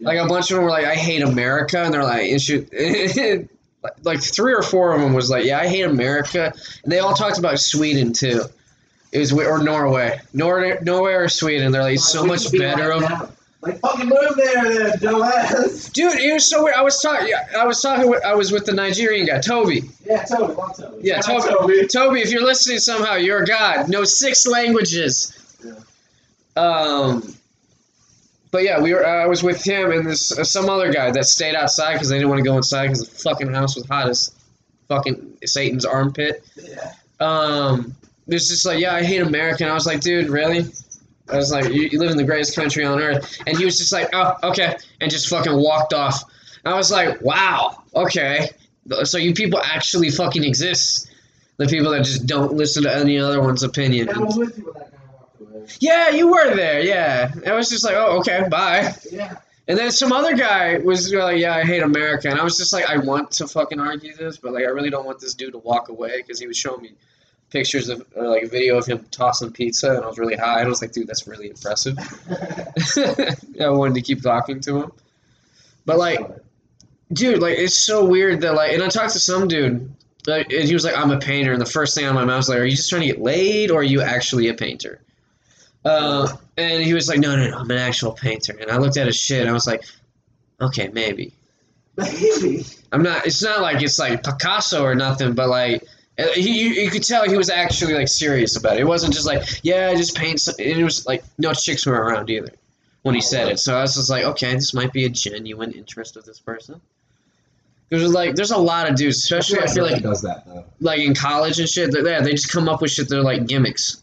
Like 0.00 0.18
a 0.18 0.26
bunch 0.26 0.50
of 0.50 0.56
them 0.56 0.64
were 0.64 0.70
like, 0.70 0.84
I 0.84 0.94
hate 0.94 1.22
America, 1.22 1.78
and 1.82 1.92
they're 1.92 2.04
like, 2.04 2.30
and 2.30 2.40
she- 2.40 2.66
like 4.02 4.22
three 4.22 4.54
or 4.54 4.62
four 4.62 4.94
of 4.94 5.00
them 5.00 5.12
was 5.12 5.30
like, 5.30 5.44
yeah, 5.44 5.60
I 5.60 5.68
hate 5.68 5.82
America, 5.82 6.52
and 6.82 6.92
they 6.92 6.98
all 7.00 7.14
talked 7.14 7.38
about 7.38 7.58
Sweden 7.58 8.12
too. 8.12 8.44
It 9.12 9.18
was 9.18 9.32
or 9.32 9.62
Norway, 9.62 10.20
Nor- 10.32 10.80
Norway 10.82 11.12
or 11.12 11.28
Sweden. 11.28 11.70
They're 11.70 11.82
like, 11.82 12.00
so 12.00 12.24
much 12.26 12.50
be 12.50 12.58
better. 12.58 12.96
like 12.96 13.04
of 13.04 13.18
that. 13.20 13.30
Like 13.60 13.80
fucking 13.80 14.08
move 14.08 14.36
there, 14.36 14.74
then, 14.74 14.98
dumbass. 14.98 15.90
Dude, 15.92 16.20
it 16.20 16.34
was 16.34 16.44
so 16.44 16.64
weird. 16.64 16.76
I 16.76 16.82
was 16.82 17.00
talking. 17.00 17.32
I 17.56 17.64
was 17.64 17.80
talking. 17.80 18.10
With, 18.10 18.22
I 18.22 18.34
was 18.34 18.52
with 18.52 18.66
the 18.66 18.74
Nigerian 18.74 19.24
guy, 19.26 19.40
Toby. 19.40 19.84
Yeah, 20.04 20.24
Toby, 20.24 20.54
Toby. 20.76 20.98
Yeah, 21.00 21.20
Toby. 21.20 21.48
Toby. 21.48 21.86
Toby, 21.86 22.20
if 22.20 22.30
you're 22.30 22.44
listening 22.44 22.78
somehow, 22.78 23.14
you're 23.14 23.42
a 23.42 23.46
god. 23.46 23.88
Knows 23.88 24.18
six 24.18 24.46
languages. 24.46 25.32
Yeah. 25.64 25.72
Um. 26.62 27.34
But 28.54 28.62
yeah, 28.62 28.80
we 28.80 28.94
were. 28.94 29.04
I 29.04 29.26
was 29.26 29.42
with 29.42 29.64
him 29.64 29.90
and 29.90 30.06
this 30.06 30.30
uh, 30.30 30.44
some 30.44 30.70
other 30.70 30.92
guy 30.92 31.10
that 31.10 31.24
stayed 31.24 31.56
outside 31.56 31.94
because 31.94 32.08
they 32.08 32.18
didn't 32.18 32.28
want 32.28 32.38
to 32.38 32.48
go 32.48 32.56
inside 32.56 32.86
because 32.86 33.00
the 33.00 33.18
fucking 33.18 33.52
house 33.52 33.74
was 33.74 33.84
hot 33.86 34.08
as 34.08 34.32
fucking 34.86 35.38
Satan's 35.44 35.84
armpit. 35.84 36.44
Yeah. 36.54 36.92
Um. 37.18 37.96
It 38.28 38.34
was 38.34 38.48
just 38.48 38.64
like, 38.64 38.78
yeah, 38.78 38.94
I 38.94 39.02
hate 39.02 39.22
America. 39.22 39.64
And 39.64 39.72
I 39.72 39.74
was 39.74 39.86
like, 39.86 40.02
dude, 40.02 40.28
really? 40.28 40.66
I 41.28 41.36
was 41.36 41.50
like, 41.50 41.64
you, 41.64 41.88
you 41.90 41.98
live 41.98 42.12
in 42.12 42.16
the 42.16 42.22
greatest 42.22 42.54
country 42.54 42.84
on 42.84 43.00
earth. 43.00 43.38
And 43.44 43.58
he 43.58 43.64
was 43.64 43.76
just 43.76 43.90
like, 43.90 44.10
oh, 44.12 44.36
okay. 44.44 44.76
And 45.00 45.10
just 45.10 45.28
fucking 45.28 45.52
walked 45.52 45.92
off. 45.92 46.22
I 46.64 46.76
was 46.76 46.92
like, 46.92 47.20
wow, 47.22 47.82
okay. 47.92 48.50
So 49.02 49.18
you 49.18 49.34
people 49.34 49.60
actually 49.60 50.10
fucking 50.10 50.44
exist. 50.44 51.10
The 51.56 51.66
people 51.66 51.90
that 51.90 52.04
just 52.04 52.24
don't 52.26 52.52
listen 52.52 52.84
to 52.84 52.94
any 52.94 53.18
other 53.18 53.42
one's 53.42 53.64
opinion. 53.64 54.10
I 54.10 54.12
Yeah, 55.80 56.10
you 56.10 56.28
were 56.28 56.54
there. 56.54 56.80
Yeah. 56.80 57.32
I 57.46 57.52
was 57.52 57.68
just 57.68 57.84
like, 57.84 57.94
oh, 57.94 58.18
okay, 58.18 58.46
bye. 58.50 58.92
Yeah. 59.10 59.36
And 59.66 59.78
then 59.78 59.90
some 59.90 60.12
other 60.12 60.34
guy 60.34 60.78
was 60.78 61.12
like, 61.12 61.38
yeah, 61.38 61.56
I 61.56 61.64
hate 61.64 61.82
America. 61.82 62.28
And 62.28 62.38
I 62.38 62.44
was 62.44 62.58
just 62.58 62.72
like, 62.72 62.88
I 62.88 62.98
want 62.98 63.30
to 63.32 63.46
fucking 63.46 63.80
argue 63.80 64.14
this, 64.14 64.36
but 64.36 64.52
like, 64.52 64.64
I 64.64 64.68
really 64.68 64.90
don't 64.90 65.06
want 65.06 65.20
this 65.20 65.34
dude 65.34 65.52
to 65.52 65.58
walk 65.58 65.88
away 65.88 66.18
because 66.18 66.38
he 66.38 66.46
was 66.46 66.56
showing 66.56 66.82
me 66.82 66.92
pictures 67.50 67.88
of 67.88 68.04
or 68.14 68.28
like 68.28 68.42
a 68.42 68.48
video 68.48 68.76
of 68.76 68.84
him 68.84 69.06
tossing 69.10 69.52
pizza 69.52 69.94
and 69.94 70.04
I 70.04 70.06
was 70.06 70.18
really 70.18 70.36
high. 70.36 70.58
And 70.58 70.66
I 70.66 70.68
was 70.68 70.82
like, 70.82 70.92
dude, 70.92 71.06
that's 71.06 71.26
really 71.26 71.48
impressive. 71.48 71.96
I 73.60 73.68
wanted 73.70 73.94
to 73.94 74.02
keep 74.02 74.22
talking 74.22 74.60
to 74.60 74.82
him. 74.82 74.92
But 75.86 75.98
like, 75.98 76.20
dude, 77.12 77.40
like 77.40 77.58
it's 77.58 77.74
so 77.74 78.04
weird 78.04 78.40
that 78.42 78.54
like, 78.54 78.72
and 78.72 78.82
I 78.82 78.88
talked 78.88 79.12
to 79.12 79.18
some 79.18 79.48
dude, 79.48 79.94
like, 80.26 80.52
and 80.52 80.64
he 80.64 80.74
was 80.74 80.84
like, 80.84 80.96
"I'm 80.96 81.10
a 81.10 81.18
painter," 81.18 81.52
and 81.52 81.60
the 81.60 81.66
first 81.66 81.94
thing 81.94 82.06
on 82.06 82.14
my 82.14 82.24
mouth 82.24 82.38
was 82.38 82.48
like, 82.48 82.58
"Are 82.58 82.64
you 82.64 82.76
just 82.76 82.88
trying 82.88 83.02
to 83.02 83.08
get 83.08 83.20
laid, 83.20 83.70
or 83.70 83.80
are 83.80 83.82
you 83.82 84.00
actually 84.00 84.48
a 84.48 84.54
painter?" 84.54 85.00
Uh, 85.84 86.28
and 86.56 86.82
he 86.82 86.94
was 86.94 87.08
like, 87.08 87.18
"No, 87.18 87.36
no, 87.36 87.48
no, 87.50 87.58
I'm 87.58 87.70
an 87.70 87.78
actual 87.78 88.12
painter." 88.12 88.56
And 88.60 88.70
I 88.70 88.78
looked 88.78 88.96
at 88.96 89.06
his 89.06 89.16
shit, 89.16 89.40
and 89.40 89.50
I 89.50 89.52
was 89.52 89.66
like, 89.66 89.84
"Okay, 90.60 90.88
maybe." 90.88 91.32
Baby. 91.96 92.64
I'm 92.92 93.02
not. 93.02 93.26
It's 93.26 93.42
not 93.42 93.60
like 93.60 93.82
it's 93.82 93.98
like 93.98 94.22
Picasso 94.24 94.82
or 94.82 94.94
nothing, 94.94 95.34
but 95.34 95.48
like. 95.48 95.84
uh, 96.18 96.26
He, 96.34 96.60
you, 96.62 96.68
you 96.84 96.90
could 96.90 97.02
tell 97.04 97.28
he 97.28 97.36
was 97.36 97.50
actually 97.50 97.94
like 97.94 98.08
serious 98.08 98.56
about 98.56 98.76
it. 98.76 98.80
It 98.80 98.84
wasn't 98.86 99.12
just 99.14 99.26
like, 99.26 99.42
yeah, 99.62 99.88
I 99.90 99.94
just 99.96 100.16
paint. 100.16 100.40
Some, 100.40 100.54
and 100.58 100.80
it 100.80 100.84
was 100.84 101.06
like 101.06 101.22
no 101.38 101.52
chicks 101.52 101.84
were 101.86 101.94
around 101.94 102.30
either 102.30 102.50
when 103.02 103.14
he 103.14 103.20
Oh, 103.20 103.24
said 103.24 103.44
wow. 103.44 103.50
it. 103.52 103.58
So 103.58 103.76
I 103.76 103.82
was 103.82 103.94
just 103.94 104.10
like, 104.10 104.24
okay, 104.24 104.54
this 104.54 104.72
might 104.74 104.92
be 104.92 105.04
a 105.04 105.08
genuine 105.10 105.72
interest 105.72 106.16
of 106.16 106.24
this 106.24 106.38
person. 106.40 106.80
Because 107.90 108.12
like, 108.12 108.34
there's 108.34 108.50
a 108.50 108.56
lot 108.58 108.88
of 108.90 108.96
dudes, 108.96 109.18
especially 109.18 109.60
I 109.60 109.66
feel 109.66 109.84
like 109.84 110.02
does 110.02 110.22
that 110.22 110.46
though. 110.46 110.64
like 110.80 111.00
in 111.00 111.14
college 111.14 111.60
and 111.60 111.68
shit. 111.68 111.94
Yeah, 111.94 112.20
they 112.22 112.30
just 112.32 112.50
come 112.50 112.68
up 112.68 112.80
with 112.80 112.90
shit. 112.90 113.08
They're 113.08 113.22
like 113.22 113.46
gimmicks. 113.46 114.00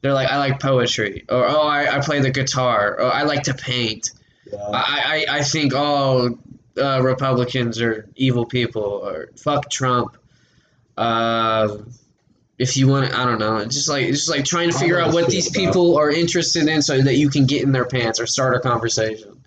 They're 0.00 0.12
like, 0.12 0.28
I 0.28 0.38
like 0.38 0.60
poetry, 0.60 1.24
or 1.28 1.44
oh, 1.44 1.62
I, 1.62 1.96
I 1.96 2.00
play 2.00 2.20
the 2.20 2.30
guitar, 2.30 3.00
or 3.00 3.12
I 3.12 3.22
like 3.22 3.44
to 3.44 3.54
paint. 3.54 4.10
Yeah. 4.50 4.58
I, 4.72 5.26
I, 5.28 5.38
I 5.38 5.42
think 5.42 5.74
all 5.74 6.38
uh, 6.80 7.02
Republicans 7.02 7.80
are 7.80 8.08
evil 8.14 8.46
people, 8.46 8.82
or 8.82 9.30
fuck 9.36 9.68
Trump. 9.68 10.16
Um, 10.96 11.90
if 12.58 12.76
you 12.76 12.88
want, 12.88 13.12
I 13.12 13.24
don't 13.24 13.38
know. 13.38 13.56
It's 13.56 13.74
just 13.74 13.88
like 13.88 14.06
it's 14.06 14.18
just 14.18 14.30
like 14.30 14.44
trying 14.44 14.70
to 14.70 14.78
figure 14.78 15.00
out 15.00 15.12
what 15.12 15.28
these 15.28 15.50
people 15.50 15.96
are 15.98 16.10
interested 16.10 16.68
in, 16.68 16.80
so 16.82 17.00
that 17.00 17.16
you 17.16 17.28
can 17.28 17.46
get 17.46 17.62
in 17.62 17.72
their 17.72 17.84
pants 17.84 18.20
or 18.20 18.26
start 18.26 18.54
a 18.54 18.60
conversation. 18.60 19.42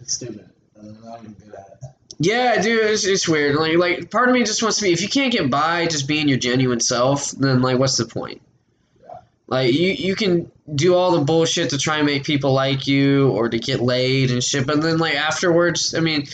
It's 0.00 0.14
stupid. 0.14 0.48
I'm 0.78 0.98
not 1.04 1.20
even 1.20 1.32
good 1.34 1.54
at 1.54 1.78
it. 1.82 1.88
Yeah, 2.18 2.60
dude, 2.62 2.84
it's, 2.86 3.04
it's 3.04 3.28
weird. 3.28 3.56
Like, 3.56 3.76
like 3.76 4.10
part 4.10 4.28
of 4.28 4.34
me 4.34 4.44
just 4.44 4.62
wants 4.62 4.78
to 4.78 4.84
be. 4.84 4.92
If 4.92 5.02
you 5.02 5.08
can't 5.08 5.32
get 5.32 5.50
by 5.50 5.86
just 5.86 6.08
being 6.08 6.28
your 6.28 6.38
genuine 6.38 6.80
self, 6.80 7.30
then 7.32 7.62
like, 7.62 7.78
what's 7.78 7.96
the 7.96 8.06
point? 8.06 8.40
Like, 9.52 9.74
you 9.74 9.90
you 9.90 10.16
can 10.16 10.50
do 10.74 10.94
all 10.94 11.10
the 11.10 11.20
bullshit 11.20 11.68
to 11.70 11.78
try 11.78 11.98
and 11.98 12.06
make 12.06 12.24
people 12.24 12.54
like 12.54 12.86
you 12.86 13.28
or 13.32 13.50
to 13.50 13.58
get 13.58 13.80
laid 13.82 14.30
and 14.30 14.42
shit, 14.42 14.66
but 14.66 14.80
then 14.80 14.96
like 14.96 15.14
afterwards, 15.14 15.94
I 15.94 16.00
mean, 16.00 16.26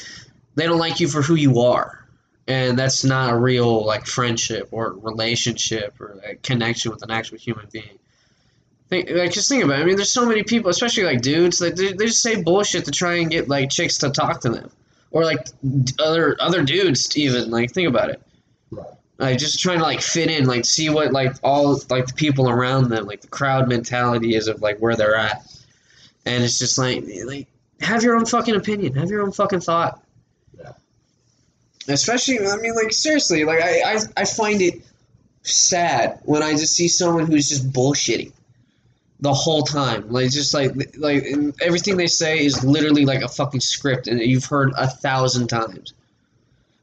they 0.54 0.66
don't 0.66 0.78
like 0.78 1.00
you 1.00 1.08
for 1.08 1.20
who 1.20 1.34
you 1.34 1.62
are, 1.62 2.06
and 2.46 2.78
that's 2.78 3.02
not 3.02 3.32
a 3.32 3.36
real 3.36 3.84
like 3.84 4.06
friendship 4.06 4.68
or 4.70 4.92
relationship 4.92 6.00
or 6.00 6.20
a 6.24 6.36
connection 6.36 6.92
with 6.92 7.02
an 7.02 7.10
actual 7.10 7.38
human 7.38 7.66
being. 7.72 7.98
Think, 8.88 9.10
like, 9.10 9.32
just 9.32 9.48
think 9.48 9.64
about 9.64 9.80
it. 9.80 9.82
I 9.82 9.84
mean, 9.86 9.96
there's 9.96 10.12
so 10.12 10.24
many 10.24 10.44
people, 10.44 10.70
especially 10.70 11.02
like 11.02 11.20
dudes, 11.20 11.60
like 11.60 11.74
they, 11.74 11.94
they 11.94 12.06
just 12.06 12.22
say 12.22 12.40
bullshit 12.40 12.84
to 12.84 12.92
try 12.92 13.14
and 13.14 13.28
get 13.28 13.48
like 13.48 13.68
chicks 13.68 13.98
to 13.98 14.10
talk 14.10 14.42
to 14.42 14.50
them 14.50 14.70
or 15.10 15.24
like 15.24 15.44
other 15.98 16.36
other 16.38 16.62
dudes 16.62 17.16
even 17.16 17.50
like 17.50 17.72
think 17.72 17.88
about 17.88 18.10
it. 18.10 18.22
Like 19.18 19.38
just 19.38 19.58
trying 19.60 19.78
to 19.78 19.84
like 19.84 20.00
fit 20.00 20.30
in 20.30 20.46
like 20.46 20.64
see 20.64 20.88
what 20.90 21.12
like 21.12 21.34
all 21.42 21.80
like 21.90 22.06
the 22.06 22.14
people 22.14 22.48
around 22.48 22.88
them 22.88 23.06
like 23.06 23.20
the 23.20 23.28
crowd 23.28 23.68
mentality 23.68 24.34
is 24.34 24.48
of 24.48 24.62
like 24.62 24.78
where 24.78 24.96
they're 24.96 25.16
at. 25.16 25.44
And 26.24 26.44
it's 26.44 26.58
just 26.58 26.78
like 26.78 27.04
like 27.24 27.48
have 27.80 28.02
your 28.02 28.16
own 28.16 28.26
fucking 28.26 28.54
opinion. 28.54 28.94
Have 28.94 29.10
your 29.10 29.22
own 29.22 29.32
fucking 29.32 29.60
thought. 29.60 30.02
Yeah. 30.58 30.72
especially 31.88 32.40
i 32.46 32.56
mean 32.56 32.74
like 32.74 32.92
seriously 32.92 33.44
like 33.44 33.60
i 33.60 33.94
i, 33.94 33.98
I 34.16 34.24
find 34.24 34.60
it 34.60 34.82
sad 35.42 36.20
when 36.24 36.42
i 36.42 36.52
just 36.52 36.74
see 36.74 36.88
someone 36.88 37.26
who's 37.26 37.48
just 37.48 37.72
bullshitting 37.72 38.32
the 39.20 39.32
whole 39.32 39.62
time. 39.62 40.08
Like 40.10 40.30
just 40.30 40.54
like 40.54 40.72
like 40.96 41.24
everything 41.60 41.96
they 41.96 42.06
say 42.06 42.44
is 42.44 42.64
literally 42.64 43.04
like 43.04 43.22
a 43.22 43.28
fucking 43.28 43.60
script 43.60 44.06
and 44.06 44.20
you've 44.20 44.44
heard 44.44 44.72
a 44.76 44.86
thousand 44.86 45.48
times 45.48 45.92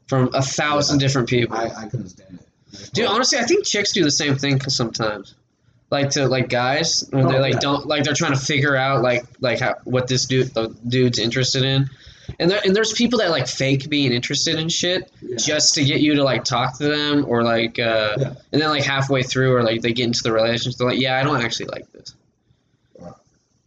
from 0.06 0.30
a 0.34 0.42
thousand 0.42 0.98
different 0.98 1.28
people 1.28 1.56
I, 1.56 1.64
I 1.66 1.88
couldn't 1.88 2.08
stand 2.10 2.38
it. 2.40 2.90
Dude, 2.92 3.06
honestly, 3.06 3.38
I 3.38 3.44
think 3.44 3.64
chicks 3.64 3.92
do 3.92 4.04
the 4.04 4.10
same 4.10 4.36
thing 4.36 4.60
sometimes. 4.68 5.34
Like 5.90 6.10
to 6.10 6.26
like 6.28 6.48
guys 6.48 7.08
when 7.10 7.28
they 7.28 7.36
Oh, 7.38 7.40
like 7.40 7.54
yeah. 7.54 7.60
don't 7.60 7.86
like 7.86 8.04
they're 8.04 8.12
trying 8.14 8.34
to 8.34 8.38
figure 8.40 8.74
out 8.76 9.02
like 9.02 9.24
like 9.40 9.60
how, 9.60 9.76
what 9.84 10.08
this 10.08 10.26
dude 10.26 10.52
the 10.52 10.74
dude's 10.88 11.18
interested 11.20 11.62
in, 11.62 11.88
and 12.40 12.50
there, 12.50 12.60
and 12.64 12.74
there's 12.74 12.92
people 12.92 13.20
that 13.20 13.30
like 13.30 13.46
fake 13.46 13.88
being 13.88 14.12
interested 14.12 14.56
in 14.58 14.68
shit 14.68 15.10
Yeah. 15.22 15.36
just 15.36 15.74
to 15.74 15.84
get 15.84 16.00
you 16.00 16.16
to 16.16 16.24
like 16.24 16.42
talk 16.42 16.76
to 16.78 16.84
them 16.88 17.24
or 17.28 17.44
like 17.44 17.78
uh, 17.78 18.16
and 18.52 18.60
then 18.60 18.68
like 18.68 18.82
halfway 18.82 19.22
through 19.22 19.54
or 19.54 19.62
like 19.62 19.80
they 19.80 19.92
get 19.92 20.06
into 20.06 20.24
the 20.24 20.32
relationship 20.32 20.76
they're 20.76 20.88
like 20.88 20.98
yeah 21.00 21.18
I 21.18 21.22
don't 21.22 21.40
actually 21.40 21.66
like 21.66 21.90
this, 21.92 22.14
Right. 22.98 23.12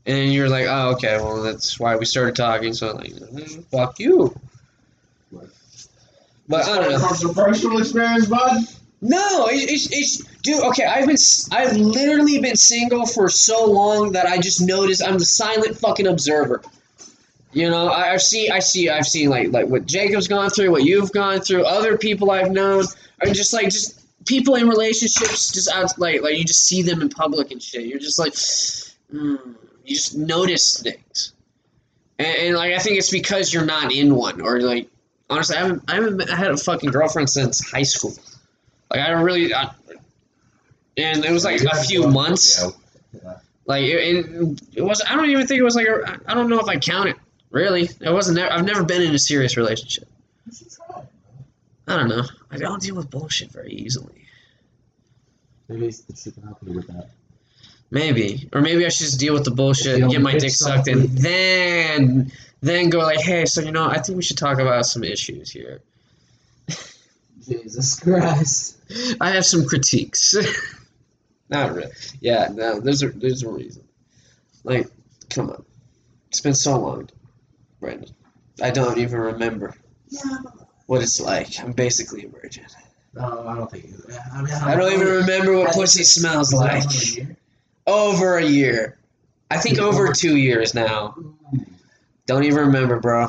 and 0.06 0.34
you're 0.34 0.50
like 0.50 0.66
oh 0.68 0.92
okay 0.96 1.18
well 1.18 1.42
that's 1.42 1.80
why 1.80 1.96
we 1.96 2.04
started 2.04 2.36
talking 2.36 2.74
so 2.74 2.92
like 2.96 3.12
"Mm, 3.14 3.64
fuck 3.72 3.98
you. 3.98 4.36
But 6.50 6.68
I 6.68 6.80
don't 6.82 6.92
know. 6.92 7.00
From 7.00 7.16
some 7.16 7.34
personal 7.34 7.78
experience, 7.78 8.26
bud. 8.26 8.64
No, 9.02 9.48
it- 9.48 9.70
it's, 9.70 9.88
it's 9.92 10.18
dude. 10.42 10.62
Okay, 10.66 10.84
I've 10.84 11.08
been 11.08 11.16
I've 11.52 11.78
literally 11.78 12.40
been 12.40 12.58
single 12.58 13.06
for 13.06 13.30
so 13.30 13.66
long 13.66 14.12
that 14.14 14.26
I 14.26 14.38
just 14.40 14.60
noticed 14.60 15.02
I'm 15.04 15.18
the 15.18 15.26
silent 15.26 15.78
fucking 15.78 16.08
observer. 16.08 16.62
You 17.52 17.70
know, 17.70 17.88
I, 17.90 18.18
seen 18.18 18.52
I 18.52 18.60
see 18.60 18.90
I've 18.90 19.06
seen 19.08 19.30
like 19.30 19.52
like 19.52 19.68
what 19.68 19.86
Jacob's 19.86 20.28
gone 20.28 20.50
through, 20.50 20.72
what 20.72 20.84
you've 20.84 21.12
gone 21.12 21.40
through, 21.40 21.64
other 21.66 21.98
people 21.98 22.30
I've 22.30 22.52
known, 22.52 22.84
and 23.22 23.34
just 23.34 23.54
like 23.54 23.66
just 23.70 23.96
people 24.26 24.56
in 24.56 24.68
relationships, 24.68 25.52
just 25.52 25.70
out 25.70 25.98
like 25.98 26.22
like 26.22 26.38
you 26.38 26.44
just 26.44 26.66
see 26.68 26.82
them 26.84 27.02
in 27.02 27.10
public 27.10 27.52
and 27.52 27.62
shit. 27.62 27.86
You're 27.86 28.00
just 28.00 28.20
like, 28.20 28.34
mm, 28.34 29.56
you 29.86 29.96
just 29.96 30.16
notice 30.16 30.80
things, 30.82 31.34
and, 32.20 32.28
and 32.38 32.56
like 32.56 32.74
I 32.74 32.80
think 32.80 32.98
it's 32.98 33.10
because 33.12 33.52
you're 33.54 33.66
not 33.66 33.92
in 33.94 34.14
one, 34.14 34.42
or 34.42 34.62
like 34.62 34.88
honestly, 35.30 35.56
I 35.56 35.60
haven't 35.62 35.84
I 35.88 35.96
haven't 35.96 36.30
had 36.30 36.52
a 36.52 36.58
fucking 36.58 36.92
girlfriend 36.92 37.30
since 37.30 37.70
high 37.70 37.84
school. 37.84 38.14
Like 38.90 39.02
I 39.02 39.12
really, 39.12 39.54
I, 39.54 39.72
and 40.98 41.24
it 41.24 41.32
was 41.32 41.46
like 41.46 41.62
a 41.62 41.84
few 41.84 42.08
months. 42.08 42.66
Like 43.66 43.84
it, 43.84 44.26
it, 44.26 44.62
it 44.76 44.82
was. 44.82 45.04
I 45.08 45.16
don't 45.16 45.30
even 45.30 45.46
think 45.46 45.60
it 45.60 45.64
was 45.64 45.76
like. 45.76 45.88
A, 45.88 46.20
I 46.26 46.34
don't 46.34 46.50
know 46.50 46.60
if 46.60 46.68
I 46.68 46.78
count 46.78 47.10
it. 47.10 47.16
Really, 47.52 47.90
it 48.02 48.12
wasn't. 48.12 48.40
I've 48.40 48.66
never 48.66 48.84
been 48.84 49.02
in 49.02 49.14
a 49.14 49.20
serious 49.20 49.58
relationship. 49.58 50.08
You 50.48 50.54
should 50.54 50.72
try 50.72 51.02
it. 51.02 51.08
I 51.88 51.98
don't 51.98 52.10
know. 52.10 52.24
I 52.52 52.58
don't 52.58 52.82
deal 52.82 52.96
with 52.96 53.10
bullshit 53.10 53.52
very 53.52 53.72
easily. 53.72 54.26
Maybe 55.68 55.86
it's 55.86 56.02
can 56.24 56.44
help 56.44 56.58
you 56.66 56.74
with 56.74 56.88
that. 56.88 57.10
Maybe, 57.92 58.48
or 58.54 58.62
maybe 58.62 58.86
I 58.86 58.90
should 58.90 59.06
just 59.06 59.20
deal 59.20 59.34
with 59.34 59.46
the 59.46 59.52
bullshit, 59.52 60.02
and 60.02 60.12
get 60.12 60.22
my 60.22 60.34
dick 60.34 60.42
dick 60.42 60.52
sucked, 60.52 60.88
and 60.88 61.10
sucked. 61.10 61.22
then 61.22 62.32
then 62.62 62.90
go 62.90 63.00
like, 63.00 63.20
hey, 63.22 63.46
so 63.46 63.62
you 63.62 63.72
know, 63.72 63.88
I 63.88 64.00
think 64.00 64.18
we 64.18 64.24
should 64.24 64.38
talk 64.38 64.60
about 64.60 64.86
some 64.86 65.04
issues 65.04 65.50
here. 65.52 65.82
Jesus 67.48 68.00
Christ. 68.00 68.78
I 69.22 69.32
have 69.32 69.46
some 69.46 69.66
critiques. 69.66 70.36
Not 71.50 71.74
really. 71.74 71.92
Yeah, 72.20 72.50
no, 72.54 72.80
there's 72.80 73.02
a 73.02 73.10
there's 73.10 73.44
a 73.44 73.50
reason. 73.50 73.84
Like, 74.64 74.88
come 75.30 75.50
on, 75.50 75.64
it's 76.28 76.42
been 76.42 76.54
so 76.54 76.78
long, 76.80 77.10
Brandon. 77.80 78.10
I 78.62 78.70
don't 78.72 78.98
even 79.00 79.20
remember 79.20 79.76
Yeah. 80.10 80.22
what 80.86 81.02
it's 81.02 81.20
like. 81.20 81.60
I'm 81.60 81.72
basically 81.72 82.26
a 82.26 82.30
virgin. 82.30 82.66
No, 83.16 83.48
I 83.48 83.56
don't 83.56 83.72
think. 83.72 83.86
I, 84.34 84.42
mean, 84.44 84.54
I 84.54 84.76
don't 84.76 84.94
even 84.94 85.08
remember 85.08 85.58
what 85.58 85.74
pussy 85.74 86.04
smells 86.04 86.54
like. 86.54 86.84
Over 87.88 88.38
a 88.38 88.46
year. 88.46 88.98
I 89.50 89.58
think 89.58 89.80
over 89.80 90.14
two 90.14 90.36
years 90.38 90.76
now. 90.76 91.16
Mm. 91.18 91.66
Don't 92.30 92.44
even 92.44 92.60
remember, 92.68 93.00
bro. 93.00 93.28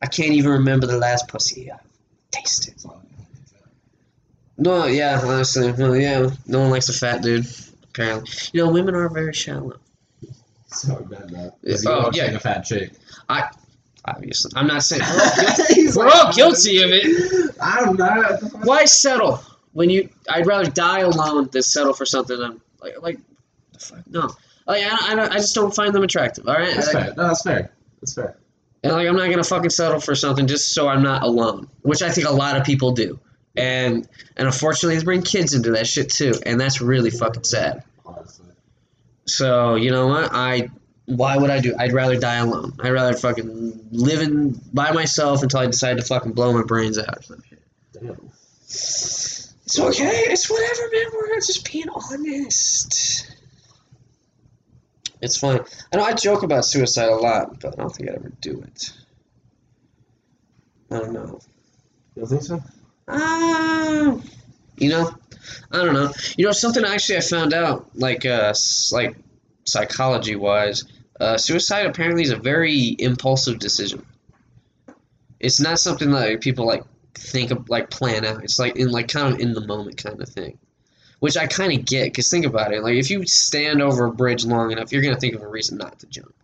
I 0.00 0.06
can't 0.06 0.32
even 0.32 0.50
remember 0.52 0.86
the 0.86 0.96
last 0.96 1.28
pussy 1.28 1.70
I 1.70 1.76
tasted. 2.30 2.76
No, 4.56 4.86
yeah, 4.86 5.20
honestly, 5.22 5.70
well, 5.72 5.94
yeah, 5.94 6.30
no 6.46 6.60
one 6.62 6.70
likes 6.70 6.88
a 6.88 6.94
fat 6.94 7.20
dude. 7.22 7.46
Apparently, 7.90 8.30
you 8.54 8.64
know, 8.64 8.72
women 8.72 8.94
are 8.94 9.10
very 9.10 9.34
shallow. 9.34 9.76
So 10.68 10.94
bad 11.10 11.28
that. 11.28 11.56
Oh, 11.86 12.10
yeah. 12.14 12.30
a 12.30 12.40
fat 12.40 12.62
chick. 12.64 12.92
I 13.28 13.50
obviously, 14.06 14.50
I'm 14.56 14.66
not 14.66 14.82
saying 14.82 15.02
we're 15.94 16.06
like, 16.06 16.14
all 16.14 16.32
guilty 16.32 16.82
of 16.82 16.88
it. 16.90 17.54
I'm 17.60 17.96
not. 17.96 18.40
Why 18.64 18.86
settle 18.86 19.42
when 19.74 19.90
you? 19.90 20.08
I'd 20.30 20.46
rather 20.46 20.70
die 20.70 21.00
alone 21.00 21.50
than 21.52 21.60
settle 21.62 21.92
for 21.92 22.06
something. 22.06 22.40
I'm 22.42 22.62
like, 22.80 22.94
like, 23.02 23.18
no. 24.08 24.30
Like, 24.66 24.84
I, 24.90 25.12
I, 25.12 25.14
don't- 25.14 25.32
I 25.32 25.36
just 25.36 25.54
don't 25.54 25.74
find 25.74 25.94
them 25.94 26.02
attractive. 26.02 26.48
All 26.48 26.54
right, 26.54 26.74
That's 26.74 26.94
Like, 26.94 27.04
fair. 27.04 27.14
No, 27.14 27.28
that's 27.28 27.42
fair. 27.42 27.72
That's 28.00 28.14
fair. 28.14 28.36
And 28.82 28.92
like 28.92 29.08
I'm 29.08 29.16
not 29.16 29.28
gonna 29.30 29.44
fucking 29.44 29.70
settle 29.70 30.00
for 30.00 30.14
something 30.14 30.46
just 30.46 30.72
so 30.72 30.88
I'm 30.88 31.02
not 31.02 31.22
alone, 31.22 31.68
which 31.82 32.02
I 32.02 32.10
think 32.10 32.28
a 32.28 32.32
lot 32.32 32.56
of 32.56 32.64
people 32.64 32.92
do. 32.92 33.18
And 33.56 34.08
and 34.36 34.46
unfortunately, 34.46 34.98
they 34.98 35.04
bring 35.04 35.22
kids 35.22 35.54
into 35.54 35.72
that 35.72 35.86
shit 35.86 36.10
too, 36.10 36.34
and 36.46 36.60
that's 36.60 36.80
really 36.80 37.10
fucking 37.10 37.44
sad. 37.44 37.82
Honestly. 38.06 38.46
So 39.26 39.74
you 39.74 39.90
know 39.90 40.06
what? 40.06 40.30
I 40.32 40.70
why 41.06 41.36
would 41.36 41.50
I 41.50 41.60
do? 41.60 41.74
I'd 41.78 41.92
rather 41.92 42.16
die 42.16 42.36
alone. 42.36 42.74
I'd 42.80 42.90
rather 42.90 43.16
fucking 43.16 43.88
live 43.90 44.20
in 44.20 44.60
by 44.72 44.92
myself 44.92 45.42
until 45.42 45.60
I 45.60 45.66
decide 45.66 45.96
to 45.96 46.04
fucking 46.04 46.32
blow 46.32 46.52
my 46.52 46.62
brains 46.62 46.98
out 46.98 47.18
or 47.18 47.22
some 47.22 47.42
shit. 47.48 47.62
Damn. 47.94 48.30
It's 48.64 49.78
okay. 49.78 50.24
It's 50.28 50.48
whatever, 50.48 50.82
man. 50.92 51.06
We're 51.12 51.36
just 51.36 51.70
being 51.70 51.88
honest. 51.88 53.30
It's 55.20 55.36
fine. 55.36 55.60
I 55.92 55.96
know 55.96 56.04
I 56.04 56.12
joke 56.12 56.42
about 56.42 56.64
suicide 56.64 57.08
a 57.08 57.16
lot, 57.16 57.60
but 57.60 57.74
I 57.74 57.82
don't 57.82 57.94
think 57.94 58.08
I'd 58.08 58.16
ever 58.16 58.32
do 58.40 58.62
it. 58.62 58.92
I 60.90 60.98
don't 60.98 61.12
know. 61.12 61.40
You 62.14 62.22
don't 62.22 62.28
think 62.28 62.42
so? 62.42 62.62
Um, 63.08 64.22
you 64.76 64.90
know, 64.90 65.14
I 65.72 65.84
don't 65.84 65.94
know. 65.94 66.12
You 66.36 66.46
know, 66.46 66.52
something 66.52 66.84
actually 66.84 67.18
I 67.18 67.20
found 67.20 67.52
out, 67.52 67.90
like, 67.94 68.24
uh, 68.24 68.54
like 68.92 69.16
psychology 69.64 70.36
wise, 70.36 70.84
uh, 71.20 71.36
suicide 71.36 71.86
apparently 71.86 72.22
is 72.22 72.30
a 72.30 72.36
very 72.36 72.96
impulsive 72.98 73.58
decision. 73.58 74.04
It's 75.40 75.60
not 75.60 75.78
something 75.78 76.10
that 76.12 76.40
people 76.40 76.66
like 76.66 76.84
think 77.14 77.50
of, 77.50 77.68
like 77.68 77.90
plan 77.90 78.24
out. 78.24 78.44
It's 78.44 78.58
like 78.58 78.76
in 78.76 78.90
like 78.90 79.08
kind 79.08 79.34
of 79.34 79.40
in 79.40 79.52
the 79.52 79.66
moment 79.66 79.96
kind 80.02 80.20
of 80.20 80.28
thing, 80.28 80.58
which 81.20 81.36
I 81.36 81.46
kind 81.46 81.72
of 81.72 81.84
get. 81.84 82.14
Cause 82.14 82.28
think 82.28 82.46
about 82.46 82.72
it, 82.72 82.82
like 82.82 82.94
if 82.94 83.10
you 83.10 83.26
stand 83.26 83.82
over 83.82 84.06
a 84.06 84.12
bridge 84.12 84.44
long 84.44 84.72
enough, 84.72 84.92
you're 84.92 85.02
gonna 85.02 85.18
think 85.18 85.34
of 85.34 85.42
a 85.42 85.48
reason 85.48 85.78
not 85.78 85.98
to 86.00 86.06
jump. 86.06 86.34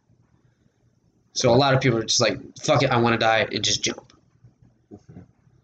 So 1.32 1.52
a 1.52 1.56
lot 1.56 1.74
of 1.74 1.80
people 1.80 1.98
are 1.98 2.04
just 2.04 2.20
like, 2.20 2.38
"Fuck 2.58 2.82
it, 2.82 2.90
I 2.90 2.98
want 2.98 3.14
to 3.14 3.18
die," 3.18 3.48
and 3.50 3.62
just 3.62 3.82
jump. 3.82 4.12
Mm-hmm. 4.92 5.20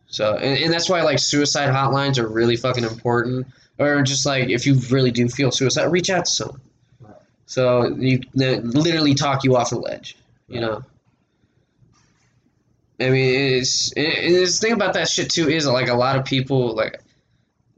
So, 0.09 0.35
and, 0.37 0.59
and 0.59 0.73
that's 0.73 0.89
why 0.89 1.03
like 1.03 1.19
suicide 1.19 1.71
hotlines 1.71 2.19
are 2.19 2.29
really 2.29 2.57
fucking 2.57 2.85
important. 2.85 3.47
Or 3.79 4.03
just 4.03 4.27
like 4.27 4.51
if 4.51 4.67
you 4.67 4.75
really 4.91 5.11
do 5.11 5.29
feel 5.29 5.51
suicide, 5.51 5.87
reach 5.87 6.11
out 6.11 6.27
to 6.27 6.31
someone. 6.31 6.61
Right. 7.01 7.15
So 7.47 7.87
you 7.97 8.21
they 8.35 8.61
literally 8.61 9.15
talk 9.15 9.45
you 9.45 9.57
off 9.57 9.71
the 9.71 9.79
ledge. 9.79 10.17
You 10.49 10.61
know. 10.61 10.83
I 13.01 13.09
mean, 13.09 13.55
it's 13.59 13.93
and 13.93 14.07
and 14.07 14.35
the 14.35 14.47
thing 14.47 14.73
about 14.73 14.95
that 14.95 15.09
shit 15.09 15.31
too 15.31 15.49
is 15.49 15.67
like 15.67 15.89
a 15.89 15.95
lot 15.95 16.17
of 16.17 16.27
people 16.27 16.75
like 16.75 17.00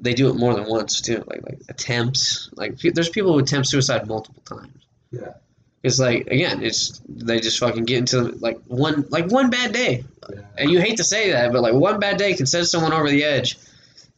they 0.03 0.13
do 0.15 0.29
it 0.29 0.35
more 0.35 0.53
than 0.55 0.67
once 0.67 1.01
too. 1.01 1.25
Like 1.27 1.43
like 1.43 1.61
attempts. 1.69 2.51
Like 2.55 2.79
there's 2.79 3.09
people 3.09 3.33
who 3.33 3.39
attempt 3.39 3.69
suicide 3.69 4.07
multiple 4.07 4.43
times. 4.45 4.85
Yeah. 5.11 5.35
It's 5.83 5.99
like 5.99 6.27
again, 6.27 6.63
it's 6.63 7.01
they 7.09 7.41
just 7.41 7.59
fucking 7.59 7.85
get 7.85 7.99
into 7.99 8.23
like 8.41 8.61
one 8.67 9.07
like 9.09 9.31
one 9.31 9.49
bad 9.51 9.73
day 9.73 10.05
Yeah. 10.31 10.41
and 10.59 10.71
you 10.71 10.81
hate 10.81 10.99
to 10.99 11.05
say 11.05 11.33
that, 11.33 11.53
but 11.53 11.63
like 11.63 11.75
one 11.75 11.99
bad 12.01 12.19
day 12.19 12.35
can 12.35 12.47
send 12.47 12.67
someone 12.67 12.93
over 12.93 13.09
the 13.09 13.25
edge, 13.25 13.57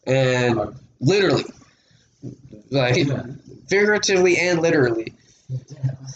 and 0.07 0.59
uh-huh. 0.59 0.73
literally, 1.01 1.45
like 2.71 2.97
Yeah. 2.97 3.27
figuratively 3.69 4.37
and 4.39 4.61
literally. 4.61 5.13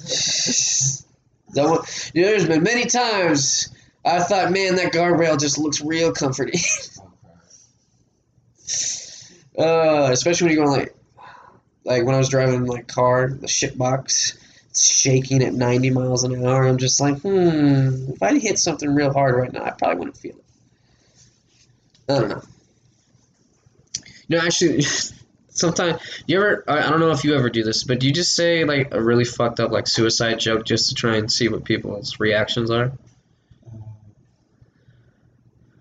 So, 0.05 1.85
you 2.15 2.23
know, 2.23 2.29
there's 2.29 2.47
been 2.47 2.63
many 2.63 2.87
times 2.87 3.69
I 4.05 4.21
thought, 4.21 4.53
man, 4.53 4.77
that 4.77 4.93
guardrail 4.93 5.39
just 5.39 5.59
looks 5.59 5.81
real 5.81 6.13
comforting. 6.13 6.61
Oh, 7.01 7.05
uh, 9.59 10.09
especially 10.13 10.47
when 10.47 10.57
you're 10.57 10.65
going 10.65 10.79
like, 10.79 10.95
like 11.85 12.05
when 12.05 12.15
I 12.15 12.19
was 12.19 12.29
driving 12.29 12.67
my 12.67 12.83
car, 12.83 13.29
the 13.29 13.49
shit 13.49 13.77
box, 13.77 14.39
it's 14.71 14.89
shaking 14.89 15.43
at 15.43 15.55
90 15.55 15.91
miles 15.91 16.25
an 16.25 16.45
hour. 16.45 16.67
I'm 16.67 16.79
just 16.79 17.01
like, 17.01 17.19
hmm, 17.21 18.11
if 18.11 18.23
I 18.23 18.39
hit 18.39 18.59
something 18.59 18.95
real 18.95 19.13
hard 19.13 19.35
right 19.37 19.53
now, 19.53 19.65
I 19.65 19.71
probably 19.71 19.99
wouldn't 19.99 20.17
feel 20.17 20.37
it. 20.37 20.45
I 22.09 22.21
don't 22.21 22.29
know. 22.29 22.43
You 24.29 24.37
know, 24.37 24.45
actually, 24.45 24.83
sometimes 25.49 26.01
you 26.27 26.39
ever, 26.39 26.65
I 26.69 26.79
I 26.79 26.91
don't 26.91 27.01
know 27.01 27.11
if 27.11 27.25
you 27.25 27.35
ever 27.35 27.51
do 27.51 27.65
this, 27.65 27.85
but 27.85 28.01
do 28.01 28.07
you 28.07 28.13
just 28.13 28.35
say 28.37 28.65
like 28.65 28.95
a 28.95 29.03
really 29.03 29.25
fucked 29.25 29.61
up 29.61 29.71
like 29.71 29.87
suicide 29.87 30.39
joke 30.39 30.65
just 30.65 30.91
to 30.91 30.95
try 30.95 31.17
and 31.17 31.31
see 31.31 31.49
what 31.49 31.65
people's 31.65 32.21
reactions 32.21 32.71
are? 32.71 32.93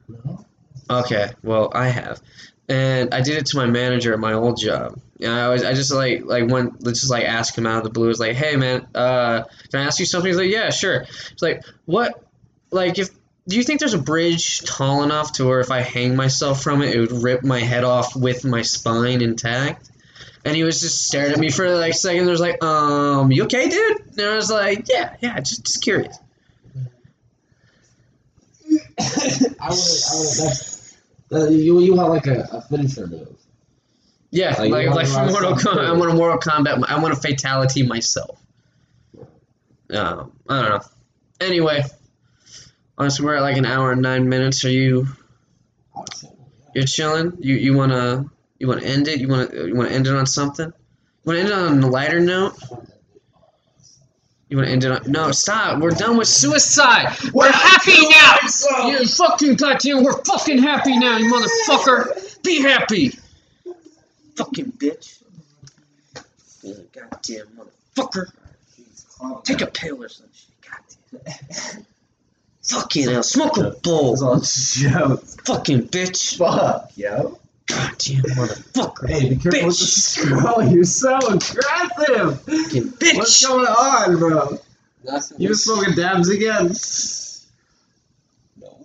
No. 0.07 0.45
Okay, 0.89 1.31
well, 1.43 1.69
I 1.75 1.89
have, 1.89 2.21
and 2.69 3.13
I 3.13 3.21
did 3.21 3.37
it 3.37 3.45
to 3.47 3.57
my 3.57 3.65
manager 3.65 4.13
at 4.13 4.19
my 4.19 4.33
old 4.33 4.59
job. 4.59 4.99
Yeah, 5.17 5.45
I 5.45 5.49
was, 5.49 5.63
I 5.63 5.73
just 5.73 5.91
like, 5.91 6.25
like 6.25 6.49
when, 6.49 6.75
let's 6.79 6.99
just 6.99 7.11
like 7.11 7.23
ask 7.23 7.57
him 7.57 7.65
out 7.65 7.77
of 7.77 7.83
the 7.83 7.89
blue. 7.89 8.09
It's 8.09 8.19
like, 8.19 8.35
hey 8.35 8.55
man, 8.55 8.87
uh, 8.93 9.43
can 9.71 9.81
I 9.81 9.83
ask 9.83 9.99
you 9.99 10.05
something? 10.05 10.29
He's 10.29 10.37
like, 10.37 10.51
yeah, 10.51 10.69
sure. 10.69 11.01
It's 11.31 11.41
like, 11.41 11.63
what, 11.85 12.23
like, 12.71 12.99
if 12.99 13.09
do 13.47 13.55
you 13.55 13.63
think 13.63 13.79
there's 13.79 13.93
a 13.93 13.99
bridge 13.99 14.61
tall 14.63 15.03
enough 15.03 15.33
to 15.33 15.45
where 15.45 15.61
if 15.61 15.71
I 15.71 15.79
hang 15.79 16.15
myself 16.15 16.61
from 16.61 16.81
it, 16.81 16.93
it 16.93 16.99
would 16.99 17.23
rip 17.23 17.43
my 17.43 17.59
head 17.59 17.85
off 17.85 18.15
with 18.15 18.43
my 18.43 18.61
spine 18.61 19.21
intact? 19.21 19.89
And 20.43 20.55
he 20.55 20.63
was 20.63 20.81
just 20.81 21.05
staring 21.05 21.31
at 21.31 21.39
me 21.39 21.49
for 21.49 21.75
like 21.77 21.93
a 21.93 21.97
second. 21.97 22.25
There's 22.25 22.41
like, 22.41 22.61
um, 22.63 23.31
you 23.31 23.45
okay, 23.45 23.69
dude? 23.69 24.01
And 24.17 24.21
I 24.21 24.35
was 24.35 24.51
like, 24.51 24.87
yeah, 24.89 25.15
yeah, 25.21 25.39
just, 25.39 25.65
just 25.65 25.81
curious. 25.81 26.17
I 28.99 29.09
would. 29.09 29.59
I 29.59 29.69
would. 29.69 30.76
Uh, 31.31 31.47
you 31.49 31.79
you 31.79 31.93
want 31.95 32.09
like 32.09 32.27
a, 32.27 32.47
a 32.51 32.61
finisher 32.61 33.07
move. 33.07 33.27
Yeah, 34.29 34.55
Like, 34.59 34.71
like 34.71 34.89
like, 34.89 35.07
from 35.07 35.27
Mortal 35.27 35.53
Kombat. 35.53 35.85
I 35.85 35.93
want 35.93 36.11
a 36.11 36.13
Mortal 36.13 36.39
Kombat. 36.39 36.83
I 36.87 36.99
want 36.99 37.13
a 37.13 37.17
fatality 37.17 37.83
myself. 37.83 38.41
Um, 39.89 40.33
I 40.49 40.61
don't 40.61 40.69
know. 40.69 40.81
Anyway, 41.39 41.83
honestly, 42.97 43.25
we're 43.25 43.35
at 43.35 43.41
like 43.41 43.57
an 43.57 43.65
hour 43.65 43.91
and 43.93 44.01
nine 44.01 44.27
minutes. 44.27 44.65
Are 44.65 44.69
you 44.69 45.07
I 45.95 45.99
would 45.99 46.13
say, 46.13 46.29
you're 46.75 46.85
chilling? 46.85 47.37
You 47.39 47.55
you 47.55 47.73
wanna 47.73 48.25
you 48.59 48.67
wanna 48.67 48.83
end 48.83 49.07
it? 49.07 49.19
You 49.21 49.27
wanna 49.29 49.49
you 49.53 49.75
wanna 49.75 49.89
end 49.89 50.07
it 50.07 50.13
on 50.13 50.25
something? 50.25 50.67
You 50.67 50.73
wanna 51.23 51.39
end 51.39 51.49
it 51.49 51.53
on 51.53 51.83
a 51.83 51.87
lighter 51.89 52.19
note? 52.19 52.53
You 54.49 54.57
wanna 54.57 54.69
end 54.69 54.85
it 54.85 54.91
on? 54.91 55.11
No, 55.11 55.31
stop. 55.31 55.81
We're 55.81 55.91
done 55.91 56.17
with 56.17 56.27
suicide. 56.27 57.17
We're 57.33 57.51
happy 57.51 57.99
now. 58.07 58.87
You 58.87 59.05
fucking 59.05 59.55
goddamn. 59.55 60.03
We're 60.03 60.23
fucking 60.23 60.59
happy 60.59 60.97
now, 60.97 61.17
you 61.17 61.31
motherfucker. 61.33 62.41
Be 62.43 62.61
happy. 62.61 63.17
Fucking 64.35 64.71
bitch. 64.73 65.21
You 66.63 66.87
Goddamn 66.93 67.47
motherfucker. 67.97 68.31
Take 69.43 69.61
a 69.61 69.67
pill 69.67 70.03
or 70.03 70.09
some 70.09 70.27
shit. 70.33 71.21
Goddamn. 71.23 71.85
Fucking 72.63 73.09
hell. 73.09 73.23
Smoke 73.23 73.57
a 73.57 73.71
bowl. 73.83 74.15
Fucking 74.15 75.87
bitch. 75.87 76.37
Fuck, 76.37 76.91
yo. 76.95 77.39
God 77.67 77.95
damn 77.97 78.23
motherfucker. 78.23 79.09
Hey, 79.09 79.29
be 79.29 79.35
careful 79.35 79.67
with 79.67 79.77
the 79.77 79.85
Bitch. 79.85 79.97
scroll. 79.97 80.63
You're 80.73 80.83
so 80.85 81.17
aggressive. 81.17 82.41
Fucking 82.41 82.83
bitch. 82.93 83.15
What's 83.17 83.45
going 83.45 83.67
on, 83.67 84.17
bro? 84.17 84.57
Nothing. 85.03 85.41
You 85.41 85.53
smoking 85.53 85.93
dabs 85.95 86.29
again? 86.29 86.67
No. 88.61 88.77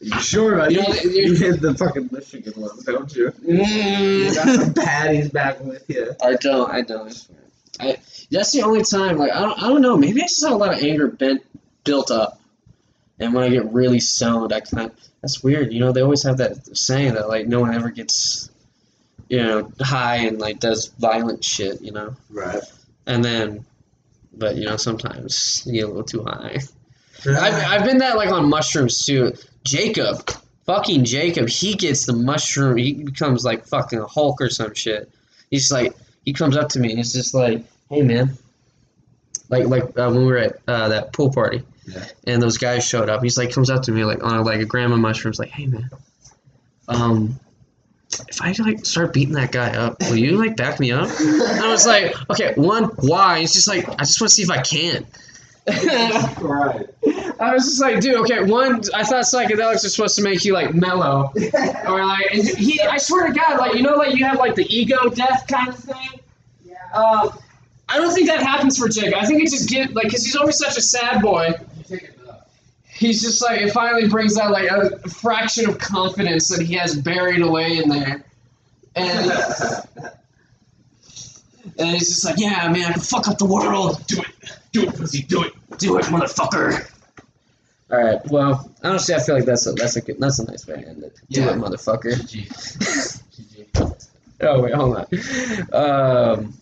You 0.00 0.20
sure 0.20 0.54
about 0.54 0.70
You 0.72 0.78
you? 0.80 0.82
know, 0.88 0.94
You, 0.94 1.10
you- 1.10 1.34
hit 1.34 1.60
the 1.60 1.74
fucking 1.74 2.08
Michigan 2.12 2.54
ones, 2.60 2.84
don't 2.84 3.14
you? 3.14 3.30
Mm. 3.46 4.28
You 4.28 4.34
got 4.34 4.48
some 4.60 4.74
patties 4.84 5.30
back 5.30 5.60
with 5.60 5.84
you. 5.88 6.14
I 6.22 6.34
don't. 6.34 6.70
I 6.70 6.82
don't. 6.82 7.08
I 7.08 7.10
swear. 7.10 7.38
I. 7.80 7.96
That's 8.30 8.52
the 8.52 8.62
only 8.62 8.82
time. 8.82 9.18
Like 9.18 9.32
I 9.32 9.40
don't. 9.42 9.62
I 9.62 9.68
don't 9.68 9.82
know. 9.82 9.96
Maybe 9.96 10.20
I 10.22 10.24
just 10.26 10.42
have 10.44 10.52
a 10.52 10.56
lot 10.56 10.72
of 10.74 10.82
anger 10.82 11.06
bent 11.08 11.44
built 11.84 12.10
up, 12.10 12.35
and 13.18 13.32
when 13.34 13.44
I 13.44 13.48
get 13.48 13.72
really 13.72 14.00
stoned, 14.00 14.52
I 14.52 14.60
kind. 14.60 14.90
of, 14.90 14.98
that's 15.22 15.42
weird. 15.42 15.72
You 15.72 15.80
know, 15.80 15.92
they 15.92 16.02
always 16.02 16.22
have 16.24 16.36
that 16.38 16.76
saying 16.76 17.14
that 17.14 17.28
like 17.28 17.46
no 17.46 17.60
one 17.60 17.74
ever 17.74 17.90
gets, 17.90 18.50
you 19.28 19.42
know, 19.42 19.72
high 19.80 20.16
and 20.26 20.38
like 20.38 20.60
does 20.60 20.86
violent 20.98 21.44
shit. 21.44 21.80
You 21.80 21.92
know, 21.92 22.16
Right. 22.30 22.62
and 23.06 23.24
then, 23.24 23.64
but 24.36 24.56
you 24.56 24.66
know, 24.66 24.76
sometimes 24.76 25.62
you 25.66 25.72
get 25.72 25.84
a 25.84 25.88
little 25.88 26.04
too 26.04 26.22
high. 26.24 26.58
I've, 27.26 27.54
I've 27.80 27.84
been 27.84 27.98
that 27.98 28.16
like 28.16 28.30
on 28.30 28.48
mushrooms 28.48 29.04
too. 29.04 29.32
Jacob, 29.64 30.30
fucking 30.66 31.04
Jacob, 31.04 31.48
he 31.48 31.74
gets 31.74 32.06
the 32.06 32.12
mushroom. 32.12 32.76
He 32.76 32.92
becomes 32.92 33.44
like 33.44 33.66
fucking 33.66 33.98
a 33.98 34.06
Hulk 34.06 34.40
or 34.40 34.50
some 34.50 34.74
shit. 34.74 35.10
He's 35.50 35.72
like, 35.72 35.94
he 36.24 36.32
comes 36.34 36.56
up 36.56 36.68
to 36.70 36.78
me 36.78 36.90
and 36.90 36.98
he's 36.98 37.12
just 37.12 37.34
like, 37.34 37.64
"Hey 37.88 38.02
man," 38.02 38.36
like 39.48 39.66
like 39.66 39.84
uh, 39.98 40.10
when 40.10 40.18
we 40.18 40.24
were 40.26 40.38
at 40.38 40.58
uh, 40.68 40.88
that 40.88 41.12
pool 41.12 41.32
party, 41.32 41.62
Yeah. 41.86 42.04
and 42.26 42.42
those 42.42 42.58
guys 42.58 42.86
showed 42.86 43.08
up. 43.08 43.22
He's 43.22 43.38
like, 43.38 43.52
comes 43.52 43.70
up 43.70 43.82
to 43.84 43.92
me 43.92 44.04
like 44.04 44.22
on 44.24 44.38
a, 44.38 44.42
like 44.42 44.60
a 44.60 44.64
gram 44.64 44.92
of 44.92 44.98
mushrooms, 44.98 45.38
like, 45.38 45.50
"Hey 45.50 45.66
man, 45.66 45.90
um." 46.88 47.40
If 48.28 48.40
I 48.40 48.54
like 48.62 48.86
start 48.86 49.12
beating 49.12 49.34
that 49.34 49.50
guy 49.50 49.76
up, 49.76 50.00
will 50.00 50.16
you 50.16 50.38
like 50.38 50.56
back 50.56 50.78
me 50.78 50.92
up? 50.92 51.08
And 51.18 51.60
I 51.60 51.68
was 51.68 51.88
like, 51.88 52.14
okay, 52.30 52.54
one, 52.54 52.84
why? 52.84 53.38
It's 53.38 53.52
just 53.52 53.66
like 53.66 53.88
I 53.88 54.04
just 54.04 54.20
want 54.20 54.30
to 54.30 54.34
see 54.34 54.42
if 54.42 54.50
I 54.50 54.62
can. 54.62 55.04
right. 55.66 56.86
I 57.40 57.52
was 57.52 57.64
just 57.64 57.80
like, 57.80 58.00
dude, 58.00 58.14
okay, 58.18 58.44
one, 58.44 58.82
I 58.94 59.02
thought 59.02 59.24
psychedelics 59.24 59.84
are 59.84 59.88
supposed 59.88 60.14
to 60.16 60.22
make 60.22 60.44
you 60.44 60.52
like 60.52 60.72
mellow, 60.72 61.32
or 61.86 62.04
like, 62.04 62.32
and 62.32 62.46
he, 62.46 62.80
I 62.80 62.98
swear 62.98 63.26
to 63.26 63.32
God, 63.32 63.58
like, 63.58 63.74
you 63.74 63.82
know, 63.82 63.94
like 63.94 64.14
you 64.14 64.24
have 64.24 64.38
like 64.38 64.54
the 64.54 64.64
ego 64.74 65.08
death 65.08 65.46
kind 65.48 65.68
of 65.68 65.76
thing. 65.76 66.20
Yeah. 66.64 66.74
Uh, 66.94 67.30
I 67.88 67.98
don't 67.98 68.14
think 68.14 68.28
that 68.28 68.40
happens 68.40 68.78
for 68.78 68.88
Jake. 68.88 69.14
I 69.14 69.26
think 69.26 69.42
it 69.42 69.50
just 69.50 69.68
get 69.68 69.92
like, 69.94 70.10
cause 70.10 70.24
he's 70.24 70.36
always 70.36 70.56
such 70.56 70.76
a 70.76 70.80
sad 70.80 71.20
boy. 71.20 71.48
You 71.78 71.84
take 71.84 72.02
it 72.04 72.18
up. 72.28 72.48
He's 72.98 73.20
just 73.22 73.42
like, 73.42 73.60
it 73.60 73.72
finally 73.72 74.08
brings 74.08 74.38
out 74.38 74.50
like 74.52 74.70
a 74.70 74.98
fraction 75.08 75.68
of 75.68 75.78
confidence 75.78 76.48
that 76.48 76.60
he 76.64 76.74
has 76.74 76.94
buried 76.96 77.42
away 77.42 77.78
in 77.78 77.88
there, 77.88 78.24
and 78.94 79.30
and 81.78 81.90
he's 81.90 82.08
just 82.08 82.24
like, 82.24 82.38
yeah, 82.38 82.68
man, 82.68 82.86
I 82.86 82.92
can 82.92 83.02
fuck 83.02 83.28
up 83.28 83.38
the 83.38 83.44
world. 83.46 84.02
Do 84.06 84.20
it, 84.20 84.52
do 84.72 84.82
it, 84.84 84.94
pussy, 84.96 85.22
do 85.22 85.42
it, 85.44 85.52
do 85.78 85.98
it, 85.98 86.04
motherfucker. 86.06 86.90
All 87.90 88.02
right. 88.02 88.18
Well, 88.30 88.70
honestly, 88.82 89.14
I 89.14 89.20
feel 89.20 89.36
like 89.36 89.44
that's 89.44 89.66
a 89.66 89.72
that's 89.72 89.96
a 89.96 90.00
good, 90.00 90.16
that's 90.18 90.38
a 90.40 90.44
nice 90.46 90.66
way 90.66 90.80
to 90.82 90.88
end 90.88 91.04
it. 91.04 91.20
Do 91.30 91.40
Yeah. 91.42 91.50
it, 91.50 91.56
motherfucker. 91.58 92.14
GG. 92.14 93.22
GG. 93.30 94.02
Oh 94.38 94.60
wait, 94.60 94.74
hold 94.74 94.96
on. 94.98 95.06
Um, 95.72 96.54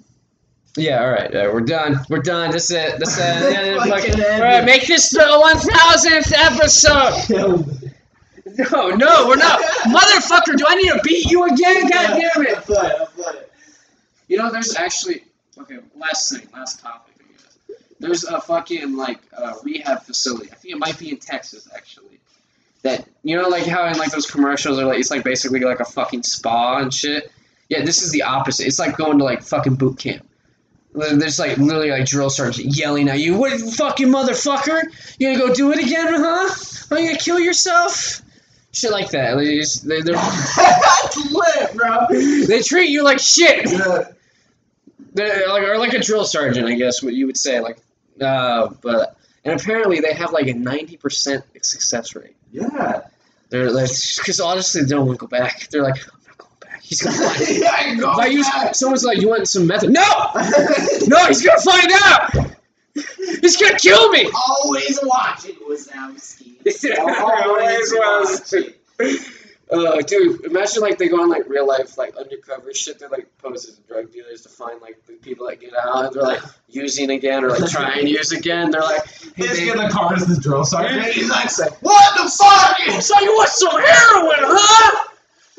yeah, 0.77 1.01
all 1.03 1.11
right, 1.11 1.35
uh, 1.35 1.51
we're 1.53 1.61
done. 1.61 2.01
We're 2.09 2.19
done. 2.23 2.51
This 2.51 2.65
is 2.71 2.77
it. 2.77 2.99
This 2.99 3.13
is 3.17 3.19
it. 3.21 3.53
Yeah, 3.53 3.77
Fucking 3.79 3.91
fucking- 3.93 4.25
end 4.25 4.43
all 4.43 4.49
right, 4.49 4.65
make 4.65 4.87
this 4.87 5.11
the 5.11 5.39
one 5.41 5.57
thousandth 5.59 6.33
episode. 6.33 7.81
No, 8.71 8.91
no, 8.91 9.27
we're 9.27 9.37
not. 9.37 9.59
Motherfucker, 9.87 10.57
do 10.57 10.65
I 10.69 10.75
need 10.77 10.93
to 10.93 11.01
beat 11.03 11.29
you 11.31 11.45
again? 11.45 11.89
God 11.89 12.21
damn 12.21 12.47
it. 12.47 12.57
I'm 12.57 12.63
fine, 12.63 12.91
I'm 13.01 13.07
fine. 13.07 13.35
You 14.29 14.37
know, 14.37 14.53
there's 14.53 14.77
actually 14.77 15.25
okay. 15.59 15.79
Last 15.97 16.31
thing, 16.31 16.47
last 16.53 16.81
topic. 16.81 17.15
I 17.19 17.33
guess. 17.33 17.79
There's 17.99 18.25
a 18.25 18.41
fucking 18.41 18.97
like 18.97 19.19
uh, 19.37 19.55
rehab 19.65 20.03
facility. 20.03 20.51
I 20.53 20.55
think 20.57 20.75
it 20.75 20.79
might 20.79 20.99
be 20.99 21.11
in 21.11 21.17
Texas 21.17 21.69
actually. 21.75 22.21
That 22.83 23.09
you 23.23 23.35
know, 23.35 23.49
like 23.49 23.65
how 23.67 23.87
in 23.87 23.97
like 23.99 24.13
those 24.13 24.31
commercials 24.31 24.79
are 24.79 24.85
like 24.85 25.01
it's 25.01 25.11
like 25.11 25.25
basically 25.25 25.61
like 25.61 25.81
a 25.81 25.85
fucking 25.87 26.23
spa 26.23 26.79
and 26.79 26.93
shit. 26.95 27.33
Yeah, 27.71 27.83
this 27.83 28.03
is 28.03 28.13
the 28.13 28.23
opposite. 28.23 28.67
It's 28.67 28.79
like 28.79 28.97
going 28.97 29.19
to 29.19 29.25
like 29.25 29.43
fucking 29.43 29.77
boot 29.77 29.99
camp. 29.99 30.29
There- 30.95 31.16
There's 31.16 31.39
like 31.39 31.57
literally 31.59 31.91
like 31.91 32.07
drill 32.07 32.31
sergeant 32.31 32.77
yelling 32.77 33.09
at 33.09 33.19
you. 33.21 33.37
What 33.37 33.59
fucking 33.61 34.09
motherfucker? 34.09 34.83
You 35.19 35.33
gonna 35.37 35.49
go 35.49 35.55
do 35.55 35.73
it 35.73 35.79
again, 35.79 36.07
huh? 36.15 36.55
Are 36.95 37.01
you 37.01 37.09
gonna 37.09 37.19
kill 37.19 37.39
yourself? 37.41 38.23
Shit 38.73 38.91
like 38.91 39.11
that. 39.11 39.37
They 39.37 39.57
just, 39.59 39.87
they, 39.89 40.01
they're, 40.03 40.15
That's 40.57 41.33
lit, 41.33 41.75
bro. 41.77 42.07
they 42.47 42.61
treat 42.62 42.91
you 42.91 43.05
like 43.05 43.21
shit. 43.21 43.71
Yeah. 43.71 44.05
They're 45.15 45.49
like 45.49 45.62
or 45.62 45.79
like 45.79 45.93
a 45.95 46.01
drill 46.01 46.25
sergeant, 46.25 46.66
I 46.66 46.75
guess 46.75 47.03
what 47.03 47.15
you 47.15 47.27
would 47.27 47.37
say. 47.37 47.61
Like, 47.61 47.79
uh, 48.21 48.71
but 48.83 49.16
and 49.45 49.61
apparently 49.61 50.01
they 50.01 50.12
have 50.15 50.33
like 50.33 50.49
a 50.49 50.55
ninety 50.55 50.97
percent 50.97 51.45
success 51.62 52.16
rate. 52.16 52.35
Yeah. 52.51 53.03
They're 53.51 53.71
like 53.71 53.91
because 54.19 54.41
honestly 54.41 54.83
they 54.83 54.89
don't 54.89 55.07
want 55.07 55.21
to 55.21 55.27
go 55.27 55.29
back. 55.29 55.69
They're 55.71 55.83
like, 55.83 55.97
I'm 56.12 56.21
not 56.27 56.39
going 56.39 56.53
back. 56.61 56.71
He's 56.85 57.01
gonna 57.01 57.16
find. 57.31 57.59
yeah, 57.59 57.73
I 57.77 57.94
go 57.97 58.12
If 58.12 58.19
I 58.19 58.27
use 58.27 58.47
someone's 58.78 59.05
like, 59.05 59.19
you 59.20 59.28
want 59.28 59.48
some 59.48 59.66
method? 59.66 59.90
No, 59.90 60.02
no, 61.09 61.27
he's 61.27 61.44
gonna 61.44 61.61
find 61.61 61.90
out. 62.05 62.55
He's 63.40 63.56
gonna 63.56 63.78
kill 63.78 64.11
me. 64.11 64.31
Always 64.48 65.01
watching 65.02 65.56
Wazowski. 65.69 66.55
Always 66.98 67.94
watching. 67.97 68.74
Uh, 69.70 69.97
dude, 70.02 70.44
imagine 70.44 70.82
like 70.82 70.98
they 70.98 71.09
go 71.09 71.23
on 71.23 71.31
like 71.31 71.48
real 71.48 71.66
life 71.66 71.97
like 71.97 72.15
undercover 72.16 72.73
shit. 72.74 72.98
They're 72.98 73.09
like 73.09 73.27
pose 73.39 73.66
as 73.66 73.77
drug 73.89 74.12
dealers 74.12 74.43
to 74.43 74.51
find 74.51 74.81
like 74.82 75.05
the 75.06 75.15
people 75.15 75.47
that 75.48 75.59
get 75.61 75.73
out. 75.74 76.05
And 76.05 76.15
they're 76.15 76.23
like 76.23 76.43
using 76.69 77.11
again 77.11 77.44
or 77.44 77.48
like 77.48 77.70
trying 77.70 78.02
to 78.05 78.11
use 78.11 78.31
again. 78.31 78.70
They're 78.70 78.82
like, 78.82 79.06
hey, 79.35 79.47
He's 79.48 79.59
man, 79.66 79.78
in 79.81 79.85
the 79.86 79.90
car 79.90 80.15
as 80.15 80.27
the 80.27 80.39
drill 80.40 80.65
sergeant. 80.65 81.06
He's 81.15 81.31
like, 81.31 81.51
"What 81.82 82.15
the 82.16 82.31
fuck?" 82.31 83.01
so 83.02 83.19
you 83.20 83.32
want 83.32 83.48
some 83.48 83.70
heroin, 83.70 84.36
huh? 84.55 85.09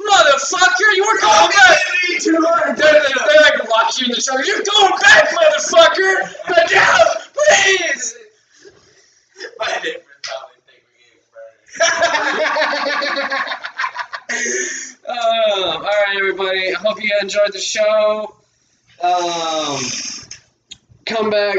Motherfucker, 0.10 0.96
you 0.96 1.04
were 1.04 1.20
going 1.22 1.50
back. 1.52 1.80
They're, 2.24 2.76
they're, 2.76 3.02
they're 3.02 3.42
like 3.42 3.70
lock 3.70 4.00
you 4.00 4.06
in 4.06 4.12
the 4.12 4.22
truck. 4.22 4.46
You're 4.46 4.64
going 4.64 4.94
back, 5.02 5.30
motherfucker. 5.30 6.34
But 6.48 6.72
now, 6.72 6.98
please. 7.34 8.16
My 9.60 9.68
neighbors 9.84 10.04
probably 10.24 10.60
think 10.66 10.82
we 10.88 10.94
getting 11.02 11.24
murdered. 14.24 14.56
um, 15.10 15.76
all 15.78 15.82
right, 15.84 16.18
everybody. 16.18 16.74
I 16.74 16.78
hope 16.80 17.02
you 17.04 17.12
enjoyed 17.22 17.54
the 17.54 17.60
show. 17.60 18.36
Um, 19.04 19.80
come 21.06 21.30
back 21.30 21.58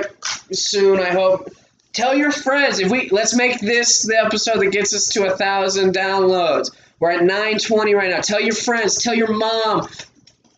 soon. 0.53 1.01
I 1.01 1.11
hope. 1.11 1.51
Tell 1.93 2.15
your 2.15 2.31
friends 2.31 2.79
if 2.79 2.91
we 2.91 3.09
let's 3.09 3.35
make 3.35 3.59
this 3.61 4.03
the 4.03 4.19
episode 4.23 4.61
that 4.61 4.71
gets 4.71 4.95
us 4.95 5.07
to 5.15 5.33
a 5.33 5.37
thousand 5.37 5.95
downloads. 5.95 6.71
We're 6.99 7.11
at 7.11 7.21
920 7.23 7.95
right 7.95 8.11
now. 8.11 8.21
Tell 8.21 8.41
your 8.41 8.55
friends. 8.55 9.03
Tell 9.03 9.15
your 9.15 9.33
mom. 9.33 9.89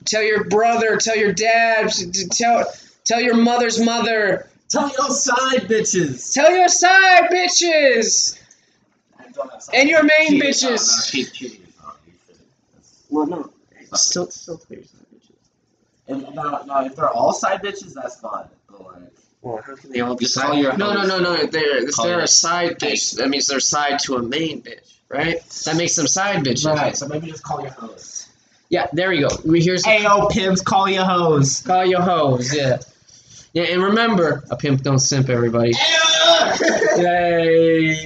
Tell 0.05 0.23
your 0.23 0.45
brother. 0.45 0.97
Tell 0.97 1.17
your 1.17 1.33
dad. 1.33 1.91
t- 1.91 2.11
t- 2.13 2.29
Tell 2.29 2.65
tell 3.05 3.21
your 3.21 3.37
mother's 3.37 3.81
mother. 3.81 4.49
Tell 4.69 4.89
your 4.89 5.11
side 5.11 5.63
bitches. 5.69 6.33
Tell 6.35 6.51
your 6.55 6.69
side 6.69 7.31
bitches 7.31 8.39
and 9.75 9.89
your 9.89 10.03
main 10.03 10.41
bitches. 10.41 11.11
Keep 11.11 11.33
cheating 11.33 11.63
is 11.67 11.75
not. 11.83 11.97
Well, 13.11 13.27
no, 13.27 13.51
still 13.95 14.31
still 14.31 14.59
tell 14.59 14.77
your 14.77 14.85
side 14.87 15.07
bitches. 15.15 15.33
And 16.09 16.35
no, 16.35 16.63
no, 16.65 16.85
if 16.85 16.95
they're 16.97 17.09
all 17.11 17.33
side 17.33 17.63
bitches, 17.63 17.95
that's 17.95 18.21
fine. 18.21 18.47
But 18.71 18.81
like, 18.87 18.95
Well, 19.43 19.63
how 19.67 19.75
can 19.75 19.91
they 19.91 20.01
all 20.01 20.15
be 20.17 20.27
side? 20.27 20.45
call 20.65 20.77
no, 20.77 20.93
no, 20.95 21.05
no, 21.07 21.19
no. 21.19 21.47
They're 21.47 21.79
if 21.89 21.97
they're 21.97 22.21
a 22.21 22.29
side 22.29 22.79
bitch. 22.79 23.17
That 23.17 23.29
means 23.29 23.47
they're 23.47 23.61
side 23.61 23.99
to 24.01 24.17
a 24.17 24.23
main 24.23 24.63
bitch, 24.63 24.98
right? 25.09 25.43
That 25.65 25.77
makes 25.77 25.97
them 25.97 26.07
side 26.07 26.45
bitches. 26.45 26.67
right, 26.67 26.97
so 26.97 27.09
maybe 27.09 27.29
just 27.29 27.43
call 27.43 27.61
your 27.63 27.71
host. 27.71 28.29
Yeah, 28.71 28.87
there 28.93 29.13
you 29.13 29.29
go. 29.29 29.37
We 29.47 29.63
here's 29.63 29.85
Ayo, 29.85 30.31
pimps, 30.31 30.61
call 30.61 30.89
your 30.89 31.05
host. 31.05 31.65
call 31.65 31.87
your 31.87 32.03
hoes. 32.03 32.55
Yeah, 32.55 32.79
yeah, 33.55 33.65
and 33.65 33.83
remember, 33.83 34.45
a 34.51 34.57
pimp 34.57 34.83
don't 34.83 34.99
simp. 34.99 35.29
Everybody. 35.31 35.73
Yay. 36.97 38.05